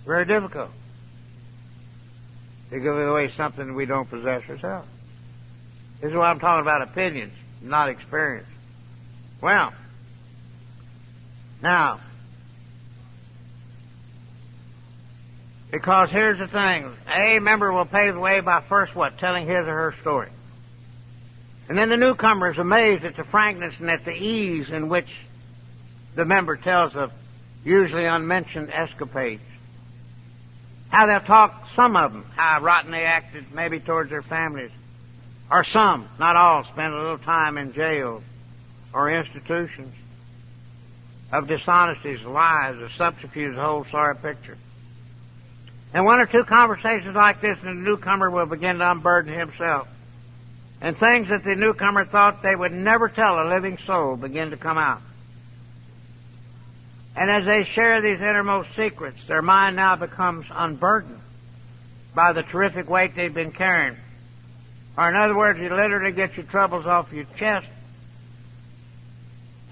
Very 0.05 0.25
difficult 0.25 0.69
to 2.69 2.79
give 2.79 2.97
away 2.97 3.33
something 3.35 3.75
we 3.75 3.85
don't 3.85 4.09
possess 4.09 4.43
ourselves. 4.49 4.87
This 5.99 6.11
is 6.11 6.15
why 6.15 6.29
I'm 6.29 6.39
talking 6.39 6.61
about 6.61 6.81
opinions, 6.81 7.33
not 7.61 7.89
experience. 7.89 8.47
Well, 9.41 9.73
now, 11.61 11.99
because 15.71 16.09
here's 16.11 16.39
the 16.39 16.47
thing, 16.47 16.93
a 17.07 17.39
member 17.39 17.71
will 17.71 17.85
pave 17.85 18.13
the 18.13 18.19
way 18.19 18.39
by 18.39 18.61
first 18.67 18.95
what? 18.95 19.17
Telling 19.17 19.47
his 19.47 19.67
or 19.67 19.91
her 19.91 19.95
story. 20.01 20.29
And 21.67 21.77
then 21.77 21.89
the 21.89 21.97
newcomer 21.97 22.51
is 22.51 22.57
amazed 22.57 23.03
at 23.03 23.17
the 23.17 23.25
frankness 23.25 23.73
and 23.79 23.89
at 23.89 24.05
the 24.05 24.13
ease 24.13 24.69
in 24.69 24.87
which 24.87 25.09
the 26.15 26.23
member 26.23 26.55
tells 26.55 26.95
of 26.95 27.11
usually 27.65 28.05
unmentioned 28.05 28.69
escapades. 28.71 29.41
How 30.89 31.05
they'll 31.05 31.19
talk, 31.19 31.67
some 31.75 31.97
of 31.97 32.13
them, 32.13 32.25
how 32.35 32.61
rotten 32.61 32.91
they 32.91 33.03
acted 33.03 33.51
maybe 33.53 33.81
towards 33.81 34.09
their 34.09 34.21
families. 34.21 34.71
Or 35.51 35.65
some, 35.65 36.07
not 36.17 36.37
all, 36.37 36.63
spent 36.63 36.93
a 36.93 36.97
little 36.97 37.17
time 37.17 37.57
in 37.57 37.73
jails 37.73 38.23
or 38.93 39.11
institutions 39.11 39.93
of 41.31 41.47
dishonesties, 41.47 42.21
lies, 42.21 42.75
or 42.77 42.89
subterfuge, 42.97 43.55
the 43.55 43.61
whole 43.61 43.85
sorry 43.91 44.15
picture. 44.15 44.57
And 45.93 46.05
one 46.05 46.19
or 46.19 46.25
two 46.25 46.43
conversations 46.43 47.15
like 47.15 47.41
this, 47.41 47.57
and 47.63 47.85
the 47.85 47.89
newcomer 47.89 48.29
will 48.29 48.45
begin 48.45 48.79
to 48.79 48.91
unburden 48.91 49.33
himself. 49.33 49.87
And 50.81 50.97
things 50.97 51.29
that 51.29 51.43
the 51.43 51.55
newcomer 51.55 52.05
thought 52.05 52.43
they 52.43 52.55
would 52.55 52.71
never 52.71 53.09
tell 53.09 53.41
a 53.41 53.49
living 53.49 53.77
soul 53.85 54.15
begin 54.15 54.51
to 54.51 54.57
come 54.57 54.77
out. 54.77 55.01
And 57.15 57.31
as 57.31 57.45
they 57.45 57.67
share 57.73 57.99
these 58.01 58.19
innermost 58.19 58.69
secrets, 58.75 59.17
their 59.27 59.41
mind 59.41 59.75
now 59.75 59.95
becomes 59.95 60.45
unburdened 60.51 61.19
by 62.13 62.33
the 62.33 62.43
terrific 62.43 62.87
weight 62.87 63.15
they've 63.15 63.33
been 63.33 63.51
carrying. 63.51 63.97
Or 64.95 65.09
in 65.09 65.15
other 65.15 65.35
words, 65.35 65.59
you 65.59 65.69
literally 65.69 66.11
get 66.11 66.35
your 66.35 66.45
troubles 66.45 66.85
off 66.85 67.11
your 67.11 67.25
chest. 67.37 67.67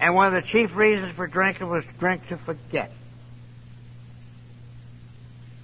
And 0.00 0.14
one 0.14 0.34
of 0.34 0.42
the 0.42 0.48
chief 0.48 0.74
reasons 0.74 1.14
for 1.14 1.26
drinking 1.26 1.68
was 1.68 1.84
to 1.84 1.92
drink 1.98 2.26
to 2.28 2.36
forget. 2.36 2.90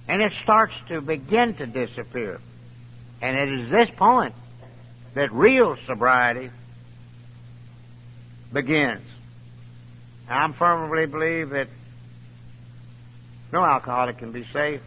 And 0.07 0.21
it 0.21 0.33
starts 0.43 0.73
to 0.89 1.01
begin 1.01 1.55
to 1.55 1.65
disappear. 1.65 2.39
And 3.21 3.37
it 3.37 3.59
is 3.61 3.71
this 3.71 3.89
point 3.91 4.35
that 5.13 5.31
real 5.31 5.77
sobriety 5.87 6.49
begins. 8.51 9.01
I 10.29 10.51
firmly 10.51 11.05
believe 11.05 11.51
that 11.51 11.67
no 13.51 13.63
alcoholic 13.63 14.17
can 14.17 14.31
be 14.31 14.45
safe 14.51 14.81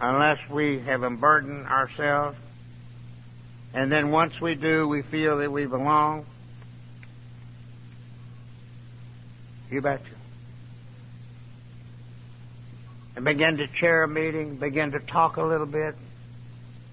unless 0.00 0.38
we 0.48 0.80
have 0.80 1.02
unburdened 1.02 1.66
ourselves. 1.66 2.36
And 3.72 3.90
then 3.90 4.10
once 4.10 4.40
we 4.40 4.54
do, 4.54 4.86
we 4.86 5.02
feel 5.02 5.38
that 5.38 5.50
we 5.50 5.66
belong. 5.66 6.24
You 9.70 9.80
betcha. 9.80 10.13
And 13.16 13.24
begin 13.24 13.58
to 13.58 13.66
chair 13.68 14.02
a 14.02 14.08
meeting, 14.08 14.56
begin 14.56 14.92
to 14.92 15.00
talk 15.00 15.36
a 15.36 15.42
little 15.42 15.66
bit. 15.66 15.94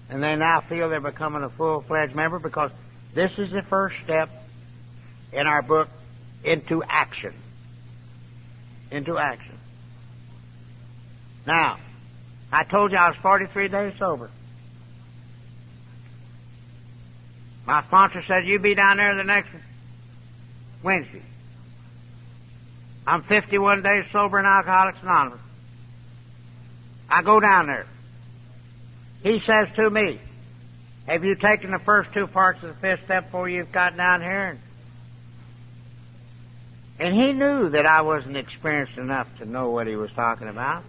And 0.08 0.22
they 0.22 0.36
now 0.36 0.60
feel 0.60 0.88
they're 0.88 1.00
becoming 1.00 1.42
a 1.42 1.50
full 1.50 1.82
fledged 1.82 2.14
member 2.14 2.38
because 2.38 2.70
this 3.14 3.32
is 3.38 3.50
the 3.50 3.62
first 3.62 3.96
step 4.04 4.30
in 5.32 5.46
our 5.46 5.62
book 5.62 5.88
into 6.44 6.82
action. 6.82 7.34
into 8.90 9.16
action. 9.18 9.58
Now, 11.46 11.78
I 12.52 12.64
told 12.64 12.92
you 12.92 12.98
I 12.98 13.08
was 13.08 13.16
43 13.22 13.68
days 13.68 13.94
sober. 13.98 14.30
My 17.66 17.82
sponsor 17.84 18.22
said, 18.28 18.46
you 18.46 18.58
be 18.58 18.74
down 18.74 18.98
there 18.98 19.14
the 19.16 19.24
next 19.24 19.48
Wednesday. 20.82 21.22
I'm 23.06 23.22
51 23.22 23.82
days 23.82 24.04
sober 24.12 24.38
in 24.38 24.44
Alcoholics 24.44 24.98
Anonymous. 25.02 25.40
I 27.12 27.20
go 27.20 27.40
down 27.40 27.66
there. 27.66 27.86
He 29.22 29.40
says 29.46 29.68
to 29.76 29.90
me, 29.90 30.18
have 31.06 31.22
you 31.24 31.34
taken 31.34 31.70
the 31.70 31.78
first 31.78 32.10
two 32.14 32.26
parts 32.26 32.62
of 32.62 32.70
the 32.70 32.80
fifth 32.80 33.04
step 33.04 33.26
before 33.26 33.50
you've 33.50 33.70
got 33.70 33.98
down 33.98 34.22
here? 34.22 34.58
And 36.98 37.14
he 37.14 37.34
knew 37.34 37.68
that 37.68 37.84
I 37.84 38.00
wasn't 38.00 38.38
experienced 38.38 38.96
enough 38.96 39.28
to 39.38 39.44
know 39.44 39.70
what 39.70 39.86
he 39.86 39.94
was 39.94 40.10
talking 40.12 40.48
about. 40.48 40.84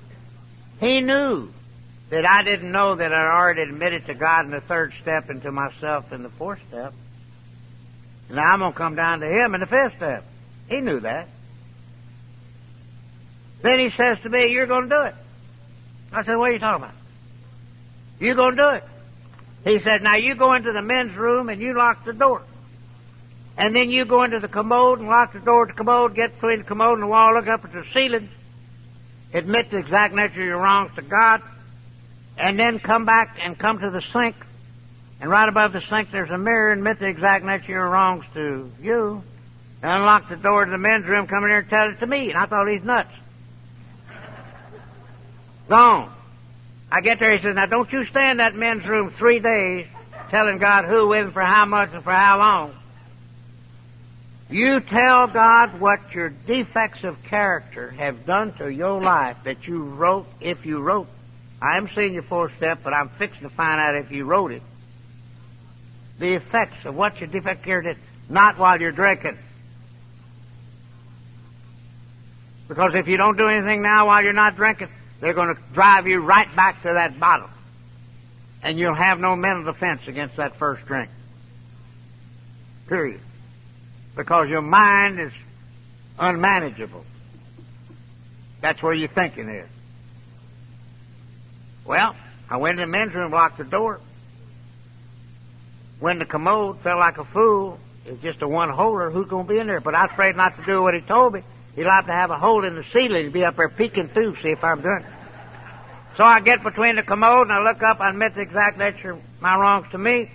He 0.79 1.01
knew 1.01 1.49
that 2.09 2.25
I 2.25 2.43
didn't 2.43 2.71
know 2.71 2.95
that 2.95 3.11
I'd 3.11 3.35
already 3.35 3.63
admitted 3.63 4.05
to 4.05 4.13
God 4.13 4.45
in 4.45 4.51
the 4.51 4.61
third 4.61 4.93
step 5.01 5.29
and 5.29 5.41
to 5.41 5.51
myself 5.51 6.13
in 6.13 6.23
the 6.23 6.29
fourth 6.29 6.59
step. 6.69 6.93
Now 8.29 8.53
I'm 8.53 8.59
going 8.59 8.71
to 8.71 8.77
come 8.77 8.95
down 8.95 9.19
to 9.19 9.27
him 9.27 9.55
in 9.55 9.59
the 9.59 9.67
fifth 9.67 9.97
step. 9.97 10.23
He 10.69 10.79
knew 10.79 11.01
that. 11.01 11.27
Then 13.61 13.79
he 13.79 13.89
says 13.97 14.19
to 14.23 14.29
me, 14.29 14.51
You're 14.53 14.67
going 14.67 14.87
to 14.87 14.95
do 14.95 15.01
it. 15.01 15.15
I 16.13 16.23
said, 16.23 16.35
What 16.35 16.49
are 16.49 16.53
you 16.53 16.59
talking 16.59 16.83
about? 16.83 16.95
You're 18.19 18.35
going 18.35 18.55
to 18.55 18.61
do 18.61 18.69
it. 18.69 18.83
He 19.63 19.83
said, 19.83 20.01
Now 20.01 20.15
you 20.15 20.35
go 20.35 20.53
into 20.53 20.71
the 20.71 20.81
men's 20.81 21.15
room 21.15 21.49
and 21.49 21.59
you 21.59 21.73
lock 21.73 22.05
the 22.05 22.13
door. 22.13 22.43
And 23.57 23.75
then 23.75 23.89
you 23.89 24.05
go 24.05 24.23
into 24.23 24.39
the 24.39 24.47
commode 24.47 24.99
and 24.99 25.07
lock 25.07 25.33
the 25.33 25.39
door 25.39 25.65
to 25.65 25.73
the 25.73 25.77
commode, 25.77 26.15
get 26.15 26.35
between 26.35 26.59
the 26.59 26.65
commode 26.65 26.93
and 26.93 27.03
the 27.03 27.07
wall, 27.07 27.33
look 27.33 27.47
up 27.47 27.63
at 27.63 27.71
the 27.71 27.83
ceiling, 27.93 28.29
admit 29.33 29.69
the 29.69 29.77
exact 29.77 30.13
nature 30.13 30.41
of 30.41 30.47
your 30.47 30.57
wrongs 30.57 30.91
to 30.95 31.01
God, 31.01 31.41
and 32.37 32.59
then 32.59 32.79
come 32.79 33.05
back 33.05 33.37
and 33.39 33.57
come 33.57 33.79
to 33.79 33.91
the 33.91 34.01
sink. 34.11 34.35
And 35.21 35.29
right 35.29 35.47
above 35.47 35.71
the 35.71 35.81
sink 35.81 36.09
there's 36.11 36.31
a 36.31 36.37
mirror, 36.37 36.71
admit 36.71 36.99
the 36.99 37.07
exact 37.07 37.45
nature 37.45 37.63
of 37.63 37.69
your 37.69 37.89
wrongs 37.89 38.25
to 38.33 38.71
you. 38.81 39.23
And 39.83 39.91
unlock 39.91 40.29
the 40.29 40.35
door 40.35 40.65
to 40.65 40.71
the 40.71 40.77
men's 40.77 41.05
room, 41.05 41.27
come 41.27 41.43
in 41.43 41.49
here 41.49 41.59
and 41.59 41.69
tell 41.69 41.89
it 41.89 41.99
to 41.99 42.07
me. 42.07 42.29
And 42.29 42.37
I 42.37 42.45
thought 42.45 42.67
he's 42.67 42.83
nuts. 42.83 43.11
Gone. 45.69 46.13
I 46.91 47.01
get 47.01 47.19
there, 47.19 47.35
he 47.35 47.41
says, 47.41 47.55
now 47.55 47.65
don't 47.65 47.91
you 47.91 48.05
stay 48.05 48.29
in 48.29 48.37
that 48.37 48.55
men's 48.55 48.85
room 48.85 49.13
three 49.17 49.39
days 49.39 49.87
telling 50.29 50.57
God 50.57 50.85
who, 50.85 51.09
when, 51.09 51.31
for 51.31 51.41
how 51.41 51.65
much, 51.65 51.89
and 51.93 52.03
for 52.03 52.11
how 52.11 52.37
long. 52.37 52.75
You 54.49 54.79
tell 54.79 55.27
God 55.27 55.79
what 55.79 56.11
your 56.13 56.29
defects 56.29 57.03
of 57.03 57.17
character 57.29 57.91
have 57.91 58.25
done 58.25 58.53
to 58.57 58.67
your 58.67 59.01
life 59.01 59.37
that 59.45 59.67
you 59.67 59.83
wrote, 59.83 60.27
if 60.41 60.65
you 60.65 60.79
wrote. 60.79 61.07
I 61.61 61.77
am 61.77 61.89
seeing 61.95 62.13
your 62.13 62.23
fourth 62.23 62.51
step, 62.57 62.79
but 62.83 62.93
I'm 62.93 63.09
fixing 63.17 63.41
to 63.41 63.49
find 63.49 63.79
out 63.79 63.95
if 63.95 64.11
you 64.11 64.25
wrote 64.25 64.51
it. 64.51 64.61
The 66.19 66.33
effects 66.33 66.85
of 66.85 66.93
what 66.93 67.19
your 67.19 67.27
defect 67.27 67.61
of 67.61 67.65
character 67.65 67.93
did, 67.93 68.01
not 68.29 68.59
while 68.59 68.79
you're 68.79 68.91
drinking. 68.91 69.37
Because 72.67 72.95
if 72.95 73.07
you 73.07 73.17
don't 73.17 73.37
do 73.37 73.47
anything 73.47 73.81
now 73.81 74.07
while 74.07 74.23
you're 74.23 74.33
not 74.33 74.55
drinking, 74.55 74.89
they're 75.19 75.33
going 75.33 75.55
to 75.55 75.61
drive 75.73 76.07
you 76.07 76.19
right 76.19 76.53
back 76.55 76.81
to 76.83 76.93
that 76.93 77.19
bottle. 77.19 77.49
And 78.61 78.77
you'll 78.79 78.95
have 78.95 79.19
no 79.19 79.35
mental 79.35 79.65
defense 79.71 80.01
against 80.07 80.37
that 80.37 80.57
first 80.57 80.85
drink. 80.85 81.09
Period. 82.87 83.21
Because 84.15 84.49
your 84.49 84.61
mind 84.61 85.19
is 85.19 85.31
unmanageable. 86.19 87.05
That's 88.61 88.81
where 88.81 88.93
your 88.93 89.09
thinking 89.09 89.49
is. 89.49 89.67
Well, 91.85 92.15
I 92.49 92.57
went 92.57 92.79
in 92.79 92.89
the 92.89 92.97
men's 92.97 93.13
room, 93.13 93.31
locked 93.31 93.57
the 93.57 93.65
door. 93.65 93.99
When 95.99 96.19
the 96.19 96.25
commode, 96.25 96.81
felt 96.81 96.99
like 96.99 97.17
a 97.17 97.25
fool. 97.25 97.79
It's 98.05 98.21
just 98.21 98.41
a 98.41 98.47
one 98.47 98.69
holder. 98.69 99.09
Who's 99.09 99.27
going 99.27 99.47
to 99.47 99.53
be 99.53 99.59
in 99.59 99.67
there? 99.67 99.79
But 99.79 99.95
I 99.95 100.03
was 100.03 100.11
afraid 100.13 100.35
not 100.35 100.57
to 100.57 100.65
do 100.65 100.81
what 100.81 100.93
he 100.93 101.01
told 101.01 101.33
me. 101.33 101.43
He'd 101.75 101.85
like 101.85 102.05
to 102.05 102.11
have 102.11 102.29
a 102.29 102.37
hole 102.37 102.63
in 102.63 102.75
the 102.75 102.83
ceiling 102.93 103.25
to 103.25 103.31
be 103.31 103.43
up 103.43 103.57
there 103.57 103.69
peeking 103.69 104.09
through, 104.09 104.35
see 104.43 104.49
if 104.49 104.63
I'm 104.63 104.81
doing 104.81 105.01
it. 105.01 105.05
So 106.17 106.23
I 106.23 106.39
get 106.41 106.63
between 106.63 106.95
the 106.95 107.03
commode 107.03 107.47
and 107.47 107.51
I 107.51 107.63
look 107.63 107.81
up, 107.81 107.99
I 107.99 108.09
admit 108.09 108.35
the 108.35 108.41
exact 108.41 108.77
nature 108.77 109.11
of 109.11 109.19
my 109.41 109.57
wrongs 109.57 109.87
to 109.91 109.97
me, 109.97 110.29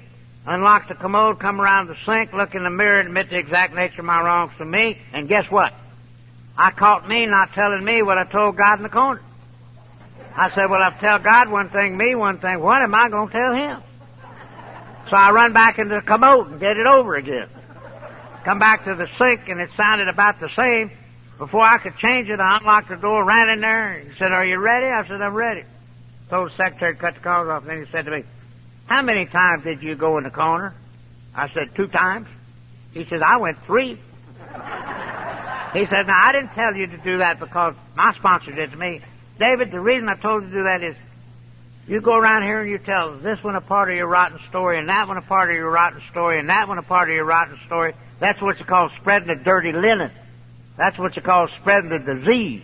unlock 0.45 0.89
the 0.89 0.95
commode, 0.95 1.39
come 1.39 1.61
around 1.61 1.87
the 1.87 1.97
sink, 2.05 2.33
look 2.33 2.57
in 2.57 2.65
the 2.65 2.71
mirror 2.71 2.99
and 2.99 3.09
admit 3.09 3.31
the 3.31 3.39
exact 3.39 3.75
nature 3.75 4.01
of 4.01 4.07
my 4.07 4.21
wrongs 4.21 4.53
to 4.59 4.65
me, 4.65 4.99
and 5.13 5.29
guess 5.29 5.49
what? 5.51 5.73
I 6.57 6.73
caught 6.73 7.09
me 7.09 7.27
not 7.27 7.53
telling 7.53 7.85
me 7.85 8.03
what 8.03 8.19
I 8.19 8.25
told 8.25 8.57
God 8.57 8.79
in 8.79 8.83
the 8.83 8.89
corner. 8.89 9.23
I 10.37 10.51
said, 10.51 10.69
well, 10.69 10.83
I've 10.83 10.99
tell 10.99 11.21
God 11.21 11.51
one 11.51 11.71
thing, 11.71 11.97
me 11.97 12.17
one 12.17 12.39
thing, 12.39 12.61
what 12.61 12.83
am 12.83 12.95
I 12.95 13.09
going 13.09 13.29
to 13.29 13.33
tell 13.33 13.55
him? 13.55 13.83
So 15.11 15.17
I 15.17 15.31
run 15.31 15.53
back 15.53 15.79
into 15.79 15.95
the 15.95 16.03
commode 16.03 16.51
and 16.51 16.61
get 16.61 16.77
it 16.77 16.87
over 16.87 17.15
again. 17.15 17.49
Come 18.45 18.59
back 18.59 18.85
to 18.85 18.95
the 18.95 19.09
sink 19.19 19.49
and 19.49 19.61
it 19.61 19.71
sounded 19.77 20.09
about 20.09 20.41
the 20.41 20.49
same. 20.57 20.91
Before 21.39 21.63
I 21.63 21.79
could 21.79 21.97
change 21.99 22.29
it, 22.29 22.41
I 22.41 22.59
unlocked 22.59 22.89
the 22.89 22.97
door, 22.97 23.25
ran 23.25 23.49
in 23.49 23.61
there. 23.61 24.01
He 24.01 24.19
said, 24.19 24.33
Are 24.33 24.45
you 24.45 24.59
ready? 24.59 24.87
I 24.87 25.07
said, 25.07 25.23
I'm 25.23 25.35
ready. 25.35 25.63
Told 26.29 26.51
the 26.51 26.57
secretary 26.57 26.95
to 26.95 27.01
cut 27.01 27.15
the 27.15 27.21
calls 27.21 27.49
off. 27.49 27.63
And 27.63 27.71
then 27.71 27.85
he 27.85 27.93
said 27.93 28.05
to 28.07 28.11
me, 28.11 28.25
How 28.87 29.03
many 29.03 29.27
times 29.27 29.63
did 29.63 29.83
you 29.83 29.95
go 29.95 30.19
in 30.19 30.25
the 30.25 30.31
corner? 30.31 30.75
I 31.35 31.49
said, 31.55 31.77
Two 31.77 31.87
times. 31.87 32.27
He 32.93 33.05
said, 33.05 33.23
I 33.23 33.37
went 33.37 33.59
three. 33.67 33.95
he 33.95 35.87
said, 35.87 36.07
Now, 36.09 36.27
I 36.27 36.33
didn't 36.33 36.55
tell 36.55 36.75
you 36.75 36.89
to 36.89 36.97
do 36.99 37.19
that 37.19 37.39
because 37.39 37.75
my 37.95 38.15
sponsor 38.15 38.51
did 38.51 38.73
to 38.73 38.77
me. 38.77 39.01
David, 39.39 39.71
the 39.71 39.81
reason 39.81 40.09
I 40.09 40.17
told 40.17 40.43
you 40.43 40.51
to 40.51 40.57
do 40.57 40.65
that 40.65 40.83
is 40.83 40.97
you 41.87 42.01
go 42.01 42.17
around 42.17 42.43
here 42.43 42.61
and 42.61 42.69
you 42.71 42.79
tell 42.79 43.17
this 43.17 43.43
one 43.45 43.55
a 43.55 43.61
part 43.61 43.91
of 43.91 43.97
your 43.97 44.09
rotten 44.09 44.41
story 44.49 44.79
and 44.79 44.89
that 44.89 45.07
one 45.07 45.17
a 45.17 45.23
part 45.23 45.51
of 45.51 45.57
your 45.57 45.71
rotten 45.71 46.03
story 46.11 46.41
and 46.41 46.49
that 46.49 46.67
one 46.67 46.79
a 46.79 46.83
part 46.83 47.09
of 47.09 47.15
your 47.15 47.25
rotten 47.25 47.59
story. 47.67 47.95
That's 48.19 48.43
what 48.43 48.59
you 48.59 48.65
call 48.65 48.91
spreading 49.01 49.29
the 49.29 49.37
dirty 49.37 49.73
linen. 49.73 50.11
That's 50.79 50.97
what 50.97 51.17
you 51.17 51.23
call 51.23 51.49
spreading 51.61 51.91
the 51.91 51.99
disease. 51.99 52.63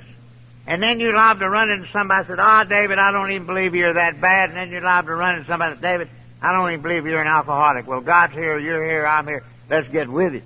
And 0.67 0.83
then 0.83 1.01
you're 1.01 1.15
liable 1.15 1.41
to 1.41 1.51
run 1.51 1.69
into 1.69 1.89
somebody 1.93 2.21
and 2.21 2.27
said, 2.29 2.39
Ah, 2.39 2.63
oh, 2.65 2.69
David, 2.69 2.99
I 2.99 3.11
don't 3.11 3.31
even 3.33 3.45
believe 3.45 3.75
you're 3.75 3.93
that 3.93 4.21
bad. 4.21 4.51
And 4.51 4.57
then 4.57 4.71
you're 4.71 4.81
liable 4.81 5.09
to 5.09 5.17
run 5.17 5.35
into 5.35 5.49
somebody 5.49 5.79
David, 5.81 6.09
I 6.41 6.53
don't 6.53 6.71
even 6.71 6.81
believe 6.81 7.05
you're 7.07 7.21
an 7.21 7.27
alcoholic. 7.27 7.87
Well, 7.89 8.01
God's 8.01 8.33
here, 8.33 8.59
you're 8.59 8.85
here, 8.85 9.05
I'm 9.05 9.27
here. 9.27 9.43
Let's 9.69 9.89
get 9.89 10.09
with 10.09 10.35
it. 10.35 10.45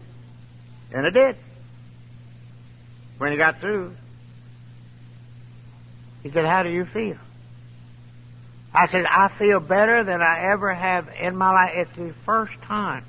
And 0.92 1.06
I 1.06 1.10
did. 1.10 1.36
When 3.18 3.32
he 3.32 3.38
got 3.38 3.60
through, 3.60 3.94
he 6.22 6.30
said, 6.30 6.46
How 6.46 6.62
do 6.62 6.70
you 6.70 6.86
feel? 6.86 7.18
I 8.72 8.88
said, 8.88 9.04
I 9.04 9.28
feel 9.38 9.60
better 9.60 10.04
than 10.04 10.22
I 10.22 10.50
ever 10.52 10.72
have 10.72 11.08
in 11.20 11.36
my 11.36 11.52
life. 11.52 11.72
It's 11.74 11.96
the 11.96 12.14
first 12.24 12.54
time 12.62 13.04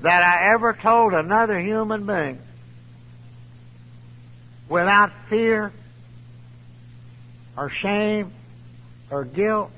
that 0.00 0.22
I 0.22 0.54
ever 0.54 0.72
told 0.72 1.12
another 1.12 1.60
human 1.60 2.06
being 2.06 2.38
without 4.70 5.10
fear 5.28 5.72
or 7.58 7.68
shame 7.68 8.32
or 9.10 9.24
guilt. 9.24 9.70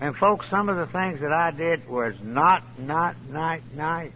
And 0.00 0.16
folks, 0.16 0.46
some 0.48 0.70
of 0.70 0.76
the 0.76 0.86
things 0.86 1.20
that 1.20 1.32
I 1.32 1.50
did 1.50 1.86
was 1.88 2.14
not, 2.22 2.62
not, 2.78 3.16
not 3.28 3.60
nice. 3.74 4.12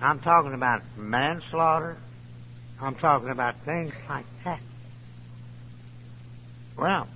I'm 0.00 0.20
talking 0.20 0.54
about 0.54 0.82
manslaughter. 0.96 1.98
I'm 2.80 2.94
talking 2.94 3.28
about 3.28 3.56
things 3.64 3.92
like 4.08 4.26
that. 4.44 4.60
Well, 6.76 7.06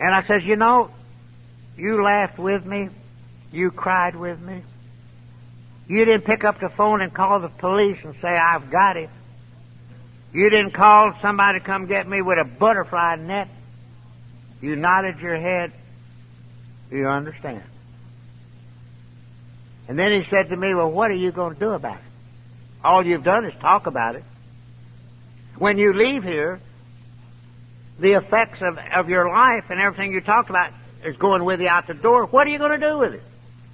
and 0.00 0.14
I 0.14 0.24
says, 0.26 0.44
you 0.44 0.56
know, 0.56 0.90
you 1.76 2.02
laughed 2.02 2.38
with 2.38 2.64
me, 2.64 2.88
you 3.52 3.70
cried 3.70 4.14
with 4.14 4.40
me, 4.40 4.62
you 5.88 6.04
didn't 6.04 6.26
pick 6.26 6.44
up 6.44 6.60
the 6.60 6.68
phone 6.68 7.00
and 7.00 7.12
call 7.12 7.40
the 7.40 7.48
police 7.48 7.98
and 8.04 8.14
say, 8.20 8.28
I've 8.28 8.70
got 8.70 8.96
it. 8.96 9.08
You 10.32 10.50
didn't 10.50 10.72
call 10.72 11.14
somebody 11.22 11.58
to 11.58 11.64
come 11.64 11.86
get 11.86 12.06
me 12.06 12.20
with 12.20 12.38
a 12.38 12.44
butterfly 12.44 13.16
net. 13.16 13.48
You 14.60 14.76
nodded 14.76 15.18
your 15.20 15.36
head. 15.40 15.72
You 16.90 17.08
understand. 17.08 17.62
And 19.88 19.98
then 19.98 20.12
he 20.12 20.28
said 20.28 20.50
to 20.50 20.56
me, 20.56 20.74
Well, 20.74 20.90
what 20.90 21.10
are 21.10 21.14
you 21.16 21.32
going 21.32 21.54
to 21.54 21.60
do 21.60 21.70
about 21.70 21.96
it? 21.96 22.04
All 22.84 23.04
you've 23.04 23.24
done 23.24 23.46
is 23.46 23.54
talk 23.60 23.86
about 23.86 24.16
it. 24.16 24.24
When 25.56 25.78
you 25.78 25.94
leave 25.94 26.22
here, 26.22 26.60
the 27.98 28.12
effects 28.12 28.58
of, 28.60 28.78
of 28.94 29.08
your 29.08 29.28
life 29.28 29.64
and 29.70 29.80
everything 29.80 30.12
you 30.12 30.20
talked 30.20 30.50
about 30.50 30.72
is 31.04 31.16
going 31.16 31.44
with 31.44 31.60
you 31.60 31.68
out 31.68 31.86
the 31.86 31.94
door. 31.94 32.26
What 32.26 32.46
are 32.46 32.50
you 32.50 32.58
going 32.58 32.78
to 32.78 32.86
do 32.86 32.98
with 32.98 33.14
it? 33.14 33.22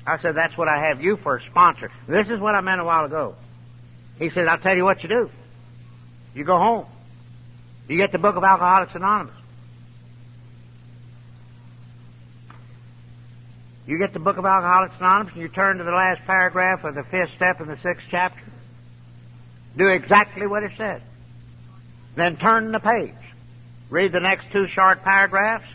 I 0.07 0.19
said, 0.19 0.37
that's 0.37 0.57
what 0.57 0.69
I 0.69 0.87
have 0.87 1.03
you 1.03 1.17
for 1.17 1.37
a 1.37 1.43
sponsor. 1.45 1.91
This 2.07 2.29
is 2.29 2.39
what 2.39 2.55
I 2.55 2.61
meant 2.61 2.81
a 2.81 2.85
while 2.85 3.05
ago. 3.05 3.35
He 4.19 4.31
said, 4.31 4.47
I'll 4.47 4.59
tell 4.59 4.77
you 4.77 4.85
what 4.85 5.03
you 5.03 5.09
do. 5.09 5.31
You 6.35 6.45
go 6.45 6.59
home. 6.59 6.87
You 7.89 7.97
get 7.97 8.13
the 8.13 8.19
book 8.19 8.37
of 8.37 8.45
Alcoholics 8.45 8.95
Anonymous. 8.95 9.35
You 13.87 13.99
get 13.99 14.13
the 14.13 14.19
book 14.19 14.39
of 14.39 14.45
Alcoholics 14.45 14.95
Anonymous 14.99 15.35
and 15.35 15.43
you 15.43 15.49
turn 15.49 15.79
to 15.79 15.85
the 15.85 15.91
last 15.91 16.23
paragraph 16.27 16.85
of 16.85 16.95
the 16.95 17.05
fifth 17.05 17.31
step 17.37 17.61
in 17.61 17.69
the 17.69 17.79
sixth 17.83 18.07
chapter. 18.11 18.43
Do 19.77 19.89
exactly 19.89 20.47
what 20.47 20.63
it 20.63 20.73
says. 20.77 21.03
Then 22.17 22.37
turn 22.37 22.73
the 22.73 22.81
page. 22.81 23.13
Read 23.91 24.13
the 24.13 24.21
next 24.21 24.47
two 24.53 24.67
short 24.69 25.03
paragraphs. 25.03 25.67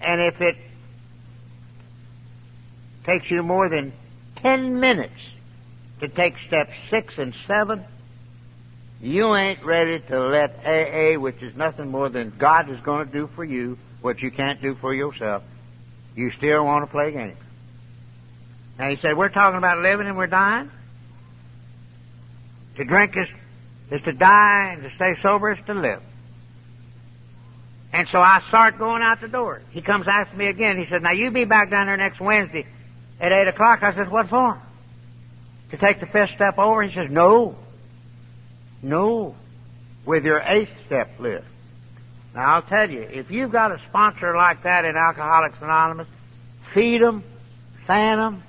And 0.00 0.20
if 0.20 0.40
it 0.40 0.56
takes 3.06 3.30
you 3.30 3.42
more 3.42 3.68
than 3.68 3.92
ten 4.36 4.80
minutes 4.80 5.14
to 6.00 6.08
take 6.08 6.34
steps 6.46 6.72
six 6.90 7.14
and 7.16 7.34
seven, 7.46 7.84
you 9.00 9.34
ain't 9.34 9.64
ready 9.64 10.00
to 10.00 10.20
let 10.20 10.58
AA, 10.66 11.18
which 11.18 11.40
is 11.42 11.56
nothing 11.56 11.90
more 11.90 12.08
than 12.08 12.32
God 12.36 12.68
is 12.68 12.80
going 12.80 13.06
to 13.06 13.12
do 13.12 13.30
for 13.34 13.44
you 13.44 13.78
what 14.02 14.20
you 14.20 14.30
can't 14.30 14.60
do 14.60 14.74
for 14.74 14.92
yourself, 14.92 15.42
you 16.14 16.30
still 16.32 16.64
want 16.64 16.84
to 16.84 16.90
play 16.90 17.12
games. 17.12 17.38
Now 18.78 18.90
he 18.90 18.96
said, 18.96 19.16
we're 19.16 19.30
talking 19.30 19.58
about 19.58 19.78
living 19.78 20.06
and 20.06 20.16
we're 20.16 20.26
dying. 20.26 20.70
To 22.76 22.84
drink 22.84 23.16
is, 23.16 23.28
is 23.90 24.02
to 24.02 24.12
die 24.12 24.72
and 24.74 24.82
to 24.82 24.94
stay 24.96 25.16
sober 25.22 25.52
is 25.52 25.58
to 25.66 25.74
live. 25.74 26.02
And 27.92 28.06
so 28.12 28.20
I 28.20 28.42
start 28.48 28.78
going 28.78 29.02
out 29.02 29.22
the 29.22 29.28
door. 29.28 29.62
He 29.70 29.80
comes 29.80 30.06
after 30.06 30.36
me 30.36 30.48
again. 30.48 30.76
He 30.76 30.86
said, 30.90 31.02
now 31.02 31.12
you 31.12 31.30
be 31.30 31.44
back 31.44 31.70
down 31.70 31.86
there 31.86 31.96
next 31.96 32.20
Wednesday 32.20 32.66
at 33.20 33.32
8 33.32 33.48
o'clock. 33.48 33.82
I 33.82 33.94
said, 33.94 34.10
what 34.10 34.28
for? 34.28 34.60
To 35.70 35.76
take 35.76 36.00
the 36.00 36.06
fifth 36.06 36.30
step 36.34 36.58
over? 36.58 36.82
He 36.82 36.94
says, 36.94 37.10
no. 37.10 37.56
No. 38.82 39.34
With 40.04 40.24
your 40.24 40.40
eighth 40.40 40.70
step 40.86 41.18
list. 41.18 41.46
Now 42.34 42.54
I'll 42.54 42.62
tell 42.62 42.88
you, 42.88 43.00
if 43.00 43.30
you've 43.30 43.50
got 43.50 43.72
a 43.72 43.80
sponsor 43.88 44.36
like 44.36 44.62
that 44.62 44.84
in 44.84 44.94
Alcoholics 44.94 45.56
Anonymous, 45.60 46.06
feed 46.74 47.02
them, 47.02 47.24
fan 47.86 48.18
them, 48.18 48.42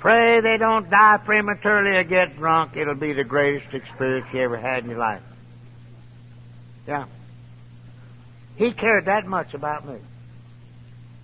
pray 0.00 0.40
they 0.40 0.56
don't 0.56 0.90
die 0.90 1.18
prematurely 1.24 1.96
or 1.98 2.04
get 2.04 2.36
drunk. 2.36 2.76
It'll 2.76 2.94
be 2.94 3.12
the 3.12 3.24
greatest 3.24 3.72
experience 3.74 4.26
you 4.32 4.40
ever 4.40 4.56
had 4.56 4.82
in 4.82 4.90
your 4.90 4.98
life. 4.98 5.22
Yeah. 6.86 7.04
He 8.56 8.72
cared 8.72 9.04
that 9.04 9.26
much 9.26 9.54
about 9.54 9.86
me. 9.86 9.98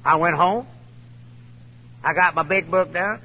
I 0.04 0.16
went 0.16 0.36
home. 0.36 0.66
I 2.04 2.12
got 2.12 2.34
my 2.34 2.42
big 2.42 2.70
book 2.70 2.92
down. 2.92 3.22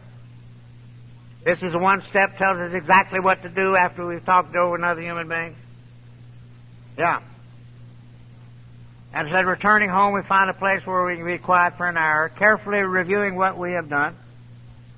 This 1.44 1.60
is 1.62 1.74
one 1.74 2.02
step 2.10 2.38
tells 2.38 2.58
us 2.58 2.74
exactly 2.74 3.20
what 3.20 3.44
to 3.44 3.50
do 3.50 3.76
after 3.76 4.08
we've 4.08 4.26
talked 4.26 4.56
over 4.56 4.76
another 4.76 5.02
human 5.02 5.28
being. 5.28 5.56
Yeah. 6.98 7.22
And 9.14 9.30
said, 9.32 9.46
returning 9.46 9.90
home, 9.90 10.14
we 10.14 10.22
find 10.22 10.50
a 10.50 10.54
place 10.54 10.86
where 10.86 11.06
we 11.06 11.18
can 11.18 11.26
be 11.26 11.38
quiet 11.38 11.76
for 11.78 11.88
an 11.88 11.98
hour, 11.98 12.30
carefully 12.30 12.80
reviewing 12.80 13.36
what 13.36 13.58
we 13.58 13.74
have 13.74 13.90
done. 13.90 14.16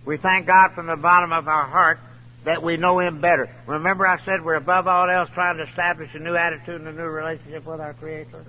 We 0.05 0.17
thank 0.17 0.45
God 0.45 0.73
from 0.73 0.87
the 0.87 0.95
bottom 0.95 1.31
of 1.31 1.47
our 1.47 1.65
heart 1.65 1.99
that 2.43 2.61
we 2.61 2.77
know 2.77 2.99
Him 2.99 3.21
better. 3.21 3.49
Remember 3.67 4.05
I 4.05 4.23
said 4.25 4.43
we're 4.43 4.55
above 4.55 4.87
all 4.87 5.09
else 5.09 5.29
trying 5.33 5.57
to 5.57 5.63
establish 5.63 6.09
a 6.13 6.19
new 6.19 6.35
attitude 6.35 6.81
and 6.81 6.87
a 6.87 6.93
new 6.93 7.07
relationship 7.07 7.65
with 7.65 7.79
our 7.79 7.93
Creator? 7.93 8.45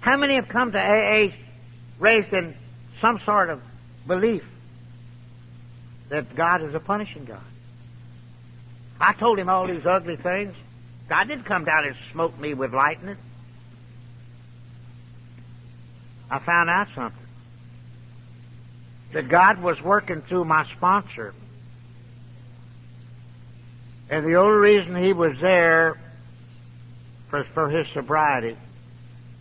How 0.00 0.16
many 0.16 0.36
have 0.36 0.48
come 0.48 0.72
to 0.72 0.78
AA 0.78 1.34
raised 1.98 2.32
in 2.32 2.54
some 3.00 3.20
sort 3.24 3.50
of 3.50 3.60
belief 4.06 4.44
that 6.08 6.34
God 6.34 6.62
is 6.62 6.74
a 6.74 6.80
punishing 6.80 7.24
God? 7.24 7.42
I 9.00 9.14
told 9.14 9.38
him 9.38 9.48
all 9.48 9.66
these 9.66 9.86
ugly 9.86 10.16
things. 10.16 10.54
God 11.08 11.28
didn't 11.28 11.44
come 11.44 11.64
down 11.64 11.86
and 11.86 11.96
smote 12.12 12.38
me 12.38 12.54
with 12.54 12.74
lightning. 12.74 13.16
I 16.30 16.38
found 16.38 16.70
out 16.70 16.88
something. 16.94 17.18
That 19.12 19.28
God 19.28 19.60
was 19.60 19.80
working 19.82 20.22
through 20.22 20.44
my 20.44 20.66
sponsor. 20.76 21.34
And 24.08 24.24
the 24.24 24.36
only 24.36 24.58
reason 24.58 25.02
he 25.02 25.12
was 25.12 25.36
there 25.40 25.98
was 27.32 27.46
for 27.54 27.68
his 27.68 27.86
sobriety. 27.94 28.56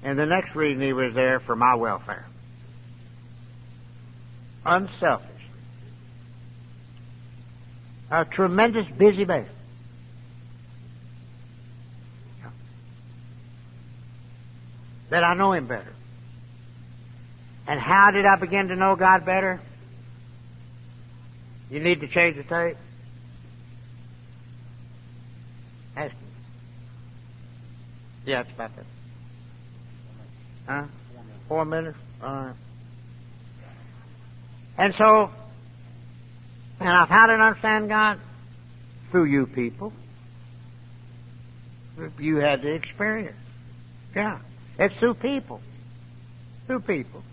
And 0.04 0.18
the 0.18 0.26
next 0.26 0.56
reason 0.56 0.82
he 0.82 0.94
was 0.94 1.14
there 1.14 1.40
for 1.40 1.56
my 1.56 1.76
welfare. 1.76 2.26
Unselfish. 4.70 5.26
A 8.12 8.24
tremendous 8.24 8.86
busy 8.98 9.26
man. 9.26 9.48
That 15.10 15.24
I 15.24 15.34
know 15.34 15.54
him 15.54 15.66
better. 15.66 15.92
And 17.68 17.80
how 17.80 18.12
did 18.12 18.28
I 18.28 18.36
begin 18.36 18.68
to 18.68 18.76
know 18.76 18.96
God 18.96 19.26
better? 19.26 19.60
You 21.72 21.80
need 21.80 22.02
to 22.02 22.08
change 22.08 22.36
the 22.38 22.44
tape? 22.44 22.78
Ask 25.96 26.14
me. 26.14 26.20
Yeah, 28.28 28.42
it's 28.42 28.52
about 28.52 28.76
that. 28.76 28.86
Huh? 30.68 30.84
Four 31.48 31.66
minutes? 31.66 31.98
All 32.22 32.30
right. 32.30 32.56
And 34.80 34.96
so, 34.98 35.30
and 36.80 36.88
I've 36.88 37.10
had 37.10 37.28
to 37.28 37.34
understand 37.34 37.90
God 37.90 38.18
through 39.12 39.26
you 39.26 39.46
people. 39.46 39.92
You 42.18 42.38
had 42.38 42.62
the 42.62 42.74
experience. 42.74 43.36
Yeah. 44.16 44.40
It's 44.80 44.96
through 44.96 45.16
people. 45.16 45.60
Through 46.66 46.80
people. 46.80 47.24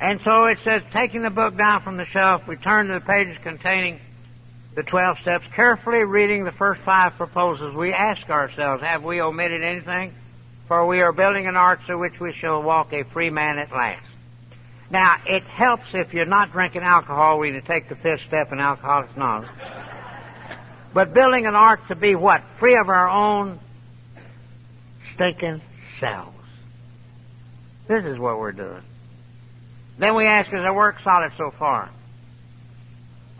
And 0.00 0.18
so 0.24 0.46
it 0.46 0.58
says, 0.64 0.80
taking 0.94 1.20
the 1.20 1.30
book 1.30 1.54
down 1.58 1.82
from 1.82 1.98
the 1.98 2.06
shelf, 2.06 2.48
we 2.48 2.56
turn 2.56 2.88
to 2.88 2.94
the 2.94 3.00
pages 3.00 3.36
containing 3.42 4.00
the 4.74 4.84
12 4.84 5.18
steps, 5.18 5.44
carefully 5.54 6.04
reading 6.04 6.44
the 6.44 6.52
first 6.52 6.80
five 6.80 7.12
proposals. 7.18 7.74
We 7.74 7.92
ask 7.92 8.30
ourselves, 8.30 8.82
have 8.82 9.04
we 9.04 9.20
omitted 9.20 9.62
anything? 9.62 10.14
For 10.72 10.86
we 10.86 11.02
are 11.02 11.12
building 11.12 11.46
an 11.46 11.54
ark 11.54 11.80
through 11.84 11.98
which 11.98 12.18
we 12.18 12.32
shall 12.32 12.62
walk 12.62 12.94
a 12.94 13.04
free 13.12 13.28
man 13.28 13.58
at 13.58 13.70
last. 13.72 14.06
Now, 14.90 15.16
it 15.26 15.42
helps 15.42 15.84
if 15.92 16.14
you're 16.14 16.24
not 16.24 16.50
drinking 16.50 16.80
alcohol 16.80 17.40
when 17.40 17.52
you 17.52 17.60
take 17.60 17.90
the 17.90 17.94
fifth 17.94 18.22
step 18.26 18.52
in 18.52 18.58
Alcoholics 18.58 19.12
Anonymous. 19.14 19.50
But 20.94 21.12
building 21.12 21.44
an 21.44 21.54
ark 21.54 21.86
to 21.88 21.94
be 21.94 22.14
what? 22.14 22.42
Free 22.58 22.76
of 22.76 22.88
our 22.88 23.06
own 23.06 23.60
stinking 25.14 25.60
selves. 26.00 26.32
This 27.86 28.06
is 28.06 28.18
what 28.18 28.38
we're 28.38 28.52
doing. 28.52 28.82
Then 29.98 30.16
we 30.16 30.24
ask, 30.24 30.48
is 30.54 30.60
our 30.60 30.74
work 30.74 30.96
solid 31.04 31.32
so 31.36 31.52
far? 31.58 31.90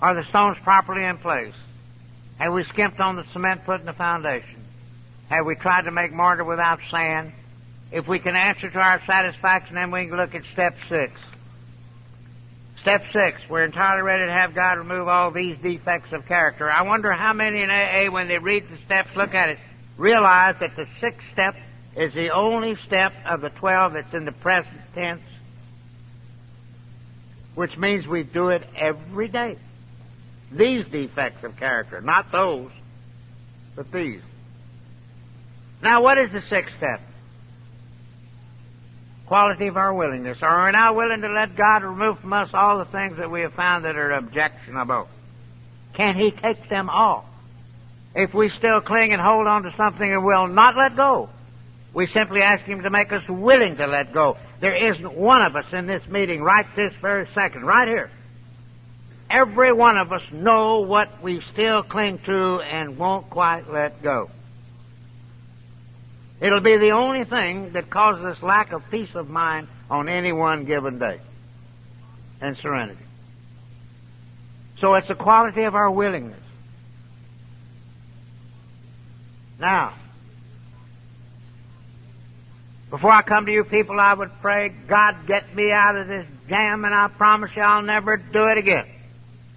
Are 0.03 0.15
the 0.15 0.29
stones 0.29 0.59
properly 0.65 1.03
in 1.03 1.17
place? 1.17 1.55
Have 2.37 2.53
we 2.53 2.65
skimped 2.65 3.01
on 3.01 3.17
the 3.17 3.25
cement 3.33 3.65
put 3.65 3.81
in 3.81 3.87
the 3.87 3.95
foundation? 3.95 4.62
Have 5.33 5.47
we 5.47 5.55
tried 5.55 5.87
to 5.87 5.91
make 5.91 6.13
mortar 6.13 6.45
without 6.45 6.79
sand? 6.91 7.33
If 7.91 8.07
we 8.07 8.19
can 8.19 8.37
answer 8.37 8.69
to 8.69 8.79
our 8.79 9.01
satisfaction, 9.07 9.77
then 9.77 9.91
we 9.91 10.07
can 10.07 10.19
look 10.19 10.35
at 10.35 10.43
step 10.53 10.77
six. 10.91 11.15
Step 12.83 13.03
six, 13.15 13.41
we're 13.49 13.65
entirely 13.65 14.03
ready 14.03 14.27
to 14.27 14.31
have 14.31 14.55
God 14.55 14.77
remove 14.77 15.09
all 15.09 15.31
these 15.31 15.57
defects 15.63 16.13
of 16.13 16.27
character. 16.27 16.71
I 16.71 16.83
wonder 16.83 17.13
how 17.13 17.33
many 17.33 17.63
in 17.63 17.71
AA, 17.71 18.13
when 18.13 18.29
they 18.29 18.37
read 18.37 18.65
the 18.65 18.77
steps, 18.85 19.09
look 19.17 19.33
at 19.33 19.49
it, 19.49 19.59
realize 19.97 20.57
that 20.61 20.77
the 20.77 20.87
sixth 21.01 21.25
step 21.33 21.55
is 21.97 22.13
the 22.13 22.29
only 22.29 22.77
step 22.87 23.15
of 23.25 23.41
the 23.41 23.51
twelve 23.51 23.95
that's 23.95 24.13
in 24.13 24.27
the 24.27 24.33
present 24.33 24.81
tense 24.95 25.23
which 27.55 27.77
means 27.79 28.07
we 28.07 28.23
do 28.23 28.49
it 28.49 28.63
every 28.77 29.29
day. 29.29 29.57
These 30.51 30.87
defects 30.87 31.45
of 31.45 31.57
character, 31.57 32.01
not 32.01 32.33
those, 32.33 32.71
but 33.77 33.93
these. 33.93 34.21
Now, 35.83 36.03
what 36.03 36.17
is 36.17 36.31
the 36.33 36.43
sixth 36.43 36.75
step? 36.77 37.01
Quality 39.27 39.67
of 39.67 39.77
our 39.77 39.93
willingness. 39.93 40.39
Are 40.43 40.67
we 40.67 40.73
now 40.73 40.95
willing 40.95 41.23
to 41.23 41.29
let 41.29 41.57
God 41.57 41.83
remove 41.83 42.21
from 42.21 42.33
us 42.33 42.51
all 42.53 42.79
the 42.79 42.85
things 42.85 43.17
that 43.19 43.31
we 43.31 43.41
have 43.41 43.55
found 43.55 43.85
that 43.85 43.97
are 43.97 44.13
objectionable? 44.13 45.09
Can 45.95 46.15
He 46.15 46.31
take 46.31 46.69
them 46.69 46.89
all? 46.89 47.29
If 48.15 48.35
we 48.35 48.51
still 48.59 48.81
cling 48.81 49.13
and 49.13 49.21
hold 49.21 49.47
on 49.47 49.63
to 49.65 49.75
something 49.77 50.13
and 50.13 50.25
will 50.25 50.47
not 50.47 50.77
let 50.77 50.97
go, 50.97 51.31
we 51.95 52.07
simply 52.09 52.43
ask 52.43 52.65
Him 52.65 52.83
to 52.83 52.91
make 52.91 53.13
us 53.13 53.25
willing 53.29 53.77
to 53.77 53.87
let 53.87 54.13
go. 54.13 54.37
There 54.61 54.93
isn't 54.93 55.15
one 55.15 55.43
of 55.43 55.57
us 55.57 55.67
in 55.73 55.87
this 55.87 56.07
meeting 56.09 56.43
right 56.43 56.67
this 56.77 56.93
very 57.01 57.27
second, 57.35 57.65
right 57.65 57.89
here. 57.89 58.11
Every 59.31 59.73
one 59.73 59.97
of 59.97 60.13
us 60.13 60.23
know 60.31 60.81
what 60.81 61.23
we 61.23 61.43
still 61.53 61.83
cling 61.83 62.21
to 62.27 62.61
and 62.61 62.99
won't 62.99 63.31
quite 63.31 63.69
let 63.69 64.03
go. 64.03 64.31
It'll 66.43 66.61
be 66.61 66.77
the 66.77 66.91
only 66.91 67.25
thing 67.25 67.73
that 67.73 67.89
causes 67.89 68.25
us 68.25 68.43
lack 68.43 68.73
of 68.73 68.83
peace 68.91 69.15
of 69.15 69.31
mind 69.31 69.69
on 69.89 70.09
any 70.09 70.33
one 70.33 70.65
given 70.65 70.99
day. 70.99 71.21
And 72.41 72.57
serenity. 72.57 73.05
So 74.79 74.95
it's 74.95 75.07
the 75.07 75.15
quality 75.15 75.63
of 75.63 75.77
our 75.77 75.91
willingness. 75.91 76.41
Now, 79.61 79.95
Before 82.93 83.11
I 83.11 83.23
come 83.23 83.47
to 83.47 83.53
you 83.53 83.65
people, 83.65 83.99
I 83.99 84.13
would 84.13 84.31
pray, 84.43 84.69
God, 84.87 85.27
get 85.27 85.57
me 85.57 85.73
out 85.73 85.97
of 85.97 86.09
this 86.09 86.27
jam, 86.47 86.85
and 86.85 86.95
I 86.95 87.09
promise 87.09 87.51
you 87.57 87.63
I'll 87.63 87.81
never 87.81 88.19
do 88.19 88.45
it 88.49 88.59
again. 88.59 88.85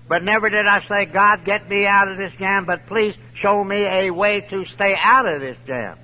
But 0.08 0.24
never 0.24 0.50
did 0.50 0.66
I 0.66 0.88
say, 0.88 1.06
God, 1.06 1.44
get 1.44 1.68
me 1.70 1.86
out 1.86 2.08
of 2.08 2.18
this 2.18 2.32
jam, 2.40 2.64
but 2.64 2.88
please 2.88 3.14
show 3.34 3.62
me 3.62 3.84
a 3.84 4.10
way 4.10 4.40
to 4.40 4.64
stay 4.68 4.96
out 4.98 5.28
of 5.28 5.42
this 5.42 5.58
jam. 5.68 5.98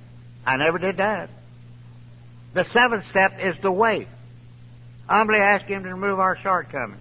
I 0.44 0.56
never 0.56 0.78
did 0.78 0.96
that. 0.96 1.30
The 2.54 2.66
seventh 2.72 3.04
step 3.10 3.38
is 3.40 3.56
to 3.62 3.70
wait. 3.70 4.08
Humbly 5.08 5.38
ask 5.38 5.64
Him 5.66 5.84
to 5.84 5.88
remove 5.90 6.18
our 6.18 6.36
shortcomings. 6.38 7.00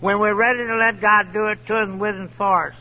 When 0.00 0.18
we're 0.18 0.34
ready 0.34 0.66
to 0.66 0.76
let 0.76 1.00
God 1.00 1.32
do 1.32 1.46
it 1.46 1.66
to 1.66 1.76
us 1.76 1.88
and 1.88 2.00
with 2.00 2.16
and 2.16 2.30
for 2.32 2.68
us, 2.68 2.76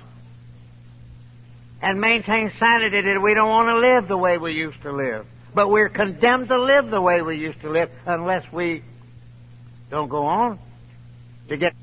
and 1.81 2.01
maintain 2.01 2.51
sanity 2.57 3.01
that 3.01 3.21
we 3.21 3.33
don't 3.33 3.49
want 3.49 3.69
to 3.69 3.77
live 3.77 4.07
the 4.07 4.17
way 4.17 4.37
we 4.37 4.53
used 4.53 4.81
to 4.81 4.91
live. 4.91 5.25
But 5.53 5.69
we're 5.69 5.89
condemned 5.89 6.49
to 6.49 6.61
live 6.61 6.89
the 6.89 7.01
way 7.01 7.21
we 7.21 7.37
used 7.37 7.61
to 7.61 7.69
live 7.69 7.89
unless 8.05 8.43
we 8.51 8.83
don't 9.89 10.09
go 10.09 10.25
on 10.25 10.59
to 11.47 11.57
get 11.57 11.73